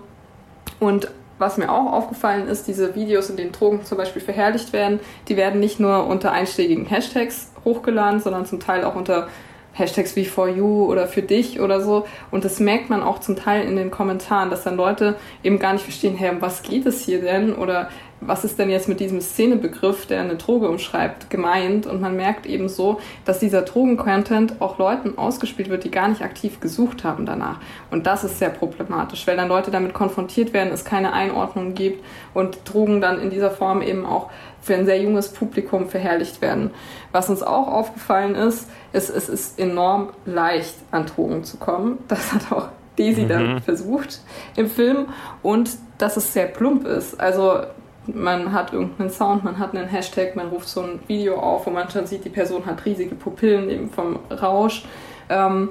Und 0.80 1.10
was 1.38 1.58
mir 1.58 1.70
auch 1.70 1.92
aufgefallen 1.92 2.48
ist, 2.48 2.66
diese 2.66 2.94
Videos, 2.94 3.28
in 3.28 3.36
denen 3.36 3.52
Drogen 3.52 3.84
zum 3.84 3.98
Beispiel 3.98 4.22
verherrlicht 4.22 4.72
werden, 4.72 5.00
die 5.28 5.36
werden 5.36 5.60
nicht 5.60 5.78
nur 5.78 6.06
unter 6.06 6.32
einschlägigen 6.32 6.86
Hashtags 6.86 7.50
hochgeladen, 7.64 8.20
sondern 8.20 8.46
zum 8.46 8.60
Teil 8.60 8.84
auch 8.84 8.94
unter 8.94 9.28
Hashtags 9.76 10.16
wie 10.16 10.24
for 10.24 10.48
you 10.48 10.86
oder 10.86 11.06
für 11.06 11.22
dich 11.22 11.60
oder 11.60 11.80
so. 11.82 12.06
Und 12.30 12.44
das 12.44 12.60
merkt 12.60 12.88
man 12.88 13.02
auch 13.02 13.20
zum 13.20 13.36
Teil 13.36 13.66
in 13.66 13.76
den 13.76 13.90
Kommentaren, 13.90 14.48
dass 14.48 14.64
dann 14.64 14.76
Leute 14.76 15.16
eben 15.42 15.58
gar 15.58 15.74
nicht 15.74 15.82
verstehen, 15.82 16.16
hey, 16.16 16.32
was 16.40 16.62
geht 16.62 16.86
es 16.86 17.02
hier 17.02 17.20
denn? 17.20 17.54
Oder 17.54 17.90
was 18.22 18.44
ist 18.44 18.58
denn 18.58 18.70
jetzt 18.70 18.88
mit 18.88 19.00
diesem 19.00 19.20
Szenebegriff, 19.20 20.06
der 20.06 20.20
eine 20.20 20.36
Droge 20.36 20.70
umschreibt, 20.70 21.28
gemeint? 21.28 21.86
Und 21.86 22.00
man 22.00 22.16
merkt 22.16 22.46
eben 22.46 22.70
so, 22.70 22.98
dass 23.26 23.38
dieser 23.38 23.62
Drogen-Content 23.62 24.62
auch 24.62 24.78
Leuten 24.78 25.18
ausgespielt 25.18 25.68
wird, 25.68 25.84
die 25.84 25.90
gar 25.90 26.08
nicht 26.08 26.22
aktiv 26.22 26.58
gesucht 26.60 27.04
haben 27.04 27.26
danach. 27.26 27.60
Und 27.90 28.06
das 28.06 28.24
ist 28.24 28.38
sehr 28.38 28.48
problematisch, 28.48 29.26
weil 29.26 29.36
dann 29.36 29.48
Leute 29.48 29.70
damit 29.70 29.92
konfrontiert 29.92 30.54
werden, 30.54 30.72
es 30.72 30.86
keine 30.86 31.12
Einordnung 31.12 31.74
gibt 31.74 32.02
und 32.32 32.58
Drogen 32.64 33.02
dann 33.02 33.20
in 33.20 33.28
dieser 33.28 33.50
Form 33.50 33.82
eben 33.82 34.06
auch 34.06 34.30
für 34.66 34.74
ein 34.74 34.84
sehr 34.84 35.00
junges 35.00 35.28
Publikum 35.28 35.88
verherrlicht 35.88 36.42
werden. 36.42 36.72
Was 37.12 37.30
uns 37.30 37.42
auch 37.42 37.68
aufgefallen 37.68 38.34
ist, 38.34 38.68
ist, 38.92 39.10
es 39.10 39.28
ist 39.28 39.60
enorm 39.60 40.08
leicht, 40.24 40.74
an 40.90 41.06
Drogen 41.06 41.44
zu 41.44 41.56
kommen. 41.56 41.98
Das 42.08 42.32
hat 42.32 42.50
auch 42.50 42.68
Daisy 42.98 43.22
mhm. 43.22 43.28
dann 43.28 43.62
versucht 43.62 44.20
im 44.56 44.68
Film 44.68 45.06
und 45.42 45.70
dass 45.98 46.16
es 46.16 46.32
sehr 46.32 46.46
plump 46.46 46.84
ist. 46.84 47.20
Also 47.20 47.60
man 48.06 48.52
hat 48.52 48.72
irgendeinen 48.72 49.10
Sound, 49.10 49.44
man 49.44 49.60
hat 49.60 49.76
einen 49.76 49.86
Hashtag, 49.86 50.34
man 50.34 50.48
ruft 50.48 50.68
so 50.68 50.82
ein 50.82 51.00
Video 51.06 51.38
auf, 51.38 51.66
wo 51.66 51.70
man 51.70 51.88
schon 51.88 52.06
sieht, 52.06 52.24
die 52.24 52.30
Person 52.30 52.66
hat 52.66 52.84
riesige 52.84 53.14
Pupillen 53.14 53.70
eben 53.70 53.90
vom 53.90 54.18
Rausch. 54.30 54.84
Ähm, 55.28 55.70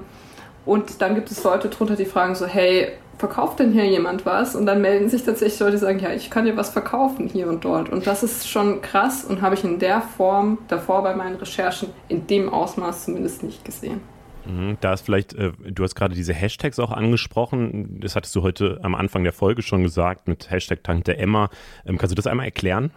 und 0.66 1.02
dann 1.02 1.16
gibt 1.16 1.30
es 1.30 1.44
Leute 1.44 1.68
drunter, 1.68 1.96
die 1.96 2.06
fragen 2.06 2.34
so, 2.34 2.46
hey, 2.46 2.94
verkauft 3.18 3.60
denn 3.60 3.72
hier 3.72 3.86
jemand 3.86 4.26
was? 4.26 4.56
Und 4.56 4.66
dann 4.66 4.82
melden 4.82 5.10
sich 5.10 5.24
tatsächlich 5.24 5.60
Leute, 5.60 5.74
die 5.74 5.78
sagen, 5.78 6.00
ja, 6.00 6.12
ich 6.12 6.30
kann 6.30 6.46
dir 6.46 6.58
was 6.58 6.70
verkaufen 6.70 7.28
hier 7.28 7.48
und 7.48 7.64
dort. 7.66 7.90
Und 7.90 8.08
das 8.08 8.24
ist 8.24 8.50
schon 8.50 8.82
krass 8.82 9.24
und 9.24 9.42
habe 9.42 9.56
ich 9.56 9.64
in 9.64 9.80
der 9.80 10.02
Form 10.02 10.58
davor 10.68 11.04
bei 11.04 11.16
meinen 11.16 11.36
Recherchen 11.36 11.90
in 12.08 12.28
dem 12.28 12.50
Ausmaß 12.50 13.06
zumindest 13.06 13.44
nicht 13.44 13.64
gesehen. 13.64 14.02
Mhm, 14.46 14.78
da 14.80 14.94
ist 14.94 15.02
vielleicht, 15.02 15.34
äh, 15.34 15.52
du 15.66 15.84
hast 15.84 15.96
gerade 15.96 16.14
diese 16.14 16.34
Hashtags 16.34 16.80
auch 16.80 16.92
angesprochen. 16.92 18.00
Das 18.00 18.16
hattest 18.16 18.36
du 18.36 18.44
heute 18.44 18.80
am 18.84 18.96
Anfang 18.96 19.24
der 19.24 19.34
Folge 19.34 19.62
schon 19.62 19.84
gesagt 19.84 20.28
mit 20.28 20.52
Hashtag 20.52 20.84
Tante 20.84 21.18
Emma. 21.18 21.50
Ähm, 21.86 21.98
kannst 21.98 22.12
du 22.12 22.16
das 22.16 22.28
einmal 22.28 22.46
erklären? 22.46 22.92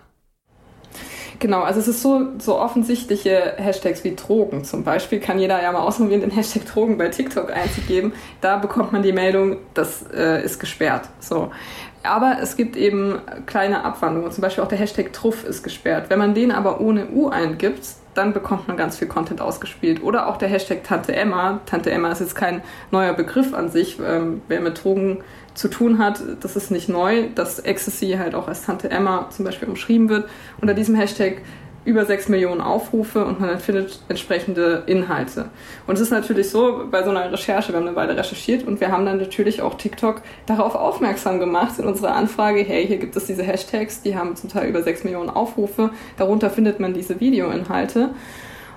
Genau, 1.40 1.60
also 1.60 1.78
es 1.78 1.86
ist 1.86 2.02
so, 2.02 2.26
so 2.38 2.58
offensichtliche 2.58 3.54
Hashtags 3.56 4.02
wie 4.02 4.16
Drogen. 4.16 4.64
Zum 4.64 4.82
Beispiel 4.82 5.20
kann 5.20 5.38
jeder 5.38 5.62
ja 5.62 5.70
mal 5.70 5.80
ausprobieren, 5.80 6.20
den 6.20 6.32
Hashtag 6.32 6.66
Drogen 6.66 6.98
bei 6.98 7.08
TikTok 7.08 7.52
einzugeben. 7.52 8.12
Da 8.40 8.56
bekommt 8.56 8.92
man 8.92 9.02
die 9.02 9.12
Meldung, 9.12 9.58
das 9.74 10.04
äh, 10.12 10.42
ist 10.44 10.58
gesperrt. 10.58 11.08
So. 11.20 11.52
Aber 12.02 12.38
es 12.42 12.56
gibt 12.56 12.76
eben 12.76 13.20
kleine 13.46 13.84
Abwandlungen. 13.84 14.32
Zum 14.32 14.42
Beispiel 14.42 14.64
auch 14.64 14.68
der 14.68 14.78
Hashtag 14.78 15.12
Truff 15.12 15.44
ist 15.44 15.62
gesperrt. 15.62 16.06
Wenn 16.08 16.18
man 16.18 16.34
den 16.34 16.50
aber 16.50 16.80
ohne 16.80 17.08
U 17.10 17.28
eingibt, 17.28 17.86
dann 18.14 18.32
bekommt 18.32 18.66
man 18.66 18.76
ganz 18.76 18.98
viel 18.98 19.06
Content 19.06 19.40
ausgespielt. 19.40 20.02
Oder 20.02 20.28
auch 20.28 20.38
der 20.38 20.48
Hashtag 20.48 20.82
Tante 20.82 21.14
Emma. 21.14 21.60
Tante 21.66 21.90
Emma 21.90 22.10
ist 22.10 22.20
jetzt 22.20 22.34
kein 22.34 22.62
neuer 22.90 23.12
Begriff 23.12 23.54
an 23.54 23.68
sich. 23.68 23.98
Ähm, 24.04 24.42
wer 24.48 24.60
mit 24.60 24.82
Drogen 24.82 25.22
zu 25.58 25.66
tun 25.66 25.98
hat, 25.98 26.22
das 26.40 26.54
ist 26.54 26.70
nicht 26.70 26.88
neu, 26.88 27.30
dass 27.34 27.58
Ecstasy 27.58 28.12
halt 28.12 28.36
auch 28.36 28.46
als 28.46 28.64
Tante 28.64 28.92
Emma 28.92 29.28
zum 29.30 29.44
Beispiel 29.44 29.68
umschrieben 29.68 30.08
wird. 30.08 30.28
Unter 30.60 30.72
diesem 30.72 30.94
Hashtag 30.94 31.42
über 31.84 32.04
6 32.04 32.28
Millionen 32.28 32.60
Aufrufe 32.60 33.24
und 33.24 33.40
man 33.40 33.58
findet 33.58 34.00
entsprechende 34.08 34.84
Inhalte. 34.86 35.46
Und 35.88 35.96
es 35.96 36.00
ist 36.00 36.10
natürlich 36.10 36.50
so, 36.50 36.84
bei 36.88 37.02
so 37.02 37.10
einer 37.10 37.32
Recherche, 37.32 37.72
wir 37.72 37.80
haben 37.80 37.88
eine 37.88 37.96
Weile 37.96 38.16
recherchiert 38.16 38.68
und 38.68 38.80
wir 38.80 38.92
haben 38.92 39.04
dann 39.04 39.18
natürlich 39.18 39.60
auch 39.60 39.74
TikTok 39.74 40.22
darauf 40.46 40.76
aufmerksam 40.76 41.40
gemacht 41.40 41.80
in 41.80 41.86
unserer 41.86 42.14
Anfrage, 42.14 42.60
hey, 42.60 42.86
hier 42.86 42.98
gibt 42.98 43.16
es 43.16 43.26
diese 43.26 43.42
Hashtags, 43.42 44.02
die 44.02 44.16
haben 44.16 44.36
zum 44.36 44.50
Teil 44.50 44.68
über 44.68 44.82
6 44.82 45.02
Millionen 45.02 45.30
Aufrufe, 45.30 45.90
darunter 46.18 46.50
findet 46.50 46.78
man 46.78 46.94
diese 46.94 47.18
Videoinhalte. 47.18 48.10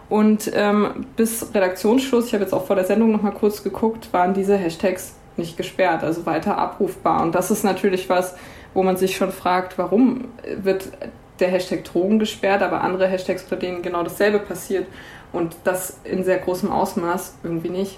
Und 0.09 0.51
ähm, 0.55 1.05
bis 1.15 1.53
Redaktionsschluss, 1.53 2.27
ich 2.27 2.33
habe 2.33 2.43
jetzt 2.43 2.53
auch 2.53 2.65
vor 2.65 2.75
der 2.75 2.85
Sendung 2.85 3.11
nochmal 3.11 3.33
kurz 3.33 3.61
geguckt, 3.61 4.11
waren 4.13 4.33
diese 4.33 4.57
Hashtags 4.57 5.13
nicht 5.37 5.57
gesperrt, 5.57 6.03
also 6.03 6.25
weiter 6.25 6.57
abrufbar. 6.57 7.21
Und 7.21 7.35
das 7.35 7.51
ist 7.51 7.63
natürlich 7.63 8.09
was, 8.09 8.35
wo 8.73 8.83
man 8.83 8.97
sich 8.97 9.15
schon 9.15 9.31
fragt, 9.31 9.77
warum 9.77 10.25
wird 10.55 10.89
der 11.39 11.49
Hashtag 11.49 11.83
Drogen 11.83 12.19
gesperrt, 12.19 12.61
aber 12.61 12.81
andere 12.81 13.07
Hashtags, 13.07 13.43
unter 13.43 13.57
denen 13.57 13.81
genau 13.81 14.03
dasselbe 14.03 14.39
passiert. 14.39 14.87
Und 15.33 15.55
das 15.63 15.99
in 16.03 16.23
sehr 16.23 16.37
großem 16.37 16.69
Ausmaß 16.69 17.35
irgendwie 17.43 17.69
nicht. 17.69 17.97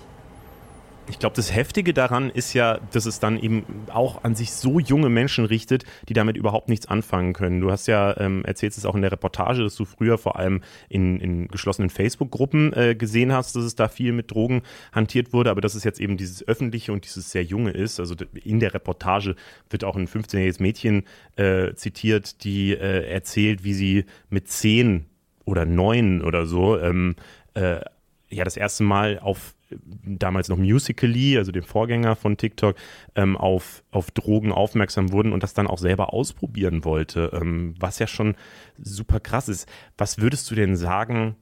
Ich 1.10 1.20
glaube, 1.20 1.36
das 1.36 1.54
Heftige 1.54 1.93
daran 1.93 2.30
ist 2.30 2.54
ja, 2.54 2.80
dass 2.91 3.06
es 3.06 3.20
dann 3.20 3.38
eben 3.38 3.66
auch 3.91 4.24
an 4.24 4.36
sich 4.36 4.54
so 4.54 4.80
junge 4.80 5.10
Menschen 5.10 5.43
richtet, 5.43 5.84
die 6.08 6.14
damit 6.14 6.38
überhaupt 6.38 6.70
nichts 6.70 6.88
anfangen 6.88 7.34
können. 7.34 7.60
Du 7.60 7.72
hast 7.72 7.88
ja, 7.88 8.18
ähm, 8.18 8.45
erzählst 8.45 8.78
es 8.78 8.86
auch 8.86 8.95
in 8.95 9.01
der 9.01 9.12
Reportage, 9.12 9.64
dass 9.64 9.76
du 9.76 9.84
früher 9.84 10.18
vor 10.18 10.39
allem 10.39 10.62
in, 10.88 11.20
in 11.20 11.47
geschlossenen 11.49 11.89
Facebook-Gruppen 11.89 12.72
äh, 12.74 12.95
gesehen 12.95 13.34
hast, 13.34 13.56
dass 13.56 13.64
es 13.64 13.76
da 13.76 13.89
viel 13.89 14.14
mit 14.14 14.32
Drogen 14.32 14.62
hantiert 14.93 15.34
wurde, 15.34 15.51
aber 15.51 15.60
dass 15.60 15.76
es 15.76 15.84
jetzt 15.84 15.99
eben 15.99 16.16
dieses 16.16 16.47
Öffentliche 16.47 16.93
und 16.93 17.04
dieses 17.04 17.32
sehr 17.32 17.43
Junge 17.43 17.72
ist. 17.72 17.99
Also 17.99 18.16
in 18.43 18.62
der 18.62 18.74
Reportage 18.74 19.36
wird 19.70 19.84
auch 19.84 19.97
ein 19.97 20.08
15-jähriges 20.08 20.62
Mädchen 20.62 21.04
äh, 21.36 21.74
zitiert, 21.74 22.45
die 22.45 22.72
äh, 22.72 23.12
erzählt, 23.12 23.66
wie 23.66 23.74
sie 23.74 24.06
mit 24.30 24.47
zehn 24.47 25.06
oder 25.43 25.66
neun 25.66 26.22
oder 26.22 26.45
so 26.45 26.80
ähm, 26.80 27.16
äh, 27.56 27.82
ja 28.30 28.43
das 28.43 28.58
erste 28.58 28.84
Mal 28.84 29.20
auf 29.20 29.53
damals 29.84 30.49
noch 30.49 30.57
Musically, 30.57 31.38
also 31.38 31.51
dem 31.51 31.63
Vorgänger 31.63 32.15
von 32.15 32.38
TikTok, 32.38 32.76
ähm, 33.15 33.38
auf, 33.38 33.84
auf 33.91 34.11
Drogen 34.11 34.51
aufmerksam 34.51 35.11
wurden 35.11 35.34
und 35.34 35.43
das 35.43 35.53
dann 35.53 35.67
auch 35.67 35.80
selber 35.80 36.13
ausprobieren 36.13 36.84
wollte, 36.86 37.32
ähm, 37.34 37.76
was 37.80 37.99
ja 37.99 38.07
schon 38.07 38.36
super 38.78 39.19
krass 39.19 39.49
ist. 39.49 39.67
Was 39.97 40.19
würdest 40.19 40.49
du 40.51 40.55
denn 40.55 40.76
sagen, 40.76 41.36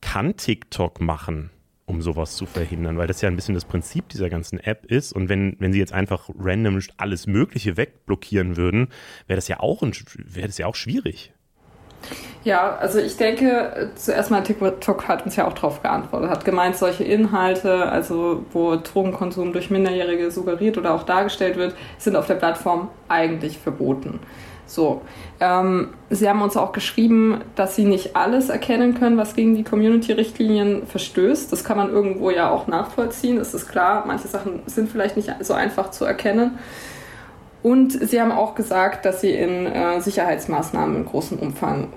kann 0.00 0.36
TikTok 0.36 1.00
machen? 1.00 1.50
um 1.86 2.02
sowas 2.02 2.36
zu 2.36 2.46
verhindern, 2.46 2.98
weil 2.98 3.06
das 3.06 3.22
ja 3.22 3.28
ein 3.28 3.36
bisschen 3.36 3.54
das 3.54 3.64
Prinzip 3.64 4.08
dieser 4.08 4.28
ganzen 4.28 4.58
App 4.58 4.84
ist. 4.86 5.12
Und 5.12 5.28
wenn, 5.28 5.56
wenn 5.60 5.72
sie 5.72 5.78
jetzt 5.78 5.92
einfach 5.92 6.28
random 6.36 6.80
alles 6.96 7.28
Mögliche 7.28 7.76
wegblockieren 7.76 8.56
würden, 8.56 8.88
wäre 9.28 9.36
das 9.36 9.46
ja 9.46 9.60
auch 9.60 9.82
wäre 9.82 10.48
das 10.48 10.58
ja 10.58 10.66
auch 10.66 10.74
schwierig. 10.74 11.32
Ja, 12.44 12.76
also 12.76 13.00
ich 13.00 13.16
denke, 13.16 13.90
zuerst 13.96 14.30
mal 14.30 14.40
TikTok 14.42 15.08
hat 15.08 15.24
uns 15.24 15.34
ja 15.34 15.48
auch 15.48 15.52
darauf 15.52 15.82
geantwortet, 15.82 16.30
hat 16.30 16.44
gemeint, 16.44 16.76
solche 16.76 17.02
Inhalte, 17.02 17.86
also 17.86 18.44
wo 18.52 18.76
Drogenkonsum 18.76 19.52
durch 19.52 19.68
Minderjährige 19.68 20.30
suggeriert 20.30 20.78
oder 20.78 20.94
auch 20.94 21.02
dargestellt 21.02 21.56
wird, 21.56 21.74
sind 21.98 22.14
auf 22.14 22.28
der 22.28 22.36
Plattform 22.36 22.88
eigentlich 23.08 23.58
verboten. 23.58 24.20
So, 24.66 25.02
ähm, 25.40 25.90
sie 26.10 26.28
haben 26.28 26.42
uns 26.42 26.56
auch 26.56 26.72
geschrieben, 26.72 27.40
dass 27.54 27.76
sie 27.76 27.84
nicht 27.84 28.16
alles 28.16 28.48
erkennen 28.48 28.94
können, 28.94 29.16
was 29.16 29.34
gegen 29.34 29.54
die 29.54 29.62
Community-Richtlinien 29.62 30.86
verstößt. 30.86 31.52
Das 31.52 31.64
kann 31.64 31.76
man 31.76 31.90
irgendwo 31.90 32.30
ja 32.30 32.50
auch 32.50 32.66
nachvollziehen, 32.66 33.38
das 33.38 33.54
ist 33.54 33.68
klar. 33.68 34.04
Manche 34.06 34.26
Sachen 34.26 34.60
sind 34.66 34.90
vielleicht 34.90 35.16
nicht 35.16 35.32
so 35.40 35.54
einfach 35.54 35.90
zu 35.92 36.04
erkennen. 36.04 36.58
Und 37.66 37.90
sie 37.90 38.20
haben 38.20 38.30
auch 38.30 38.54
gesagt, 38.54 39.04
dass 39.04 39.22
sie 39.22 39.32
in 39.32 39.66
äh, 39.66 40.00
Sicherheitsmaßnahmen 40.00 40.98
in 40.98 41.04
großem 41.04 41.36
Umfang 41.36 41.88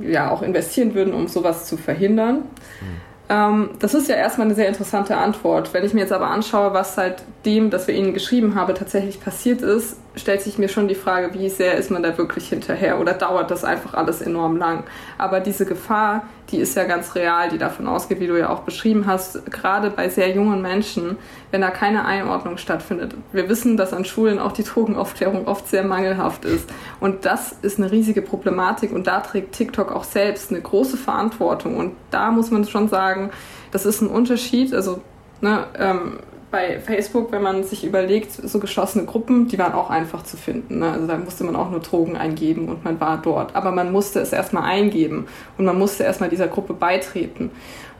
ja 0.00 0.30
auch 0.30 0.42
investieren 0.42 0.92
würden, 0.92 1.14
um 1.14 1.28
sowas 1.28 1.64
zu 1.64 1.78
verhindern. 1.78 2.40
Mhm. 2.82 3.00
Ähm, 3.30 3.70
das 3.78 3.94
ist 3.94 4.06
ja 4.10 4.16
erstmal 4.16 4.48
eine 4.48 4.54
sehr 4.54 4.68
interessante 4.68 5.16
Antwort. 5.16 5.72
Wenn 5.72 5.82
ich 5.82 5.94
mir 5.94 6.00
jetzt 6.00 6.12
aber 6.12 6.26
anschaue, 6.26 6.74
was 6.74 6.94
seitdem, 6.94 7.70
dass 7.70 7.86
wir 7.86 7.94
Ihnen 7.94 8.12
geschrieben 8.12 8.54
haben, 8.54 8.74
tatsächlich 8.74 9.18
passiert 9.18 9.62
ist, 9.62 9.96
stellt 10.18 10.42
sich 10.42 10.58
mir 10.58 10.68
schon 10.68 10.88
die 10.88 10.94
Frage, 10.94 11.32
wie 11.34 11.48
sehr 11.48 11.76
ist 11.76 11.90
man 11.90 12.02
da 12.02 12.16
wirklich 12.18 12.48
hinterher 12.48 13.00
oder 13.00 13.12
dauert 13.12 13.50
das 13.50 13.64
einfach 13.64 13.94
alles 13.94 14.20
enorm 14.20 14.56
lang. 14.56 14.84
Aber 15.16 15.40
diese 15.40 15.64
Gefahr, 15.64 16.24
die 16.50 16.58
ist 16.58 16.76
ja 16.76 16.84
ganz 16.84 17.14
real, 17.14 17.48
die 17.48 17.58
davon 17.58 17.86
ausgeht, 17.86 18.20
wie 18.20 18.26
du 18.26 18.38
ja 18.38 18.50
auch 18.50 18.60
beschrieben 18.60 19.06
hast, 19.06 19.50
gerade 19.50 19.90
bei 19.90 20.08
sehr 20.08 20.30
jungen 20.30 20.62
Menschen, 20.62 21.18
wenn 21.50 21.60
da 21.60 21.70
keine 21.70 22.04
Einordnung 22.04 22.56
stattfindet. 22.56 23.14
Wir 23.32 23.48
wissen, 23.48 23.76
dass 23.76 23.92
an 23.92 24.04
Schulen 24.04 24.38
auch 24.38 24.52
die 24.52 24.64
Drogenaufklärung 24.64 25.46
oft 25.46 25.68
sehr 25.68 25.84
mangelhaft 25.84 26.44
ist. 26.44 26.70
Und 27.00 27.24
das 27.24 27.52
ist 27.62 27.78
eine 27.78 27.90
riesige 27.90 28.22
Problematik 28.22 28.92
und 28.92 29.06
da 29.06 29.20
trägt 29.20 29.54
TikTok 29.54 29.92
auch 29.92 30.04
selbst 30.04 30.50
eine 30.50 30.60
große 30.60 30.96
Verantwortung. 30.96 31.76
Und 31.76 31.92
da 32.10 32.30
muss 32.30 32.50
man 32.50 32.64
schon 32.64 32.88
sagen, 32.88 33.30
das 33.70 33.86
ist 33.86 34.00
ein 34.00 34.08
Unterschied. 34.08 34.74
Also 34.74 35.02
ne, 35.40 35.64
ähm, 35.78 36.18
bei 36.50 36.80
Facebook, 36.80 37.30
wenn 37.32 37.42
man 37.42 37.64
sich 37.64 37.84
überlegt, 37.84 38.32
so 38.32 38.58
geschlossene 38.58 39.04
Gruppen, 39.04 39.48
die 39.48 39.58
waren 39.58 39.72
auch 39.72 39.90
einfach 39.90 40.22
zu 40.22 40.36
finden. 40.36 40.78
Ne? 40.78 40.90
Also 40.90 41.06
da 41.06 41.16
musste 41.16 41.44
man 41.44 41.56
auch 41.56 41.70
nur 41.70 41.80
Drogen 41.80 42.16
eingeben 42.16 42.68
und 42.68 42.84
man 42.84 43.00
war 43.00 43.20
dort. 43.20 43.54
Aber 43.54 43.70
man 43.70 43.92
musste 43.92 44.20
es 44.20 44.32
erstmal 44.32 44.64
eingeben 44.64 45.26
und 45.58 45.64
man 45.64 45.78
musste 45.78 46.04
erstmal 46.04 46.30
dieser 46.30 46.48
Gruppe 46.48 46.72
beitreten. 46.72 47.50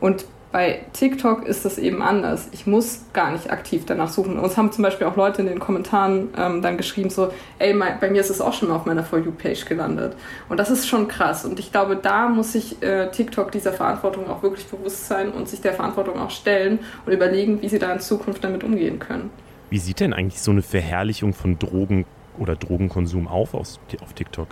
Und 0.01 0.25
bei 0.51 0.81
TikTok 0.95 1.47
ist 1.47 1.65
das 1.65 1.77
eben 1.77 2.01
anders. 2.01 2.49
Ich 2.53 2.67
muss 2.67 3.03
gar 3.13 3.33
nicht 3.33 3.51
aktiv 3.51 3.85
danach 3.87 4.09
suchen. 4.09 4.39
Uns 4.39 4.57
haben 4.57 4.73
zum 4.73 4.83
Beispiel 4.83 5.07
auch 5.07 5.17
Leute 5.17 5.43
in 5.43 5.49
den 5.49 5.59
Kommentaren 5.59 6.29
ähm, 6.39 6.63
dann 6.63 6.79
geschrieben, 6.79 7.11
so, 7.11 7.31
ey, 7.59 7.75
mein, 7.75 8.01
bei 8.01 8.09
mir 8.09 8.21
ist 8.21 8.31
es 8.31 8.41
auch 8.41 8.55
schon 8.55 8.69
mal 8.69 8.77
auf 8.77 8.87
meiner 8.87 9.05
For 9.05 9.19
You-Page 9.19 9.67
gelandet. 9.67 10.17
Und 10.49 10.59
das 10.59 10.71
ist 10.71 10.89
schon 10.89 11.07
krass. 11.07 11.45
Und 11.45 11.59
ich 11.59 11.71
glaube, 11.71 11.97
da 11.97 12.29
muss 12.29 12.53
sich 12.53 12.83
äh, 12.83 13.11
TikTok 13.11 13.53
dieser 13.53 13.73
Verantwortung 13.73 14.29
auch 14.29 14.43
wirklich 14.43 14.67
bewusst 14.67 15.07
sein 15.07 15.33
und 15.33 15.49
sich 15.49 15.61
der 15.61 15.75
Verantwortung 15.75 16.19
auch 16.19 16.31
stellen 16.31 16.79
und 17.05 17.13
überlegen, 17.13 17.61
wie 17.61 17.69
sie 17.69 17.79
da 17.79 17.93
in 17.93 18.01
Zukunft 18.01 18.43
damit 18.43 18.65
umgehen 18.65 18.99
können. 18.99 19.31
Wie 19.69 19.79
sieht 19.79 20.01
denn 20.01 20.15
eigentlich 20.15 20.41
so 20.41 20.51
eine 20.51 20.63
Verherrlichung 20.63 21.35
von 21.35 21.59
Drogen 21.59 22.07
oder 22.39 22.57
Drogenkonsum 22.57 23.29
auf, 23.29 23.53
auf 23.53 23.79
TikTok? 24.15 24.49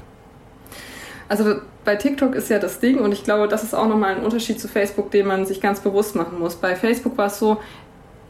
Also 1.29 1.57
bei 1.85 1.97
TikTok 1.97 2.35
ist 2.35 2.51
ja 2.51 2.59
das 2.59 2.79
Ding 2.81 2.99
und 2.99 3.13
ich 3.13 3.25
glaube, 3.25 3.49
das 3.49 3.63
ist 3.63 3.75
auch 3.75 3.89
nochmal 3.89 4.15
ein 4.15 4.23
Unterschied 4.23 4.61
zu 4.61 4.69
Facebook, 4.69 5.11
den 5.11 5.27
man 5.27 5.47
sich 5.47 5.61
ganz 5.61 5.81
bewusst 5.81 6.15
machen 6.15 6.39
muss. 6.39 6.57
Bei 6.57 6.77
Facebook 6.77 7.17
war 7.19 7.27
es 7.27 7.39
so, 7.39 7.59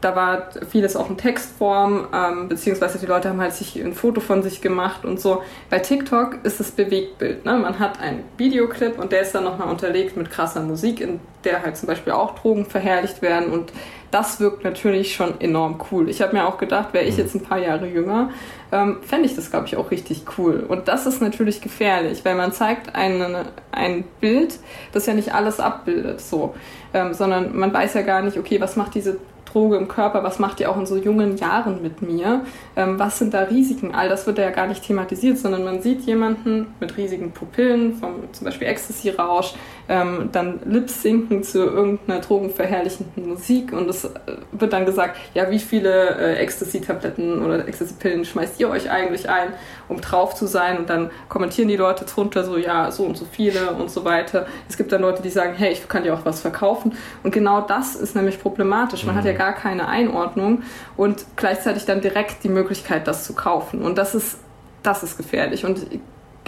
da 0.01 0.15
war 0.15 0.49
vieles 0.69 0.95
auch 0.95 1.09
in 1.09 1.17
Textform, 1.17 2.07
ähm, 2.13 2.49
beziehungsweise 2.49 2.99
die 2.99 3.07
Leute 3.07 3.29
haben 3.29 3.41
halt 3.41 3.53
sich 3.53 3.75
ein 3.77 3.93
Foto 3.93 4.21
von 4.21 4.43
sich 4.43 4.61
gemacht 4.61 5.05
und 5.05 5.19
so. 5.19 5.41
Bei 5.69 5.79
TikTok 5.79 6.37
ist 6.43 6.59
es 6.59 6.71
Bewegtbild. 6.71 7.45
Ne? 7.45 7.57
Man 7.57 7.79
hat 7.79 7.99
einen 7.99 8.23
Videoclip 8.37 8.99
und 8.99 9.11
der 9.11 9.21
ist 9.21 9.33
dann 9.33 9.43
nochmal 9.43 9.69
unterlegt 9.69 10.15
mit 10.15 10.29
krasser 10.29 10.61
Musik, 10.61 11.01
in 11.01 11.19
der 11.43 11.63
halt 11.63 11.77
zum 11.77 11.87
Beispiel 11.87 12.13
auch 12.13 12.35
Drogen 12.35 12.65
verherrlicht 12.65 13.21
werden 13.21 13.51
und 13.51 13.71
das 14.11 14.39
wirkt 14.39 14.63
natürlich 14.63 15.13
schon 15.15 15.39
enorm 15.41 15.79
cool. 15.91 16.09
Ich 16.09 16.21
habe 16.21 16.35
mir 16.35 16.47
auch 16.47 16.57
gedacht, 16.57 16.93
wäre 16.93 17.05
ich 17.05 17.13
mhm. 17.13 17.19
jetzt 17.19 17.35
ein 17.35 17.41
paar 17.41 17.59
Jahre 17.59 17.87
jünger, 17.87 18.29
ähm, 18.71 18.97
fände 19.01 19.25
ich 19.25 19.35
das, 19.35 19.51
glaube 19.51 19.67
ich, 19.67 19.75
auch 19.75 19.91
richtig 19.91 20.23
cool. 20.37 20.65
Und 20.67 20.87
das 20.87 21.05
ist 21.05 21.21
natürlich 21.21 21.61
gefährlich, 21.61 22.23
weil 22.23 22.35
man 22.35 22.51
zeigt 22.51 22.95
eine, 22.95 23.45
ein 23.71 24.03
Bild, 24.19 24.59
das 24.91 25.05
ja 25.05 25.13
nicht 25.13 25.33
alles 25.33 25.59
abbildet, 25.59 26.21
so, 26.21 26.55
ähm, 26.93 27.13
sondern 27.13 27.57
man 27.57 27.73
weiß 27.73 27.93
ja 27.95 28.01
gar 28.01 28.21
nicht, 28.21 28.37
okay, 28.37 28.61
was 28.61 28.75
macht 28.75 28.95
diese 28.95 29.17
Droge 29.57 29.77
im 29.77 29.87
Körper, 29.87 30.23
was 30.23 30.37
macht 30.37 30.59
die 30.59 30.67
auch 30.67 30.77
in 30.77 30.85
so 30.85 30.97
jungen 30.97 31.35
Jahren 31.37 31.81
mit 31.81 32.01
mir, 32.01 32.45
ähm, 32.75 32.99
was 32.99 33.17
sind 33.17 33.33
da 33.33 33.41
Risiken, 33.41 33.95
all 33.95 34.07
das 34.07 34.27
wird 34.27 34.37
ja 34.37 34.51
gar 34.51 34.67
nicht 34.67 34.83
thematisiert, 34.83 35.39
sondern 35.39 35.63
man 35.63 35.81
sieht 35.81 36.01
jemanden 36.01 36.67
mit 36.79 36.95
riesigen 36.95 37.31
Pupillen, 37.31 37.95
vom 37.95 38.31
zum 38.31 38.45
Beispiel 38.45 38.67
Ecstasy-Rausch, 38.67 39.55
ähm, 39.89 40.29
dann 40.31 40.59
Lip-Sinken 40.65 41.43
zu 41.43 41.59
irgendeiner 41.59 42.19
drogenverherrlichenden 42.19 43.29
Musik 43.29 43.73
und 43.73 43.89
es 43.89 44.05
äh, 44.05 44.09
wird 44.51 44.73
dann 44.73 44.85
gesagt, 44.85 45.17
ja, 45.33 45.49
wie 45.49 45.59
viele 45.59 46.17
äh, 46.17 46.35
Ecstasy-Tabletten 46.35 47.43
oder 47.43 47.67
Ecstasy-Pillen 47.67 48.25
schmeißt 48.25 48.59
ihr 48.59 48.69
euch 48.69 48.91
eigentlich 48.91 49.29
ein, 49.29 49.53
um 49.87 49.99
drauf 50.01 50.35
zu 50.35 50.45
sein 50.45 50.77
und 50.77 50.89
dann 50.89 51.09
kommentieren 51.29 51.67
die 51.67 51.77
Leute 51.77 52.05
drunter 52.05 52.43
so, 52.43 52.57
ja, 52.57 52.91
so 52.91 53.05
und 53.05 53.17
so 53.17 53.25
viele 53.25 53.71
und 53.71 53.89
so 53.89 54.05
weiter. 54.05 54.45
Es 54.69 54.77
gibt 54.77 54.91
dann 54.91 55.01
Leute, 55.01 55.23
die 55.23 55.29
sagen, 55.29 55.53
hey, 55.57 55.71
ich 55.71 55.87
kann 55.87 56.03
dir 56.03 56.13
auch 56.13 56.25
was 56.25 56.41
verkaufen 56.41 56.93
und 57.23 57.31
genau 57.31 57.61
das 57.61 57.95
ist 57.95 58.15
nämlich 58.15 58.39
problematisch. 58.39 59.05
Man 59.05 59.15
mhm. 59.15 59.19
hat 59.19 59.25
ja 59.25 59.33
gar 59.33 59.46
keine 59.53 59.87
Einordnung 59.87 60.63
und 60.95 61.25
gleichzeitig 61.35 61.85
dann 61.85 62.01
direkt 62.01 62.43
die 62.43 62.49
Möglichkeit, 62.49 63.07
das 63.07 63.23
zu 63.23 63.33
kaufen 63.33 63.81
und 63.81 63.97
das 63.97 64.15
ist 64.15 64.39
das 64.83 65.03
ist 65.03 65.17
gefährlich 65.17 65.65
und 65.65 65.85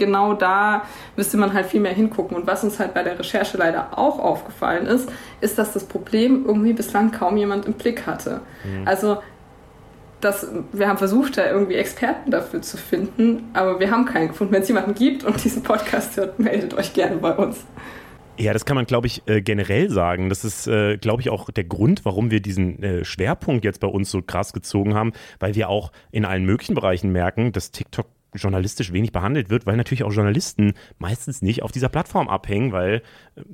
genau 0.00 0.34
da 0.34 0.82
müsste 1.14 1.36
man 1.36 1.52
halt 1.52 1.66
viel 1.66 1.80
mehr 1.80 1.92
hingucken. 1.92 2.36
Und 2.36 2.48
was 2.48 2.64
uns 2.64 2.80
halt 2.80 2.94
bei 2.94 3.04
der 3.04 3.16
Recherche 3.16 3.56
leider 3.56 3.96
auch 3.96 4.18
aufgefallen 4.18 4.86
ist, 4.86 5.08
ist, 5.40 5.58
dass 5.58 5.72
das 5.72 5.84
Problem 5.84 6.44
irgendwie 6.46 6.72
bislang 6.72 7.12
kaum 7.12 7.36
jemand 7.36 7.66
im 7.66 7.74
Blick 7.74 8.06
hatte. 8.06 8.40
Mhm. 8.64 8.88
Also 8.88 9.18
das, 10.20 10.46
wir 10.72 10.88
haben 10.88 10.98
versucht, 10.98 11.38
da 11.38 11.46
irgendwie 11.46 11.76
Experten 11.76 12.30
dafür 12.30 12.60
zu 12.60 12.76
finden, 12.76 13.50
aber 13.52 13.78
wir 13.78 13.90
haben 13.90 14.04
keinen 14.04 14.28
gefunden. 14.28 14.52
Wenn 14.52 14.62
es 14.62 14.68
jemanden 14.68 14.94
gibt 14.94 15.24
und 15.24 15.42
diesen 15.44 15.62
Podcast 15.62 16.16
hört, 16.16 16.38
meldet 16.38 16.74
euch 16.74 16.92
gerne 16.92 17.16
bei 17.16 17.32
uns. 17.32 17.58
Ja, 18.40 18.54
das 18.54 18.64
kann 18.64 18.74
man, 18.74 18.86
glaube 18.86 19.06
ich, 19.06 19.22
äh, 19.26 19.42
generell 19.42 19.90
sagen. 19.90 20.30
Das 20.30 20.46
ist, 20.46 20.66
äh, 20.66 20.96
glaube 20.96 21.20
ich, 21.20 21.28
auch 21.28 21.50
der 21.50 21.64
Grund, 21.64 22.06
warum 22.06 22.30
wir 22.30 22.40
diesen 22.40 22.82
äh, 22.82 23.04
Schwerpunkt 23.04 23.66
jetzt 23.66 23.80
bei 23.80 23.88
uns 23.88 24.10
so 24.10 24.22
krass 24.22 24.54
gezogen 24.54 24.94
haben, 24.94 25.12
weil 25.40 25.54
wir 25.54 25.68
auch 25.68 25.92
in 26.10 26.24
allen 26.24 26.46
möglichen 26.46 26.74
Bereichen 26.74 27.12
merken, 27.12 27.52
dass 27.52 27.70
TikTok 27.70 28.06
journalistisch 28.34 28.92
wenig 28.92 29.12
behandelt 29.12 29.50
wird, 29.50 29.66
weil 29.66 29.76
natürlich 29.76 30.04
auch 30.04 30.12
Journalisten 30.12 30.74
meistens 30.98 31.42
nicht 31.42 31.62
auf 31.62 31.72
dieser 31.72 31.88
Plattform 31.88 32.28
abhängen, 32.28 32.72
weil 32.72 33.02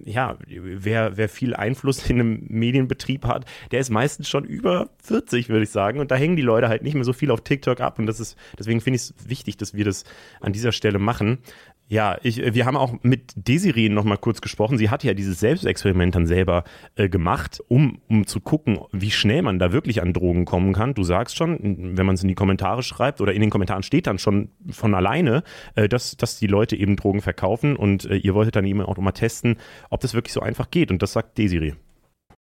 ja, 0.05 0.37
wer, 0.47 1.17
wer 1.17 1.29
viel 1.29 1.55
Einfluss 1.55 2.09
in 2.09 2.21
einem 2.21 2.47
Medienbetrieb 2.49 3.25
hat, 3.25 3.45
der 3.71 3.81
ist 3.81 3.91
meistens 3.91 4.29
schon 4.29 4.45
über 4.45 4.91
40, 5.03 5.49
würde 5.49 5.65
ich 5.65 5.71
sagen. 5.71 5.99
Und 5.99 6.11
da 6.11 6.17
hängen 6.17 6.37
die 6.37 6.43
Leute 6.43 6.69
halt 6.69 6.83
nicht 6.83 6.95
mehr 6.95 7.05
so 7.05 7.13
viel 7.13 7.31
auf 7.31 7.43
TikTok 7.43 7.81
ab. 7.81 7.99
Und 7.99 8.07
das 8.07 8.21
ist, 8.21 8.37
deswegen 8.59 8.81
finde 8.81 8.97
ich 8.97 9.03
es 9.03 9.15
wichtig, 9.27 9.57
dass 9.57 9.75
wir 9.75 9.85
das 9.85 10.05
an 10.41 10.53
dieser 10.53 10.73
Stelle 10.73 10.99
machen. 10.99 11.39
Ja, 11.89 12.19
ich, 12.23 12.43
äh, 12.43 12.55
wir 12.55 12.67
haben 12.67 12.77
auch 12.77 12.95
mit 13.03 13.33
Desiree 13.37 13.89
noch 13.89 14.05
mal 14.05 14.17
kurz 14.17 14.41
gesprochen. 14.41 14.77
Sie 14.77 14.91
hat 14.91 15.05
ja 15.05 15.15
dieses 15.15 15.39
Selbstexperiment 15.39 16.15
dann 16.15 16.27
selber 16.27 16.65
äh, 16.97 17.09
gemacht, 17.09 17.63
um, 17.69 18.01
um 18.09 18.27
zu 18.27 18.41
gucken, 18.41 18.81
wie 18.93 19.13
schnell 19.13 19.43
man 19.43 19.59
da 19.59 19.73
wirklich 19.73 20.03
an 20.03 20.13
Drogen 20.13 20.47
kommen 20.47 20.73
kann. 20.73 20.95
Du 20.95 21.05
sagst 21.05 21.37
schon, 21.37 21.97
wenn 21.97 22.07
man 22.07 22.17
es 22.17 22.23
in 22.23 22.29
die 22.29 22.35
Kommentare 22.35 22.83
schreibt 22.83 23.21
oder 23.21 23.33
in 23.33 23.41
den 23.41 23.51
Kommentaren 23.51 23.85
steht 23.85 24.09
dann 24.09 24.19
schon 24.19 24.51
von 24.71 24.95
alleine, 24.95 25.45
äh, 25.77 25.89
dass, 25.89 26.17
dass 26.17 26.39
die 26.39 26.49
Leute 26.49 26.75
eben 26.75 26.97
Drogen 26.97 27.21
verkaufen 27.21 27.77
und 27.77 28.05
äh, 28.07 28.17
ihr 28.17 28.35
wolltet 28.35 28.57
dann 28.57 28.67
eben 28.67 28.83
auch 28.83 28.97
mal 28.97 29.13
testen, 29.13 29.57
ob 29.91 30.01
das 30.01 30.15
wirklich 30.15 30.33
so 30.33 30.41
einfach 30.41 30.71
geht. 30.71 30.91
Und 30.91 31.03
das 31.03 31.13
sagt 31.13 31.39
Desiree. 31.39 31.75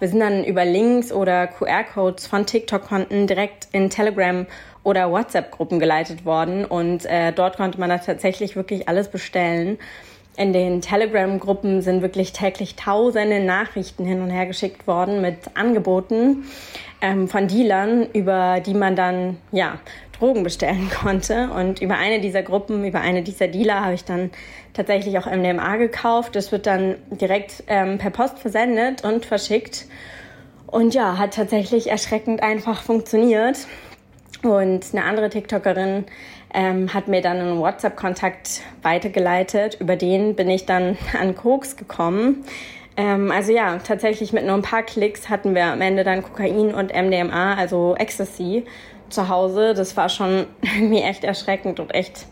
Wir 0.00 0.08
sind 0.08 0.20
dann 0.20 0.44
über 0.44 0.64
Links 0.64 1.12
oder 1.12 1.46
QR-Codes 1.46 2.26
von 2.26 2.46
TikTok-Konten 2.46 3.26
direkt 3.26 3.68
in 3.72 3.90
Telegram 3.90 4.46
oder 4.84 5.10
WhatsApp-Gruppen 5.10 5.80
geleitet 5.80 6.24
worden 6.24 6.64
und 6.64 7.06
äh, 7.06 7.32
dort 7.32 7.56
konnte 7.56 7.80
man 7.80 7.88
da 7.88 7.98
tatsächlich 7.98 8.54
wirklich 8.54 8.88
alles 8.88 9.08
bestellen. 9.08 9.78
In 10.36 10.52
den 10.52 10.80
Telegram-Gruppen 10.80 11.80
sind 11.80 12.02
wirklich 12.02 12.32
täglich 12.32 12.74
tausende 12.74 13.38
Nachrichten 13.40 14.04
hin 14.04 14.20
und 14.20 14.30
her 14.30 14.46
geschickt 14.46 14.86
worden 14.86 15.20
mit 15.20 15.36
Angeboten 15.54 16.44
ähm, 17.00 17.28
von 17.28 17.46
Dealern, 17.46 18.08
über 18.12 18.60
die 18.60 18.74
man 18.74 18.96
dann 18.96 19.38
ja 19.52 19.78
Drogen 20.18 20.42
bestellen 20.42 20.90
konnte. 21.02 21.50
Und 21.50 21.80
über 21.80 21.96
eine 21.98 22.20
dieser 22.20 22.42
Gruppen, 22.42 22.84
über 22.84 23.00
eine 23.00 23.22
dieser 23.22 23.46
Dealer 23.46 23.84
habe 23.84 23.94
ich 23.94 24.04
dann 24.04 24.30
tatsächlich 24.72 25.18
auch 25.18 25.26
MDMA 25.26 25.76
gekauft. 25.76 26.34
Das 26.34 26.50
wird 26.50 26.66
dann 26.66 26.96
direkt 27.10 27.62
ähm, 27.68 27.98
per 27.98 28.10
Post 28.10 28.40
versendet 28.40 29.04
und 29.04 29.24
verschickt. 29.24 29.86
Und 30.66 30.94
ja, 30.94 31.16
hat 31.16 31.34
tatsächlich 31.34 31.90
erschreckend 31.90 32.42
einfach 32.42 32.82
funktioniert. 32.82 33.68
Und 34.44 34.86
eine 34.92 35.04
andere 35.04 35.30
TikTokerin 35.30 36.04
ähm, 36.52 36.92
hat 36.92 37.08
mir 37.08 37.20
dann 37.20 37.38
einen 37.38 37.58
WhatsApp-Kontakt 37.58 38.62
weitergeleitet. 38.82 39.78
Über 39.80 39.96
den 39.96 40.34
bin 40.36 40.48
ich 40.48 40.66
dann 40.66 40.96
an 41.20 41.34
Koks 41.34 41.76
gekommen. 41.76 42.44
Ähm, 42.96 43.30
also 43.30 43.52
ja, 43.52 43.78
tatsächlich 43.78 44.32
mit 44.32 44.44
nur 44.44 44.54
ein 44.54 44.62
paar 44.62 44.82
Klicks 44.82 45.28
hatten 45.28 45.54
wir 45.54 45.64
am 45.66 45.80
Ende 45.80 46.04
dann 46.04 46.22
Kokain 46.22 46.74
und 46.74 46.92
MDMA, 46.94 47.54
also 47.54 47.96
Ecstasy, 47.96 48.64
zu 49.08 49.28
Hause. 49.28 49.74
Das 49.74 49.96
war 49.96 50.08
schon 50.08 50.46
irgendwie 50.62 51.02
echt 51.02 51.24
erschreckend 51.24 51.80
und 51.80 51.94
echt 51.94 52.26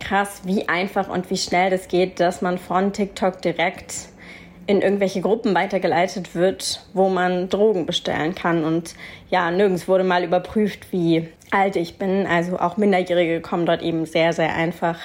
krass, 0.00 0.42
wie 0.44 0.68
einfach 0.68 1.08
und 1.08 1.30
wie 1.30 1.36
schnell 1.36 1.70
das 1.70 1.88
geht, 1.88 2.20
dass 2.20 2.42
man 2.42 2.58
von 2.58 2.92
TikTok 2.92 3.42
direkt 3.42 3.94
in 4.68 4.82
irgendwelche 4.82 5.22
Gruppen 5.22 5.54
weitergeleitet 5.54 6.34
wird, 6.34 6.84
wo 6.92 7.08
man 7.08 7.48
Drogen 7.48 7.86
bestellen 7.86 8.34
kann. 8.34 8.64
Und 8.64 8.94
ja, 9.30 9.50
nirgends 9.50 9.88
wurde 9.88 10.04
mal 10.04 10.22
überprüft, 10.22 10.92
wie 10.92 11.26
alt 11.50 11.74
ich 11.74 11.96
bin. 11.96 12.26
Also 12.26 12.58
auch 12.58 12.76
Minderjährige 12.76 13.40
kommen 13.40 13.64
dort 13.64 13.80
eben 13.80 14.04
sehr, 14.04 14.34
sehr 14.34 14.54
einfach 14.54 15.00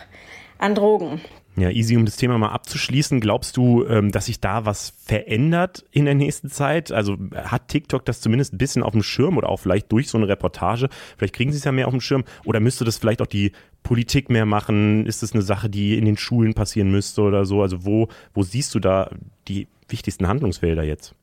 an 0.60 0.76
Drogen. 0.76 1.22
Ja, 1.56 1.70
easy, 1.70 1.96
um 1.96 2.06
das 2.06 2.16
Thema 2.16 2.38
mal 2.40 2.50
abzuschließen. 2.50 3.20
Glaubst 3.20 3.58
du, 3.58 3.86
ähm, 3.86 4.12
dass 4.12 4.26
sich 4.26 4.40
da 4.40 4.66
was 4.66 4.94
verändert 5.06 5.86
in 5.92 6.06
der 6.06 6.16
nächsten 6.16 6.50
Zeit? 6.50 6.92
Also 6.92 7.16
hat 7.36 7.68
TikTok 7.68 8.06
das 8.06 8.22
zumindest 8.22 8.54
ein 8.54 8.58
bisschen 8.58 8.82
auf 8.82 8.94
dem 8.94 9.04
Schirm 9.04 9.38
oder 9.38 9.50
auch 9.50 9.60
vielleicht 9.60 9.92
durch 9.92 10.10
so 10.10 10.18
eine 10.18 10.28
Reportage? 10.28 10.90
Vielleicht 11.16 11.36
kriegen 11.36 11.52
sie 11.52 11.60
es 11.60 11.64
ja 11.64 11.72
mehr 11.72 11.88
auf 11.88 11.94
dem 11.94 12.02
Schirm. 12.02 12.24
Oder 12.44 12.60
müsste 12.60 12.86
das 12.86 12.98
vielleicht 12.98 13.22
auch 13.22 13.28
die 13.28 13.52
Politik 13.84 14.32
mehr 14.32 14.48
machen? 14.48 15.06
Ist 15.06 15.22
das 15.22 15.34
eine 15.34 15.44
Sache, 15.44 15.70
die 15.70 15.96
in 15.96 16.06
den 16.06 16.18
Schulen 16.18 16.56
passieren 16.56 16.90
müsste 16.90 17.22
oder 17.22 17.46
so? 17.46 17.62
Also 17.62 17.86
wo, 17.86 18.08
wo 18.34 18.42
siehst 18.42 18.74
du 18.74 18.80
da 18.80 19.12
die 19.48 19.68
wichtigsten 19.90 20.28
Handlungsfelder 20.28 20.84
jetzt? 20.84 21.14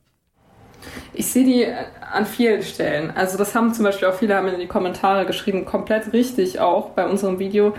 Ich 1.13 1.27
sehe 1.27 1.45
die 1.45 1.67
an 2.11 2.25
vielen 2.25 2.63
Stellen. 2.63 3.11
Also 3.11 3.37
das 3.37 3.53
haben 3.53 3.73
zum 3.73 3.85
Beispiel 3.85 4.07
auch 4.07 4.15
viele 4.15 4.35
haben 4.35 4.47
in 4.47 4.59
die 4.59 4.67
Kommentare 4.67 5.25
geschrieben, 5.25 5.65
komplett 5.65 6.13
richtig 6.13 6.59
auch 6.59 6.89
bei 6.91 7.07
unserem 7.07 7.39
Video 7.39 7.75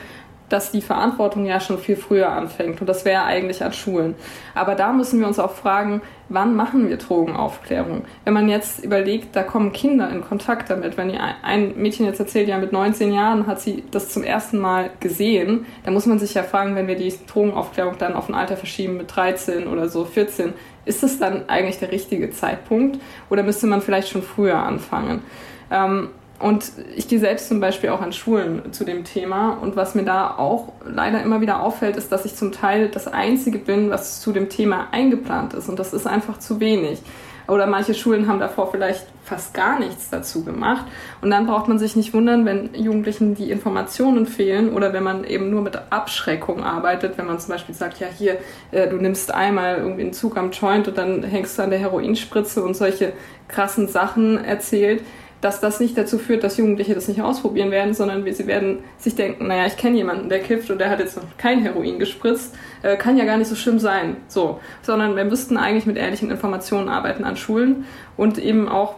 dass 0.53 0.71
die 0.71 0.83
Verantwortung 0.83 1.47
ja 1.47 1.61
schon 1.61 1.79
viel 1.79 1.97
früher 1.97 2.29
anfängt 2.29 2.81
und 2.81 2.87
das 2.87 3.07
wäre 3.07 3.25
eigentlich 3.25 3.65
an 3.65 3.73
Schulen. 3.73 4.15
Aber 4.55 4.75
da 4.75 4.93
müssen 4.93 5.19
wir 5.19 5.27
uns 5.27 5.39
auch 5.39 5.53
fragen, 5.53 6.03
wann 6.29 6.55
machen 6.55 6.91
wir 6.91 6.99
Drogenaufklärung? 6.99 8.05
Wenn 8.25 8.35
man 8.35 8.51
jetzt 8.51 8.85
überlegt, 8.85 9.35
da 9.35 9.45
kommen 9.45 9.73
Kinder 9.73 10.11
in 10.11 10.21
Kontakt 10.21 10.69
damit. 10.69 10.99
Wenn 10.99 11.11
ein 11.43 11.75
Mädchen 11.77 12.05
jetzt 12.05 12.21
erzählt, 12.21 12.49
ja 12.49 12.59
mit 12.59 12.73
19 12.73 13.15
Jahren 13.15 13.47
hat 13.47 13.61
sie 13.61 13.83
das 13.91 14.11
zum 14.11 14.25
ersten 14.25 14.59
Mal 14.59 14.91
gesehen, 15.01 15.65
dann 15.85 15.95
muss 15.95 16.05
man 16.05 16.19
sich 16.19 16.35
ja 16.35 16.43
fragen, 16.43 16.77
wenn 16.77 16.87
wir 16.87 16.97
die 16.97 17.15
Drogenaufklärung 17.27 17.97
dann 17.99 18.13
auf 18.13 18.29
ein 18.29 18.35
Alter 18.35 18.59
verschieben 18.59 18.99
mit 18.99 19.15
13 19.15 19.67
oder 19.67 19.89
so 19.89 20.05
14, 20.05 20.53
ist 20.85 21.03
das 21.03 21.19
dann 21.19 21.49
eigentlich 21.49 21.79
der 21.79 21.93
richtige 21.93 22.31
Zeitpunkt 22.31 22.99
oder 23.31 23.43
müsste 23.43 23.67
man 23.67 23.81
vielleicht 23.81 24.09
schon 24.09 24.23
früher 24.23 24.59
anfangen? 24.59 25.23
Ähm, 25.71 26.11
und 26.43 26.73
ich 26.97 27.07
gehe 27.07 27.21
selbst 27.21 27.47
zum 27.47 27.61
Beispiel 27.61 27.91
auch 27.91 28.01
an 28.01 28.13
Schulen 28.13 28.73
zu 28.73 28.83
dem 28.83 29.05
Thema. 29.05 29.51
Und 29.61 29.77
was 29.77 29.95
mir 29.95 30.03
da 30.03 30.37
auch 30.37 30.73
leider 30.85 31.23
immer 31.23 31.41
wieder 31.41 31.63
auffällt, 31.63 31.97
ist, 31.97 32.11
dass 32.11 32.25
ich 32.25 32.35
zum 32.35 32.51
Teil 32.51 32.89
das 32.89 33.07
Einzige 33.07 33.59
bin, 33.59 33.91
was 33.91 34.21
zu 34.21 34.33
dem 34.33 34.49
Thema 34.49 34.89
eingeplant 34.91 35.55
ist. 35.55 35.69
Und 35.69 35.79
das 35.79 35.93
ist 35.93 36.05
einfach 36.05 36.41
zu 36.41 36.59
wenig. 36.59 37.01
Oder 37.47 37.69
manche 37.69 37.95
Schulen 37.95 38.27
haben 38.27 38.41
davor 38.41 38.73
vielleicht 38.73 39.07
fast 39.23 39.55
gar 39.55 39.79
nichts 39.79 40.11
dazu 40.11 40.45
gemacht. 40.45 40.85
Und 41.21 41.31
dann 41.31 41.47
braucht 41.47 41.69
man 41.69 41.79
sich 41.79 41.95
nicht 41.95 42.13
wundern, 42.13 42.45
wenn 42.45 42.75
Jugendlichen 42.75 43.37
die 43.37 43.53
Informationen 43.53 44.27
fehlen 44.27 44.73
oder 44.73 44.93
wenn 44.93 45.05
man 45.05 45.23
eben 45.23 45.49
nur 45.49 45.63
mit 45.63 45.79
Abschreckung 45.91 46.65
arbeitet. 46.65 47.19
Wenn 47.19 47.27
man 47.27 47.39
zum 47.39 47.51
Beispiel 47.51 47.75
sagt, 47.77 48.01
ja 48.01 48.09
hier, 48.09 48.39
äh, 48.73 48.89
du 48.89 48.97
nimmst 48.97 49.33
einmal 49.33 49.77
irgendwie 49.77 50.03
einen 50.03 50.13
Zug 50.13 50.37
am 50.37 50.51
Joint 50.51 50.89
und 50.89 50.99
dann 50.99 51.23
hängst 51.23 51.57
du 51.57 51.63
an 51.63 51.71
der 51.71 51.79
Heroinspritze 51.79 52.65
und 52.65 52.75
solche 52.75 53.13
krassen 53.47 53.87
Sachen 53.87 54.45
erzählt 54.45 55.03
dass 55.43 55.61
das 55.61 55.81
nicht 55.81 55.99
dazu 55.99 56.19
führt, 56.19 56.45
dass 56.45 56.57
Jugendliche 56.57 56.95
das 56.95 57.09
nicht 57.09 57.21
ausprobieren 57.21 57.73
werden, 57.73 57.95
sondern 57.95 58.25
sie 58.33 58.47
werden 58.47 58.79
sich 58.97 59.17
denken, 59.17 59.49
naja, 59.49 59.67
ich 59.67 59.77
kenne 59.77 59.97
jemanden, 59.97 60.29
der 60.29 60.39
kifft 60.39 60.71
und 60.71 60.79
der 60.79 60.89
hat 60.89 61.01
jetzt 61.01 61.17
noch 61.17 61.25
kein 61.37 61.61
Heroin 61.61 61.99
gespritzt, 61.99 62.55
äh, 62.83 62.97
kann 62.97 63.17
ja 63.17 63.25
gar 63.25 63.37
nicht 63.37 63.49
so 63.49 63.57
schlimm 63.57 63.81
sein. 63.81 64.17
So, 64.29 64.61
sondern 64.83 65.17
wir 65.17 65.25
müssten 65.25 65.57
eigentlich 65.57 65.85
mit 65.85 65.97
ehrlichen 65.97 66.31
Informationen 66.31 66.89
arbeiten 66.89 67.25
an 67.25 67.37
Schulen 67.37 67.85
und 68.17 68.39
eben 68.39 68.69
auch 68.69 68.95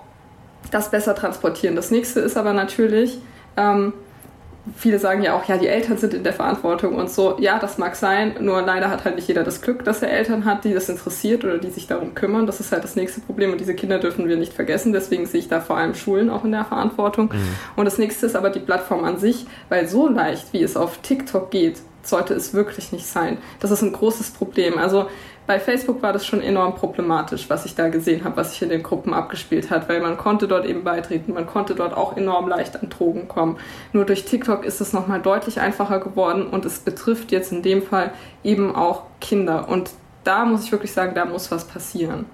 das 0.70 0.90
besser 0.90 1.14
transportieren. 1.14 1.76
Das 1.76 1.90
nächste 1.90 2.20
ist 2.20 2.36
aber 2.36 2.52
natürlich, 2.52 3.18
ähm, 3.56 3.94
viele 4.76 4.98
sagen 4.98 5.22
ja 5.22 5.36
auch, 5.36 5.44
ja, 5.44 5.58
die 5.58 5.66
Eltern 5.66 5.98
sind 5.98 6.14
in 6.14 6.24
der 6.24 6.32
Verantwortung 6.32 6.94
und 6.94 7.10
so. 7.10 7.36
Ja, 7.38 7.58
das 7.58 7.76
mag 7.76 7.96
sein, 7.96 8.36
nur 8.40 8.62
leider 8.62 8.90
hat 8.90 9.04
halt 9.04 9.16
nicht 9.16 9.28
jeder 9.28 9.44
das 9.44 9.60
Glück, 9.60 9.84
dass 9.84 10.02
er 10.02 10.10
Eltern 10.10 10.44
hat, 10.44 10.64
die 10.64 10.72
das 10.72 10.88
interessiert 10.88 11.44
oder 11.44 11.58
die 11.58 11.70
sich 11.70 11.86
darum 11.86 12.14
kümmern. 12.14 12.46
Das 12.46 12.60
ist 12.60 12.72
halt 12.72 12.82
das 12.82 12.96
nächste 12.96 13.20
Problem 13.20 13.52
und 13.52 13.60
diese 13.60 13.74
Kinder 13.74 13.98
dürfen 13.98 14.28
wir 14.28 14.36
nicht 14.36 14.54
vergessen. 14.54 14.92
Deswegen 14.92 15.26
sehe 15.26 15.40
ich 15.40 15.48
da 15.48 15.60
vor 15.60 15.76
allem 15.76 15.94
Schulen 15.94 16.30
auch 16.30 16.44
in 16.44 16.52
der 16.52 16.64
Verantwortung. 16.64 17.26
Mhm. 17.26 17.48
Und 17.76 17.84
das 17.84 17.98
nächste 17.98 18.26
ist 18.26 18.36
aber 18.36 18.50
die 18.50 18.60
Plattform 18.60 19.04
an 19.04 19.18
sich, 19.18 19.46
weil 19.68 19.86
so 19.86 20.08
leicht, 20.08 20.52
wie 20.52 20.62
es 20.62 20.76
auf 20.76 20.98
TikTok 20.98 21.50
geht, 21.50 21.80
sollte 22.02 22.34
es 22.34 22.54
wirklich 22.54 22.92
nicht 22.92 23.06
sein. 23.06 23.38
Das 23.60 23.70
ist 23.70 23.82
ein 23.82 23.92
großes 23.92 24.30
Problem. 24.30 24.78
Also 24.78 25.06
bei 25.46 25.60
Facebook 25.60 26.02
war 26.02 26.12
das 26.12 26.24
schon 26.24 26.40
enorm 26.40 26.74
problematisch, 26.74 27.50
was 27.50 27.66
ich 27.66 27.74
da 27.74 27.88
gesehen 27.88 28.24
habe, 28.24 28.36
was 28.38 28.52
sich 28.52 28.62
in 28.62 28.70
den 28.70 28.82
Gruppen 28.82 29.12
abgespielt 29.12 29.70
hat, 29.70 29.88
weil 29.88 30.00
man 30.00 30.16
konnte 30.16 30.48
dort 30.48 30.64
eben 30.64 30.84
beitreten, 30.84 31.34
man 31.34 31.46
konnte 31.46 31.74
dort 31.74 31.94
auch 31.94 32.16
enorm 32.16 32.48
leicht 32.48 32.80
an 32.80 32.88
Drogen 32.88 33.28
kommen. 33.28 33.58
Nur 33.92 34.06
durch 34.06 34.24
TikTok 34.24 34.64
ist 34.64 34.80
es 34.80 34.94
nochmal 34.94 35.20
deutlich 35.20 35.60
einfacher 35.60 36.00
geworden 36.00 36.46
und 36.46 36.64
es 36.64 36.78
betrifft 36.78 37.30
jetzt 37.30 37.52
in 37.52 37.62
dem 37.62 37.82
Fall 37.82 38.12
eben 38.42 38.74
auch 38.74 39.02
Kinder. 39.20 39.68
Und 39.68 39.90
da 40.24 40.46
muss 40.46 40.64
ich 40.64 40.72
wirklich 40.72 40.92
sagen, 40.92 41.14
da 41.14 41.26
muss 41.26 41.50
was 41.50 41.66
passieren. 41.66 42.24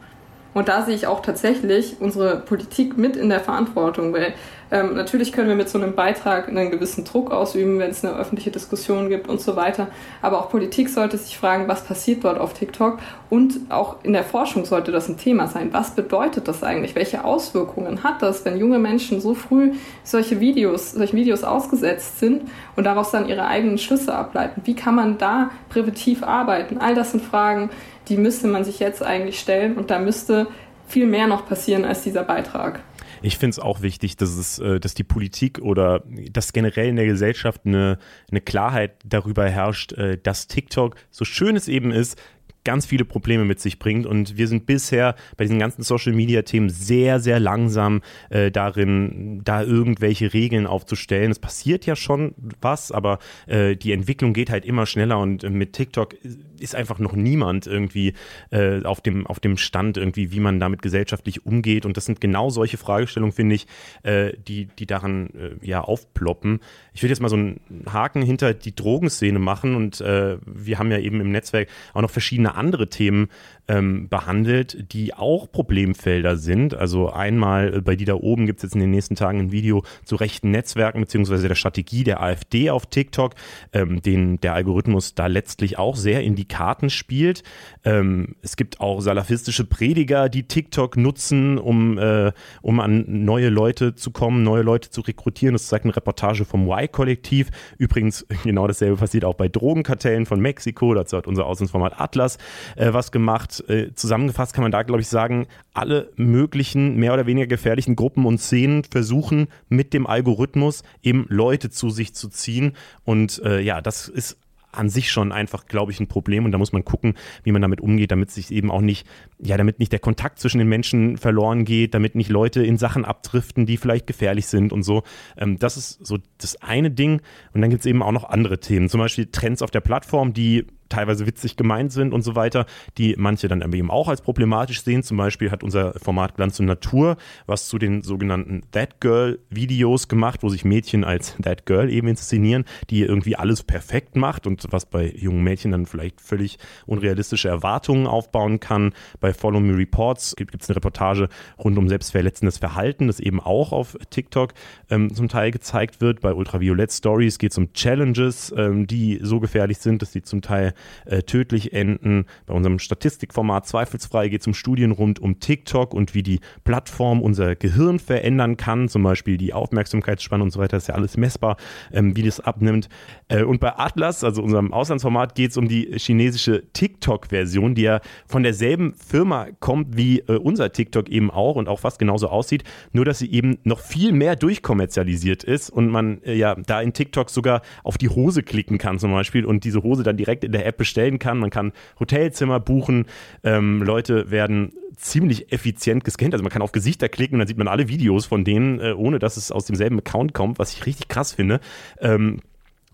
Und 0.55 0.69
da 0.69 0.83
sehe 0.83 0.95
ich 0.95 1.07
auch 1.07 1.21
tatsächlich 1.21 1.97
unsere 2.01 2.37
Politik 2.37 2.97
mit 2.97 3.17
in 3.17 3.29
der 3.29 3.41
Verantwortung, 3.41 4.13
weil 4.13 4.35
ähm, 4.73 4.95
natürlich 4.95 5.33
können 5.33 5.49
wir 5.49 5.57
mit 5.57 5.69
so 5.69 5.79
einem 5.79 5.95
Beitrag 5.95 6.49
einen 6.49 6.71
gewissen 6.71 7.05
Druck 7.05 7.33
ausüben, 7.33 7.79
wenn 7.81 7.91
es 7.91 8.05
eine 8.05 8.17
öffentliche 8.17 8.51
Diskussion 8.51 9.09
gibt 9.09 9.29
und 9.29 9.41
so 9.41 9.57
weiter. 9.57 9.89
Aber 10.23 10.39
auch 10.39 10.49
Politik 10.49 10.89
sollte 10.89 11.19
sich 11.19 11.37
fragen, 11.37 11.67
was 11.67 11.85
passiert 11.85 12.23
dort 12.23 12.39
auf 12.39 12.55
TikTok 12.55 12.99
und 13.31 13.55
auch 13.69 13.97
in 14.05 14.13
der 14.13 14.23
Forschung 14.23 14.65
sollte 14.65 14.93
das 14.93 15.09
ein 15.09 15.17
Thema 15.17 15.49
sein. 15.49 15.73
Was 15.73 15.97
bedeutet 15.97 16.47
das 16.47 16.63
eigentlich? 16.63 16.95
Welche 16.95 17.25
Auswirkungen 17.25 18.05
hat 18.05 18.23
das, 18.23 18.45
wenn 18.45 18.59
junge 18.59 18.79
Menschen 18.79 19.21
so 19.21 19.35
früh 19.35 19.73
solche 20.05 20.39
Videos, 20.39 20.93
solche 20.93 21.17
Videos 21.17 21.43
ausgesetzt 21.43 22.21
sind 22.21 22.43
und 22.77 22.85
daraus 22.85 23.11
dann 23.11 23.29
ihre 23.29 23.47
eigenen 23.47 23.79
Schlüsse 23.79 24.15
ableiten? 24.15 24.63
Wie 24.65 24.75
kann 24.75 24.95
man 24.95 25.19
da 25.19 25.51
präventiv 25.69 26.23
arbeiten? 26.23 26.79
All 26.79 26.95
das 26.95 27.11
sind 27.11 27.25
Fragen, 27.25 27.71
die 28.09 28.17
müsste 28.17 28.47
man 28.47 28.65
sich 28.65 28.79
jetzt 28.79 29.03
eigentlich 29.03 29.41
stellen 29.41 29.77
und 29.77 29.91
da 29.91 29.99
müsste 29.99 30.47
viel 30.87 31.07
mehr 31.07 31.27
noch 31.27 31.47
passieren 31.47 31.85
als 31.85 32.03
dieser 32.03 32.25
Beitrag. 32.25 32.81
Ich 33.23 33.37
finde 33.37 33.51
es 33.51 33.59
auch 33.59 33.83
wichtig, 33.83 34.17
dass 34.17 34.37
es, 34.37 34.59
äh, 34.59 34.81
dass 34.81 34.95
die 34.95 35.05
Politik 35.05 35.61
oder 35.61 36.03
dass 36.33 36.53
generell 36.53 36.89
in 36.89 36.97
der 36.97 37.07
Gesellschaft 37.07 37.63
eine, 37.65 37.99
eine 38.31 38.41
Klarheit 38.41 38.93
darüber 39.05 39.49
herrscht, 39.49 39.93
äh, 39.93 40.19
dass 40.23 40.47
TikTok, 40.49 40.97
so 41.11 41.25
schön 41.25 41.57
es 41.57 41.69
eben 41.69 41.93
ist, 41.93 42.21
ganz 42.65 42.87
viele 42.87 43.05
Probleme 43.05 43.45
mit 43.45 43.61
sich 43.61 43.79
bringt. 43.79 44.07
Und 44.07 44.37
wir 44.37 44.49
sind 44.49 44.67
bisher 44.67 45.15
bei 45.37 45.45
diesen 45.45 45.59
ganzen 45.59 45.83
Social-Media-Themen 45.83 46.69
sehr, 46.69 47.21
sehr 47.21 47.41
langsam 47.41 48.03
äh, 48.29 48.51
darin, 48.51 49.41
da 49.45 49.63
irgendwelche 49.63 50.33
Regeln 50.33 50.67
aufzustellen. 50.67 51.31
Es 51.31 51.39
passiert 51.39 51.87
ja 51.87 51.97
schon 51.97 52.35
was, 52.61 52.93
aber 52.93 53.19
äh, 53.47 53.77
die 53.77 53.93
Entwicklung 53.93 54.33
geht 54.33 54.51
halt 54.51 54.65
immer 54.65 54.87
schneller 54.87 55.19
und 55.19 55.45
äh, 55.45 55.51
mit 55.51 55.73
TikTok 55.73 56.15
ist 56.61 56.75
einfach 56.75 56.99
noch 56.99 57.15
niemand 57.15 57.67
irgendwie 57.67 58.15
äh, 58.51 58.83
auf, 58.85 59.01
dem, 59.01 59.27
auf 59.27 59.41
dem 59.41 59.57
Stand, 59.57 59.97
irgendwie, 59.97 60.33
wie 60.33 60.41
man 60.41 60.61
damit 60.61 60.83
gesellschaftlich 60.83 61.47
umgeht. 61.47 61.87
Und 61.87 61.97
das 61.97 62.05
sind 62.05 62.21
genau 62.21 62.51
solche 62.51 62.77
Fragestellungen, 62.77 63.33
finde 63.33 63.55
ich, 63.55 63.67
äh, 64.03 64.33
die, 64.37 64.67
die 64.67 64.87
daran 64.87 65.31
äh, 65.31 65.67
ja 65.67 65.81
aufploppen. 65.81 66.61
Ich 66.93 67.03
will 67.03 67.11
jetzt 67.11 67.21
mal 67.21 67.29
so 67.29 67.37
einen 67.37 67.61
Haken 67.91 68.23
hinter 68.23 68.55
die 68.55 68.75
Drogenszene 68.75 69.39
machen 69.39 69.75
und 69.75 70.01
äh, 70.01 70.39
wir 70.45 70.79
haben 70.79 70.91
ja 70.91 70.99
eben 70.99 71.21
im 71.21 71.31
Netzwerk 71.31 71.69
auch 71.95 72.03
noch 72.03 72.11
verschiedene 72.11 72.55
andere 72.55 72.89
Themen 72.89 73.29
ähm, 73.69 74.09
behandelt, 74.09 74.93
die 74.93 75.15
auch 75.15 75.51
Problemfelder 75.51 76.37
sind. 76.37 76.75
Also 76.75 77.11
einmal 77.11 77.77
äh, 77.77 77.81
bei 77.81 77.97
die 77.97 78.05
da 78.05 78.15
oben 78.15 78.47
gibt 78.47 78.61
es 78.61 78.63
jetzt 78.65 78.75
in 78.75 78.81
den 78.81 78.91
nächsten 78.91 79.15
Tagen 79.15 79.39
ein 79.39 79.53
Video 79.53 79.85
zu 80.05 80.17
rechten 80.17 80.51
Netzwerken 80.51 81.01
beziehungsweise 81.01 81.49
der 81.49 81.55
Strategie 81.55 82.05
der 82.05 82.23
AfD 82.23 82.71
auf 82.71 82.87
TikTok, 82.87 83.35
ähm, 83.73 84.03
den 84.03 84.41
der 84.41 84.55
Algorithmus 84.55 85.15
da 85.15 85.27
letztlich 85.27 85.79
auch 85.79 85.97
sehr 85.97 86.23
in 86.23 86.35
die 86.35 86.47
Karten 86.47 86.91
spielt. 86.91 87.43
Ähm, 87.85 88.37
es 88.43 88.57
gibt 88.57 88.81
auch 88.81 89.01
salafistische 89.01 89.65
Prediger, 89.65 90.29
die 90.29 90.45
TikTok 90.45 90.97
nutzen, 90.97 91.59
um, 91.59 91.99
äh, 91.99 92.33
um 92.63 92.81
an 92.81 93.05
neue 93.07 93.49
Leute 93.49 93.95
zu 93.95 94.11
kommen, 94.11 94.43
neue 94.43 94.63
Leute 94.63 94.91
zu 94.91 95.01
rekrutieren. 95.01 95.55
Das 95.55 95.69
zeigt 95.69 95.85
eine 95.85 95.97
Reportage 95.97 96.45
vom 96.45 96.69
Y-Kollektiv. 96.69 97.51
Übrigens, 97.79 98.27
genau 98.45 98.67
dasselbe 98.67 98.97
passiert 98.97 99.25
auch 99.25 99.35
bei 99.35 99.49
Drogenkartellen 99.49 100.27
von 100.27 100.41
Mexiko. 100.41 100.95
Dazu 100.95 101.17
hat 101.17 101.27
unser 101.27 101.47
Auslandsformat 101.47 102.01
Atlas 102.01 102.39
äh, 102.77 102.93
was 102.93 103.13
gemacht. 103.13 103.50
Äh, 103.69 103.95
zusammengefasst 103.95 104.55
kann 104.55 104.63
man 104.63 104.73
da, 104.73 104.83
glaube 104.83 105.01
ich, 105.01 105.09
sagen, 105.09 105.47
alle 105.75 106.13
möglichen 106.17 106.97
mehr 106.97 107.13
oder 107.13 107.27
weniger 107.27 107.47
gefährlichen 107.47 107.97
Gruppen 107.97 108.27
und 108.27 108.39
Szenen 108.39 108.85
versuchen 108.85 109.49
mit 109.69 109.93
dem 109.93 110.07
Algorithmus 110.07 110.83
eben 111.03 111.27
Leute 111.29 111.71
zu 111.71 111.91
sich 111.91 112.15
zu 112.15 112.29
ziehen. 112.29 112.73
Und 113.05 113.43
äh, 113.45 113.61
ja, 113.61 113.81
das 113.81 114.09
ist 114.09 114.37
an 114.73 114.89
sich 114.89 115.11
schon 115.11 115.33
einfach, 115.33 115.67
glaube 115.67 115.93
ich, 115.93 116.01
ein 116.01 116.07
Problem 116.07 116.45
und 116.45 116.53
da 116.53 116.59
muss 116.59 116.73
man 116.73 116.85
gucken, 116.85 117.15
wie 117.43 117.53
man 117.53 117.63
damit 117.63 117.81
umgeht, 117.81 118.11
damit 118.11 118.31
sich 118.31 118.51
eben 118.51 118.71
auch 118.71 118.81
nicht, 118.81 119.07
ja, 119.39 119.57
damit 119.57 119.79
nicht 119.79 119.93
der 119.93 119.99
Kontakt 119.99 120.39
zwischen 120.39 120.59
den 120.59 120.69
Menschen 120.69 121.17
verloren 121.17 121.65
geht, 121.65 121.95
damit 121.95 122.15
nicht 122.15 122.31
Leute 122.31 122.63
in 122.63 122.79
Sachen 122.79 123.05
abdriften, 123.05 123.67
die 123.67 123.77
vielleicht 123.77 124.07
gefährlich 124.07 124.47
sind 124.47 124.73
und 124.73 124.83
so. 124.83 125.03
Ähm, 125.37 125.59
das 125.59 125.77
ist 125.77 126.07
so 126.07 126.19
das 126.39 126.57
eine 126.63 126.91
Ding 126.91 127.21
und 127.53 127.63
dann 127.63 127.71
gibt 127.71 127.81
es 127.81 127.87
eben 127.87 128.03
auch 128.03 128.13
noch 128.13 128.25
andere 128.25 128.61
Themen, 128.61 128.89
zum 128.89 129.01
Beispiel 129.01 129.27
Trends 129.27 129.63
auf 129.63 129.71
der 129.71 129.81
Plattform, 129.81 130.33
die 130.33 130.67
teilweise 130.91 131.27
witzig 131.27 131.57
gemeint 131.57 131.93
sind 131.93 132.13
und 132.13 132.23
so 132.23 132.37
weiter, 132.37 132.67
die 132.99 133.15
manche 133.17 133.49
dann 133.49 133.63
eben 133.73 133.91
auch 133.91 134.09
als 134.09 134.21
problematisch 134.21 134.83
sehen. 134.83 135.03
Zum 135.03 135.17
Beispiel 135.17 135.51
hat 135.51 135.63
unser 135.63 135.95
Format 135.95 136.37
Glanz 136.37 136.61
und 136.61 136.67
Natur 136.67 137.17
was 137.47 137.69
zu 137.69 137.79
den 137.79 138.03
sogenannten 138.03 138.63
That 138.73 139.01
Girl 139.01 139.39
Videos 139.49 140.09
gemacht, 140.09 140.43
wo 140.43 140.49
sich 140.49 140.65
Mädchen 140.65 141.05
als 141.05 141.37
That 141.43 141.67
Girl 141.67 141.91
eben 141.91 142.09
inszenieren, 142.09 142.65
die 142.91 143.01
irgendwie 143.03 143.37
alles 143.37 143.63
perfekt 143.63 144.17
macht 144.17 144.47
und 144.47 144.65
was 144.71 144.87
bei 144.87 145.13
jungen 145.17 145.43
Mädchen 145.43 145.71
dann 145.71 145.87
vielleicht 145.87 146.21
völlig 146.21 146.59
unrealistische 146.87 147.49
Erwartungen 147.49 148.07
aufbauen 148.07 148.61
kann. 148.61 148.93
Bei 149.21 149.33
Follow 149.33 149.61
Me 149.61 149.77
Reports 149.77 150.35
gibt 150.37 150.61
es 150.61 150.69
eine 150.69 150.77
Reportage 150.77 151.29
rund 151.59 151.79
um 151.79 151.89
selbstverletzendes 151.89 152.59
Verhalten, 152.59 153.07
das 153.07 153.21
eben 153.21 153.41
auch 153.41 153.73
auf 153.73 153.97
TikTok 154.11 154.53
ähm, 154.91 155.15
zum 155.15 155.29
Teil 155.29 155.51
gezeigt 155.51 156.01
wird. 156.01 156.21
Bei 156.21 156.35
Ultraviolett 156.35 156.93
Stories 156.93 157.39
geht 157.39 157.53
es 157.53 157.59
um 157.59 157.73
Challenges, 157.73 158.53
ähm, 158.57 158.87
die 158.87 159.21
so 159.23 159.41
gefährlich 159.41 159.79
sind, 159.79 160.03
dass 160.03 160.13
sie 160.13 160.23
zum 160.23 160.43
Teil 160.43 160.75
äh, 161.07 161.23
tödlich 161.23 161.73
enden. 161.73 162.27
Bei 162.47 162.55
unserem 162.55 162.79
Statistikformat 162.79 163.67
Zweifelsfrei 163.67 164.29
geht 164.29 164.43
es 164.43 164.47
um 164.47 164.55
Studien 164.55 164.91
rund 164.91 165.19
um 165.19 165.41
TikTok 165.41 165.95
und 165.95 166.15
wie 166.15 166.23
die 166.23 166.41
Plattform 166.65 167.23
unser 167.23 167.57
Gehirn 167.57 167.99
verändern 167.99 168.57
kann, 168.57 168.89
zum 168.89 169.03
Beispiel 169.03 169.37
die 169.37 169.53
Aufmerksamkeitsspanne 169.53 170.43
und 170.43 170.51
so 170.51 170.61
weiter, 170.61 170.77
ist 170.77 170.89
ja 170.89 170.95
alles 170.95 171.17
messbar, 171.17 171.57
ähm, 171.93 172.17
wie 172.17 172.23
das 172.23 172.41
abnimmt. 172.41 172.89
Äh, 173.29 173.45
und 173.45 173.61
bei 173.61 173.77
Atlas, 173.77 174.25
also 174.25 174.43
unserem 174.43 174.73
Auslandsformat, 174.73 175.35
geht 175.35 175.51
es 175.53 175.57
um 175.57 175.69
die 175.69 175.93
chinesische 175.99 176.65
TikTok-Version, 176.73 177.75
die 177.75 177.83
ja 177.83 178.01
von 178.27 178.43
derselben 178.43 178.95
Firma 178.95 179.49
kommt 179.61 179.97
wie 179.97 180.21
äh, 180.21 180.37
unser 180.37 180.73
TikTok 180.73 181.09
eben 181.09 181.31
auch 181.31 181.57
und 181.57 181.69
auch 181.69 181.81
fast 181.81 181.99
genauso 181.99 182.29
aussieht, 182.29 182.65
nur 182.93 183.05
dass 183.05 183.19
sie 183.19 183.31
eben 183.31 183.59
noch 183.65 183.81
viel 183.81 184.13
mehr 184.13 184.37
durchkommerzialisiert 184.37 185.45
ist 185.45 185.71
und 185.71 185.89
man 185.89 186.23
äh, 186.23 186.35
ja 186.35 186.55
da 186.55 186.81
in 186.81 186.93
TikTok 186.93 187.31
sogar 187.31 187.63
auf 187.83 187.99
die 187.99 188.09
Hose 188.09 188.43
klicken 188.43 188.79
kann 188.79 188.99
zum 188.99 189.13
Beispiel 189.13 189.45
und 189.45 189.65
diese 189.65 189.83
Hose 189.83 190.03
dann 190.03 190.17
direkt 190.17 190.45
in 190.45 190.53
der 190.53 190.67
App 190.67 190.70
bestellen 190.79 191.19
kann. 191.19 191.39
Man 191.39 191.51
kann 191.51 191.73
Hotelzimmer 191.99 192.61
buchen. 192.61 193.07
Ähm, 193.45 193.83
Leute 193.83 194.31
werden 194.31 194.73
ziemlich 194.97 195.53
effizient 195.53 196.05
gescannt. 196.05 196.35
Also 196.35 196.43
man 196.43 196.53
kann 196.53 196.63
auf 196.63 196.73
Gesichter 196.73 197.09
klicken 197.09 197.37
und 197.37 197.39
dann 197.41 197.49
sieht 197.49 197.59
man 197.59 197.69
alle 197.69 197.89
Videos 197.89 198.27
von 198.27 198.45
denen, 198.45 198.81
äh, 198.81 198.93
ohne 198.93 199.19
dass 199.19 199.37
es 199.37 199.51
aus 199.51 199.65
demselben 199.65 199.99
Account 199.99 200.35
kommt, 200.35 200.59
was 200.59 200.73
ich 200.73 200.87
richtig 200.87 201.09
krass 201.09 201.33
finde. 201.33 201.61
Ähm, 202.01 202.41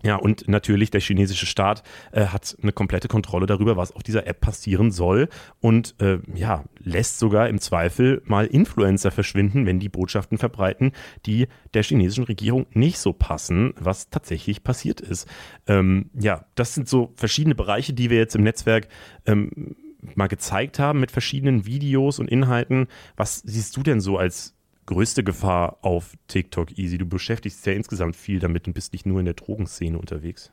ja, 0.03 0.15
und 0.15 0.47
natürlich 0.47 0.91
der 0.91 1.01
chinesische 1.01 1.47
Staat 1.47 1.81
äh, 2.11 2.27
hat 2.27 2.55
eine 2.61 2.71
komplette 2.71 3.07
Kontrolle 3.07 3.47
darüber, 3.47 3.77
was 3.77 3.91
auf 3.91 4.03
dieser 4.03 4.27
App 4.27 4.41
passieren 4.41 4.91
soll 4.91 5.27
und 5.59 5.95
äh, 5.99 6.19
ja, 6.35 6.65
lässt 6.77 7.17
sogar 7.17 7.49
im 7.49 7.59
Zweifel 7.59 8.21
mal 8.25 8.45
Influencer 8.45 9.09
verschwinden, 9.09 9.65
wenn 9.65 9.79
die 9.79 9.89
Botschaften 9.89 10.37
verbreiten, 10.37 10.91
die 11.25 11.47
der 11.73 11.81
chinesischen 11.81 12.25
Regierung 12.25 12.67
nicht 12.73 12.99
so 12.99 13.11
passen, 13.11 13.73
was 13.79 14.11
tatsächlich 14.11 14.63
passiert 14.63 15.01
ist. 15.01 15.27
Ähm, 15.65 16.11
ja, 16.13 16.45
das 16.53 16.75
sind 16.75 16.87
so 16.87 17.11
verschiedene 17.15 17.55
Bereiche, 17.55 17.93
die 17.93 18.11
wir 18.11 18.17
jetzt 18.17 18.35
im 18.35 18.43
Netzwerk 18.43 18.89
ähm, 19.25 19.75
mal 20.13 20.27
gezeigt 20.27 20.77
haben 20.77 20.99
mit 20.99 21.11
verschiedenen 21.11 21.65
Videos 21.65 22.19
und 22.19 22.29
Inhalten. 22.29 22.87
Was 23.15 23.39
siehst 23.39 23.75
du 23.75 23.81
denn 23.81 23.99
so 23.99 24.17
als 24.17 24.56
größte 24.87 25.23
Gefahr 25.23 25.77
auf 25.81 26.13
TikTok, 26.27 26.77
Easy? 26.77 26.97
Du 26.97 27.05
beschäftigst 27.05 27.65
ja 27.67 27.73
insgesamt 27.73 28.15
viel 28.15 28.39
damit 28.39 28.67
und 28.67 28.73
bist 28.73 28.93
nicht 28.93 29.05
nur 29.05 29.19
in 29.19 29.25
der 29.25 29.35
Drogenszene 29.35 29.97
unterwegs. 29.97 30.51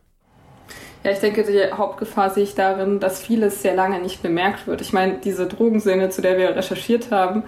Ja, 1.02 1.10
ich 1.10 1.18
denke, 1.18 1.44
die 1.44 1.72
Hauptgefahr 1.72 2.30
sehe 2.30 2.44
ich 2.44 2.54
darin, 2.54 2.98
dass 2.98 3.20
vieles 3.20 3.60
sehr 3.60 3.74
lange 3.74 4.00
nicht 4.00 4.22
bemerkt 4.22 4.66
wird. 4.66 4.80
Ich 4.80 4.92
meine, 4.92 5.18
diese 5.18 5.46
Drogenszene, 5.46 6.08
zu 6.08 6.22
der 6.22 6.38
wir 6.38 6.56
recherchiert 6.56 7.10
haben, 7.10 7.44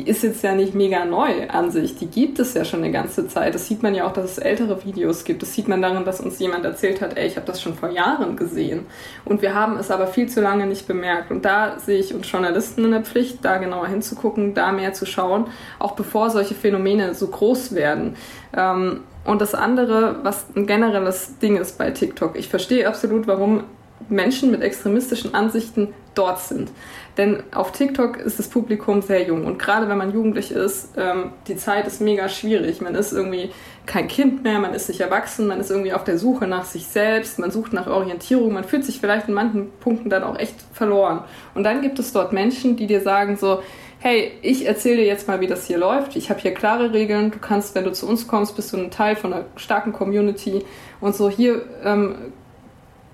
die 0.00 0.08
ist 0.08 0.22
jetzt 0.22 0.42
ja 0.42 0.54
nicht 0.54 0.74
mega 0.74 1.04
neu 1.04 1.46
an 1.48 1.70
sich. 1.70 1.94
Die 1.96 2.06
gibt 2.06 2.38
es 2.38 2.54
ja 2.54 2.64
schon 2.64 2.82
eine 2.82 2.90
ganze 2.90 3.28
Zeit. 3.28 3.54
Das 3.54 3.66
sieht 3.66 3.82
man 3.82 3.94
ja 3.94 4.06
auch, 4.06 4.14
dass 4.14 4.32
es 4.32 4.38
ältere 4.38 4.82
Videos 4.82 5.24
gibt. 5.24 5.42
Das 5.42 5.52
sieht 5.52 5.68
man 5.68 5.82
darin, 5.82 6.06
dass 6.06 6.20
uns 6.20 6.38
jemand 6.38 6.64
erzählt 6.64 7.02
hat, 7.02 7.18
ey, 7.18 7.26
ich 7.26 7.36
habe 7.36 7.46
das 7.46 7.60
schon 7.60 7.74
vor 7.74 7.90
Jahren 7.90 8.34
gesehen. 8.34 8.86
Und 9.26 9.42
wir 9.42 9.54
haben 9.54 9.76
es 9.76 9.90
aber 9.90 10.06
viel 10.06 10.26
zu 10.26 10.40
lange 10.40 10.66
nicht 10.66 10.86
bemerkt. 10.86 11.30
Und 11.30 11.44
da 11.44 11.78
sehe 11.78 12.00
ich 12.00 12.14
uns 12.14 12.32
Journalisten 12.32 12.86
in 12.86 12.92
der 12.92 13.02
Pflicht, 13.02 13.44
da 13.44 13.58
genauer 13.58 13.88
hinzugucken, 13.88 14.54
da 14.54 14.72
mehr 14.72 14.94
zu 14.94 15.04
schauen, 15.04 15.48
auch 15.78 15.92
bevor 15.92 16.30
solche 16.30 16.54
Phänomene 16.54 17.14
so 17.14 17.26
groß 17.26 17.74
werden. 17.74 18.16
Ähm, 18.56 19.00
und 19.26 19.42
das 19.42 19.54
andere, 19.54 20.20
was 20.22 20.46
ein 20.56 20.66
generelles 20.66 21.36
Ding 21.40 21.58
ist 21.58 21.76
bei 21.76 21.90
TikTok, 21.90 22.38
ich 22.38 22.48
verstehe 22.48 22.88
absolut, 22.88 23.26
warum 23.26 23.64
Menschen 24.08 24.50
mit 24.50 24.62
extremistischen 24.62 25.34
Ansichten 25.34 25.94
dort 26.14 26.40
sind. 26.40 26.70
Denn 27.16 27.42
auf 27.52 27.72
TikTok 27.72 28.16
ist 28.16 28.38
das 28.38 28.48
Publikum 28.48 29.02
sehr 29.02 29.24
jung 29.24 29.44
und 29.44 29.58
gerade 29.58 29.88
wenn 29.88 29.98
man 29.98 30.12
jugendlich 30.12 30.50
ist, 30.50 30.90
ähm, 30.96 31.32
die 31.46 31.56
Zeit 31.56 31.86
ist 31.86 32.00
mega 32.00 32.28
schwierig. 32.28 32.80
Man 32.80 32.94
ist 32.94 33.12
irgendwie 33.12 33.50
kein 33.86 34.08
Kind 34.08 34.42
mehr, 34.42 34.58
man 34.58 34.74
ist 34.74 34.88
nicht 34.88 35.00
erwachsen, 35.00 35.46
man 35.46 35.60
ist 35.60 35.70
irgendwie 35.70 35.92
auf 35.92 36.04
der 36.04 36.18
Suche 36.18 36.46
nach 36.46 36.64
sich 36.64 36.86
selbst, 36.86 37.38
man 37.38 37.50
sucht 37.50 37.72
nach 37.72 37.86
Orientierung, 37.86 38.52
man 38.52 38.64
fühlt 38.64 38.84
sich 38.84 39.00
vielleicht 39.00 39.28
in 39.28 39.34
manchen 39.34 39.70
Punkten 39.80 40.10
dann 40.10 40.22
auch 40.22 40.38
echt 40.38 40.56
verloren. 40.72 41.24
Und 41.54 41.64
dann 41.64 41.82
gibt 41.82 41.98
es 41.98 42.12
dort 42.12 42.32
Menschen, 42.32 42.76
die 42.76 42.86
dir 42.86 43.00
sagen 43.00 43.36
so, 43.36 43.62
hey, 44.00 44.32
ich 44.40 44.66
erzähle 44.66 44.96
dir 44.96 45.06
jetzt 45.06 45.28
mal, 45.28 45.40
wie 45.40 45.46
das 45.46 45.66
hier 45.66 45.76
läuft. 45.76 46.16
Ich 46.16 46.30
habe 46.30 46.40
hier 46.40 46.54
klare 46.54 46.92
Regeln. 46.92 47.30
Du 47.30 47.38
kannst, 47.38 47.74
wenn 47.74 47.84
du 47.84 47.92
zu 47.92 48.08
uns 48.08 48.26
kommst, 48.26 48.56
bist 48.56 48.72
du 48.72 48.78
ein 48.78 48.90
Teil 48.90 49.14
von 49.14 49.32
einer 49.32 49.44
starken 49.56 49.92
Community 49.92 50.64
und 51.00 51.14
so. 51.14 51.28
Hier 51.28 51.62
ähm, 51.84 52.14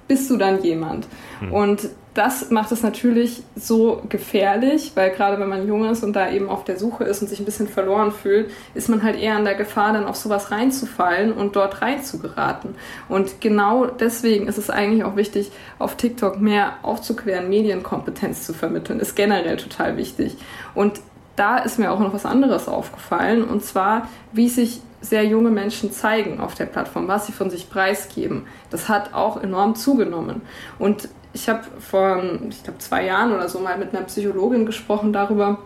bist 0.09 0.31
du 0.31 0.37
dann 0.37 0.63
jemand. 0.63 1.07
Mhm. 1.41 1.53
Und 1.53 1.89
das 2.17 2.51
macht 2.51 2.73
es 2.73 2.83
natürlich 2.83 3.43
so 3.57 4.03
gefährlich, 4.09 4.93
weil 4.95 5.11
gerade 5.11 5.39
wenn 5.39 5.51
man 5.51 5.69
jung 5.69 5.85
ist 5.85 6.03
und 6.03 6.15
da 6.15 6.31
eben 6.31 6.49
auf 6.49 6.65
der 6.65 6.79
Suche 6.79 7.05
ist 7.05 7.21
und 7.21 7.29
sich 7.29 7.41
ein 7.41 7.45
bisschen 7.45 7.69
verloren 7.69 8.11
fühlt, 8.11 8.51
ist 8.75 8.89
man 8.89 9.03
halt 9.03 9.21
eher 9.21 9.37
an 9.37 9.45
der 9.45 9.55
Gefahr, 9.55 9.93
dann 9.93 10.07
auf 10.07 10.17
sowas 10.17 10.51
reinzufallen 10.51 11.33
und 11.33 11.57
dort 11.57 11.83
reinzugeraten. 11.83 12.75
Und 13.11 13.43
genau 13.43 13.85
deswegen 13.85 14.49
ist 14.49 14.57
es 14.57 14.71
eigentlich 14.71 15.05
auch 15.05 15.17
wichtig, 15.17 15.53
auf 15.79 15.97
TikTok 15.97 16.41
mehr 16.41 16.79
aufzuklären, 16.81 17.51
Medienkompetenz 17.51 18.47
zu 18.47 18.55
vermitteln, 18.55 18.99
ist 18.99 19.15
generell 19.15 19.59
total 19.59 19.99
wichtig. 19.99 20.39
Und 20.75 21.01
da 21.37 21.59
ist 21.59 21.79
mir 21.79 21.93
auch 21.93 22.01
noch 22.01 22.13
was 22.13 22.27
anderes 22.27 22.69
aufgefallen, 22.69 23.45
und 23.45 23.63
zwar, 23.65 24.09
wie 24.33 24.49
sich 24.49 24.81
sehr 25.01 25.25
junge 25.25 25.51
Menschen 25.51 25.93
zeigen 25.93 26.41
auf 26.41 26.55
der 26.55 26.67
Plattform, 26.67 27.07
was 27.07 27.27
sie 27.27 27.33
von 27.33 27.51
sich 27.51 27.71
preisgeben. 27.71 28.47
Das 28.71 28.89
hat 28.89 29.15
auch 29.15 29.43
enorm 29.43 29.77
zugenommen. 29.77 30.43
Und 30.79 31.09
ich 31.33 31.49
habe 31.49 31.63
vor, 31.79 32.23
ich 32.49 32.65
glaube, 32.65 32.79
zwei 32.79 33.05
Jahren 33.05 33.33
oder 33.33 33.49
so 33.49 33.61
mal 33.61 33.79
mit 33.79 33.95
einer 33.95 34.05
Psychologin 34.05 34.67
gesprochen 34.67 35.13
darüber, 35.13 35.59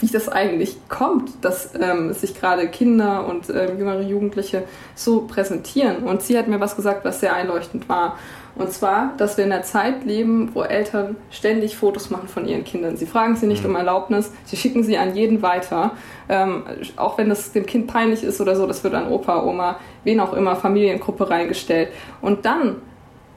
wie 0.00 0.08
das 0.08 0.28
eigentlich 0.28 0.76
kommt, 0.88 1.44
dass 1.44 1.70
ähm, 1.80 2.12
sich 2.12 2.38
gerade 2.38 2.68
Kinder 2.68 3.26
und 3.26 3.48
ähm, 3.48 3.78
jüngere 3.78 4.02
Jugendliche 4.02 4.64
so 4.94 5.22
präsentieren. 5.22 6.02
Und 6.02 6.22
sie 6.22 6.36
hat 6.36 6.48
mir 6.48 6.60
was 6.60 6.74
gesagt, 6.76 7.04
was 7.04 7.20
sehr 7.20 7.34
einleuchtend 7.34 7.88
war. 7.88 8.18
Und 8.58 8.72
zwar, 8.72 9.14
dass 9.16 9.36
wir 9.36 9.44
in 9.44 9.52
einer 9.52 9.62
Zeit 9.62 10.04
leben, 10.04 10.50
wo 10.52 10.62
Eltern 10.62 11.16
ständig 11.30 11.76
Fotos 11.76 12.10
machen 12.10 12.28
von 12.28 12.46
ihren 12.46 12.64
Kindern. 12.64 12.96
Sie 12.96 13.06
fragen 13.06 13.36
sie 13.36 13.46
nicht 13.46 13.62
mhm. 13.62 13.70
um 13.70 13.76
Erlaubnis, 13.76 14.32
sie 14.44 14.56
schicken 14.56 14.82
sie 14.82 14.98
an 14.98 15.14
jeden 15.14 15.42
weiter. 15.42 15.92
Ähm, 16.28 16.64
auch 16.96 17.16
wenn 17.18 17.28
das 17.28 17.52
dem 17.52 17.66
Kind 17.66 17.86
peinlich 17.86 18.24
ist 18.24 18.40
oder 18.40 18.56
so, 18.56 18.66
das 18.66 18.82
wird 18.82 18.94
an 18.94 19.08
Opa, 19.08 19.44
Oma, 19.44 19.78
wen 20.02 20.18
auch 20.18 20.32
immer, 20.32 20.56
Familiengruppe 20.56 21.30
reingestellt. 21.30 21.90
Und 22.20 22.44
dann 22.44 22.76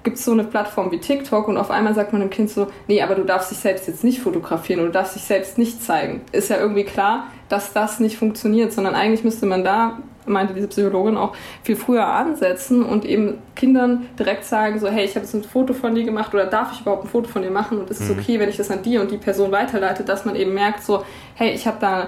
gibt 0.04 0.18
es 0.18 0.26
so 0.26 0.32
eine 0.32 0.44
Plattform 0.44 0.92
wie 0.92 1.00
TikTok 1.00 1.48
und 1.48 1.58
auf 1.58 1.70
einmal 1.70 1.94
sagt 1.94 2.12
man 2.12 2.22
dem 2.22 2.30
Kind 2.30 2.50
so, 2.50 2.68
nee, 2.88 3.02
aber 3.02 3.16
du 3.16 3.24
darfst 3.24 3.52
dich 3.52 3.60
selbst 3.60 3.88
jetzt 3.88 4.04
nicht 4.04 4.20
fotografieren 4.20 4.80
oder 4.80 4.90
du 4.90 4.94
darfst 4.94 5.16
dich 5.16 5.24
selbst 5.24 5.58
nicht 5.58 5.84
zeigen. 5.84 6.22
Ist 6.32 6.50
ja 6.50 6.58
irgendwie 6.58 6.84
klar, 6.84 7.28
dass 7.50 7.74
das 7.74 8.00
nicht 8.00 8.18
funktioniert, 8.18 8.74
sondern 8.74 8.96
eigentlich 8.96 9.24
müsste 9.24 9.46
man 9.46 9.64
da, 9.64 10.00
meinte 10.26 10.54
diese 10.54 10.68
Psychologin 10.68 11.18
auch, 11.18 11.36
viel 11.64 11.76
früher 11.76 12.08
ansetzen 12.08 12.84
und 12.84 13.06
eben 13.06 13.40
Kindern 13.56 14.08
direkt 14.18 14.46
sagen, 14.46 14.80
so, 14.80 14.88
hey, 14.88 15.06
ich 15.06 15.12
habe 15.16 15.26
jetzt 15.26 15.36
ein 15.36 15.44
Foto 15.44 15.74
von 15.74 15.94
dir 15.94 16.04
gemacht 16.04 16.34
oder 16.34 16.46
darf 16.46 16.74
ich 16.74 16.82
überhaupt 16.82 17.06
ein 17.06 17.10
Foto 17.10 17.30
von 17.30 17.44
dir 17.44 17.52
machen 17.52 17.78
und 17.78 17.90
ist 17.90 18.02
es 18.02 18.10
mhm. 18.10 18.20
okay, 18.20 18.40
wenn 18.40 18.50
ich 18.50 18.58
das 18.58 18.72
an 18.72 18.82
die 18.82 18.98
und 18.98 19.12
die 19.12 19.18
Person 19.18 19.52
weiterleite, 19.52 20.04
dass 20.04 20.26
man 20.26 20.36
eben 20.36 20.54
merkt, 20.54 20.84
so, 20.84 21.04
hey, 21.36 21.52
ich 21.52 21.68
habe 21.68 21.78
da 21.80 22.08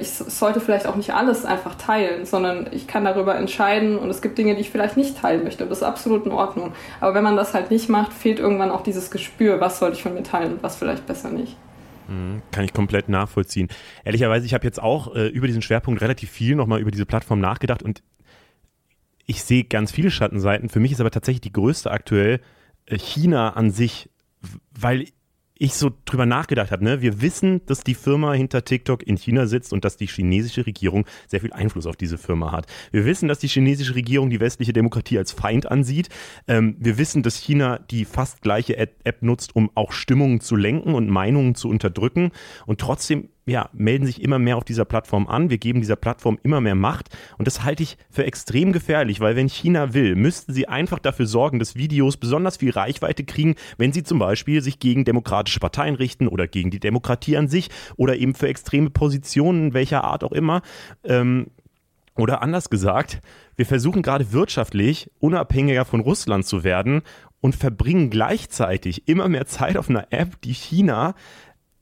ich 0.00 0.10
sollte 0.10 0.60
vielleicht 0.60 0.86
auch 0.86 0.96
nicht 0.96 1.14
alles 1.14 1.44
einfach 1.44 1.76
teilen, 1.76 2.26
sondern 2.26 2.68
ich 2.72 2.86
kann 2.86 3.04
darüber 3.04 3.36
entscheiden 3.36 3.96
und 3.96 4.10
es 4.10 4.20
gibt 4.20 4.36
Dinge, 4.38 4.54
die 4.54 4.60
ich 4.60 4.70
vielleicht 4.70 4.96
nicht 4.96 5.18
teilen 5.18 5.44
möchte. 5.44 5.66
Das 5.66 5.78
ist 5.78 5.84
absolut 5.84 6.26
in 6.26 6.32
Ordnung. 6.32 6.72
Aber 7.00 7.14
wenn 7.14 7.22
man 7.22 7.36
das 7.36 7.54
halt 7.54 7.70
nicht 7.70 7.88
macht, 7.88 8.12
fehlt 8.12 8.38
irgendwann 8.38 8.70
auch 8.70 8.82
dieses 8.82 9.10
Gespür, 9.10 9.60
was 9.60 9.78
sollte 9.78 9.96
ich 9.96 10.02
von 10.02 10.14
mir 10.14 10.22
teilen 10.24 10.54
und 10.54 10.62
was 10.62 10.76
vielleicht 10.76 11.06
besser 11.06 11.30
nicht. 11.30 11.56
Mhm, 12.08 12.42
kann 12.50 12.64
ich 12.64 12.72
komplett 12.72 13.08
nachvollziehen. 13.08 13.68
Ehrlicherweise, 14.04 14.46
ich 14.46 14.54
habe 14.54 14.64
jetzt 14.64 14.82
auch 14.82 15.14
äh, 15.14 15.28
über 15.28 15.46
diesen 15.46 15.62
Schwerpunkt 15.62 16.00
relativ 16.00 16.30
viel 16.30 16.56
nochmal 16.56 16.80
über 16.80 16.90
diese 16.90 17.06
Plattform 17.06 17.40
nachgedacht 17.40 17.82
und 17.82 18.02
ich 19.26 19.44
sehe 19.44 19.64
ganz 19.64 19.92
viele 19.92 20.10
Schattenseiten. 20.10 20.70
Für 20.70 20.80
mich 20.80 20.92
ist 20.92 21.00
aber 21.00 21.10
tatsächlich 21.10 21.42
die 21.42 21.52
größte 21.52 21.90
aktuell 21.90 22.40
äh, 22.86 22.98
China 22.98 23.50
an 23.50 23.70
sich, 23.70 24.10
weil 24.76 25.06
ich 25.58 25.74
so 25.74 25.90
drüber 26.04 26.24
nachgedacht 26.24 26.70
habe, 26.70 26.84
ne? 26.84 27.02
wir 27.02 27.20
wissen, 27.20 27.60
dass 27.66 27.82
die 27.82 27.94
Firma 27.94 28.32
hinter 28.32 28.64
TikTok 28.64 29.02
in 29.06 29.16
China 29.16 29.46
sitzt 29.46 29.72
und 29.72 29.84
dass 29.84 29.96
die 29.96 30.06
chinesische 30.06 30.64
Regierung 30.64 31.04
sehr 31.26 31.40
viel 31.40 31.52
Einfluss 31.52 31.86
auf 31.86 31.96
diese 31.96 32.16
Firma 32.16 32.52
hat. 32.52 32.66
Wir 32.92 33.04
wissen, 33.04 33.28
dass 33.28 33.40
die 33.40 33.48
chinesische 33.48 33.96
Regierung 33.96 34.30
die 34.30 34.40
westliche 34.40 34.72
Demokratie 34.72 35.18
als 35.18 35.32
Feind 35.32 35.70
ansieht. 35.70 36.08
Ähm, 36.46 36.76
wir 36.78 36.96
wissen, 36.96 37.24
dass 37.24 37.36
China 37.36 37.78
die 37.90 38.04
fast 38.04 38.40
gleiche 38.40 38.78
App 38.78 39.22
nutzt, 39.22 39.56
um 39.56 39.70
auch 39.74 39.92
Stimmungen 39.92 40.40
zu 40.40 40.54
lenken 40.54 40.94
und 40.94 41.10
Meinungen 41.10 41.56
zu 41.56 41.68
unterdrücken. 41.68 42.30
Und 42.66 42.80
trotzdem 42.80 43.28
ja, 43.48 43.70
melden 43.72 44.06
sich 44.06 44.22
immer 44.22 44.38
mehr 44.38 44.56
auf 44.56 44.64
dieser 44.64 44.84
Plattform 44.84 45.26
an. 45.26 45.50
Wir 45.50 45.58
geben 45.58 45.80
dieser 45.80 45.96
Plattform 45.96 46.38
immer 46.42 46.60
mehr 46.60 46.74
Macht. 46.74 47.08
Und 47.38 47.46
das 47.46 47.64
halte 47.64 47.82
ich 47.82 47.96
für 48.10 48.24
extrem 48.24 48.72
gefährlich, 48.72 49.20
weil 49.20 49.36
wenn 49.36 49.48
China 49.48 49.94
will, 49.94 50.14
müssten 50.14 50.52
sie 50.52 50.68
einfach 50.68 50.98
dafür 50.98 51.26
sorgen, 51.26 51.58
dass 51.58 51.74
Videos 51.74 52.16
besonders 52.16 52.58
viel 52.58 52.70
Reichweite 52.70 53.24
kriegen, 53.24 53.54
wenn 53.76 53.92
sie 53.92 54.02
zum 54.02 54.18
Beispiel 54.18 54.62
sich 54.62 54.78
gegen 54.78 55.04
demokratische 55.04 55.60
Parteien 55.60 55.94
richten 55.94 56.28
oder 56.28 56.46
gegen 56.46 56.70
die 56.70 56.80
Demokratie 56.80 57.36
an 57.36 57.48
sich 57.48 57.70
oder 57.96 58.16
eben 58.16 58.34
für 58.34 58.48
extreme 58.48 58.90
Positionen 58.90 59.74
welcher 59.74 60.04
Art 60.04 60.24
auch 60.24 60.32
immer. 60.32 60.62
Ähm, 61.04 61.48
oder 62.16 62.42
anders 62.42 62.68
gesagt, 62.68 63.20
wir 63.54 63.64
versuchen 63.64 64.02
gerade 64.02 64.32
wirtschaftlich 64.32 65.08
unabhängiger 65.20 65.84
von 65.84 66.00
Russland 66.00 66.44
zu 66.44 66.64
werden 66.64 67.02
und 67.40 67.54
verbringen 67.54 68.10
gleichzeitig 68.10 69.06
immer 69.08 69.28
mehr 69.28 69.46
Zeit 69.46 69.76
auf 69.76 69.88
einer 69.88 70.08
App, 70.10 70.40
die 70.42 70.52
China 70.52 71.14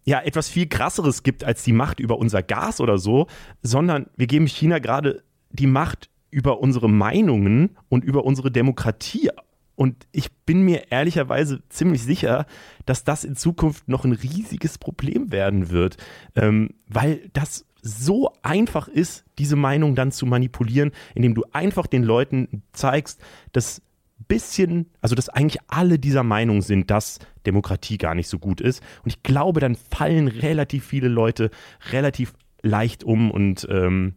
ja 0.07 0.21
etwas 0.23 0.49
viel 0.49 0.69
krasseres 0.69 1.23
gibt 1.23 1.45
als 1.45 1.63
die 1.65 1.73
Macht 1.73 2.01
über 2.01 2.17
unser 2.19 2.43
Gas 2.43 2.81
oder 2.81 2.97
so, 2.97 3.27
sondern 3.63 4.07
wir 4.17 4.27
geben 4.27 4.47
China 4.47 4.79
gerade 4.79 5.23
die 5.51 5.67
Macht 5.67 6.09
über 6.31 6.61
unsere 6.61 6.89
Meinungen 6.89 7.77
und 7.89 8.05
über 8.05 8.25
unsere 8.25 8.51
Demokratie. 8.51 9.31
Und 9.75 10.07
ich 10.13 10.33
bin 10.33 10.63
mir 10.63 10.91
ehrlicherweise 10.91 11.63
ziemlich 11.69 12.03
sicher, 12.03 12.47
dass 12.87 13.05
das 13.05 13.25
in 13.25 13.37
Zukunft 13.37 13.89
noch 13.89 14.05
ein 14.05 14.13
riesiges 14.13 14.79
Problem 14.79 15.33
werden 15.33 15.71
wird, 15.71 15.99
ähm, 16.35 16.71
weil 16.89 17.29
das 17.33 17.67
so 17.83 18.33
einfach 18.43 18.89
ist, 18.89 19.25
diese 19.39 19.57
Meinung 19.57 19.95
dann 19.95 20.13
zu 20.13 20.25
manipulieren, 20.27 20.93
indem 21.15 21.35
du 21.35 21.45
einfach 21.53 21.87
den 21.87 22.03
Leuten 22.03 22.63
zeigst, 22.73 23.21
dass 23.53 23.83
bisschen, 24.29 24.91
also 25.01 25.15
dass 25.15 25.29
eigentlich 25.29 25.61
alle 25.69 25.99
dieser 25.99 26.23
Meinung 26.23 26.63
sind, 26.63 26.91
dass 26.91 27.19
Demokratie 27.47 27.99
gar 27.99 28.15
nicht 28.15 28.29
so 28.29 28.39
gut 28.39 28.61
ist. 28.61 28.83
Und 29.05 29.11
ich 29.11 29.23
glaube, 29.23 29.61
dann 29.61 29.77
fallen 29.77 30.29
relativ 30.29 30.87
viele 30.87 31.09
Leute 31.09 31.51
relativ 31.91 32.33
leicht 32.63 33.05
um 33.05 33.31
und 33.31 33.67
ähm, 33.71 34.15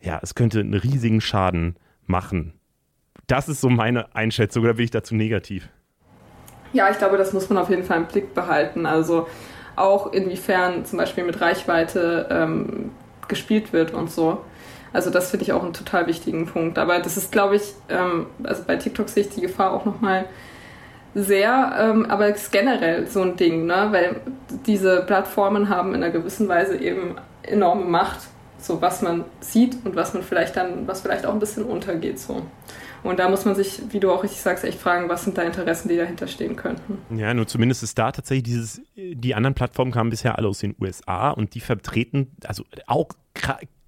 ja, 0.00 0.18
es 0.22 0.34
könnte 0.34 0.60
einen 0.60 0.74
riesigen 0.74 1.20
Schaden 1.20 1.76
machen. 2.06 2.54
Das 3.26 3.48
ist 3.48 3.60
so 3.60 3.68
meine 3.68 4.14
Einschätzung, 4.14 4.64
oder 4.64 4.74
bin 4.74 4.84
ich 4.84 4.90
dazu 4.90 5.14
negativ? 5.14 5.68
Ja, 6.72 6.90
ich 6.90 6.98
glaube, 6.98 7.16
das 7.16 7.32
muss 7.32 7.48
man 7.48 7.58
auf 7.58 7.68
jeden 7.68 7.84
Fall 7.84 7.98
im 7.98 8.06
Blick 8.06 8.34
behalten. 8.34 8.86
Also 8.86 9.28
auch 9.76 10.12
inwiefern 10.12 10.84
zum 10.84 10.98
Beispiel 10.98 11.24
mit 11.24 11.40
Reichweite 11.40 12.28
ähm, 12.30 12.90
gespielt 13.28 13.72
wird 13.72 13.92
und 13.92 14.10
so. 14.10 14.44
Also 14.92 15.10
das 15.10 15.30
finde 15.30 15.44
ich 15.44 15.52
auch 15.52 15.62
einen 15.62 15.72
total 15.72 16.06
wichtigen 16.06 16.46
Punkt. 16.46 16.78
Aber 16.78 16.98
das 16.98 17.16
ist, 17.16 17.32
glaube 17.32 17.56
ich, 17.56 17.74
ähm, 17.88 18.26
also 18.42 18.64
bei 18.66 18.76
TikTok 18.76 19.08
sehe 19.08 19.24
ich 19.24 19.30
die 19.30 19.40
Gefahr 19.40 19.72
auch 19.72 19.84
nochmal 19.84 20.26
sehr, 21.14 21.76
ähm, 21.78 22.06
aber 22.06 22.28
ist 22.28 22.52
generell 22.52 23.06
so 23.06 23.22
ein 23.22 23.36
Ding, 23.36 23.66
ne? 23.66 23.88
weil 23.90 24.20
diese 24.66 25.02
Plattformen 25.02 25.68
haben 25.68 25.94
in 25.94 26.02
einer 26.02 26.12
gewissen 26.12 26.48
Weise 26.48 26.76
eben 26.76 27.16
enorme 27.42 27.84
Macht, 27.84 28.20
so 28.58 28.80
was 28.80 29.02
man 29.02 29.24
sieht 29.40 29.76
und 29.84 29.96
was 29.96 30.14
man 30.14 30.22
vielleicht 30.22 30.56
dann, 30.56 30.86
was 30.86 31.00
vielleicht 31.00 31.26
auch 31.26 31.32
ein 31.32 31.40
bisschen 31.40 31.64
untergeht 31.64 32.18
so. 32.18 32.42
Und 33.02 33.18
da 33.18 33.28
muss 33.30 33.46
man 33.46 33.54
sich, 33.54 33.80
wie 33.90 33.98
du 33.98 34.12
auch 34.12 34.22
richtig 34.22 34.42
sagst, 34.42 34.62
echt 34.62 34.78
fragen, 34.78 35.08
was 35.08 35.24
sind 35.24 35.38
da 35.38 35.42
Interessen, 35.42 35.88
die 35.88 35.96
dahinter 35.96 36.26
stehen 36.26 36.54
könnten. 36.54 36.98
Ja, 37.16 37.32
nur 37.32 37.46
zumindest 37.46 37.82
ist 37.82 37.98
da 37.98 38.12
tatsächlich 38.12 38.44
dieses, 38.44 38.82
die 38.94 39.34
anderen 39.34 39.54
Plattformen 39.54 39.90
kamen 39.90 40.10
bisher 40.10 40.36
alle 40.36 40.48
aus 40.48 40.58
den 40.58 40.76
USA 40.78 41.30
und 41.30 41.54
die 41.54 41.60
vertreten, 41.60 42.36
also 42.44 42.64
auch 42.86 43.08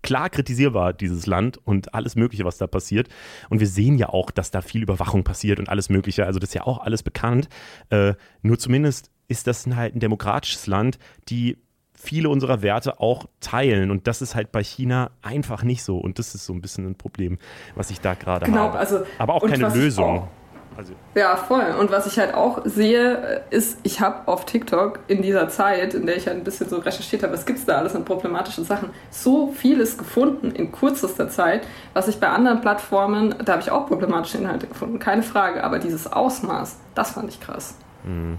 klar 0.03 0.31
kritisierbar, 0.31 0.93
dieses 0.93 1.27
Land 1.27 1.59
und 1.65 1.95
alles 1.95 2.17
Mögliche, 2.17 2.45
was 2.45 2.59
da 2.59 2.67
passiert. 2.67 3.09
Und 3.49 3.61
wir 3.61 3.67
sehen 3.67 3.97
ja 3.97 4.09
auch, 4.09 4.31
dass 4.31 4.51
da 4.51 4.61
viel 4.61 4.83
Überwachung 4.83 5.25
passiert 5.25 5.59
und 5.59 5.69
alles 5.69 5.89
Mögliche. 5.89 6.27
Also 6.27 6.39
das 6.39 6.51
ist 6.51 6.55
ja 6.55 6.67
auch 6.67 6.79
alles 6.79 7.03
bekannt. 7.03 7.49
Äh, 7.91 8.15
nur 8.43 8.59
zumindest 8.59 9.11
ist 9.29 9.47
das 9.47 9.67
halt 9.67 9.95
ein 9.95 10.01
demokratisches 10.01 10.67
Land, 10.67 10.99
die 11.29 11.59
viele 11.95 12.29
unserer 12.29 12.63
Werte 12.63 13.01
auch 13.01 13.27
teilen. 13.41 13.91
Und 13.91 14.07
das 14.07 14.23
ist 14.23 14.35
halt 14.35 14.53
bei 14.53 14.63
China 14.63 15.11
einfach 15.23 15.63
nicht 15.63 15.83
so. 15.85 15.99
Und 15.99 16.19
das 16.19 16.35
ist 16.35 16.47
so 16.47 16.53
ein 16.53 16.61
bisschen 16.61 16.87
ein 16.87 16.97
Problem, 16.97 17.39
was 17.75 17.91
ich 17.91 18.01
da 18.01 18.15
gerade 18.15 18.47
genau, 18.47 18.59
habe. 18.61 18.79
Also, 18.79 19.05
Aber 19.19 19.35
auch 19.35 19.47
keine 19.47 19.69
Lösung. 19.69 20.29
Also 20.77 20.95
ja, 21.15 21.37
voll. 21.37 21.75
Und 21.79 21.91
was 21.91 22.07
ich 22.07 22.19
halt 22.19 22.35
auch 22.35 22.61
sehe, 22.65 23.43
ist, 23.51 23.79
ich 23.83 24.01
habe 24.01 24.27
auf 24.27 24.45
TikTok 24.47 25.01
in 25.09 25.23
dieser 25.23 25.49
Zeit, 25.49 25.95
in 25.95 26.07
der 26.07 26.17
ich 26.17 26.27
halt 26.27 26.39
ein 26.39 26.45
bisschen 26.45 26.69
so 26.69 26.79
recherchiert 26.79 27.23
habe, 27.23 27.33
was 27.33 27.47
gibt 27.47 27.59
es 27.59 27.65
da 27.65 27.79
alles 27.79 27.95
an 27.95 28.05
problematischen 28.05 28.65
Sachen, 28.65 28.91
so 29.11 29.53
vieles 29.53 29.99
gefunden 29.99 30.51
in 30.53 30.73
kürzester 30.73 31.29
Zeit, 31.29 31.67
was 31.93 32.09
ich 32.09 32.19
bei 32.19 32.29
anderen 32.29 32.61
Plattformen, 32.61 33.35
da 33.45 33.53
habe 33.53 33.63
ich 33.63 33.71
auch 33.71 33.87
problematische 33.87 34.39
Inhalte 34.39 34.67
gefunden, 34.67 34.99
keine 34.99 35.23
Frage. 35.23 35.65
Aber 35.65 35.79
dieses 35.79 36.11
Ausmaß, 36.11 36.79
das 36.95 37.13
fand 37.13 37.29
ich 37.29 37.41
krass. 37.41 37.75
Mhm. 38.05 38.39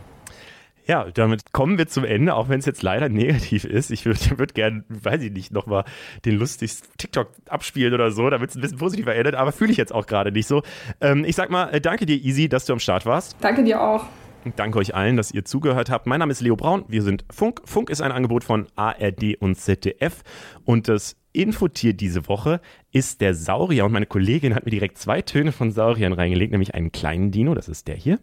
Ja, 0.85 1.05
damit 1.11 1.53
kommen 1.53 1.77
wir 1.77 1.87
zum 1.87 2.03
Ende, 2.03 2.35
auch 2.35 2.49
wenn 2.49 2.59
es 2.59 2.65
jetzt 2.65 2.83
leider 2.83 3.07
negativ 3.09 3.63
ist. 3.63 3.89
Ich 3.89 4.05
würde 4.05 4.19
würd 4.37 4.53
gerne, 4.55 4.83
weiß 4.89 5.21
ich 5.21 5.31
nicht, 5.31 5.51
nochmal 5.51 5.85
den 6.25 6.37
lustigsten 6.37 6.89
TikTok 6.97 7.29
abspielen 7.47 7.93
oder 7.93 8.11
so, 8.11 8.29
damit 8.29 8.49
es 8.49 8.55
ein 8.55 8.61
bisschen 8.61 8.77
positiver 8.77 9.15
endet, 9.15 9.35
aber 9.35 9.51
fühle 9.51 9.71
ich 9.71 9.77
jetzt 9.77 9.93
auch 9.93 10.05
gerade 10.05 10.31
nicht 10.31 10.47
so. 10.47 10.61
Ähm, 10.99 11.23
ich 11.25 11.35
sag 11.35 11.49
mal, 11.49 11.69
äh, 11.69 11.79
danke 11.79 12.05
dir, 12.05 12.17
Easy, 12.17 12.49
dass 12.49 12.65
du 12.65 12.73
am 12.73 12.79
Start 12.79 13.05
warst. 13.05 13.37
Danke 13.39 13.63
dir 13.63 13.81
auch. 13.81 14.05
Und 14.43 14.59
danke 14.59 14.77
euch 14.77 14.93
allen, 14.93 15.15
dass 15.15 15.31
ihr 15.31 15.45
zugehört 15.45 15.89
habt. 15.89 16.05
Mein 16.05 16.19
Name 16.19 16.33
ist 16.33 16.41
Leo 16.41 16.57
Braun, 16.57 16.83
wir 16.89 17.01
sind 17.01 17.23
Funk. 17.31 17.61
Funk 17.63 17.89
ist 17.89 18.01
ein 18.01 18.11
Angebot 18.11 18.43
von 18.43 18.67
ARD 18.75 19.37
und 19.39 19.55
ZDF 19.55 20.21
und 20.65 20.89
das 20.89 21.15
Infotier 21.31 21.93
diese 21.93 22.27
Woche 22.27 22.59
ist 22.91 23.21
der 23.21 23.33
Saurier 23.33 23.85
und 23.85 23.93
meine 23.93 24.05
Kollegin 24.05 24.53
hat 24.53 24.65
mir 24.65 24.71
direkt 24.71 24.97
zwei 24.97 25.21
Töne 25.21 25.51
von 25.51 25.71
Sauriern 25.71 26.13
reingelegt, 26.13 26.51
nämlich 26.51 26.75
einen 26.75 26.91
kleinen 26.91 27.31
Dino, 27.31 27.55
das 27.55 27.69
ist 27.69 27.87
der 27.87 27.95
hier. 27.95 28.19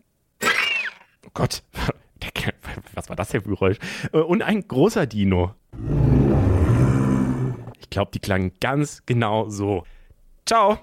Oh 1.27 1.31
Gott, 1.35 1.63
was 2.95 3.09
war 3.09 3.17
das 3.17 3.29
denn 3.29 3.43
für 3.43 3.49
ein 3.49 3.55
Geräusch? 3.55 3.79
Äh, 4.13 4.19
und 4.19 4.43
ein 4.43 4.67
großer 4.67 5.07
Dino. 5.07 5.55
Ich 7.79 7.91
glaube, 7.91 8.11
die 8.13 8.21
klangen 8.21 8.53
ganz 8.61 9.05
genau 9.07 9.49
so. 9.49 9.85
Ciao. 10.47 10.79